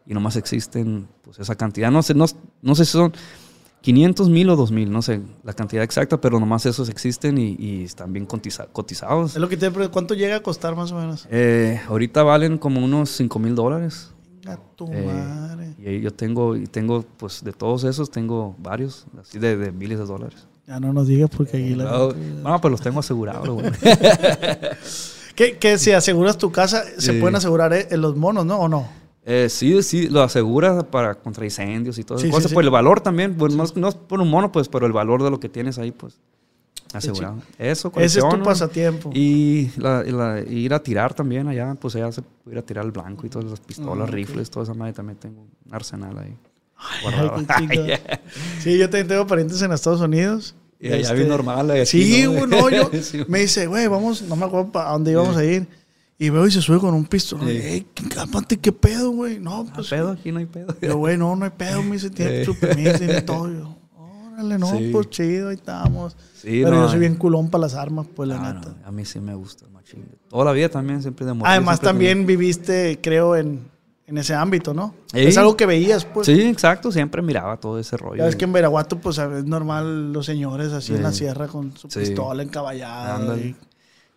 Y 0.06 0.12
nomás 0.12 0.36
existen 0.36 1.08
pues 1.22 1.38
esa 1.38 1.54
cantidad. 1.54 1.90
No 1.90 2.02
sé, 2.02 2.12
no, 2.14 2.26
no 2.60 2.74
sé 2.74 2.84
si 2.84 2.92
son 2.92 3.12
500 3.84 4.30
mil 4.30 4.48
o 4.48 4.56
2 4.56 4.72
mil, 4.72 4.90
no 4.90 5.02
sé 5.02 5.20
la 5.42 5.52
cantidad 5.52 5.84
exacta, 5.84 6.18
pero 6.18 6.40
nomás 6.40 6.64
esos 6.64 6.88
existen 6.88 7.36
y, 7.36 7.54
y 7.58 7.84
están 7.84 8.14
bien 8.14 8.26
cotiza- 8.26 8.66
cotizados. 8.72 9.32
Es 9.34 9.40
lo 9.40 9.48
que 9.50 9.58
te 9.58 9.70
pre- 9.70 9.88
¿Cuánto 9.90 10.14
llega 10.14 10.36
a 10.36 10.40
costar 10.42 10.74
más 10.74 10.90
o 10.90 10.96
menos? 10.96 11.28
Eh, 11.30 11.78
ahorita 11.86 12.22
valen 12.22 12.56
como 12.56 12.82
unos 12.82 13.10
5 13.10 13.38
mil 13.38 13.54
dólares. 13.54 14.10
A 14.46 14.56
tu 14.76 14.86
Eh, 14.90 15.04
madre. 15.06 15.74
Y 15.78 16.00
yo 16.00 16.10
tengo, 16.12 16.56
y 16.56 16.66
tengo, 16.66 17.04
pues 17.18 17.44
de 17.44 17.52
todos 17.52 17.84
esos, 17.84 18.10
tengo 18.10 18.54
varios, 18.58 19.04
así 19.20 19.38
de, 19.38 19.56
de 19.58 19.70
miles 19.70 19.98
de 19.98 20.06
dólares. 20.06 20.46
Ya 20.66 20.80
no 20.80 20.94
nos 20.94 21.06
digas 21.06 21.28
porque 21.28 21.58
aquí 21.58 21.74
la... 21.74 21.84
No, 21.84 22.08
no, 22.42 22.60
pues 22.62 22.72
los 22.72 22.80
tengo 22.80 23.00
asegurados, 23.00 23.46
güey. 23.50 23.70
Que, 25.34 25.58
que 25.58 25.78
si 25.78 25.90
aseguras 25.90 26.38
tu 26.38 26.52
casa, 26.52 26.84
se 26.96 27.12
pueden 27.14 27.34
asegurar 27.34 27.72
eh, 27.72 27.88
los 27.96 28.16
monos, 28.16 28.46
¿no? 28.46 28.56
¿O 28.60 28.68
no? 28.68 28.86
Eh, 29.26 29.48
sí, 29.48 29.82
sí, 29.82 30.08
lo 30.08 30.22
asegura 30.22 30.82
para 30.90 31.14
contra 31.14 31.44
incendios 31.44 31.98
y 31.98 32.04
todo 32.04 32.18
Sí, 32.18 32.26
eso. 32.28 32.36
sí, 32.36 32.42
Pues 32.42 32.50
sí. 32.52 32.58
el 32.60 32.70
valor 32.70 33.00
también, 33.00 33.34
pues 33.36 33.54
no, 33.54 33.64
no 33.76 33.90
por 33.92 34.20
un 34.20 34.28
mono, 34.28 34.52
pues, 34.52 34.68
pero 34.68 34.84
el 34.86 34.92
valor 34.92 35.22
de 35.22 35.30
lo 35.30 35.40
que 35.40 35.48
tienes 35.48 35.78
ahí, 35.78 35.92
pues, 35.92 36.18
asegurado. 36.92 37.38
Eso, 37.58 37.90
Ese 37.96 38.20
es 38.20 38.28
tu 38.28 38.42
pasatiempo. 38.42 39.10
Y, 39.14 39.70
la- 39.78 40.04
y 40.06 40.10
la- 40.12 40.42
y 40.46 40.58
ir 40.66 40.74
a 40.74 40.78
tirar 40.82 41.14
también 41.14 41.48
allá, 41.48 41.74
pues 41.80 41.96
allá 41.96 42.12
se 42.12 42.22
puede 42.22 42.56
ir 42.56 42.58
a 42.58 42.62
tirar 42.66 42.84
el 42.84 42.90
blanco 42.92 43.26
y 43.26 43.30
todas 43.30 43.50
las 43.50 43.60
pistolas, 43.60 44.08
ok. 44.08 44.14
rifles, 44.14 44.50
toda 44.50 44.64
esa 44.64 44.74
madre 44.74 44.92
también 44.92 45.18
tengo 45.18 45.40
un 45.40 45.74
arsenal 45.74 46.16
ahí. 46.18 46.36
Ay, 47.06 47.46
chingado. 47.58 47.86
Sí, 48.60 48.76
yo 48.78 48.90
también 48.90 49.08
tengo 49.08 49.26
parientes 49.26 49.60
en 49.62 49.72
Estados 49.72 50.00
Unidos. 50.02 50.54
Y 50.78 50.88
allá 50.88 50.98
Este, 51.00 51.14
bien 51.14 51.28
normal. 51.28 51.70
aquí, 51.70 51.86
Sí, 51.86 52.24
¿no? 52.24 52.46
no, 52.46 52.68
yo 52.68 52.90
me 53.28 53.38
dice, 53.40 53.66
güey, 53.66 53.86
vamos, 53.88 54.20
no 54.22 54.36
me 54.36 54.44
acuerdo 54.44 54.70
para 54.70 54.90
dónde 54.90 55.12
íbamos 55.12 55.36
a 55.36 55.44
ir. 55.44 55.66
Y 56.18 56.30
veo 56.30 56.46
y 56.46 56.50
se 56.50 56.60
sube 56.62 56.78
con 56.78 56.94
un 56.94 57.04
pistola. 57.06 57.44
Sí. 57.44 57.50
Ey, 57.50 57.86
cálmate, 58.14 58.56
qué 58.58 58.70
pedo, 58.72 59.10
güey. 59.10 59.40
No, 59.40 59.66
Ah, 59.68 59.72
pues. 59.74 59.88
pedo, 59.88 60.12
aquí 60.12 60.30
no 60.30 60.38
hay 60.38 60.46
pedo. 60.46 60.74
Yo, 60.80 60.96
güey, 60.96 61.16
no, 61.18 61.34
no 61.34 61.44
hay 61.44 61.50
pedo, 61.50 61.82
me 61.82 61.92
dice, 61.92 62.10
tiene 62.10 62.44
su 62.44 62.56
permiso, 62.58 62.98
tiene 62.98 63.20
todo. 63.22 63.50
Yo, 63.50 63.76
órale, 64.32 64.58
no, 64.58 64.70
Sí. 64.78 64.90
pues 64.92 65.10
chido, 65.10 65.48
ahí 65.48 65.56
estamos. 65.56 66.16
Sí, 66.34 66.60
Pero 66.62 66.76
no, 66.76 66.82
yo 66.82 66.88
soy 66.88 66.96
eh. 66.96 67.00
bien 67.00 67.16
culón 67.16 67.50
para 67.50 67.62
las 67.62 67.74
armas, 67.74 68.06
pues 68.14 68.28
la 68.28 68.36
Ah, 68.36 68.52
neta. 68.52 68.68
no, 68.80 68.86
a 68.86 68.92
mí 68.92 69.04
sí 69.04 69.18
me 69.18 69.34
gusta, 69.34 69.66
machín. 69.72 70.04
Toda 70.28 70.44
la 70.44 70.52
vida 70.52 70.68
también, 70.68 71.02
siempre 71.02 71.26
de 71.26 71.32
morir, 71.32 71.50
Además, 71.50 71.76
siempre 71.80 71.88
también 71.88 72.26
viviste, 72.26 73.00
creo, 73.02 73.34
en, 73.34 73.68
en 74.06 74.18
ese 74.18 74.34
ámbito, 74.34 74.72
¿no? 74.72 74.94
Sí. 75.12 75.18
Es 75.20 75.36
algo 75.36 75.56
que 75.56 75.66
veías, 75.66 76.04
pues. 76.04 76.26
Sí, 76.26 76.40
exacto, 76.42 76.92
siempre 76.92 77.22
miraba 77.22 77.56
todo 77.56 77.78
ese 77.80 77.96
rollo. 77.96 78.18
Ya 78.18 78.26
ves 78.26 78.36
que 78.36 78.44
en 78.44 78.52
Veraguato, 78.52 79.00
pues 79.00 79.18
es 79.18 79.44
normal 79.46 80.12
los 80.12 80.26
señores 80.26 80.72
así 80.72 80.94
en 80.94 81.02
la 81.02 81.10
sierra 81.12 81.48
con 81.48 81.76
su 81.76 81.88
Sí. 81.90 81.98
pistola 82.00 82.42
encaballada. 82.44 83.16
Ándale. 83.16 83.46
y- 83.48 83.56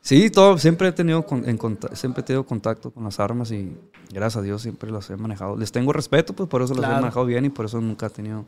Sí, 0.08 0.30
todo, 0.30 0.58
siempre 0.58 0.88
he 0.88 0.92
tenido 0.94 1.26
con- 1.26 1.48
en 1.50 1.58
conta- 1.58 1.94
siempre 1.94 2.22
he 2.22 2.24
tenido 2.24 2.46
contacto 2.46 2.92
con 2.92 3.04
las 3.04 3.20
armas 3.20 3.52
y 3.52 3.76
gracias 4.10 4.38
a 4.38 4.42
Dios 4.42 4.62
siempre 4.62 4.90
las 4.90 5.10
he 5.10 5.18
manejado. 5.18 5.58
Les 5.58 5.70
tengo 5.74 5.92
respeto, 5.92 6.32
pues 6.32 6.48
por 6.48 6.62
eso 6.62 6.74
las 6.74 6.80
Claro. 6.80 6.94
he 6.94 7.02
manejado 7.02 7.26
bien 7.26 7.44
y 7.44 7.50
por 7.50 7.66
eso 7.66 7.82
nunca 7.82 8.06
he 8.06 8.10
tenido 8.10 8.46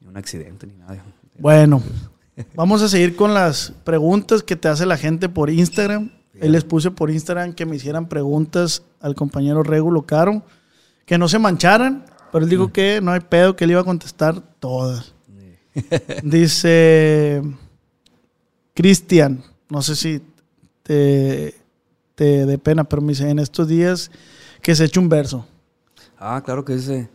ni 0.00 0.08
un 0.08 0.16
accidente 0.16 0.66
ni 0.66 0.74
nada. 0.74 1.04
Bueno, 1.38 1.80
vamos 2.56 2.82
a 2.82 2.88
seguir 2.88 3.14
con 3.14 3.32
las 3.32 3.72
preguntas 3.84 4.42
que 4.42 4.56
te 4.56 4.66
hace 4.66 4.86
la 4.86 4.96
gente 4.96 5.28
por 5.28 5.50
Instagram. 5.50 6.10
Él 6.34 6.50
les 6.50 6.64
puse 6.64 6.90
por 6.90 7.10
Instagram 7.12 7.52
que 7.52 7.64
me 7.64 7.76
hicieran 7.76 8.08
preguntas 8.08 8.82
al 9.00 9.14
compañero 9.14 9.62
Regulo 9.62 10.02
Caro, 10.02 10.42
que 11.06 11.16
no 11.16 11.28
se 11.28 11.38
mancharan, 11.38 12.06
pero 12.32 12.42
él 12.42 12.50
dijo 12.50 12.72
que 12.72 13.00
no 13.00 13.12
hay 13.12 13.20
pedo, 13.20 13.54
que 13.54 13.62
él 13.64 13.70
iba 13.70 13.82
a 13.82 13.84
contestar 13.84 14.40
todas. 14.58 15.14
Dice 16.24 17.40
Cristian, 18.74 19.42
no 19.68 19.82
sé 19.82 19.94
si 19.96 20.22
te, 20.88 22.58
pena, 22.58 22.84
pero 22.84 23.02
me 23.02 23.12
dice 23.12 23.28
en 23.28 23.38
estos 23.38 23.68
días 23.68 24.10
que 24.62 24.74
se 24.74 24.86
eche 24.86 24.98
un 24.98 25.08
verso. 25.08 25.46
Ah, 26.18 26.42
claro 26.44 26.64
que 26.64 26.74
dice, 26.76 27.08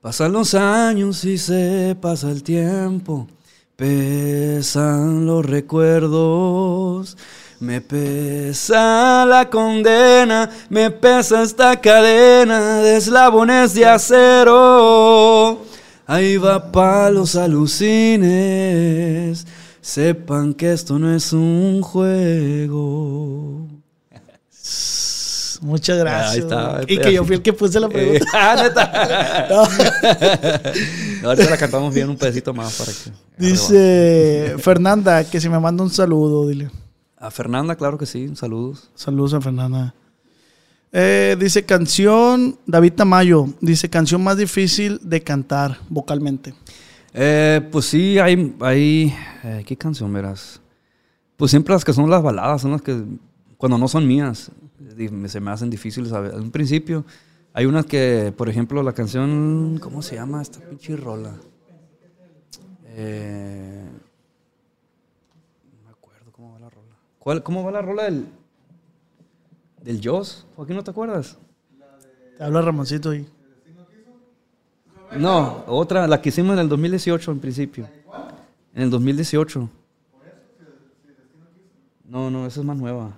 pasan 0.00 0.32
los 0.32 0.54
años 0.54 1.24
y 1.24 1.38
se 1.38 1.96
pasa 2.00 2.30
el 2.30 2.42
tiempo, 2.42 3.28
pesan 3.76 5.26
los 5.26 5.46
recuerdos, 5.46 7.16
me 7.60 7.80
pesa 7.80 9.24
la 9.26 9.48
condena, 9.50 10.50
me 10.70 10.90
pesa 10.90 11.42
esta 11.42 11.80
cadena 11.80 12.78
de 12.78 12.96
eslabones 12.96 13.74
de 13.74 13.86
acero. 13.86 15.62
Ahí 16.06 16.38
va 16.38 16.72
pa' 16.72 17.10
los 17.10 17.36
alucines, 17.36 18.26
sepan 19.88 20.52
que 20.52 20.72
esto 20.72 20.98
no 20.98 21.14
es 21.14 21.32
un 21.32 21.80
juego. 21.80 23.66
Muchas 25.62 25.98
gracias. 25.98 26.32
Ahí 26.34 26.40
está, 26.40 26.80
y 26.86 26.98
que 26.98 27.12
yo 27.12 27.24
fui 27.24 27.36
el 27.36 27.42
que 27.42 27.52
puse 27.52 27.80
la 27.80 27.86
Eh, 27.86 27.90
pregunta. 27.90 28.26
ah, 28.34 28.56
neta. 28.62 29.48
No, 31.22 31.30
ahorita 31.30 31.50
la 31.50 31.56
cantamos 31.56 31.92
bien 31.92 32.08
un 32.10 32.16
pedacito 32.16 32.52
más 32.54 32.76
para 32.76 32.92
que. 32.92 33.10
Dice 33.44 34.54
Fernanda 34.58 35.24
que 35.24 35.40
si 35.40 35.48
me 35.48 35.58
manda 35.58 35.82
un 35.82 35.90
saludo, 35.90 36.46
dile. 36.46 36.70
A 37.16 37.30
Fernanda, 37.30 37.74
claro 37.74 37.98
que 37.98 38.06
sí, 38.06 38.30
saludos. 38.36 38.90
Saludos 38.94 39.34
a 39.34 39.40
Fernanda. 39.40 39.94
Eh, 40.92 41.36
dice 41.40 41.64
canción, 41.64 42.58
David 42.66 42.92
Tamayo, 42.92 43.48
dice 43.60 43.90
canción 43.90 44.22
más 44.22 44.36
difícil 44.36 45.00
de 45.02 45.22
cantar 45.22 45.78
vocalmente. 45.88 46.54
Eh, 47.20 47.68
pues 47.72 47.86
sí, 47.86 48.16
hay. 48.20 48.54
hay 48.60 49.12
eh, 49.42 49.64
¿Qué 49.66 49.76
canción 49.76 50.12
verás? 50.12 50.60
Pues 51.36 51.50
siempre 51.50 51.74
las 51.74 51.84
que 51.84 51.92
son 51.92 52.08
las 52.08 52.22
baladas 52.22 52.62
son 52.62 52.70
las 52.70 52.80
que, 52.80 53.02
cuando 53.56 53.76
no 53.76 53.88
son 53.88 54.06
mías, 54.06 54.52
se 55.26 55.40
me 55.40 55.50
hacen 55.50 55.68
difíciles. 55.68 56.12
A 56.12 56.20
ver, 56.20 56.34
En 56.34 56.52
principio, 56.52 57.04
hay 57.52 57.66
unas 57.66 57.86
que, 57.86 58.32
por 58.36 58.48
ejemplo, 58.48 58.84
la 58.84 58.92
canción. 58.92 59.80
¿Cómo 59.82 60.00
se 60.00 60.14
llama 60.14 60.40
esta 60.40 60.60
pinche 60.60 60.96
rola? 60.96 61.34
Eh, 62.84 63.84
no 65.72 65.84
me 65.86 65.90
acuerdo 65.90 66.30
cómo 66.30 66.52
va 66.52 66.60
la 66.60 66.70
rola. 66.70 66.94
¿Cuál, 67.18 67.42
¿Cómo 67.42 67.64
va 67.64 67.72
la 67.72 67.82
rola 67.82 68.04
del. 68.04 68.26
del 69.82 70.00
Joss? 70.04 70.46
¿Por 70.54 70.68
qué 70.68 70.74
no 70.74 70.84
te 70.84 70.92
acuerdas? 70.92 71.36
Te 72.36 72.44
habla 72.44 72.62
Ramoncito 72.62 73.10
ahí. 73.10 73.26
No, 75.16 75.64
otra, 75.66 76.06
la 76.06 76.20
que 76.20 76.28
hicimos 76.28 76.54
en 76.54 76.60
el 76.60 76.68
2018 76.68 77.32
en 77.32 77.40
principio. 77.40 77.88
En 78.74 78.82
el 78.82 78.90
2018. 78.90 79.68
No, 82.08 82.30
no, 82.30 82.46
esa 82.46 82.60
es 82.60 82.66
más 82.66 82.76
nueva. 82.76 83.12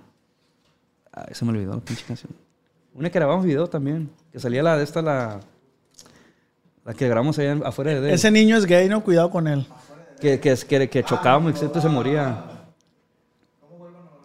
Ay, 1.11 1.33
se 1.33 1.45
me 1.45 1.51
olvidó 1.51 1.75
la 1.75 1.81
pinche 1.81 2.03
canción. 2.05 2.33
Una 2.93 3.09
que 3.09 3.19
grabamos 3.19 3.45
video 3.45 3.67
también. 3.67 4.09
Que 4.31 4.39
salía 4.39 4.63
la 4.63 4.77
de 4.77 4.83
esta, 4.83 5.01
la. 5.01 5.39
La 6.83 6.93
que 6.93 7.07
grabamos 7.07 7.37
allá 7.37 7.59
afuera 7.63 7.91
de 7.91 8.09
él. 8.09 8.13
Ese 8.15 8.31
niño 8.31 8.57
es 8.57 8.65
gay, 8.65 8.89
no, 8.89 9.03
cuidado 9.03 9.29
con 9.29 9.47
él. 9.47 9.65
Que, 10.19 10.39
que, 10.39 10.55
que, 10.55 10.89
que 10.89 11.03
chocábamos 11.03 11.57
siempre 11.57 11.81
se 11.81 11.89
moría. 11.89 12.43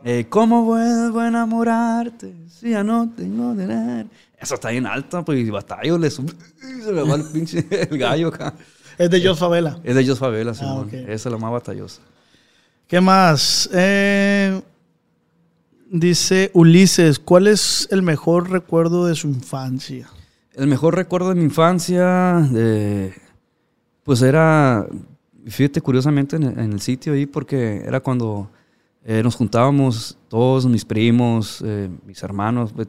Eh, 0.05 0.27
¿Cómo 0.29 0.65
vuelvo 0.65 1.21
a 1.21 1.29
enamorarte 1.29 2.33
si 2.49 2.71
ya 2.71 2.85
no 2.85 3.11
tengo 3.11 3.55
de? 3.55 4.07
Eso 4.39 4.55
está 4.55 4.71
bien 4.71 4.87
alto, 4.87 5.25
pues 5.25 5.39
y 5.39 5.51
batallo 5.51 5.99
le 5.99 6.11
sube. 6.11 6.33
Se 6.85 6.93
me 6.93 7.03
va 7.03 7.15
el 7.15 7.25
pinche 7.33 7.67
el 7.71 7.99
gallo 7.99 8.29
acá. 8.29 8.55
Es 8.99 9.11
de 9.11 9.27
Jos 9.27 9.39
Favela. 9.39 9.79
Es 9.85 9.95
de 9.95 10.07
Jos 10.07 10.19
Favela, 10.19 10.55
sí. 10.55 10.65
Esa 10.93 11.13
es 11.13 11.27
la 11.27 11.39
más 11.39 11.53
batallosa. 11.53 12.01
¿Qué 12.87 13.01
más? 13.01 13.69
Eh, 13.73 14.61
dice 15.91 16.51
Ulises, 16.55 17.19
¿cuál 17.19 17.47
es 17.47 17.89
el 17.91 18.03
mejor 18.03 18.51
recuerdo 18.51 19.07
de 19.07 19.15
su 19.15 19.29
infancia? 19.29 20.09
El 20.55 20.69
mejor 20.69 20.95
recuerdo 20.95 21.31
de 21.31 21.35
mi 21.35 21.45
infancia, 21.45 22.49
de, 22.51 23.13
pues 24.05 24.23
era, 24.23 24.87
fíjate 25.47 25.81
curiosamente 25.83 26.37
en 26.37 26.45
el, 26.45 26.59
en 26.59 26.73
el 26.73 26.81
sitio 26.81 27.13
ahí, 27.13 27.27
porque 27.27 27.83
era 27.85 28.01
cuando 28.01 28.49
eh, 29.05 29.23
nos 29.23 29.37
juntábamos 29.37 30.19
todos 30.29 30.67
mis 30.67 30.85
primos, 30.85 31.63
eh, 31.65 31.89
mis 32.05 32.23
hermanos, 32.23 32.73
pues, 32.73 32.89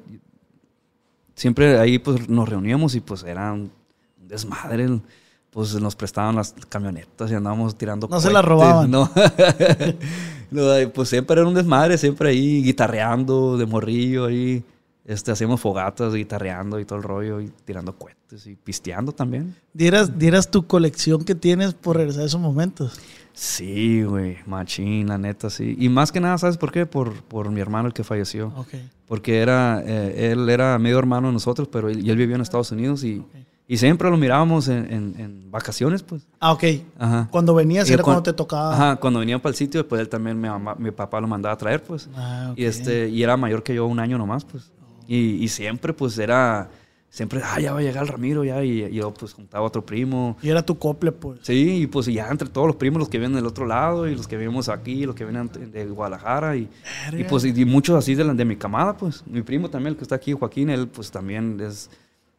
siempre 1.38 1.80
ahí 1.80 2.00
pues 2.00 2.28
nos 2.28 2.50
reuníamos 2.50 2.96
y 2.96 3.00
pues 3.00 3.24
era 3.24 3.54
un 3.54 3.72
desmadre. 4.18 5.00
Pues 5.50 5.74
nos 5.82 5.96
prestaban 5.96 6.36
las 6.36 6.54
camionetas 6.68 7.32
y 7.32 7.34
andábamos 7.34 7.76
tirando. 7.78 8.08
No 8.10 8.20
se 8.20 8.30
las 8.30 8.44
robaban. 8.44 8.92
No. 8.92 9.10
No, 10.50 10.62
pues 10.94 11.10
siempre 11.10 11.38
era 11.42 11.46
un 11.46 11.54
desmadre, 11.54 11.98
siempre 11.98 12.30
ahí 12.30 12.64
guitarreando 12.64 13.58
de 13.58 13.66
morrillo 13.66 14.28
ahí. 14.28 14.64
Este, 15.04 15.30
hacíamos 15.30 15.60
fogatas, 15.60 16.14
guitarreando 16.14 16.80
y 16.80 16.86
todo 16.86 17.00
el 17.00 17.04
rollo, 17.04 17.42
y 17.42 17.52
tirando 17.66 17.94
cohetes 17.94 18.48
y 18.48 18.56
pisteando 18.56 19.12
también. 19.12 19.54
Dieras, 19.74 20.18
dieras 20.18 20.50
tu 20.50 20.66
colección 20.66 21.26
que 21.26 21.36
tienes 21.36 21.74
por 21.74 21.98
regresar 21.98 22.24
a 22.24 22.26
esos 22.28 22.40
momentos. 22.40 22.98
Sí, 23.40 24.02
güey, 24.02 24.38
machín, 24.48 25.10
la 25.10 25.20
neta, 25.20 25.52
sí. 25.52 25.76
Y 25.80 25.90
más 25.90 26.12
que 26.12 26.20
nada, 26.20 26.40
¿sabes 26.40 26.58
por 26.58 26.72
qué? 26.72 26.88
Por, 26.88 27.14
por 27.22 27.52
mi 27.52 27.62
hermano 27.62 27.88
el 27.88 27.94
que 27.94 28.04
falleció. 28.04 28.52
Ok. 28.58 28.70
Porque 29.08 29.38
era, 29.42 29.84
eh, 29.86 30.32
él 30.32 30.50
era 30.50 30.80
medio 30.80 30.98
hermano 30.98 31.28
de 31.28 31.34
nosotros, 31.34 31.68
pero 31.72 31.88
él, 31.88 32.04
y 32.04 32.10
él 32.10 32.18
vivía 32.18 32.34
en 32.36 32.42
Estados 32.42 32.72
Unidos 32.72 33.04
y, 33.04 33.24
y 33.68 33.78
siempre 33.78 34.10
lo 34.10 34.18
mirábamos 34.18 34.68
en, 34.70 34.92
en- 34.92 35.16
en 35.20 35.52
vacaciones, 35.52 36.02
pues. 36.02 36.24
Ah, 36.40 36.52
ok. 36.52 36.64
Ajá. 36.98 37.28
Cuando 37.30 37.54
venías 37.54 37.88
Y 37.88 37.94
era 37.94 38.02
cuan- 38.02 38.16
cuando 38.16 38.24
te 38.24 38.34
tocaba. 38.34 38.74
Ajá, 38.74 38.96
cuando 38.96 39.20
venía 39.20 39.38
para 39.40 39.52
el 39.52 39.56
sitio, 39.56 39.82
después 39.82 40.02
él 40.02 40.10
también, 40.10 40.42
mi, 40.42 40.48
mamá- 40.48 40.76
mi 40.80 40.90
papá 40.90 41.22
lo 41.22 41.28
mandaba 41.28 41.54
a 41.54 41.58
traer, 41.60 41.84
pues. 41.84 42.10
Ah, 42.16 42.50
ok. 42.54 42.58
Y, 42.58 42.66
este, 42.66 43.08
y 43.08 43.22
era 43.22 43.38
mayor 43.38 43.62
que 43.62 43.76
yo 43.76 43.86
un 43.86 44.00
año 44.00 44.18
nomás, 44.18 44.46
pues. 44.46 44.72
Y, 45.08 45.16
y 45.44 45.48
siempre, 45.50 45.94
pues, 45.94 46.18
era... 46.18 46.72
Siempre, 47.18 47.42
ah, 47.44 47.60
ya 47.60 47.74
va 47.74 47.80
a 47.80 47.82
llegar 47.82 48.04
el 48.04 48.10
Ramiro, 48.10 48.44
ya. 48.44 48.64
Y, 48.64 48.84
y 48.84 48.94
yo, 48.94 49.12
pues, 49.12 49.34
juntaba 49.34 49.64
a 49.64 49.68
otro 49.68 49.84
primo. 49.84 50.38
Y 50.40 50.50
era 50.50 50.64
tu 50.64 50.78
cople, 50.78 51.12
pues. 51.12 51.40
Sí, 51.42 51.82
y 51.82 51.88
pues 51.88 52.06
ya 52.06 52.28
entre 52.30 52.48
todos 52.48 52.68
los 52.68 52.76
primos, 52.76 53.00
los 53.00 53.10
que 53.10 53.18
vienen 53.18 53.36
del 53.38 53.48
otro 53.48 53.66
lado 53.66 54.08
y 54.08 54.16
los 54.16 54.28
que 54.28 54.38
vivimos 54.38 54.70
aquí, 54.70 55.04
los 55.08 55.16
que 55.16 55.26
vienen 55.26 55.50
de 55.72 55.86
Guadalajara 55.88 56.56
y, 56.58 56.70
y 57.18 57.24
pues 57.24 57.44
y, 57.44 57.60
y 57.60 57.66
muchos 57.66 57.96
así 57.96 58.14
de, 58.14 58.24
la- 58.24 58.36
de 58.36 58.46
mi 58.46 58.56
camada, 58.56 58.96
pues. 58.96 59.24
Mi 59.26 59.42
primo 59.42 59.68
también, 59.68 59.94
el 59.94 59.98
que 59.98 60.04
está 60.04 60.14
aquí, 60.14 60.34
Joaquín, 60.34 60.70
él 60.70 60.88
pues 60.90 61.10
también 61.10 61.60
es, 61.60 61.90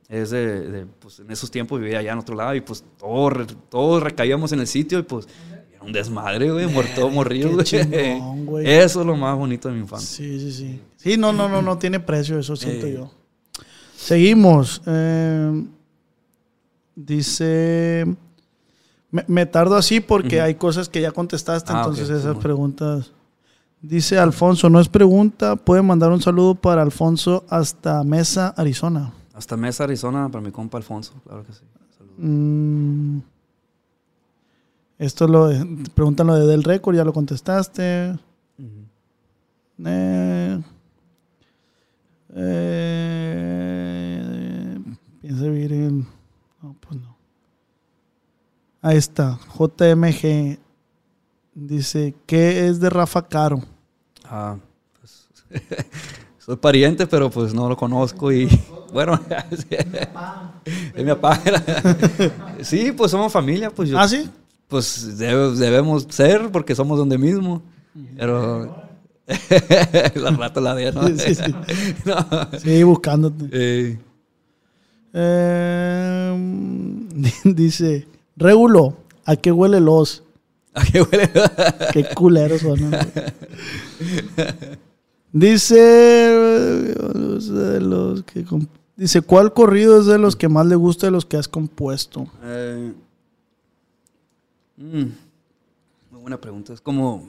es 0.08 0.30
de, 0.30 0.60
de, 0.70 0.86
pues 0.86 1.18
en 1.18 1.28
esos 1.32 1.50
tiempos 1.50 1.80
vivía 1.80 1.98
allá 1.98 2.12
en 2.12 2.18
otro 2.20 2.36
lado 2.36 2.54
y 2.54 2.60
pues 2.60 2.84
todos, 3.00 3.48
todos 3.68 4.00
recaíamos 4.00 4.52
en 4.52 4.60
el 4.60 4.68
sitio 4.68 5.00
y 5.00 5.02
pues 5.02 5.26
era 5.74 5.82
un 5.82 5.92
desmadre, 5.92 6.52
güey, 6.52 6.68
muerto, 6.68 7.10
morrido, 7.10 7.50
güey. 7.52 7.64
chingón, 7.64 8.46
güey. 8.46 8.64
Eso 8.70 9.00
es 9.00 9.06
lo 9.08 9.16
más 9.16 9.36
bonito 9.36 9.68
de 9.68 9.74
mi 9.74 9.80
infancia. 9.80 10.08
Sí, 10.24 10.38
sí, 10.38 10.52
sí. 10.52 10.80
Sí, 10.96 11.16
no, 11.16 11.32
no, 11.32 11.48
no, 11.48 11.62
no 11.62 11.78
tiene 11.78 11.98
precio, 11.98 12.38
eso 12.38 12.54
siento 12.54 12.86
Eh. 12.86 12.92
yo. 12.94 13.10
Seguimos. 13.98 14.80
Eh, 14.86 15.64
dice. 16.94 18.06
Me, 19.10 19.24
me 19.26 19.44
tardo 19.46 19.74
así 19.74 20.00
porque 20.00 20.40
hay 20.40 20.54
cosas 20.54 20.88
que 20.88 21.00
ya 21.00 21.10
contestaste, 21.10 21.72
Ah, 21.72 21.78
entonces 21.78 22.08
esas 22.08 22.36
preguntas. 22.36 23.10
Dice 23.80 24.18
Alfonso, 24.18 24.68
no 24.68 24.80
es 24.80 24.88
pregunta, 24.88 25.56
puede 25.56 25.82
mandar 25.82 26.10
un 26.12 26.20
saludo 26.20 26.54
para 26.54 26.82
Alfonso 26.82 27.44
hasta 27.48 28.04
Mesa, 28.04 28.48
Arizona. 28.56 29.12
Hasta 29.34 29.56
Mesa, 29.56 29.84
Arizona, 29.84 30.28
para 30.28 30.42
mi 30.44 30.50
compa 30.50 30.78
Alfonso, 30.78 31.14
claro 31.24 31.44
que 31.44 31.52
sí. 31.52 31.60
Mm, 32.18 33.18
esto 34.98 35.24
es 35.24 35.30
lo 35.30 35.48
preguntan 35.94 36.26
lo 36.26 36.34
de 36.34 36.46
Del 36.46 36.64
Récord, 36.64 36.96
ya 36.96 37.04
lo 37.04 37.12
contestaste. 37.12 38.18
Ujú. 38.58 39.86
Eh, 39.86 40.60
eh, 42.34 43.17
piensa 45.28 45.44
vivir 45.44 45.72
en. 45.74 46.06
No, 46.62 46.74
pues 46.80 46.98
no. 47.00 47.16
Ahí 48.80 48.96
está. 48.96 49.38
JMG 49.58 50.58
dice: 51.54 52.14
¿Qué 52.26 52.66
es 52.66 52.80
de 52.80 52.88
Rafa 52.88 53.28
Caro? 53.28 53.62
Ah, 54.24 54.56
pues, 54.98 55.28
soy 56.38 56.56
pariente, 56.56 57.06
pero 57.06 57.28
pues 57.30 57.52
no 57.52 57.68
lo 57.68 57.76
conozco 57.76 58.32
y 58.32 58.48
bueno, 58.92 59.20
sí, 59.50 59.66
es 60.94 61.04
mi 61.04 61.10
papá. 61.14 61.40
Sí, 62.62 62.92
pues 62.92 63.10
somos 63.10 63.30
familia, 63.30 63.70
pues 63.70 63.90
yo, 63.90 63.98
¿Ah, 63.98 64.08
sí? 64.08 64.30
pues 64.66 65.18
debe- 65.18 65.54
debemos 65.56 66.06
ser 66.08 66.50
porque 66.50 66.74
somos 66.74 66.96
donde 66.98 67.18
mismo, 67.18 67.62
pero 68.16 68.74
la 70.14 70.30
rato 70.30 70.60
la 70.62 70.74
de, 70.74 70.90
¿no? 70.92 71.06
Sí, 71.08 71.34
sí. 71.34 71.54
No. 72.06 72.16
Sí, 72.58 72.82
buscándote. 72.82 73.48
Eh, 73.52 73.98
Eh, 75.20 77.08
dice: 77.44 78.06
Regulo, 78.36 78.96
¿a 79.24 79.34
qué 79.36 79.50
huele 79.50 79.80
los? 79.80 80.22
¿a 80.74 80.84
qué 80.84 81.02
huele? 81.02 81.28
Qué 81.92 82.04
culeros 82.14 82.60
son. 82.60 82.78
Dice, 85.32 85.76
de 85.76 87.80
los 87.80 88.22
que 88.22 88.46
comp- 88.46 88.68
dice, 88.96 89.20
¿cuál 89.20 89.52
corrido 89.52 90.00
es 90.00 90.06
de 90.06 90.18
los 90.18 90.36
que 90.36 90.48
más 90.48 90.64
le 90.66 90.74
gusta 90.74 91.06
de 91.06 91.10
los 91.10 91.26
que 91.26 91.36
has 91.36 91.48
compuesto? 91.48 92.26
Eh, 92.42 92.92
mm, 94.78 95.02
muy 96.10 96.20
buena 96.22 96.40
pregunta. 96.40 96.72
Es 96.72 96.80
como, 96.80 97.28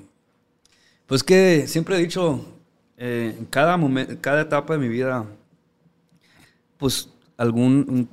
pues 1.07 1.23
que 1.23 1.65
siempre 1.67 1.97
he 1.97 1.99
dicho, 1.99 2.39
eh, 2.97 3.35
en 3.37 3.45
cada 3.45 3.75
momento, 3.75 4.13
cada 4.21 4.41
etapa 4.43 4.73
de 4.73 4.79
mi 4.79 4.87
vida, 4.87 5.25
pues 6.77 7.09
algún, 7.39 7.85
un- 7.89 8.09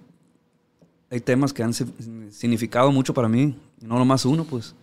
hay 1.11 1.21
temas 1.21 1.53
que 1.53 1.63
han 1.63 1.73
si- 1.75 1.85
significado 2.31 2.91
mucho 2.93 3.13
para 3.15 3.29
mí, 3.29 3.57
no 3.83 3.99
nomás 3.99 4.25
uno, 4.25 4.45
pues. 4.45 4.75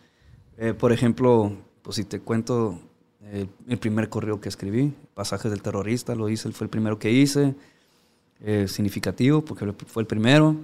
Eh, 0.57 0.73
por 0.73 0.91
ejemplo, 0.91 1.51
pues 1.81 1.95
si 1.95 2.03
te 2.05 2.19
cuento 2.19 2.79
eh, 3.25 3.47
el 3.67 3.77
primer 3.77 4.09
correo 4.09 4.39
que 4.39 4.49
escribí, 4.49 4.93
Pasajes 5.15 5.49
del 5.51 5.61
Terrorista, 5.61 6.13
lo 6.15 6.29
hice, 6.29 6.51
fue 6.51 6.65
el 6.65 6.69
primero 6.69 6.99
que 6.99 7.11
hice 7.11 7.55
eh, 8.41 8.67
significativo 8.67 9.43
porque 9.43 9.71
fue 9.87 10.03
el 10.03 10.07
primero. 10.07 10.55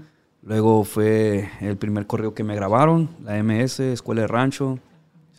Luego 0.41 0.83
fue 0.85 1.49
el 1.61 1.75
primer 1.77 2.07
correo 2.07 2.33
que 2.33 2.43
me 2.43 2.55
grabaron, 2.55 3.09
la 3.23 3.37
MS, 3.43 3.79
Escuela 3.91 4.21
de 4.21 4.27
Rancho. 4.27 4.79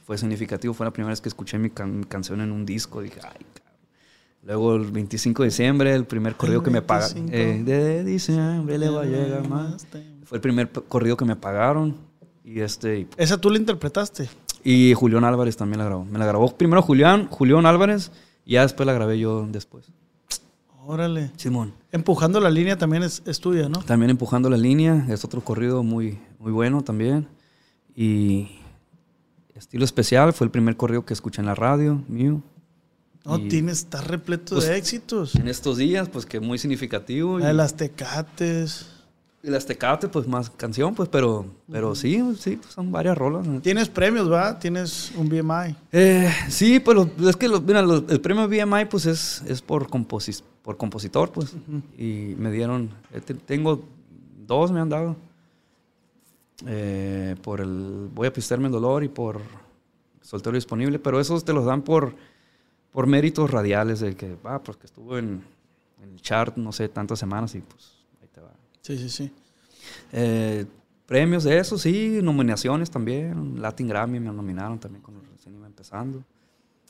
Fue 0.05 0.19
significativo, 0.19 0.75
fue 0.75 0.85
la 0.87 0.93
primera 0.93 1.11
vez 1.11 1.21
que 1.21 1.29
escuché 1.29 1.59
mi, 1.59 1.71
can- 1.71 2.01
mi 2.01 2.05
canción 2.05 2.41
en 2.41 2.51
un 2.53 2.67
disco. 2.67 3.01
Dije, 3.01 3.21
ay. 3.23 3.47
Luego 4.43 4.77
el 4.77 4.91
25 4.91 5.43
de 5.43 5.49
diciembre, 5.49 5.95
el 5.95 6.07
primer 6.07 6.35
correo 6.35 6.63
que 6.63 6.71
me 6.71 6.81
pagaron. 6.83 7.27
25. 7.27 7.71
de 7.71 8.05
diciembre 8.05 8.79
le 8.79 8.89
va 8.89 9.03
a 9.03 9.05
llegar 9.05 9.49
más. 9.49 9.87
Fue 10.25 10.39
el 10.39 10.43
primer 10.43 10.71
corrido 10.71 11.17
que 11.17 11.25
me 11.25 11.37
pagaron. 11.37 11.97
Y 12.45 12.61
este 12.61 13.01
y, 13.01 13.09
¿Esa 13.17 13.39
tú 13.39 13.51
la 13.51 13.59
interpretaste? 13.59 14.29
y 14.65 14.95
Julián 14.95 15.25
Álvarez 15.25 15.57
también 15.57 15.79
la 15.79 15.85
grabó. 15.85 16.05
Me 16.05 16.19
la 16.19 16.27
grabó 16.27 16.57
primero 16.57 16.83
Julián, 16.83 17.29
Julián 17.29 17.67
Álvarez, 17.67 18.11
y 18.45 18.53
ya 18.55 18.63
después 18.63 18.87
la 18.87 18.93
grabé 18.93 19.19
yo 19.19 19.47
después. 19.47 19.93
Órale. 20.87 21.31
Simón. 21.37 21.75
Empujando 21.93 22.41
la 22.41 22.51
línea 22.51 22.77
también 22.77 23.03
es, 23.03 23.23
es 23.27 23.41
tuya, 23.41 23.69
¿no? 23.69 23.81
También 23.81 24.11
empujando 24.11 24.49
la 24.51 24.57
línea, 24.57 25.07
es 25.09 25.25
otro 25.25 25.43
corrido 25.43 25.83
muy, 25.83 26.19
muy 26.39 26.51
bueno 26.51 26.83
también. 26.83 27.29
Y 27.95 28.49
estilo 29.55 29.85
especial 29.85 30.33
fue 30.33 30.47
el 30.47 30.51
primer 30.51 30.77
corrido 30.77 31.05
que 31.05 31.13
escuché 31.13 31.41
en 31.41 31.47
la 31.47 31.55
radio 31.55 32.03
mío. 32.09 32.43
No, 33.25 33.39
Y, 33.39 33.49
tienes, 33.49 33.79
está 33.81 34.01
repleto 34.01 34.55
pues, 34.57 34.67
de 34.67 34.77
éxitos. 34.79 35.35
En 35.37 35.47
estos 35.49 35.77
días, 35.77 36.09
pues 36.09 36.25
que 36.27 36.41
muy 36.41 36.59
significativo. 36.59 37.39
Y, 37.39 37.43
La 37.43 37.49
de 37.49 37.55
las 37.55 37.77
tecates. 37.77 38.87
y 39.43 39.49
las 39.51 39.67
Tecate, 39.67 40.09
pues 40.09 40.27
más 40.27 40.49
canción, 40.51 40.95
pues, 40.95 41.09
pero, 41.09 41.47
pero 41.71 41.95
sí, 41.95 42.23
sí, 42.39 42.57
pues, 42.57 42.73
son 42.73 42.91
varias 42.93 43.17
rolas. 43.19 43.47
¿no? 43.47 43.61
Tienes 43.61 43.89
premios, 43.89 44.31
¿va? 44.31 44.59
Tienes 44.59 45.13
un 45.17 45.29
BMI. 45.29 45.77
Eh, 45.93 46.31
sí, 46.49 46.81
pues 46.81 46.99
es 47.27 47.37
que 47.37 47.49
lo- 47.49 47.61
mira, 47.61 47.83
lo- 47.83 48.07
el 48.09 48.21
premio 48.21 48.49
BMI 48.49 48.87
pues 48.87 49.05
es, 49.07 49.43
es 49.47 49.61
por, 49.63 49.89
composi- 49.89 50.43
por 50.63 50.77
compositor, 50.79 51.31
pues. 51.31 51.53
Y 51.99 52.35
me 52.39 52.51
dieron, 52.51 52.91
eh, 53.13 53.21
te- 53.21 53.35
tengo 53.35 53.83
dos 54.47 54.73
me 54.73 54.81
han 54.81 54.89
dado. 54.89 55.17
Eh, 56.67 57.37
por 57.43 57.61
el 57.61 58.09
Voy 58.15 58.27
a 58.27 58.33
pistearme 58.33 58.67
el 58.67 58.73
dolor 58.73 59.03
y 59.05 59.09
por 59.09 59.41
Soltero 60.21 60.55
Disponible, 60.55 60.99
pero 60.99 61.19
esos 61.21 61.45
te 61.45 61.53
los 61.55 61.65
dan 61.65 61.81
por, 61.83 62.15
por 62.93 63.07
méritos 63.07 63.51
radiales 63.51 64.01
de 64.01 64.15
que, 64.17 64.37
ah, 64.45 64.61
pues 64.63 64.77
que 64.77 64.87
estuvo 64.87 65.17
en, 65.19 65.43
en 66.03 66.13
el 66.13 66.21
chart, 66.21 66.57
no 66.57 66.73
sé, 66.73 66.89
tantas 66.89 67.19
semanas 67.19 67.55
y 67.55 67.61
pues 67.61 67.93
ahí 68.21 68.29
te 68.33 68.41
va. 68.41 68.51
Sí, 68.81 68.99
sí, 68.99 69.09
sí. 69.09 69.33
Eh, 70.13 70.67
premios 71.07 71.45
de 71.45 71.59
eso, 71.59 71.79
sí, 71.79 72.21
nominaciones 72.23 72.91
también. 72.91 73.61
Latin 73.61 73.89
Grammy 73.89 74.21
me 74.21 74.33
nominaron 74.33 74.79
también 74.79 75.03
cuando 75.03 75.23
recién 75.33 75.55
iba 75.55 75.67
empezando. 75.67 76.23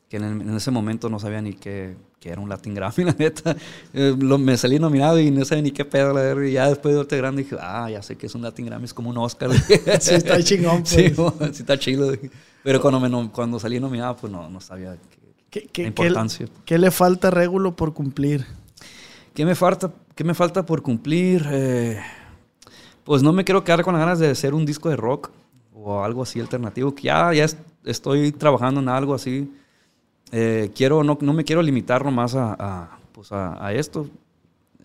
Que 0.09 0.17
en, 0.17 0.57
ese 0.57 0.73
momento 0.73 1.09
no 1.09 1.21
sabía 1.21 1.41
ni 1.41 1.55
qué, 1.55 1.97
era 2.23 2.41
un 2.41 2.49
Latin 2.49 2.75
Grammy, 2.75 3.05
la 3.05 3.15
neta. 3.17 3.57
Eh, 3.93 4.15
me 4.17 4.57
salí 4.57 4.79
nominado 4.79 5.19
y 5.21 5.31
no 5.31 5.45
sabía 5.45 5.63
ni 5.63 5.71
qué 5.71 5.85
pedo, 5.85 6.13
la. 6.13 6.47
Y 6.47 6.53
ya 6.53 6.69
después 6.69 6.95
de 6.95 6.99
verte 6.99 7.17
grande 7.17 7.45
dije, 7.45 7.57
ah, 7.61 7.89
ya 7.91 8.03
sé 8.03 8.17
que 8.17 8.27
es 8.27 8.35
un 8.35 8.43
Latin 8.43 8.67
Grammy, 8.67 8.85
es 8.85 8.95
como 8.95 9.11
un 9.11 9.19
Oscar. 9.19 9.51
sí, 10.01 10.15
está 10.15 10.43
chingón, 10.43 10.83
pues. 10.83 11.57
Sí, 11.57 11.63
está 11.63 11.79
chido. 11.79 12.13
Pero 12.63 12.81
cuando, 12.81 13.01
me, 13.01 13.31
cuando 13.31 13.59
salí 13.59 13.79
nominado, 13.79 14.17
pues 14.17 14.33
no, 14.33 14.51
no 14.51 14.61
sabía 14.61 14.97
qué, 14.97 15.20
qué, 15.51 15.87
importancia. 15.87 16.47
¿Qué 16.65 16.79
le 16.79 16.91
falta 16.91 17.31
Régulo 17.31 17.75
por 17.77 17.93
cumplir? 17.93 18.47
¿Qué 19.35 19.45
me 19.45 19.55
falta, 19.55 19.93
qué 20.15 20.25
me 20.25 20.35
falta 20.35 20.65
por 20.65 20.83
cumplir? 20.83 21.47
Eh, 21.51 22.01
pues 23.05 23.23
no 23.23 23.33
me 23.33 23.45
quiero 23.45 23.65
quedar 23.65 23.83
con 23.83 23.95
las 23.95 24.01
ganas 24.01 24.19
de 24.19 24.31
hacer 24.31 24.55
un 24.55 24.65
disco 24.65 24.89
de 24.89 24.97
rock 24.97 25.31
o 25.75 26.05
algo 26.05 26.23
así 26.23 26.41
alternativo, 26.41 26.95
que 26.95 27.05
ya, 27.05 27.33
ya 27.33 27.47
estoy 27.85 28.33
trabajando 28.33 28.81
en 28.81 28.89
algo 28.89 29.15
así. 29.15 29.53
Eh, 30.33 30.71
quiero, 30.75 31.03
no, 31.03 31.19
no, 31.21 31.33
me 31.33 31.45
quiero 31.45 31.63
limitar 31.63 32.05
nomás 32.05 32.35
a, 32.35 32.55
a, 32.59 32.99
pues 33.13 33.33
a, 33.33 33.73
esto. 33.73 34.09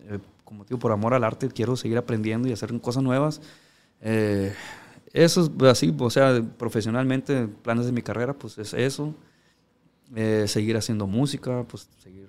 Eh, 0.08 0.18
como 0.44 0.64
digo, 0.64 0.78
por 0.78 0.92
amor 0.92 1.14
al 1.14 1.24
arte, 1.24 1.48
quiero 1.48 1.76
seguir 1.76 1.98
aprendiendo 1.98 2.48
y 2.48 2.52
hacer 2.52 2.78
cosas 2.80 3.02
nuevas. 3.02 3.40
Eh, 4.00 4.54
eso 5.12 5.50
es 5.58 5.62
así, 5.64 5.94
o 5.98 6.10
sea, 6.10 6.42
profesionalmente, 6.58 7.48
planes 7.62 7.86
de 7.86 7.92
mi 7.92 8.02
carrera, 8.02 8.34
pues 8.34 8.58
es 8.58 8.74
eso. 8.74 9.14
Seguir 10.46 10.76
haciendo 10.76 11.06
música, 11.06 11.64
pues 11.68 11.88
seguir 12.02 12.28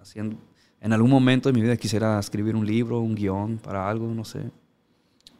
haciendo. 0.00 0.36
En 0.80 0.92
algún 0.92 1.10
momento 1.10 1.48
de 1.48 1.52
mi 1.52 1.60
vida 1.60 1.76
quisiera 1.76 2.18
escribir 2.18 2.54
un 2.54 2.66
libro, 2.66 3.00
un 3.00 3.14
guion 3.14 3.58
para 3.58 3.88
algo, 3.88 4.06
no 4.14 4.24
sé 4.24 4.50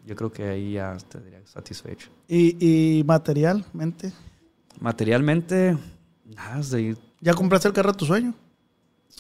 yo 0.09 0.17
creo 0.17 0.33
que 0.33 0.43
ahí 0.43 0.73
ya 0.73 0.95
estaría 0.95 1.47
satisfecho. 1.47 2.09
¿Y, 2.27 3.03
materialmente? 3.07 4.11
Materialmente, 4.81 5.77
nada, 6.35 6.63
de 6.63 6.97
¿Ya 7.21 7.35
compraste 7.35 7.69
el 7.69 7.75
carro 7.75 7.91
a 7.91 7.93
tu 7.93 8.07
sueño? 8.07 8.33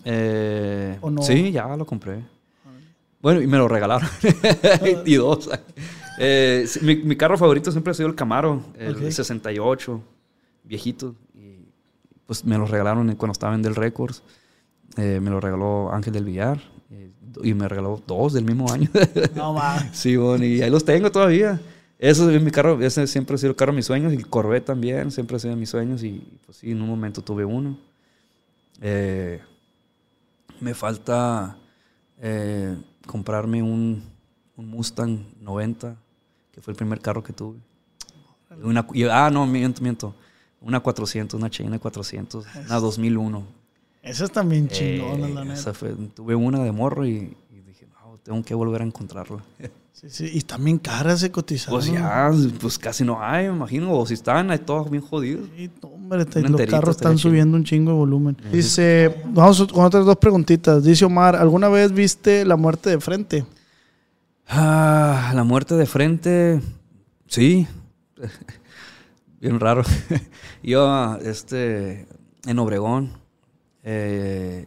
Eh, 0.05 0.96
¿O 1.03 1.11
no? 1.11 1.20
Sí, 1.20 1.53
ya 1.53 1.76
lo 1.76 1.84
compré. 1.84 2.24
Bueno, 3.20 3.42
y 3.42 3.46
me 3.46 3.59
lo 3.59 3.68
regalaron. 3.68 4.09
y 5.05 5.16
dos. 5.16 5.51
Eh, 6.18 6.66
mi, 6.80 7.16
carro 7.16 7.36
favorito 7.36 7.70
siempre 7.70 7.90
ha 7.90 7.94
sido 7.94 8.09
el 8.09 8.14
Camaro, 8.14 8.64
el 8.78 9.12
68, 9.12 10.01
viejito. 10.64 11.14
Y 12.29 12.35
pues 12.35 12.45
me 12.45 12.59
lo 12.59 12.66
regalaron 12.66 13.14
cuando 13.16 13.33
estaba 13.33 13.55
en 13.55 13.62
Del 13.62 13.74
Records. 13.74 14.22
Eh, 14.99 15.18
me 15.18 15.31
lo 15.31 15.41
regaló 15.41 15.91
Ángel 15.91 16.12
del 16.12 16.24
Villar 16.24 16.61
y 17.43 17.55
me 17.55 17.66
regaló 17.66 18.03
dos 18.07 18.35
del 18.35 18.45
mismo 18.45 18.70
año. 18.70 18.91
No 19.35 19.55
más. 19.55 19.97
sí, 19.97 20.14
bueno, 20.16 20.45
y 20.45 20.61
ahí 20.61 20.68
los 20.68 20.85
tengo 20.85 21.11
todavía. 21.11 21.59
Eso 21.99 22.31
es 22.31 22.43
mi 22.43 22.51
carro, 22.51 22.79
ese 22.83 23.07
siempre 23.07 23.35
ha 23.35 23.39
sido 23.39 23.51
el 23.51 23.57
carro 23.57 23.72
de 23.72 23.76
mis 23.76 23.87
sueños 23.87 24.12
y 24.12 24.16
el 24.16 24.29
Corvette 24.29 24.66
también, 24.66 25.11
siempre 25.11 25.37
ha 25.37 25.41
sido 25.41 25.57
mis 25.57 25.70
sueños 25.70 26.03
y 26.03 26.39
pues 26.45 26.59
sí, 26.59 26.70
en 26.70 26.83
un 26.83 26.89
momento 26.91 27.22
tuve 27.22 27.47
uno. 27.47 27.79
Eh, 28.83 29.41
me 30.61 30.74
falta 30.74 31.57
eh, 32.18 32.76
comprarme 33.07 33.62
un, 33.62 34.03
un, 34.55 34.68
Mustang 34.68 35.18
90, 35.41 35.97
que 36.53 36.61
fue 36.61 36.72
el 36.72 36.76
primer 36.76 37.01
carro 37.01 37.22
que 37.22 37.33
tuve. 37.33 37.59
Una, 38.62 38.87
ah, 39.12 39.31
no, 39.33 39.47
miento, 39.47 39.81
miento. 39.81 40.14
Una 40.61 40.80
400, 40.80 41.38
una 41.38 41.50
China 41.50 41.78
400, 41.78 42.44
una 42.66 42.80
2001. 42.80 43.42
Esa 44.02 44.24
es 44.24 44.32
también 44.32 44.68
chingona, 44.68 45.28
la 45.28 45.44
neta. 45.44 45.72
tuve 46.14 46.34
una 46.34 46.62
de 46.64 46.72
morro 46.72 47.06
y, 47.06 47.36
dije, 47.66 47.86
no, 47.86 48.18
tengo 48.22 48.42
que 48.42 48.54
volver 48.54 48.82
a 48.82 48.84
encontrarla. 48.84 49.42
Sí, 49.98 50.11
sí, 50.11 50.30
y 50.32 50.42
también 50.42 50.78
caras 50.78 51.18
se 51.18 51.32
cotizaron. 51.32 51.80
Pues 51.80 51.90
ya, 51.90 52.30
pues 52.61 52.78
casi 52.78 53.02
no 53.02 53.20
hay, 53.20 53.48
me 53.48 53.56
imagino. 53.56 53.92
O 53.92 54.06
si 54.06 54.14
están, 54.14 54.48
hay 54.52 54.61
todos 54.61 54.88
bien 54.88 55.02
jodidos. 55.02 55.48
Sí, 55.56 55.68
hombre, 55.82 56.24
los 56.24 56.66
carros 56.66 56.94
están 56.94 57.18
subiendo 57.18 57.56
un 57.56 57.64
chingo 57.64 57.90
de 57.90 57.96
volumen. 57.96 58.36
Dice, 58.52 59.12
vamos 59.24 59.66
con 59.72 59.84
otras 59.84 60.06
dos 60.06 60.16
preguntitas. 60.18 60.84
Dice 60.84 61.04
Omar, 61.04 61.34
¿alguna 61.34 61.68
vez 61.68 61.90
viste 61.90 62.44
la 62.44 62.54
muerte 62.54 62.90
de 62.90 63.00
frente? 63.00 63.44
Ah, 64.46 65.32
la 65.34 65.42
muerte 65.42 65.74
de 65.74 65.86
frente, 65.86 66.61
sí. 67.26 67.66
bien 69.41 69.61
raro. 69.61 69.82
Yo, 70.62 71.16
este, 71.16 72.07
en 72.47 72.59
Obregón, 72.59 73.12
eh, 73.82 74.66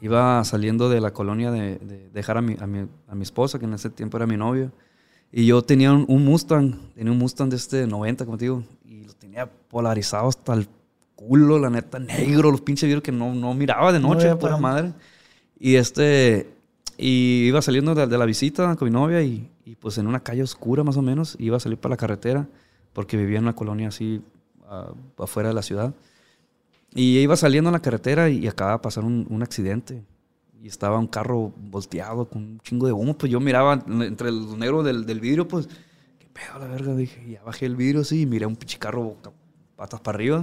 iba 0.00 0.42
saliendo 0.44 0.88
de 0.88 1.00
la 1.00 1.12
colonia 1.12 1.50
de, 1.50 2.08
dejar 2.12 2.38
a 2.38 2.42
mi, 2.42 2.56
a, 2.60 2.66
mi, 2.66 2.86
a 3.08 3.14
mi, 3.14 3.22
esposa, 3.22 3.58
que 3.58 3.66
en 3.66 3.74
ese 3.74 3.90
tiempo 3.90 4.16
era 4.16 4.26
mi 4.26 4.36
novia. 4.36 4.72
Y 5.32 5.46
yo 5.46 5.62
tenía 5.62 5.92
un, 5.92 6.24
Mustang, 6.24 6.92
tenía 6.94 7.12
un 7.12 7.18
Mustang 7.18 7.50
de 7.50 7.56
este 7.56 7.86
90, 7.86 8.24
como 8.24 8.36
te 8.36 8.46
digo, 8.46 8.64
y 8.84 9.04
lo 9.04 9.12
tenía 9.12 9.46
polarizado 9.48 10.28
hasta 10.28 10.54
el 10.54 10.68
culo, 11.14 11.58
la 11.58 11.70
neta, 11.70 12.00
negro, 12.00 12.50
los 12.50 12.62
pinches 12.62 12.88
vidrios 12.88 13.02
que 13.02 13.12
no, 13.12 13.32
no 13.32 13.54
miraba 13.54 13.92
de 13.92 14.00
noche, 14.00 14.34
pura 14.36 14.56
madre. 14.56 14.92
Y 15.56 15.76
este, 15.76 16.50
y 16.96 17.44
iba 17.46 17.62
saliendo 17.62 17.94
de, 17.94 18.18
la 18.18 18.24
visita 18.24 18.74
con 18.74 18.88
mi 18.88 18.92
novia 18.92 19.22
y, 19.22 19.48
y, 19.64 19.76
pues 19.76 19.98
en 19.98 20.06
una 20.06 20.20
calle 20.20 20.42
oscura 20.42 20.82
más 20.82 20.96
o 20.96 21.02
menos, 21.02 21.36
iba 21.38 21.58
a 21.58 21.60
salir 21.60 21.78
para 21.78 21.92
la 21.92 21.96
carretera, 21.96 22.48
porque 23.00 23.16
vivía 23.16 23.38
en 23.38 23.44
una 23.44 23.54
colonia 23.54 23.88
así 23.88 24.20
afuera 25.16 25.48
de 25.48 25.54
la 25.54 25.62
ciudad. 25.62 25.94
Y 26.94 27.18
iba 27.18 27.34
saliendo 27.34 27.70
en 27.70 27.72
la 27.72 27.80
carretera 27.80 28.28
y 28.28 28.46
acababa 28.46 28.76
de 28.76 28.82
pasar 28.82 29.04
un, 29.04 29.42
accidente. 29.42 30.04
Y 30.62 30.68
estaba 30.68 30.98
un 30.98 31.06
carro 31.06 31.50
volteado 31.56 32.28
con 32.28 32.42
un 32.42 32.60
chingo 32.60 32.86
de 32.86 32.92
humo. 32.92 33.16
Pues 33.16 33.32
yo 33.32 33.40
miraba 33.40 33.82
entre 33.88 34.30
los 34.30 34.58
negros 34.58 34.84
del, 34.84 35.06
del 35.06 35.18
vidrio, 35.18 35.48
pues, 35.48 35.66
qué 36.18 36.26
pedo 36.30 36.58
la 36.58 36.66
verga. 36.66 36.94
Dije, 36.94 37.24
y 37.26 37.30
ya 37.32 37.42
bajé 37.42 37.64
el 37.64 37.74
vidrio 37.74 38.02
así 38.02 38.20
y 38.20 38.26
miré 38.26 38.44
un 38.44 38.56
pinche 38.56 38.78
carro 38.78 39.16
patas 39.74 40.02
para 40.02 40.16
arriba. 40.16 40.42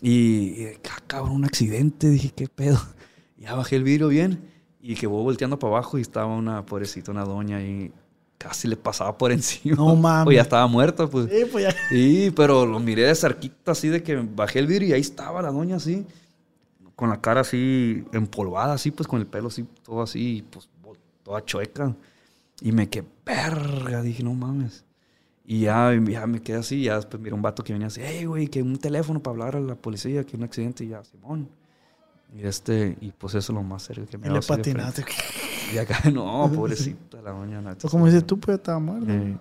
Y, 0.00 0.62
y 0.62 0.66
ah, 0.88 1.02
cabrón, 1.08 1.32
un 1.32 1.44
accidente. 1.46 2.08
Dije, 2.08 2.30
qué 2.30 2.48
pedo. 2.48 2.78
Ya 3.38 3.54
bajé 3.54 3.74
el 3.74 3.82
vidrio 3.82 4.06
bien. 4.06 4.48
Y 4.80 4.94
que 4.94 5.08
voy 5.08 5.24
volteando 5.24 5.58
para 5.58 5.72
abajo 5.74 5.98
y 5.98 6.00
estaba 6.00 6.28
una 6.28 6.64
pobrecita, 6.64 7.10
una 7.10 7.24
doña 7.24 7.56
ahí 7.56 7.92
casi 8.38 8.68
le 8.68 8.76
pasaba 8.76 9.16
por 9.16 9.32
encima. 9.32 9.76
No 9.76 9.96
mames. 9.96 10.24
Pues 10.24 10.36
ya 10.36 10.42
estaba 10.42 10.66
muerta, 10.66 11.06
pues. 11.06 11.28
Sí, 11.30 11.44
pues 11.50 11.64
ya. 11.64 11.74
Sí, 11.88 12.32
pero 12.34 12.66
lo 12.66 12.78
miré 12.80 13.02
de 13.02 13.14
cerquita 13.14 13.72
así 13.72 13.88
de 13.88 14.02
que 14.02 14.16
bajé 14.16 14.58
el 14.58 14.66
vidrio 14.66 14.88
y 14.88 14.92
ahí 14.92 15.00
estaba 15.00 15.42
la 15.42 15.50
doña 15.50 15.76
así, 15.76 16.06
con 16.94 17.10
la 17.10 17.20
cara 17.20 17.42
así 17.42 18.04
empolvada, 18.12 18.74
así, 18.74 18.90
pues 18.90 19.06
con 19.06 19.20
el 19.20 19.26
pelo 19.26 19.48
así, 19.48 19.66
todo 19.82 20.02
así, 20.02 20.44
pues 20.50 20.68
toda 21.22 21.44
chueca. 21.44 21.94
Y 22.60 22.72
me 22.72 22.88
quedé, 22.88 23.06
verga, 23.24 24.00
dije, 24.02 24.22
no 24.22 24.32
mames. 24.32 24.84
Y 25.44 25.60
ya, 25.60 25.92
ya 26.08 26.26
me 26.26 26.40
quedé 26.40 26.56
así, 26.56 26.84
ya 26.84 26.96
después 26.96 27.22
miré 27.22 27.34
un 27.34 27.42
vato 27.42 27.62
que 27.62 27.72
venía 27.72 27.88
así, 27.88 28.00
hey, 28.02 28.24
güey, 28.24 28.48
que 28.48 28.62
un 28.62 28.78
teléfono 28.78 29.22
para 29.22 29.32
hablar 29.32 29.56
a 29.56 29.60
la 29.60 29.74
policía, 29.76 30.24
que 30.24 30.36
un 30.36 30.42
accidente, 30.42 30.84
y 30.84 30.88
ya, 30.88 31.04
Simón. 31.04 31.48
Y 32.34 32.44
este, 32.44 32.96
y 33.00 33.12
pues 33.12 33.34
eso 33.34 33.52
es 33.52 33.56
lo 33.56 33.62
más 33.62 33.84
serio 33.84 34.06
que 34.06 34.18
me 34.18 34.28
ha 34.28 34.32
le 34.32 34.40
patinaste. 34.40 35.04
Y 35.74 35.78
acá, 35.78 36.10
no, 36.10 36.50
pobrecita 36.54 37.20
la 37.22 37.32
mañana. 37.32 37.76
Como 37.90 38.06
dices 38.06 38.24
tú, 38.26 38.38
pues 38.38 38.58
estaba 38.58 38.78
muerto. 38.78 39.40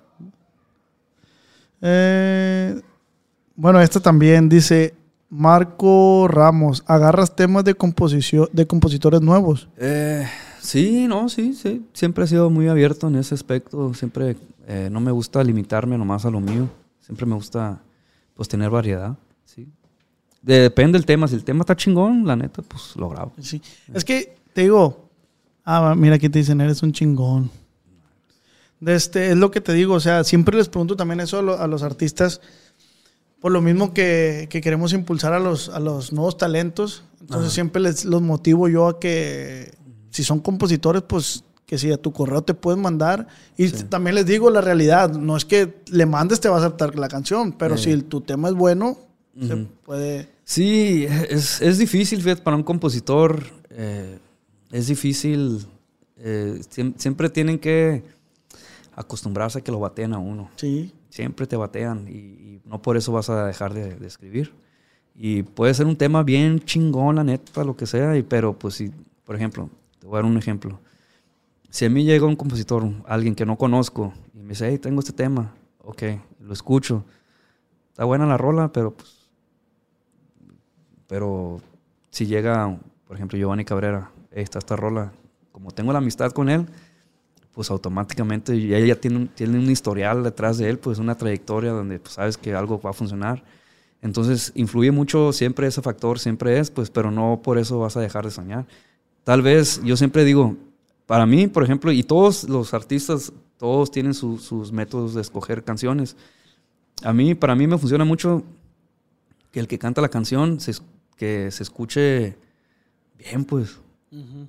Eh, 1.81 2.81
bueno, 3.55 3.79
esta 3.79 3.99
también 3.99 4.49
dice 4.49 4.95
Marco 5.29 6.27
Ramos, 6.27 6.83
¿agarras 6.87 7.35
temas 7.35 7.63
de 7.63 7.75
composición 7.75 8.47
de 8.51 8.65
compositores 8.65 9.21
nuevos? 9.21 9.67
Eh, 9.77 10.27
sí, 10.59 11.07
no, 11.07 11.29
sí, 11.29 11.53
sí. 11.53 11.85
Siempre 11.93 12.25
he 12.25 12.27
sido 12.27 12.49
muy 12.49 12.67
abierto 12.67 13.07
en 13.07 13.15
ese 13.15 13.35
aspecto. 13.35 13.93
Siempre 13.93 14.37
eh, 14.67 14.89
no 14.91 14.99
me 14.99 15.11
gusta 15.11 15.43
limitarme 15.43 15.97
nomás 15.97 16.25
a 16.25 16.31
lo 16.31 16.39
mío. 16.39 16.69
Siempre 17.01 17.25
me 17.25 17.35
gusta 17.35 17.81
pues 18.33 18.49
tener 18.49 18.69
variedad. 18.69 19.15
Sí. 19.45 19.67
Depende 20.41 20.97
del 20.97 21.05
tema. 21.05 21.27
Si 21.27 21.35
el 21.35 21.43
tema 21.43 21.61
está 21.61 21.75
chingón, 21.75 22.25
la 22.25 22.35
neta, 22.35 22.61
pues 22.61 22.95
lo 22.95 23.09
grabo. 23.09 23.33
Sí. 23.39 23.61
Es 23.93 24.03
que 24.03 24.37
te 24.53 24.61
digo, 24.61 25.04
Ah, 25.65 25.95
mira, 25.97 26.15
aquí 26.15 26.29
te 26.29 26.39
dicen, 26.39 26.61
eres 26.61 26.83
un 26.83 26.91
chingón. 26.93 27.49
Este, 28.85 29.31
es 29.31 29.37
lo 29.37 29.49
que 29.49 29.61
te 29.61 29.73
digo, 29.73 29.95
o 29.95 29.99
sea, 29.99 30.23
siempre 30.23 30.55
les 30.55 30.69
pregunto 30.69 30.95
también 30.95 31.19
eso 31.19 31.39
a, 31.39 31.67
los 31.67 31.81
artistas, 31.81 32.39
por 33.41 33.51
lo 33.51 33.61
mismo 33.61 33.93
que, 33.93 34.47
queremos 34.49 34.93
impulsar 34.93 35.33
a 35.33 35.39
los, 35.39 35.69
a 35.69 35.79
los 35.79 36.13
nuevos 36.13 36.37
talentos. 36.37 37.03
Entonces 37.19 37.51
siempre 37.51 37.81
les 37.81 38.05
los 38.05 38.21
motivo 38.21 38.69
yo 38.69 38.87
a 38.87 38.99
que, 38.99 39.73
si 40.11 40.23
son 40.23 40.39
compositores, 40.39 41.01
pues 41.01 41.43
que 41.65 41.79
si 41.79 41.91
a 41.91 41.97
tu 41.97 42.13
correo 42.13 42.43
te 42.43 42.53
pueden 42.53 42.81
mandar. 42.81 43.27
Y 43.57 43.69
también 43.69 44.15
les 44.15 44.27
digo 44.27 44.51
la 44.51 44.61
realidad, 44.61 45.11
no 45.13 45.35
es 45.35 45.45
que 45.45 45.81
le 45.87 46.05
mandes 46.05 46.39
te 46.39 46.47
va 46.47 46.57
a 46.57 46.59
aceptar 46.59 46.95
la 46.95 47.07
canción, 47.07 47.53
pero 47.53 47.77
si 47.77 48.03
tu 48.03 48.21
tema 48.21 48.49
es 48.49 48.53
bueno, 48.53 48.99
se 49.39 49.55
puede... 49.83 50.29
Sí, 50.43 51.07
es, 51.09 51.59
es 51.59 51.79
difícil, 51.79 52.21
fíjate, 52.21 52.43
para 52.43 52.55
un 52.55 52.61
compositor. 52.61 53.41
Eh, 53.71 54.19
es 54.75 54.87
difícil. 54.87 55.65
Eh, 56.17 56.61
siempre 56.97 57.29
tienen 57.29 57.59
que 57.59 58.03
acostumbrarse 58.93 59.59
a 59.59 59.61
que 59.61 59.71
lo 59.71 59.79
batean 59.79 60.13
a 60.13 60.19
uno. 60.19 60.49
Sí. 60.57 60.93
Siempre 61.09 61.47
te 61.47 61.55
batean 61.55 62.07
y, 62.09 62.59
no 62.65 62.81
por 62.81 62.97
eso 62.97 63.11
vas 63.11 63.29
a 63.29 63.45
dejar 63.45 63.73
de, 63.73 64.05
escribir. 64.05 64.53
Y 65.15 65.43
puede 65.43 65.73
ser 65.73 65.85
un 65.85 65.95
tema 65.95 66.23
bien 66.23 66.59
chingón, 66.59 67.15
la 67.15 67.23
neta, 67.23 67.63
lo 67.63 67.77
que 67.77 67.85
sea, 67.85 68.17
y, 68.17 68.23
pero 68.23 68.57
pues 68.57 68.73
si, 68.75 68.91
por 69.23 69.35
ejemplo, 69.35 69.69
te 69.99 70.07
voy 70.07 70.15
a 70.15 70.21
dar 70.21 70.25
un 70.25 70.37
ejemplo. 70.37 70.79
si 71.69 71.85
a 71.85 71.89
mí 71.89 72.03
llega 72.03 72.25
un 72.25 72.35
compositor, 72.35 72.85
alguien 73.05 73.33
que 73.33 73.45
no 73.45 73.57
conozco, 73.57 74.13
y 74.33 74.39
me 74.39 74.49
dice, 74.49 74.67
hey, 74.69 74.77
tengo 74.77 74.99
este 74.99 75.13
tema, 75.13 75.53
ok, 75.83 76.03
lo 76.41 76.51
escucho. 76.51 77.05
Está 77.91 78.03
buena 78.03 78.25
la 78.25 78.37
rola, 78.37 78.73
pero 78.73 78.91
pues. 78.91 79.29
Pero 81.07 81.61
si 82.09 82.25
llega, 82.25 82.77
por 83.07 83.15
ejemplo, 83.15 83.37
Giovanni 83.37 83.63
Cabrera, 83.63 84.11
está 84.41 84.59
esta 84.59 84.75
rola, 84.75 85.13
como 85.51 85.71
tengo 85.71 85.93
la 85.93 85.99
amistad 85.99 86.31
con 86.31 86.49
él, 86.49 86.65
pues 87.53 87.71
automáticamente 87.71 88.59
ya, 88.67 88.79
ya 88.79 88.95
tiene, 88.95 89.27
tiene 89.33 89.57
un 89.57 89.71
historial 89.71 90.23
detrás 90.23 90.57
de 90.57 90.69
él, 90.69 90.77
pues 90.77 90.99
una 90.99 91.15
trayectoria 91.17 91.71
donde 91.71 91.99
pues, 91.99 92.15
sabes 92.15 92.37
que 92.37 92.53
algo 92.53 92.79
va 92.81 92.89
a 92.89 92.93
funcionar. 92.93 93.43
Entonces 94.01 94.51
influye 94.55 94.91
mucho 94.91 95.31
siempre 95.31 95.67
ese 95.67 95.81
factor, 95.81 96.19
siempre 96.19 96.59
es, 96.59 96.69
pues, 96.69 96.89
pero 96.89 97.11
no 97.11 97.39
por 97.41 97.57
eso 97.57 97.79
vas 97.79 97.95
a 97.95 98.01
dejar 98.01 98.25
de 98.25 98.31
soñar. 98.31 98.65
Tal 99.23 99.41
vez, 99.41 99.81
yo 99.83 99.97
siempre 99.97 100.25
digo, 100.25 100.57
para 101.05 101.25
mí, 101.25 101.47
por 101.47 101.63
ejemplo, 101.63 101.91
y 101.91 102.03
todos 102.03 102.43
los 102.49 102.73
artistas, 102.73 103.31
todos 103.57 103.89
tienen 103.89 104.13
sus 104.13 104.71
métodos 104.71 105.13
de 105.13 105.21
escoger 105.21 105.63
canciones. 105.63 106.17
A 107.03 107.13
mí, 107.13 107.35
para 107.35 107.55
mí 107.55 107.67
me 107.67 107.77
funciona 107.77 108.05
mucho 108.05 108.43
que 109.51 109.59
el 109.59 109.67
que 109.67 109.79
canta 109.79 110.01
la 110.01 110.09
canción, 110.09 110.59
se, 110.59 110.73
que 111.15 111.49
se 111.51 111.63
escuche 111.63 112.37
bien, 113.17 113.45
pues, 113.45 113.79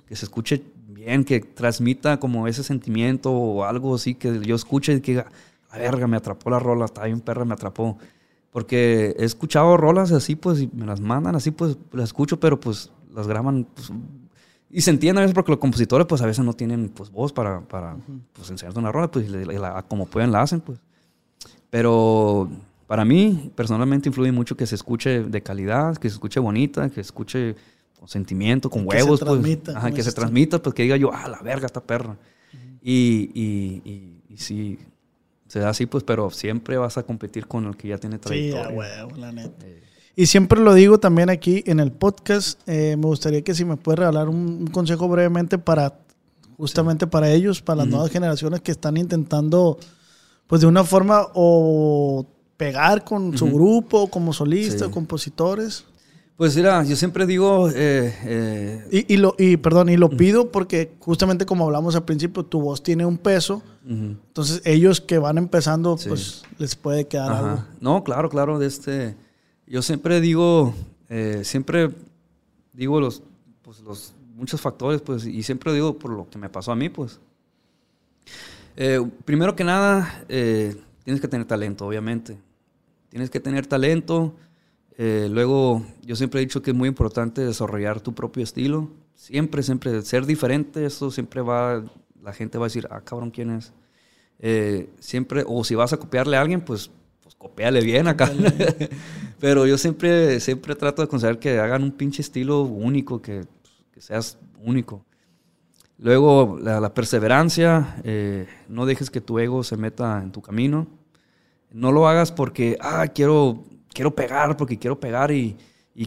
que 0.05 0.15
se 0.15 0.25
escuche 0.25 0.63
bien, 0.87 1.23
que 1.23 1.39
transmita 1.39 2.19
como 2.19 2.47
ese 2.47 2.63
sentimiento 2.63 3.31
o 3.31 3.63
algo 3.63 3.95
así, 3.95 4.15
que 4.15 4.39
yo 4.41 4.55
escuche 4.55 4.93
y 4.93 5.01
que 5.01 5.11
diga, 5.11 5.31
la 5.71 5.77
verga, 5.77 6.07
me 6.07 6.17
atrapó 6.17 6.49
la 6.49 6.59
rola, 6.59 6.85
está 6.85 7.05
bien 7.05 7.21
perra, 7.21 7.45
me 7.45 7.53
atrapó. 7.53 7.97
Porque 8.51 9.15
he 9.19 9.25
escuchado 9.25 9.77
rolas 9.77 10.11
así, 10.11 10.35
pues, 10.35 10.61
y 10.61 10.69
me 10.73 10.85
las 10.85 10.99
mandan 11.01 11.35
así, 11.35 11.51
pues, 11.51 11.77
las 11.91 12.05
escucho, 12.05 12.39
pero 12.39 12.59
pues 12.59 12.91
las 13.13 13.27
graban, 13.27 13.67
pues, 13.73 13.91
y 14.69 14.81
se 14.81 14.91
entiende 14.91 15.21
a 15.21 15.23
veces 15.23 15.33
porque 15.33 15.51
los 15.51 15.59
compositores, 15.59 16.07
pues, 16.07 16.21
a 16.21 16.25
veces 16.25 16.43
no 16.43 16.53
tienen, 16.53 16.89
pues, 16.89 17.11
voz 17.11 17.31
para, 17.31 17.61
para 17.61 17.97
pues, 18.33 18.49
enseñarte 18.49 18.79
una 18.79 18.91
rola, 18.91 19.09
pues, 19.09 19.27
como 19.87 20.05
pueden 20.05 20.31
la 20.31 20.41
hacen, 20.41 20.61
pues. 20.61 20.79
Pero 21.69 22.49
para 22.87 23.05
mí, 23.05 23.51
personalmente, 23.55 24.09
influye 24.09 24.31
mucho 24.31 24.55
que 24.57 24.65
se 24.65 24.75
escuche 24.75 25.23
de 25.23 25.43
calidad, 25.43 25.97
que 25.97 26.09
se 26.09 26.15
escuche 26.15 26.39
bonita, 26.39 26.89
que 26.89 26.95
se 26.95 27.01
escuche 27.01 27.55
con 27.97 28.07
sentimiento, 28.07 28.69
con 28.69 28.87
huevos, 28.87 29.19
pues. 29.19 29.59
Ajá, 29.75 29.91
que 29.91 30.03
se 30.03 30.11
transmita, 30.11 30.61
pues 30.61 30.75
que 30.75 30.83
diga 30.83 30.97
yo, 30.97 31.11
ah, 31.13 31.27
la 31.27 31.41
verga, 31.41 31.65
esta 31.65 31.81
perra. 31.81 32.17
y, 32.81 33.31
y, 33.33 34.21
y, 34.29 34.37
sí, 34.37 34.77
se 35.47 35.59
da 35.59 35.69
así, 35.69 35.85
pues, 35.85 36.03
pero 36.03 36.29
siempre 36.29 36.77
vas 36.77 36.97
a 36.97 37.03
competir 37.03 37.47
con 37.47 37.65
el 37.65 37.75
que 37.75 37.87
ya 37.87 37.97
tiene 37.97 38.19
trayectoria. 38.19 38.69
Sí, 38.69 38.73
huevo, 38.73 39.17
la 39.17 39.31
neta. 39.31 39.65
Eh. 39.65 39.83
Y 40.15 40.25
siempre 40.25 40.59
lo 40.59 40.73
digo 40.73 40.99
también 40.99 41.29
aquí 41.29 41.63
en 41.67 41.79
el 41.79 41.91
podcast, 41.91 42.59
eh, 42.67 42.95
me 42.97 43.05
gustaría 43.05 43.43
que 43.43 43.53
si 43.53 43.65
me 43.65 43.77
puedes 43.77 43.99
regalar 43.99 44.29
un, 44.29 44.67
consejo 44.67 45.07
brevemente 45.07 45.57
para, 45.57 45.99
justamente 46.57 47.05
para 47.05 47.29
ellos, 47.31 47.61
para 47.61 47.77
las 47.77 47.87
nuevas 47.87 48.09
generaciones 48.09 48.61
que 48.61 48.71
están 48.71 48.97
intentando, 48.97 49.77
pues 50.47 50.61
de 50.61 50.67
una 50.67 50.83
forma 50.83 51.27
o 51.35 52.25
pegar 52.57 53.03
con 53.03 53.37
su 53.37 53.45
grupo, 53.45 54.09
como 54.09 54.33
solista, 54.33 54.89
compositores. 54.89 55.85
Pues 56.37 56.55
mira, 56.55 56.83
yo 56.83 56.95
siempre 56.95 57.25
digo... 57.25 57.67
Eh, 57.69 58.13
eh, 58.23 59.05
y, 59.07 59.17
lo, 59.17 59.33
y 59.39 59.57
perdón, 59.57 59.89
y 59.89 59.97
lo 59.97 60.07
pido 60.11 60.51
porque 60.51 60.93
justamente 60.99 61.47
como 61.47 61.65
hablamos 61.65 61.95
al 61.95 62.05
principio, 62.05 62.43
tu 62.43 62.61
voz 62.61 62.83
tiene 62.83 63.07
un 63.07 63.17
peso. 63.17 63.63
Entonces 63.83 64.61
ellos 64.63 65.01
que 65.01 65.17
van 65.17 65.39
empezando, 65.39 65.97
pues 66.07 66.43
les 66.59 66.75
puede 66.75 67.07
quedar 67.07 67.31
algo. 67.31 67.63
No, 67.81 68.03
claro, 68.03 68.29
claro. 68.29 68.59
De 68.59 68.67
este, 68.67 69.15
yo 69.65 69.81
siempre 69.81 70.21
digo, 70.21 70.75
eh, 71.09 71.41
siempre 71.43 71.89
digo 72.71 73.01
los, 73.01 73.23
pues, 73.63 73.79
los 73.79 74.13
muchos 74.35 74.61
factores, 74.61 75.01
pues, 75.01 75.25
y 75.25 75.41
siempre 75.41 75.73
digo 75.73 75.97
por 75.97 76.11
lo 76.11 76.29
que 76.29 76.37
me 76.37 76.49
pasó 76.49 76.71
a 76.71 76.75
mí, 76.75 76.89
pues. 76.89 77.19
primero 79.25 79.55
que 79.55 79.63
nada, 79.63 80.23
tienes 80.27 81.19
que 81.19 81.27
tener 81.27 81.47
talento, 81.47 81.87
obviamente. 81.87 82.37
Tienes 83.09 83.31
que 83.31 83.39
tener 83.39 83.65
talento. 83.65 84.35
Eh, 84.99 85.27
luego, 85.31 85.85
yo 86.01 86.15
siempre 86.15 86.41
he 86.41 86.45
dicho 86.45 86.63
que 86.63 86.71
es 86.71 86.77
muy 86.77 86.89
importante 86.89 87.45
desarrollar 87.45 88.01
tu 88.01 88.15
propio 88.15 88.43
estilo. 88.43 88.89
Siempre, 89.13 89.61
siempre, 89.61 90.01
ser 90.01 90.25
diferente, 90.25 90.85
eso 90.85 91.11
siempre 91.11 91.41
va, 91.41 91.83
la 92.23 92.33
gente 92.33 92.57
va 92.57 92.65
a 92.65 92.69
decir, 92.69 92.87
ah, 92.89 93.01
cabrón, 93.01 93.29
¿quién 93.29 93.51
es? 93.51 93.73
Eh, 94.39 94.89
siempre, 94.99 95.43
o 95.47 95.63
si 95.63 95.75
vas 95.75 95.93
a 95.93 95.97
copiarle 95.97 96.35
a 96.35 96.41
alguien, 96.41 96.61
pues, 96.61 96.89
pues 97.21 97.35
copiale 97.35 97.81
bien 97.81 98.07
acá. 98.07 98.31
Pero 99.39 99.67
yo 99.67 99.77
siempre, 99.77 100.39
siempre 100.39 100.73
trato 100.73 101.03
de 101.03 101.07
conseguir 101.07 101.37
que 101.37 101.59
hagan 101.59 101.83
un 101.83 101.91
pinche 101.91 102.23
estilo 102.23 102.61
único, 102.61 103.21
que, 103.21 103.45
que 103.91 104.01
seas 104.01 104.39
único. 104.63 105.05
Luego, 105.99 106.59
la, 106.61 106.93
perseverancia, 106.93 108.01
eh, 108.03 108.47
no 108.67 108.85
dejes 108.87 109.09
que 109.11 109.21
tu 109.21 109.37
ego 109.37 109.63
se 109.63 109.77
meta 109.77 110.21
en 110.23 110.31
tu 110.31 110.41
camino. 110.41 110.87
No 111.71 111.91
lo 111.91 112.07
hagas 112.07 112.31
porque, 112.31 112.77
ah, 112.81 113.07
quiero 113.07 113.63
quiero 113.97 114.13
pegar 114.13 114.55
porque 114.55 114.77
quiero 114.77 114.99
pegar 114.99 115.31
y, 115.31 115.57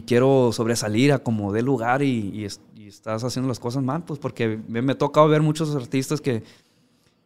quiero 0.05 0.51
sobresalir 0.53 1.11
a 1.11 1.19
como 1.19 1.51
dé 1.51 1.61
lugar 1.61 2.01
y, 2.01 2.47
estás 2.87 3.23
haciendo 3.23 3.47
las 3.47 3.59
cosas 3.59 3.83
mal, 3.83 4.03
pues 4.03 4.19
porque 4.19 4.59
me, 4.67 4.81
me, 4.81 4.93
ha 4.93 4.97
tocado 4.97 5.27
ver 5.29 5.41
muchos 5.41 5.73
artistas 5.75 6.19
que 6.19 6.43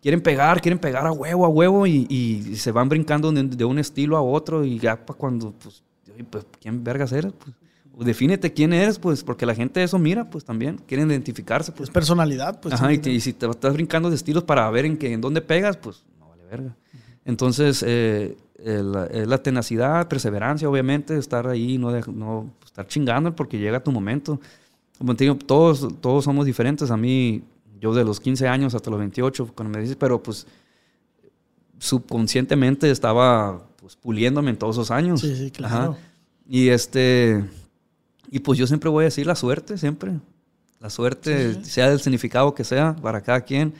quieren 0.01 0.21
pegar, 0.21 0.61
quieren 0.61 0.77
pegar 0.77 1.07
a 1.07 1.11
huevo, 1.11 1.45
a 1.45 1.49
huevo 1.49 1.87
y, 1.87 2.55
se 2.55 2.71
van 2.71 2.89
brincando 2.89 3.31
de, 3.31 3.65
un 3.65 3.79
estilo 3.79 4.17
a 4.17 4.21
otro 4.21 4.63
y 4.63 4.79
ya 4.79 5.05
para 5.05 5.17
cuando, 5.17 5.51
pues, 5.51 5.83
pues, 6.29 6.45
¿quién 6.59 6.83
vergas 6.83 7.11
eres? 7.11 7.33
Pues, 7.33 8.07
defínete 8.07 8.53
quién 8.53 8.73
eres, 8.73 8.99
pues, 8.99 9.23
porque 9.23 9.45
la 9.45 9.55
gente 9.55 9.83
eso 9.83 9.99
mira, 9.99 10.29
pues 10.29 10.43
también, 10.45 10.79
quieren 10.87 11.09
identificarse. 11.09 11.71
Pues. 11.71 11.89
Es 11.89 11.93
personalidad, 11.93 12.59
pues. 12.59 12.73
Ajá, 12.73 12.91
y, 12.91 13.19
si 13.19 13.33
te 13.33 13.47
estás 13.47 13.73
brincando 13.73 14.09
de 14.09 14.15
estilos 14.15 14.43
para 14.43 14.69
ver 14.71 14.85
en, 14.85 14.97
qué, 14.97 15.13
en 15.13 15.21
dónde 15.21 15.41
pegas, 15.41 15.77
pues 15.77 16.03
no 16.19 16.29
vale 16.29 16.43
verga. 16.45 16.75
Entonces, 17.23 17.83
eh, 17.87 18.37
la, 18.57 19.37
tenacidad, 19.39 20.07
perseverancia, 20.07 20.69
obviamente, 20.69 21.17
estar 21.17 21.47
ahí, 21.47 21.77
no, 21.77 21.91
no 21.91 22.49
estar 22.63 22.87
chingando 22.87 23.35
porque 23.35 23.57
llega 23.57 23.83
tu 23.83 23.91
momento. 23.91 24.39
Como 24.97 25.15
te 25.15 25.25
digo, 25.25 25.35
todos, 25.35 25.87
todos 26.01 26.23
somos 26.23 26.45
diferentes. 26.45 26.89
A 26.91 26.97
mí, 26.97 27.43
yo 27.79 27.93
de 27.93 28.03
los 28.03 28.19
15 28.19 28.47
años 28.47 28.73
hasta 28.73 28.89
los 28.89 28.99
28, 28.99 29.51
cuando 29.53 29.77
me 29.77 29.81
dices, 29.81 29.97
pero 29.97 30.21
pues 30.21 30.47
subconscientemente 31.79 32.89
estaba 32.89 33.61
pues, 33.75 33.95
puliéndome 33.95 34.51
en 34.51 34.57
todos 34.57 34.77
esos 34.77 34.91
años. 34.91 35.21
Sí, 35.21 35.35
sí, 35.35 35.51
claro. 35.51 35.97
Y 36.47 36.69
este, 36.69 37.43
y 38.29 38.39
pues 38.39 38.57
yo 38.57 38.67
siempre 38.67 38.89
voy 38.89 39.03
a 39.03 39.05
decir 39.05 39.27
la 39.27 39.35
suerte, 39.35 39.77
siempre. 39.77 40.13
La 40.79 40.89
suerte, 40.89 41.63
sea 41.63 41.89
del 41.89 41.99
significado 41.99 42.53
que 42.53 42.63
sea, 42.63 42.95
para 42.95 43.21
cada 43.21 43.41
quien. 43.41 43.73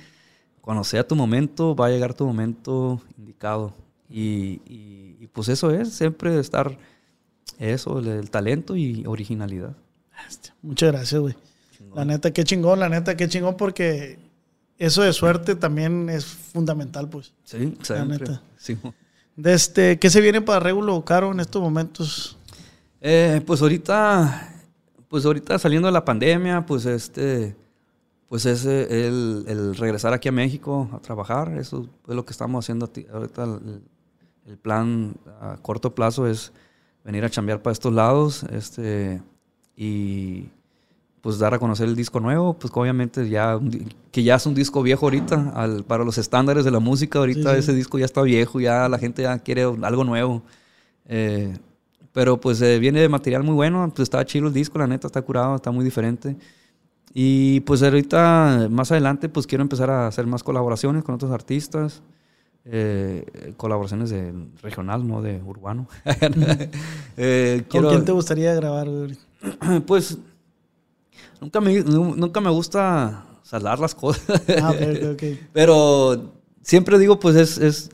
Cuando 0.62 0.84
sea 0.84 1.08
tu 1.08 1.16
momento, 1.16 1.76
va 1.76 1.88
a 1.88 1.90
llegar 1.90 2.14
tu 2.14 2.26
momento 2.26 3.00
indicado. 3.18 3.74
Y, 4.10 5.28
pues 5.34 5.50
eso 5.50 5.72
es, 5.72 5.94
siempre 5.94 6.40
estar 6.40 6.78
eso, 7.60 8.00
el, 8.00 8.30
talento 8.30 8.76
y 8.76 9.06
originalidad. 9.06 9.76
Muchas 10.62 10.92
gracias, 10.92 11.22
güey. 11.22 11.36
La 11.94 12.06
neta, 12.06 12.32
qué 12.32 12.44
chingón, 12.44 12.80
la 12.80 12.90
neta, 12.90 13.16
qué 13.16 13.28
chingón, 13.28 13.58
porque 13.58 14.20
eso 14.78 15.02
de 15.02 15.14
suerte 15.14 15.56
también 15.56 16.10
es 16.10 16.26
fundamental, 16.26 17.10
pues. 17.10 17.34
Sí, 17.44 17.78
La 17.90 18.06
neta. 18.06 18.42
Sí. 18.58 18.78
este, 19.44 20.00
¿Qué 20.00 20.10
se 20.10 20.22
viene 20.22 20.42
para 20.42 20.60
Regulo 20.60 21.04
Caro 21.06 21.32
en 21.32 21.40
estos 21.40 21.62
momentos? 21.62 22.38
Eh, 23.02 23.42
pues 23.46 23.62
ahorita, 23.62 24.54
pues 25.08 25.26
ahorita 25.26 25.60
saliendo 25.60 25.88
de 25.88 25.92
la 25.92 26.04
pandemia, 26.04 26.66
pues 26.66 26.86
este, 26.86 27.56
pues 28.28 28.46
es 28.46 28.66
el, 28.66 29.46
el, 29.48 29.76
regresar 29.76 30.14
aquí 30.14 30.30
a 30.30 30.32
México 30.32 30.90
a 30.92 31.00
trabajar, 31.00 31.58
eso 31.58 31.88
es 32.08 32.16
lo 32.16 32.26
que 32.26 32.32
estamos 32.32 32.66
haciendo 32.66 32.92
ahorita, 33.14 33.60
el 34.46 34.58
plan 34.58 35.16
a 35.42 35.58
corto 35.62 35.96
plazo 35.96 36.28
es 36.28 36.52
venir 37.04 37.24
a 37.26 37.30
chambear 37.30 37.62
para 37.62 37.74
estos 37.74 37.94
lados 37.94 38.44
este, 38.52 39.22
y 39.76 40.50
pues 41.22 41.40
dar 41.40 41.56
a 41.56 41.60
conocer 41.60 41.88
el 41.88 41.96
disco 41.96 42.20
nuevo, 42.20 42.54
pues 42.54 42.72
obviamente 42.76 43.28
ya 43.28 43.60
que 44.12 44.22
ya 44.22 44.36
es 44.36 44.46
un 44.46 44.54
disco 44.54 44.84
viejo 44.84 45.08
ahorita, 45.08 45.54
al, 45.56 45.84
para 45.84 46.04
los 46.04 46.20
estándares 46.20 46.64
de 46.66 46.72
la 46.72 46.80
música, 46.80 47.18
ahorita 47.18 47.58
ese 47.58 47.74
disco 47.74 47.98
ya 47.98 48.06
está 48.06 48.22
viejo, 48.22 48.60
ya 48.60 48.88
la 48.88 49.00
gente 49.00 49.24
ya 49.24 49.40
quiere 49.40 49.64
algo 49.64 50.04
nuevo. 50.04 50.44
Eh, 51.08 51.58
pero 52.14 52.40
pues 52.40 52.62
eh, 52.62 52.78
viene 52.80 53.02
de 53.02 53.10
material 53.10 53.44
muy 53.44 53.56
bueno, 53.56 53.92
pues 53.94 54.04
está 54.04 54.24
chido 54.24 54.48
el 54.48 54.54
disco, 54.54 54.78
la 54.78 54.88
neta 54.88 55.08
está 55.08 55.22
curado, 55.24 55.56
está 55.56 55.72
muy 55.72 55.84
diferente. 55.84 56.38
Y 57.14 57.62
pues 57.62 57.82
ahorita, 57.82 58.68
más 58.70 58.92
adelante, 58.92 59.28
pues 59.28 59.48
quiero 59.48 59.64
empezar 59.64 59.90
a 59.90 60.08
hacer 60.08 60.28
más 60.28 60.44
colaboraciones 60.44 61.04
con 61.04 61.16
otros 61.16 61.32
artistas 61.32 62.04
eh, 62.66 63.54
colaboraciones 63.58 64.10
de 64.10 64.34
regional, 64.62 65.08
no 65.08 65.22
de 65.22 65.42
urbano. 65.42 65.88
eh, 67.18 67.64
¿Con 67.70 67.88
quién 67.88 68.06
te 68.06 68.12
gustaría 68.12 68.54
grabar? 68.54 68.88
Pues 69.86 70.18
nunca 71.40 71.62
me, 71.62 71.80
nunca 71.82 72.42
me 72.42 72.50
gusta 72.50 73.26
salar 73.44 73.80
las 73.80 73.94
cosas. 73.94 74.42
Ah, 74.62 74.74
Pero 75.54 76.34
siempre 76.62 76.98
digo, 76.98 77.20
pues 77.20 77.36
es, 77.36 77.58
es 77.60 77.90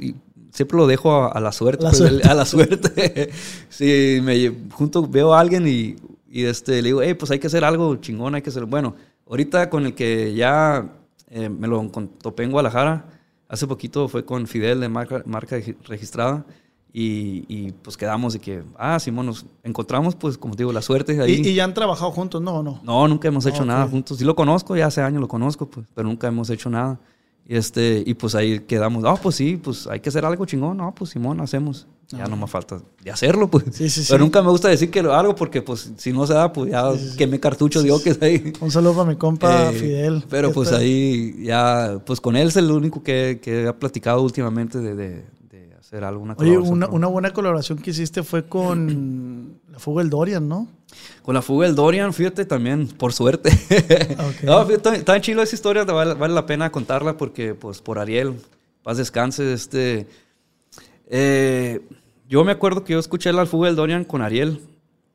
siempre 0.51 0.77
lo 0.77 0.87
dejo 0.87 1.33
a, 1.33 1.39
la 1.39 1.51
suerte. 1.51 1.83
Pues, 1.83 2.25
a 2.25 2.33
la 2.33 2.45
suerte. 2.45 3.31
si 3.69 4.19
me 4.23 4.53
junto, 4.71 5.07
veo 5.07 5.33
a 5.33 5.39
alguien 5.39 5.67
y, 5.67 5.95
y 6.29 6.45
este, 6.45 6.81
le 6.81 6.89
digo, 6.89 7.01
hey, 7.01 7.13
pues 7.13 7.31
hay 7.31 7.39
que 7.39 7.47
hacer 7.47 7.63
algo 7.63 7.95
chingón, 7.97 8.35
hay 8.35 8.41
que 8.41 8.49
hacer. 8.49 8.65
Bueno, 8.65 8.95
ahorita 9.27 9.69
con 9.69 9.85
el 9.85 9.93
que 9.93 10.33
ya 10.33 10.89
eh, 11.29 11.49
me 11.49 11.67
lo 11.67 11.89
topé 12.21 12.43
en 12.43 12.51
Guadalajara. 12.51 13.05
Hace 13.51 13.67
poquito 13.67 14.07
fue 14.07 14.23
con 14.23 14.47
Fidel 14.47 14.79
de 14.79 14.87
marca, 14.87 15.23
marca 15.25 15.57
registrada. 15.83 16.45
Y, 16.93 17.73
pues 17.83 17.97
quedamos 17.97 18.31
de 18.31 18.39
que, 18.39 18.63
ah, 18.77 18.97
Simón, 18.97 19.25
nos 19.25 19.45
encontramos, 19.63 20.15
pues 20.15 20.37
como 20.37 20.55
te 20.55 20.63
digo, 20.63 20.71
la 20.71 20.81
suerte 20.81 21.19
ahí. 21.21 21.41
¿Y, 21.43 21.53
ya 21.53 21.65
han 21.65 21.73
trabajado 21.73 22.11
juntos, 22.11 22.41
no 22.41 22.63
no? 22.63 22.79
No, 22.81 23.07
nunca 23.09 23.27
hemos 23.27 23.45
hecho 23.45 23.65
nada 23.65 23.85
juntos. 23.87 24.19
Sí 24.19 24.23
lo 24.23 24.35
conozco, 24.35 24.77
ya 24.77 24.85
hace 24.85 25.01
años 25.01 25.19
lo 25.19 25.27
conozco, 25.27 25.69
pues, 25.69 25.85
pero 25.93 26.07
nunca 26.07 26.27
hemos 26.27 26.49
hecho 26.49 26.69
nada. 26.69 26.97
Y, 27.51 27.57
este, 27.57 28.01
y 28.05 28.13
pues 28.13 28.33
ahí 28.33 28.61
quedamos, 28.61 29.03
ah, 29.05 29.19
pues 29.21 29.35
sí, 29.35 29.59
pues 29.61 29.85
hay 29.85 29.99
que 29.99 30.07
hacer 30.07 30.23
algo 30.23 30.45
chingón, 30.45 30.77
no, 30.77 30.95
pues 30.95 31.09
Simón, 31.09 31.41
hacemos. 31.41 31.85
Ya 32.07 32.25
no 32.25 32.37
me 32.37 32.47
falta 32.47 32.81
de 33.03 33.11
hacerlo, 33.11 33.49
pues. 33.49 33.65
Sí, 33.73 33.89
sí, 33.89 34.05
Pero 34.09 34.23
nunca 34.23 34.41
me 34.41 34.49
gusta 34.49 34.69
decir 34.69 34.89
que 34.89 35.03
lo 35.03 35.13
hago 35.13 35.35
porque, 35.35 35.61
pues, 35.61 35.91
si 35.97 36.13
no 36.13 36.25
se 36.25 36.33
da, 36.33 36.53
pues 36.53 36.71
ya 36.71 36.93
quemé 37.17 37.41
cartucho, 37.41 37.81
digo 37.81 38.01
que 38.01 38.11
es 38.11 38.21
ahí. 38.21 38.53
Un 38.61 38.71
saludo 38.71 38.93
para 38.93 39.09
mi 39.09 39.17
compa 39.17 39.69
eh, 39.69 39.73
Fidel. 39.73 40.23
Pero 40.29 40.53
pues 40.53 40.71
ahí 40.71 41.43
ya, 41.43 42.01
pues 42.05 42.21
con 42.21 42.37
él 42.37 42.47
es 42.47 42.55
el 42.55 42.71
único 42.71 43.03
que, 43.03 43.41
que 43.43 43.67
he 43.67 43.73
platicado 43.73 44.21
últimamente 44.21 44.79
de 44.79 45.25
alguna 45.99 46.35
Oye, 46.37 46.57
una, 46.57 46.87
una, 46.87 47.07
buena 47.07 47.31
colaboración 47.31 47.79
que 47.79 47.91
hiciste 47.91 48.23
fue 48.23 48.45
con 48.45 49.59
la 49.69 49.77
fuga 49.77 50.01
del 50.01 50.09
Dorian, 50.09 50.47
¿no? 50.47 50.69
Con 51.23 51.35
la 51.35 51.41
fuga 51.41 51.67
del 51.67 51.75
Dorian, 51.75 52.13
fíjate 52.13 52.45
también, 52.45 52.87
por 52.87 53.13
suerte. 53.13 53.49
no, 54.43 54.65
fíjate, 54.65 54.97
está 54.97 55.19
chilo 55.21 55.41
esa 55.41 55.55
historia, 55.55 55.83
vale, 55.83 56.15
vale, 56.15 56.33
la 56.33 56.45
pena 56.45 56.71
contarla 56.71 57.17
porque, 57.17 57.53
pues, 57.53 57.81
por 57.81 57.99
Ariel, 57.99 58.35
paz 58.83 58.97
descanse, 58.97 59.53
este... 59.53 60.07
Eh, 61.13 61.81
yo 62.29 62.43
me 62.45 62.53
acuerdo 62.53 62.83
que 62.83 62.93
yo 62.93 62.99
escuché 62.99 63.33
la 63.33 63.45
fuga 63.45 63.67
del 63.67 63.75
Dorian 63.75 64.05
con 64.05 64.21
Ariel 64.21 64.61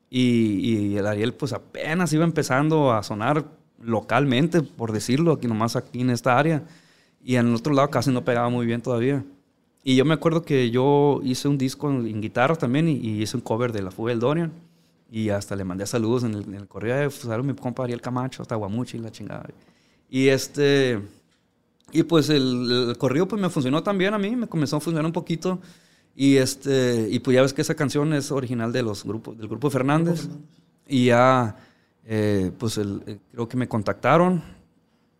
y, 0.09 0.91
y, 0.91 0.97
el 0.97 1.07
Ariel, 1.07 1.33
pues, 1.33 1.53
apenas 1.53 2.13
iba 2.13 2.23
empezando 2.23 2.91
a 2.91 3.03
sonar 3.03 3.45
localmente, 3.81 4.61
por 4.61 4.91
decirlo, 4.91 5.33
aquí 5.33 5.47
nomás 5.47 5.75
aquí 5.75 6.01
en 6.01 6.09
esta 6.09 6.37
área. 6.37 6.63
Y 7.23 7.35
en 7.35 7.47
el 7.47 7.55
otro 7.55 7.73
lado 7.73 7.89
casi 7.89 8.11
no 8.11 8.23
pegaba 8.23 8.49
muy 8.49 8.65
bien 8.65 8.81
todavía. 8.81 9.23
Y 9.83 9.95
yo 9.95 10.05
me 10.05 10.13
acuerdo 10.13 10.41
que 10.41 10.69
yo 10.69 11.21
hice 11.23 11.47
un 11.47 11.57
disco 11.57 11.89
en, 11.89 12.21
guitarra 12.21 12.55
también 12.55 12.89
y, 12.89 13.21
hice 13.21 13.37
un 13.37 13.41
cover 13.41 13.71
de 13.71 13.81
La 13.81 13.91
Fuga 13.91 14.09
del 14.09 14.19
Dorian. 14.19 14.51
Y 15.09 15.29
hasta 15.29 15.55
le 15.55 15.63
mandé 15.63 15.85
saludos 15.85 16.23
en 16.23 16.33
el, 16.33 16.43
en 16.43 16.55
el 16.55 16.67
correo. 16.67 17.09
Pues, 17.09 17.43
mi 17.43 17.53
compa 17.53 17.83
Ariel 17.83 18.01
Camacho, 18.01 18.41
hasta 18.41 18.55
Guamuchi, 18.55 18.97
la 18.97 19.11
chingada. 19.11 19.47
Y 20.09 20.27
este... 20.27 20.99
Y 21.93 22.03
pues 22.03 22.29
el, 22.29 22.89
el, 22.89 22.97
corrido 22.97 23.29
pues 23.29 23.41
me 23.41 23.49
funcionó 23.49 23.81
también 23.81 24.13
a 24.13 24.17
mí, 24.17 24.35
me 24.35 24.47
comenzó 24.47 24.75
a 24.75 24.79
funcionar 24.81 25.05
un 25.05 25.13
poquito. 25.13 25.59
Y 26.13 26.35
este 26.35 27.07
y 27.09 27.19
pues 27.19 27.35
ya 27.35 27.41
ves 27.41 27.53
que 27.53 27.61
esa 27.61 27.75
canción 27.75 28.11
es 28.11 28.29
original 28.29 28.73
de 28.73 28.83
los 28.83 29.05
grupos, 29.05 29.37
del 29.37 29.47
grupo 29.47 29.69
Fernández. 29.69 30.27
Y 30.85 31.05
ya, 31.05 31.55
eh, 32.03 32.51
pues 32.57 32.77
el, 32.77 33.03
eh, 33.07 33.19
creo 33.31 33.47
que 33.47 33.55
me 33.55 33.69
contactaron. 33.69 34.43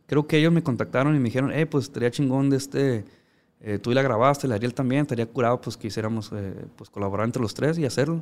Creo 0.08 0.28
que 0.28 0.40
ellos 0.40 0.52
me 0.52 0.62
contactaron 0.62 1.16
y 1.16 1.20
me 1.20 1.26
dijeron, 1.26 1.54
eh, 1.54 1.66
pues 1.66 1.86
estaría 1.86 2.12
chingón 2.12 2.50
de 2.50 2.58
este 2.58 3.06
eh, 3.60 3.80
tú 3.80 3.92
la 3.92 4.02
grabaste, 4.02 4.48
la 4.48 4.56
Ariel 4.56 4.74
también, 4.74 5.02
estaría 5.02 5.26
curado 5.26 5.60
pues 5.60 5.78
que 5.78 5.88
hiciéramos, 5.88 6.32
eh, 6.32 6.54
pues 6.76 6.90
colaborar 6.90 7.26
entre 7.26 7.42
los 7.42 7.54
tres 7.54 7.78
y 7.78 7.86
hacerlo. 7.86 8.22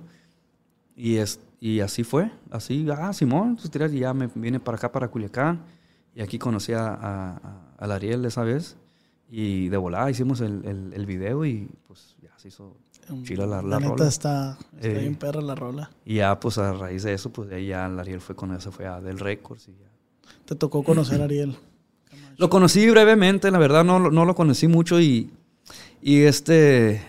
Y, 0.96 1.18
es, 1.18 1.40
y 1.60 1.82
así 1.82 2.04
fue, 2.04 2.32
así, 2.52 2.88
ah, 2.90 3.12
Simón, 3.14 3.58
tú 3.58 3.68
tiras 3.68 3.92
y 3.94 4.00
ya 4.00 4.14
me 4.14 4.30
vine 4.34 4.60
para 4.60 4.78
acá, 4.78 4.92
para 4.92 5.08
Culiacán, 5.10 5.62
y 6.16 6.22
aquí 6.22 6.40
conocí 6.40 6.72
a, 6.74 7.38
a, 7.78 7.88
la 7.88 7.96
Ariel 7.96 8.24
esa 8.26 8.44
vez, 8.44 8.78
y 9.30 9.68
de 9.70 9.78
volada 9.78 10.10
hicimos 10.10 10.40
el, 10.42 10.64
el, 10.66 10.94
el 10.94 11.06
video 11.06 11.46
y 11.46 11.68
pues 11.88 12.16
ya 12.22 12.30
se 12.38 12.48
hizo 12.50 12.78
chila 13.24 13.46
la, 13.46 13.62
la, 13.62 13.80
la 13.80 13.80
neta 13.80 14.08
está, 14.08 14.58
está 14.76 15.00
bien 15.00 15.14
eh, 15.14 15.18
perra 15.20 15.42
la 15.42 15.56
rola. 15.56 15.92
Y 16.06 16.16
ya 16.16 16.40
pues 16.40 16.58
a 16.58 16.74
raíz 16.74 17.04
de 17.04 17.14
eso, 17.14 17.32
pues 17.32 17.50
de 17.50 17.58
ahí 17.58 17.68
ya 17.68 17.86
Ariel 17.86 18.22
fue 18.22 18.36
con 18.36 18.54
eso, 18.54 18.72
fue 18.72 18.88
a 18.88 19.02
Del 19.02 19.20
Records 19.20 19.68
y 19.68 19.72
ya. 19.72 19.90
¿Te 20.46 20.56
tocó 20.56 20.84
conocer 20.84 21.22
a 21.22 21.26
Ariel? 21.26 21.56
Lo 22.38 22.50
conocí 22.50 22.90
brevemente, 22.90 23.50
la 23.52 23.58
verdad 23.58 23.84
no, 23.84 24.00
no 24.00 24.26
lo 24.26 24.36
conocí 24.36 24.68
mucho 24.68 25.00
y, 25.00 25.32
y 26.02 26.24
este, 26.24 27.02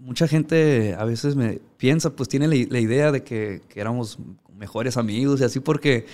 mucha 0.00 0.26
gente 0.26 0.94
a 0.98 1.04
veces 1.04 1.36
me 1.36 1.60
piensa, 1.76 2.10
pues 2.10 2.28
tiene 2.28 2.48
la, 2.48 2.80
idea 2.80 3.12
de 3.12 3.22
que, 3.22 3.62
que, 3.68 3.80
éramos 3.80 4.18
mejores 4.56 4.96
amigos 4.96 5.40
y 5.40 5.44
así 5.44 5.60
porque, 5.60 6.06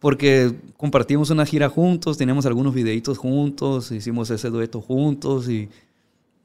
porque 0.00 0.52
compartimos 0.76 1.30
una 1.30 1.46
gira 1.46 1.68
juntos, 1.68 2.18
teníamos 2.18 2.46
algunos 2.46 2.74
videitos 2.74 3.18
juntos, 3.18 3.92
hicimos 3.92 4.30
ese 4.30 4.50
dueto 4.50 4.80
juntos 4.80 5.48
y, 5.48 5.68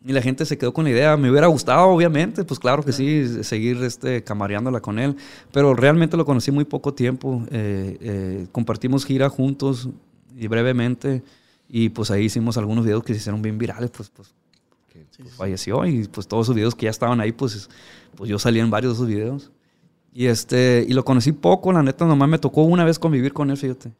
y, 0.05 0.13
la 0.13 0.21
gente 0.21 0.45
se 0.45 0.57
quedó 0.57 0.73
con 0.73 0.83
la 0.83 0.91
idea. 0.91 1.17
Me 1.17 1.29
hubiera 1.31 1.47
gustado, 1.47 1.87
obviamente, 1.87 2.43
pues 2.43 2.59
claro 2.59 2.83
que 2.83 2.91
sí, 2.91 3.43
seguir 3.43 3.81
este, 3.83 4.23
camareándola 4.23 4.81
con 4.81 4.99
él, 4.99 5.15
pero 5.51 5.73
realmente 5.73 6.17
lo 6.17 6.25
conocí 6.25 6.51
muy 6.51 6.65
poco 6.65 6.93
tiempo. 6.93 7.45
Eh, 7.51 7.97
eh, 8.01 8.47
compartimos 8.51 9.05
gira 9.05 9.29
juntos 9.29 9.89
y 10.37 10.47
brevemente. 10.47 11.23
Y 11.73 11.87
pues 11.87 12.11
ahí 12.11 12.25
hicimos 12.25 12.57
algunos 12.57 12.83
videos 12.83 13.01
que 13.01 13.13
se 13.13 13.19
hicieron 13.19 13.41
bien 13.41 13.57
virales, 13.57 13.91
pues, 13.91 14.09
pues, 14.09 14.33
pues, 15.21 15.35
falleció 15.35 15.85
y 15.85 16.07
pues 16.07 16.27
todos 16.27 16.47
esos 16.47 16.55
videos 16.55 16.75
que 16.75 16.85
ya 16.85 16.89
estaban 16.89 17.19
ahí, 17.21 17.31
pues, 17.31 17.69
pues 18.15 18.29
yo 18.29 18.39
salí 18.39 18.59
en 18.59 18.69
varios 18.69 18.93
de 18.93 18.95
esos 18.95 19.07
videos. 19.07 19.51
Y, 20.13 20.25
este, 20.25 20.85
y 20.87 20.93
lo 20.93 21.05
conocí 21.05 21.31
poco, 21.31 21.71
la 21.71 21.81
neta, 21.83 22.05
nomás 22.05 22.27
me 22.27 22.37
tocó 22.37 22.63
una 22.63 22.83
vez 22.83 22.99
convivir 22.99 23.31
con 23.31 23.49
él, 23.49 23.57
fíjate. 23.57 23.93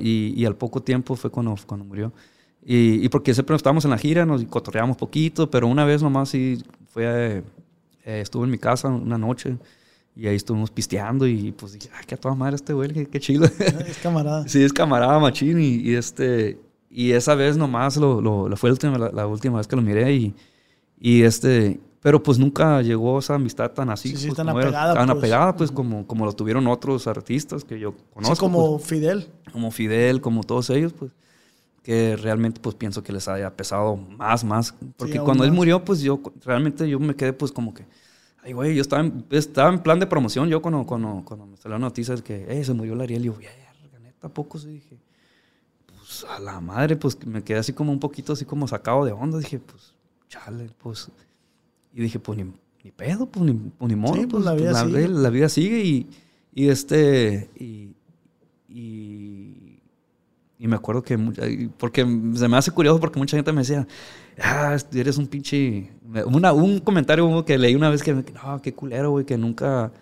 y, 0.00 0.34
y, 0.36 0.44
al 0.44 0.56
poco 0.56 0.82
tiempo 0.82 1.14
fue 1.14 1.30
cuando, 1.30 1.54
cuando 1.66 1.84
murió. 1.84 2.12
Y, 2.64 3.04
y, 3.04 3.08
porque 3.08 3.32
siempre 3.32 3.54
estábamos 3.54 3.84
en 3.84 3.92
la 3.92 3.98
gira, 3.98 4.26
nos 4.26 4.44
cotorreamos 4.44 4.96
poquito, 4.96 5.48
pero 5.50 5.68
una 5.68 5.84
vez 5.84 6.02
nomás 6.02 6.30
sí 6.30 6.62
fue, 6.88 7.44
eh, 8.04 8.20
estuve 8.20 8.44
en 8.44 8.50
mi 8.50 8.58
casa 8.58 8.88
una 8.88 9.18
noche 9.18 9.56
y 10.16 10.26
ahí 10.26 10.36
estuvimos 10.36 10.70
pisteando 10.70 11.26
y 11.26 11.52
pues 11.52 11.72
dije, 11.74 11.88
ay, 11.94 12.04
qué 12.06 12.16
a 12.16 12.18
toda 12.18 12.34
madre 12.34 12.56
este 12.56 12.72
güey, 12.72 12.92
qué, 12.92 13.06
qué 13.06 13.20
chido. 13.20 13.44
Es 13.46 13.98
camarada. 14.02 14.44
sí, 14.48 14.62
es 14.62 14.72
camarada, 14.72 15.18
machín. 15.18 15.60
Y, 15.60 15.76
y, 15.76 15.94
este, 15.94 16.58
y 16.90 17.12
esa 17.12 17.36
vez 17.36 17.56
nomás 17.56 17.96
lo, 17.96 18.20
lo, 18.20 18.56
fue 18.56 18.68
la 18.68 18.72
última, 18.72 18.98
la, 18.98 19.26
última, 19.26 19.58
vez 19.58 19.68
que 19.68 19.76
lo 19.76 19.82
miré 19.82 20.12
y, 20.12 20.34
y 20.98 21.22
este, 21.22 21.80
pero 22.00 22.20
pues 22.20 22.38
nunca 22.38 22.82
llegó 22.82 23.20
esa 23.20 23.36
amistad 23.36 23.70
tan 23.70 23.90
así. 23.90 24.16
Sí, 24.16 24.26
pues, 24.26 24.36
tan 24.36 24.48
apegada. 24.48 24.94
tan 24.94 25.06
pues. 25.06 25.18
apegada, 25.18 25.56
pues 25.56 25.70
como, 25.70 26.04
como 26.06 26.26
lo 26.26 26.32
tuvieron 26.32 26.66
otros 26.66 27.06
artistas 27.06 27.62
que 27.62 27.78
yo 27.78 27.94
conozco. 28.12 28.34
Sí, 28.34 28.40
como 28.40 28.76
pues. 28.78 28.88
Fidel. 28.88 29.28
Como 29.52 29.70
Fidel, 29.70 30.20
como 30.20 30.42
todos 30.42 30.68
ellos, 30.70 30.92
pues 30.92 31.12
que 31.82 32.16
realmente 32.16 32.60
pues 32.60 32.74
pienso 32.74 33.02
que 33.02 33.12
les 33.12 33.28
haya 33.28 33.56
pesado 33.56 33.96
más, 33.96 34.44
más. 34.44 34.74
Porque 34.96 35.18
cuando 35.20 35.44
él 35.44 35.52
murió, 35.52 35.84
pues 35.84 36.00
yo 36.00 36.20
realmente 36.44 36.88
yo 36.88 36.98
me 36.98 37.14
quedé 37.14 37.32
pues 37.32 37.52
como 37.52 37.72
que, 37.72 37.86
ay 38.42 38.52
güey, 38.52 38.74
yo 38.74 38.82
estaba 38.82 39.02
en, 39.02 39.24
estaba 39.30 39.70
en 39.70 39.78
plan 39.78 39.98
de 39.98 40.06
promoción, 40.06 40.48
yo 40.48 40.60
cuando, 40.60 40.84
cuando, 40.84 41.22
cuando 41.24 41.46
me 41.46 41.56
salió 41.56 41.78
la 41.78 41.86
noticia 41.86 42.14
de 42.14 42.22
que, 42.22 42.46
eh, 42.48 42.64
se 42.64 42.74
murió 42.74 42.94
la 42.94 43.04
Ariel, 43.04 43.22
yo, 43.22 43.34
neta, 44.02 44.28
poco 44.28 44.58
se 44.58 44.68
dije 44.68 44.98
pues, 46.20 46.32
a 46.32 46.40
la 46.40 46.60
madre, 46.60 46.96
pues 46.96 47.18
me 47.26 47.42
quedé 47.42 47.58
así 47.58 47.72
como 47.72 47.92
un 47.92 48.00
poquito 48.00 48.32
así 48.32 48.44
como 48.44 48.66
sacado 48.68 49.04
de 49.04 49.12
onda. 49.12 49.38
Dije, 49.38 49.58
pues, 49.58 49.94
chale, 50.28 50.70
pues. 50.78 51.10
Y 51.92 52.02
dije, 52.02 52.18
pues 52.18 52.38
ni, 52.38 52.52
ni 52.84 52.90
pedo, 52.90 53.26
pues 53.26 53.44
ni, 53.44 53.52
pues, 53.52 53.88
ni 53.88 53.96
modo. 53.96 54.14
pues, 54.14 54.26
pues 54.28 54.44
la, 54.44 54.54
vida 54.54 54.74
sigue. 54.74 55.08
la, 55.08 55.30
vida 55.30 55.48
sigue 55.48 55.84
y, 55.84 56.06
y 56.54 56.68
este. 56.68 57.50
Y, 57.56 57.94
y, 58.68 59.80
y, 60.58 60.68
me 60.68 60.76
acuerdo 60.76 61.02
que. 61.02 61.18
Porque 61.78 62.02
se 62.34 62.48
me 62.48 62.56
hace 62.56 62.70
curioso 62.70 63.00
porque 63.00 63.18
mucha 63.18 63.36
gente 63.36 63.52
me 63.52 63.62
decía, 63.62 63.86
ah, 64.42 64.76
eres 64.92 65.18
un 65.18 65.26
pinche. 65.26 65.90
Una, 66.26 66.52
un 66.52 66.80
comentario 66.80 67.44
que 67.44 67.58
leí 67.58 67.74
una 67.74 67.90
vez 67.90 68.02
que, 68.02 68.14
no, 68.14 68.60
qué 68.62 68.74
culero, 68.74 69.10
güey, 69.10 69.24
que 69.24 69.38
nunca. 69.38 69.92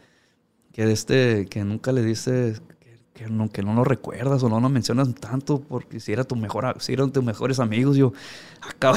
Que, 0.73 0.93
este, 0.93 1.47
que 1.47 1.65
nunca 1.65 1.91
le 1.91 2.03
dices 2.03 2.63
que 3.19 3.27
no, 3.27 3.51
que 3.51 3.63
no 3.63 3.75
lo 3.75 3.83
recuerdas 3.83 4.45
o 4.45 4.49
no 4.49 4.61
lo 4.61 4.69
mencionas 4.69 5.13
tanto 5.17 5.61
porque 5.61 5.99
si 5.99 6.13
era 6.13 6.23
tu 6.23 6.37
mejor 6.37 6.77
si 6.79 6.93
eran 6.93 7.11
tus 7.11 7.25
mejores 7.25 7.59
amigos 7.59 7.97
yo 7.97 8.13
acabo 8.61 8.97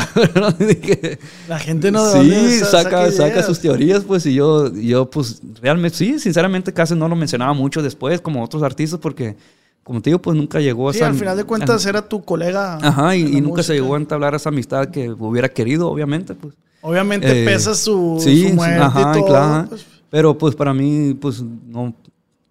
la 1.49 1.57
gente 1.57 1.89
no 1.91 2.06
sí 2.11 2.60
saca 2.60 3.11
saca, 3.11 3.41
sus 3.41 3.60
teorías 3.60 4.03
pues 4.03 4.27
y 4.27 4.35
yo 4.35 4.72
yo 4.76 5.10
pues 5.10 5.41
realmente 5.60 5.98
sí 5.98 6.19
sinceramente 6.19 6.72
casi 6.72 6.93
no 6.93 7.07
lo 7.07 7.15
mencionaba 7.15 7.53
mucho 7.53 7.81
después 7.81 8.22
como 8.22 8.43
otros 8.43 8.61
artistas 8.61 8.99
porque 8.99 9.35
como 9.84 10.03
te 10.03 10.11
digo 10.11 10.22
pues 10.22 10.38
nunca 10.38 10.60
llegó 10.60 10.89
a 10.89 10.93
sí, 10.93 11.02
al 11.02 11.15
final 11.15 11.35
de 11.35 11.43
cuentas 11.43 11.84
era 11.88 12.07
tu 12.07 12.23
colega 12.23 12.76
ajá 12.76 13.15
y, 13.15 13.41
nunca 13.41 13.64
se 13.64 13.73
llegó 13.73 13.95
a 13.95 13.98
entablar 13.98 14.35
esa 14.35 14.49
amistad 14.49 14.89
que 14.89 15.10
hubiera 15.10 15.49
querido 15.49 15.89
obviamente 15.89 16.35
pues. 16.35 16.53
Obviamente 16.84 17.43
eh, 17.43 17.45
pesa 17.45 17.76
su, 17.76 18.19
su 18.19 18.56
muerte 18.56 18.99
y 18.99 19.19
todo, 19.19 19.26
claro, 19.27 19.69
pues. 19.69 19.85
pero 20.10 20.35
pues 20.35 20.56
para 20.56 20.73
mí 20.73 21.14
pues 21.14 21.41
no 21.41 21.93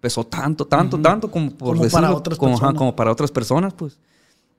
pesó 0.01 0.25
tanto, 0.25 0.65
tanto, 0.65 0.99
tanto 0.99 1.31
como 1.31 1.51
por 1.51 1.77
como 1.77 1.89
para 1.89 2.13
otras 2.13 2.37
como, 2.37 2.53
personas. 2.53 2.75
como 2.75 2.95
para 2.95 3.11
otras 3.11 3.31
personas, 3.31 3.73
pues. 3.73 3.97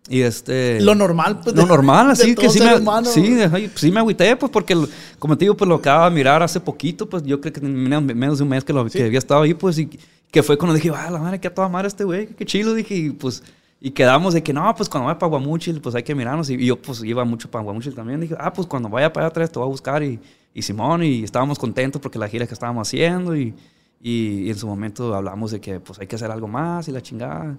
Y 0.09 0.23
este... 0.23 0.81
Lo 0.81 0.95
normal, 0.95 1.41
pues. 1.41 1.55
Lo 1.55 1.67
normal, 1.67 2.11
así 2.13 2.35
que 2.35 2.49
sí 2.49 2.61
me, 2.61 3.05
sí, 3.05 3.71
sí 3.75 3.91
me 3.91 4.01
agüité, 4.01 4.35
pues, 4.37 4.51
porque, 4.51 4.77
como 5.19 5.37
te 5.37 5.45
digo, 5.45 5.57
pues 5.57 5.69
lo 5.69 5.77
acababa 5.77 6.09
de 6.09 6.15
mirar 6.15 6.43
hace 6.43 6.61
poquito, 6.61 7.09
pues 7.09 7.25
yo 7.25 7.41
creo 7.41 7.53
que 7.53 7.61
menos 7.61 8.39
de 8.39 8.45
un 8.45 8.49
mes 8.49 8.65
que, 8.65 8.73
lo, 8.73 8.87
que 8.87 9.05
había 9.05 9.19
estado 9.19 9.43
ahí, 9.43 9.55
pues, 9.55 9.79
y 9.79 9.91
que 10.31 10.43
fue 10.43 10.57
cuando 10.57 10.75
dije, 10.75 10.91
ah, 10.95 11.11
la 11.11 11.19
madre, 11.19 11.41
que 11.41 11.49
a 11.49 11.55
toda 11.55 11.69
madre 11.69 11.89
este 11.89 12.05
güey, 12.05 12.29
qué 12.29 12.45
chido, 12.45 12.75
dije, 12.75 12.95
y 12.95 13.11
pues, 13.11 13.43
y 13.81 13.91
quedamos 13.91 14.35
de 14.35 14.43
que, 14.43 14.53
no, 14.53 14.73
pues 14.77 14.89
cuando 14.89 15.07
vaya 15.07 15.19
para 15.19 15.31
Guamuchil, 15.31 15.81
pues 15.81 15.95
hay 15.95 16.05
que 16.05 16.15
mirarnos, 16.15 16.51
y, 16.51 16.65
yo, 16.65 16.81
pues, 16.81 17.03
iba 17.05 17.25
mucho 17.25 17.51
para 17.51 17.65
Guamuchil 17.65 17.95
también, 17.95 18.21
dije, 18.21 18.37
ah, 18.39 18.53
pues 18.53 18.67
cuando 18.67 18.89
vaya 18.89 19.13
para 19.13 19.27
allá 19.27 19.31
atrás 19.31 19.51
te 19.51 19.59
voy 19.59 19.67
a 19.67 19.71
buscar, 19.71 20.03
y, 20.03 20.21
y 20.55 20.63
Simón, 20.63 21.03
y 21.03 21.23
estábamos 21.23 21.59
contentos 21.59 22.01
porque 22.01 22.19
la 22.19 22.29
gira 22.29 22.47
que 22.47 22.55
estábamos 22.55 22.89
haciendo, 22.89 23.37
y... 23.37 23.55
Y, 24.03 24.51
en 24.51 24.59
su 24.59 24.67
momento 24.67 25.15
hablamos 25.15 25.53
de 25.53 25.61
que 25.61 25.79
pues 25.79 26.01
hay 26.01 26.09
que 26.09 26.17
hacer 26.17 26.31
algo 26.31 26.49
más 26.49 26.89
y 26.89 26.93
la 26.93 27.01
chingada. 27.01 27.57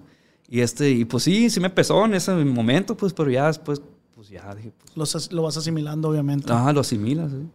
Y 0.48 0.60
este, 0.60 0.90
y 0.90 1.06
pues 1.06 1.24
sí, 1.24 1.48
sí 1.48 1.58
me 1.58 1.70
pesó 1.70 2.04
en 2.04 2.14
ese 2.14 2.32
momento, 2.32 2.96
pues, 2.96 3.14
pero 3.14 3.30
ya 3.30 3.46
después, 3.46 3.80
pues 4.14 4.28
ya 4.28 4.54
dije, 4.54 4.72
pues. 4.94 5.32
Lo, 5.32 5.42
vas 5.42 5.56
asimilando, 5.56 6.10
obviamente. 6.10 6.52
Ah, 6.52 6.70
lo 6.72 6.80
asimilas, 6.80 7.30
sí. 7.30 7.48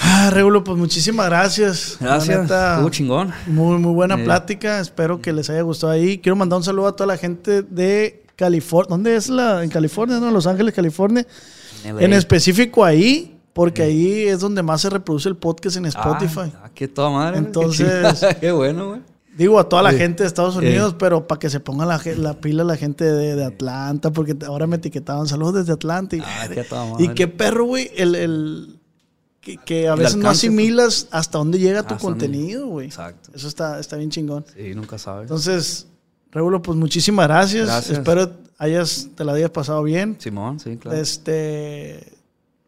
Ah, 0.00 0.30
Regulo, 0.32 0.62
pues 0.64 0.78
muchísimas 0.78 1.26
gracias. 1.26 1.98
Gracias. 2.00 2.50
Estuvo 2.50 2.88
chingón. 2.88 3.32
Muy, 3.46 3.78
muy 3.78 3.92
buena 3.92 4.16
plática. 4.16 4.78
Espero 4.78 5.20
que 5.20 5.32
les 5.32 5.50
haya 5.50 5.62
gustado 5.62 5.92
ahí. 5.92 6.18
Quiero 6.18 6.36
mandar 6.36 6.58
un 6.58 6.62
saludo 6.62 6.86
a 6.86 6.96
toda 6.96 7.08
la 7.08 7.16
gente 7.16 7.62
de 7.62 8.24
California. 8.36 8.88
¿Dónde 8.90 9.16
es 9.16 9.28
la? 9.28 9.64
En 9.64 9.70
California, 9.70 10.20
¿no? 10.20 10.30
Los 10.30 10.46
Ángeles, 10.46 10.72
California. 10.72 11.26
En 11.84 12.12
específico 12.12 12.84
ahí, 12.84 13.37
porque 13.58 13.82
ahí 13.82 14.28
es 14.28 14.38
donde 14.38 14.62
más 14.62 14.82
se 14.82 14.88
reproduce 14.88 15.28
el 15.28 15.34
podcast 15.34 15.78
en 15.78 15.86
Spotify. 15.86 16.52
Ah, 16.62 16.70
qué 16.72 16.86
toda 16.86 17.10
madre. 17.10 17.38
Entonces. 17.38 18.24
Qué, 18.40 18.52
bueno, 18.52 18.90
güey. 18.90 19.00
Digo 19.36 19.58
a 19.58 19.68
toda 19.68 19.82
la 19.82 19.90
gente 19.90 20.22
de 20.22 20.28
Estados 20.28 20.54
Unidos, 20.54 20.94
pero 20.96 21.26
para 21.26 21.40
que 21.40 21.50
se 21.50 21.58
ponga 21.58 21.84
la, 21.84 22.00
la 22.18 22.34
pila 22.34 22.62
la 22.62 22.76
gente 22.76 23.02
de, 23.02 23.44
Atlanta, 23.44 24.12
porque 24.12 24.36
ahora 24.46 24.68
me 24.68 24.76
etiquetaban 24.76 25.26
saludos 25.26 25.54
desde 25.54 25.72
Atlanta. 25.72 26.14
Y, 26.14 26.20
ah, 26.20 26.48
qué, 26.48 26.64
y 27.00 27.08
qué 27.08 27.26
perro, 27.26 27.64
güey, 27.64 27.90
el 27.96 28.78
que, 29.40 29.88
a 29.88 29.96
veces 29.96 30.14
no 30.14 30.28
asimilas 30.28 31.08
hasta 31.10 31.38
dónde 31.38 31.58
llega 31.58 31.82
tu 31.82 31.96
contenido, 31.96 32.68
güey. 32.68 32.86
Exacto. 32.86 33.32
Eso 33.34 33.48
está, 33.48 33.80
está 33.80 33.96
bien 33.96 34.10
chingón. 34.10 34.44
Sí, 34.56 34.72
nunca 34.76 34.98
sabes. 34.98 35.22
Entonces, 35.22 35.88
Regulo, 36.30 36.62
pues 36.62 36.78
muchísimas 36.78 37.26
gracias. 37.26 37.66
gracias. 37.66 37.98
Espero 37.98 38.30
hayas, 38.56 39.08
te 39.16 39.24
la 39.24 39.32
hayas 39.32 39.50
pasado 39.50 39.82
bien. 39.82 40.16
Simón, 40.20 40.60
sí, 40.60 40.76
claro. 40.76 40.96
Este, 40.96 42.17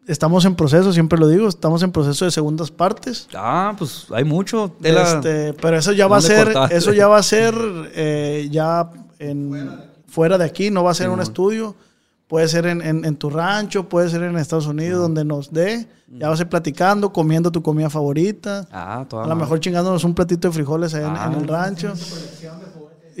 estamos 0.07 0.45
en 0.45 0.55
proceso, 0.55 0.93
siempre 0.93 1.19
lo 1.19 1.27
digo, 1.27 1.47
estamos 1.47 1.83
en 1.83 1.91
proceso 1.91 2.25
de 2.25 2.31
segundas 2.31 2.71
partes. 2.71 3.27
Ah, 3.35 3.73
pues 3.77 4.07
hay 4.11 4.23
mucho. 4.23 4.75
este, 4.83 5.53
pero 5.53 5.77
eso 5.77 5.91
ya 5.91 6.07
va 6.07 6.17
a 6.17 6.21
ser, 6.21 6.53
eso 6.71 6.93
ya 6.93 7.07
va 7.07 7.17
a 7.17 7.23
ser 7.23 7.55
eh, 7.95 8.47
ya 8.51 8.89
en, 9.19 9.69
fuera 10.07 10.37
de 10.37 10.45
aquí, 10.45 10.71
no 10.71 10.83
va 10.83 10.91
a 10.91 10.95
ser 10.95 11.09
un 11.09 11.21
estudio 11.21 11.75
Puede 12.31 12.47
ser 12.47 12.65
en, 12.65 13.15
tu 13.17 13.29
rancho, 13.29 13.89
puede 13.89 14.09
ser 14.09 14.23
en 14.23 14.37
Estados 14.37 14.65
Unidos, 14.65 15.01
donde 15.01 15.25
nos 15.25 15.51
dé. 15.51 15.85
Ya 16.07 16.29
vas 16.29 16.39
a 16.39 16.43
ir 16.43 16.47
platicando, 16.47 17.11
comiendo 17.11 17.51
tu 17.51 17.61
comida 17.61 17.89
favorita. 17.89 18.65
Ah, 18.71 19.05
A 19.11 19.27
lo 19.27 19.35
mejor 19.35 19.59
chingándonos 19.59 20.05
un 20.05 20.15
platito 20.15 20.47
de 20.47 20.53
frijoles 20.53 20.93
ahí 20.93 21.03
en, 21.03 21.09
ah. 21.09 21.29
el 21.37 21.45
rancho. 21.45 21.91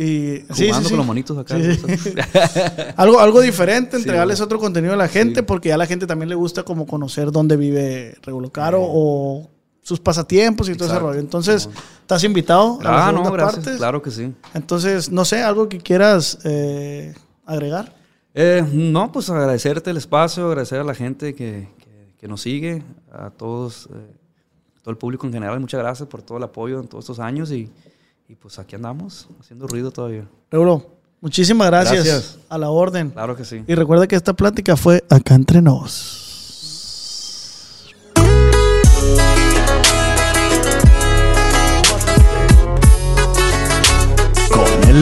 Y 0.01 0.45
Jugando 0.49 0.89
con 0.89 0.97
los 0.97 1.05
monitos 1.05 1.37
acá. 1.37 1.55
algo, 2.97 3.19
algo 3.19 3.39
diferente, 3.39 3.97
entregarles 3.97 4.41
otro 4.41 4.57
contenido 4.57 4.95
a 4.95 4.97
la 4.97 5.07
gente, 5.07 5.43
porque 5.43 5.69
ya 5.69 5.75
a 5.75 5.77
la 5.77 5.85
gente 5.85 6.07
también 6.07 6.27
le 6.27 6.33
gusta 6.33 6.63
como 6.63 6.87
conocer 6.87 7.31
dónde 7.31 7.55
vive 7.55 8.15
Regulo 8.23 8.51
Caro 8.51 8.79
o 8.81 9.47
sus 9.83 9.99
pasatiempos 9.99 10.69
y 10.69 10.75
todo 10.75 10.87
ese 10.87 10.97
rollo. 10.97 11.19
Entonces, 11.19 11.69
estás 12.01 12.23
invitado 12.23 12.79
a 12.81 12.83
la 12.83 13.07
ah, 13.07 13.09
segunda 13.11 13.45
parte. 13.45 13.77
Claro 13.77 14.01
que 14.01 14.09
sí. 14.09 14.33
Entonces, 14.55 15.11
no 15.11 15.23
sé, 15.23 15.43
algo 15.43 15.69
que 15.69 15.77
quieras 15.77 16.39
eh, 16.45 17.13
agregar. 17.45 17.93
Eh, 18.33 18.65
no, 18.73 19.11
pues 19.11 19.29
agradecerte 19.29 19.91
el 19.91 19.97
espacio, 19.97 20.47
agradecer 20.47 20.79
a 20.79 20.83
la 20.83 20.95
gente 20.95 21.35
que, 21.35 21.67
nos 22.23 22.41
sigue, 22.41 22.81
a 23.11 23.29
todos, 23.29 23.87
eh, 23.93 24.15
todo 24.81 24.89
el 24.89 24.97
público 24.97 25.27
en 25.27 25.33
general. 25.33 25.59
Muchas 25.59 25.79
gracias 25.79 26.09
por 26.09 26.23
todo 26.23 26.39
el 26.39 26.43
apoyo 26.43 26.79
en 26.79 26.87
todos 26.87 27.03
estos 27.03 27.19
años 27.19 27.51
y, 27.51 27.69
pues 28.35 28.59
aquí 28.59 28.75
andamos, 28.75 29.27
haciendo 29.39 29.67
ruido 29.67 29.91
todavía. 29.91 30.27
Euro, 30.51 30.97
muchísimas 31.19 31.67
gracias, 31.67 32.37
a 32.49 32.57
la 32.57 32.69
orden. 32.69 33.09
Claro 33.11 33.35
que 33.35 33.45
sí. 33.45 33.63
Y 33.67 33.75
recuerda 33.75 34.07
que 34.07 34.15
esta 34.15 34.33
plática 34.33 34.77
fue 34.77 35.03
acá 35.09 35.35
entre 35.35 35.61
nos. 35.61 36.19
Con 44.49 44.89
el 44.89 45.01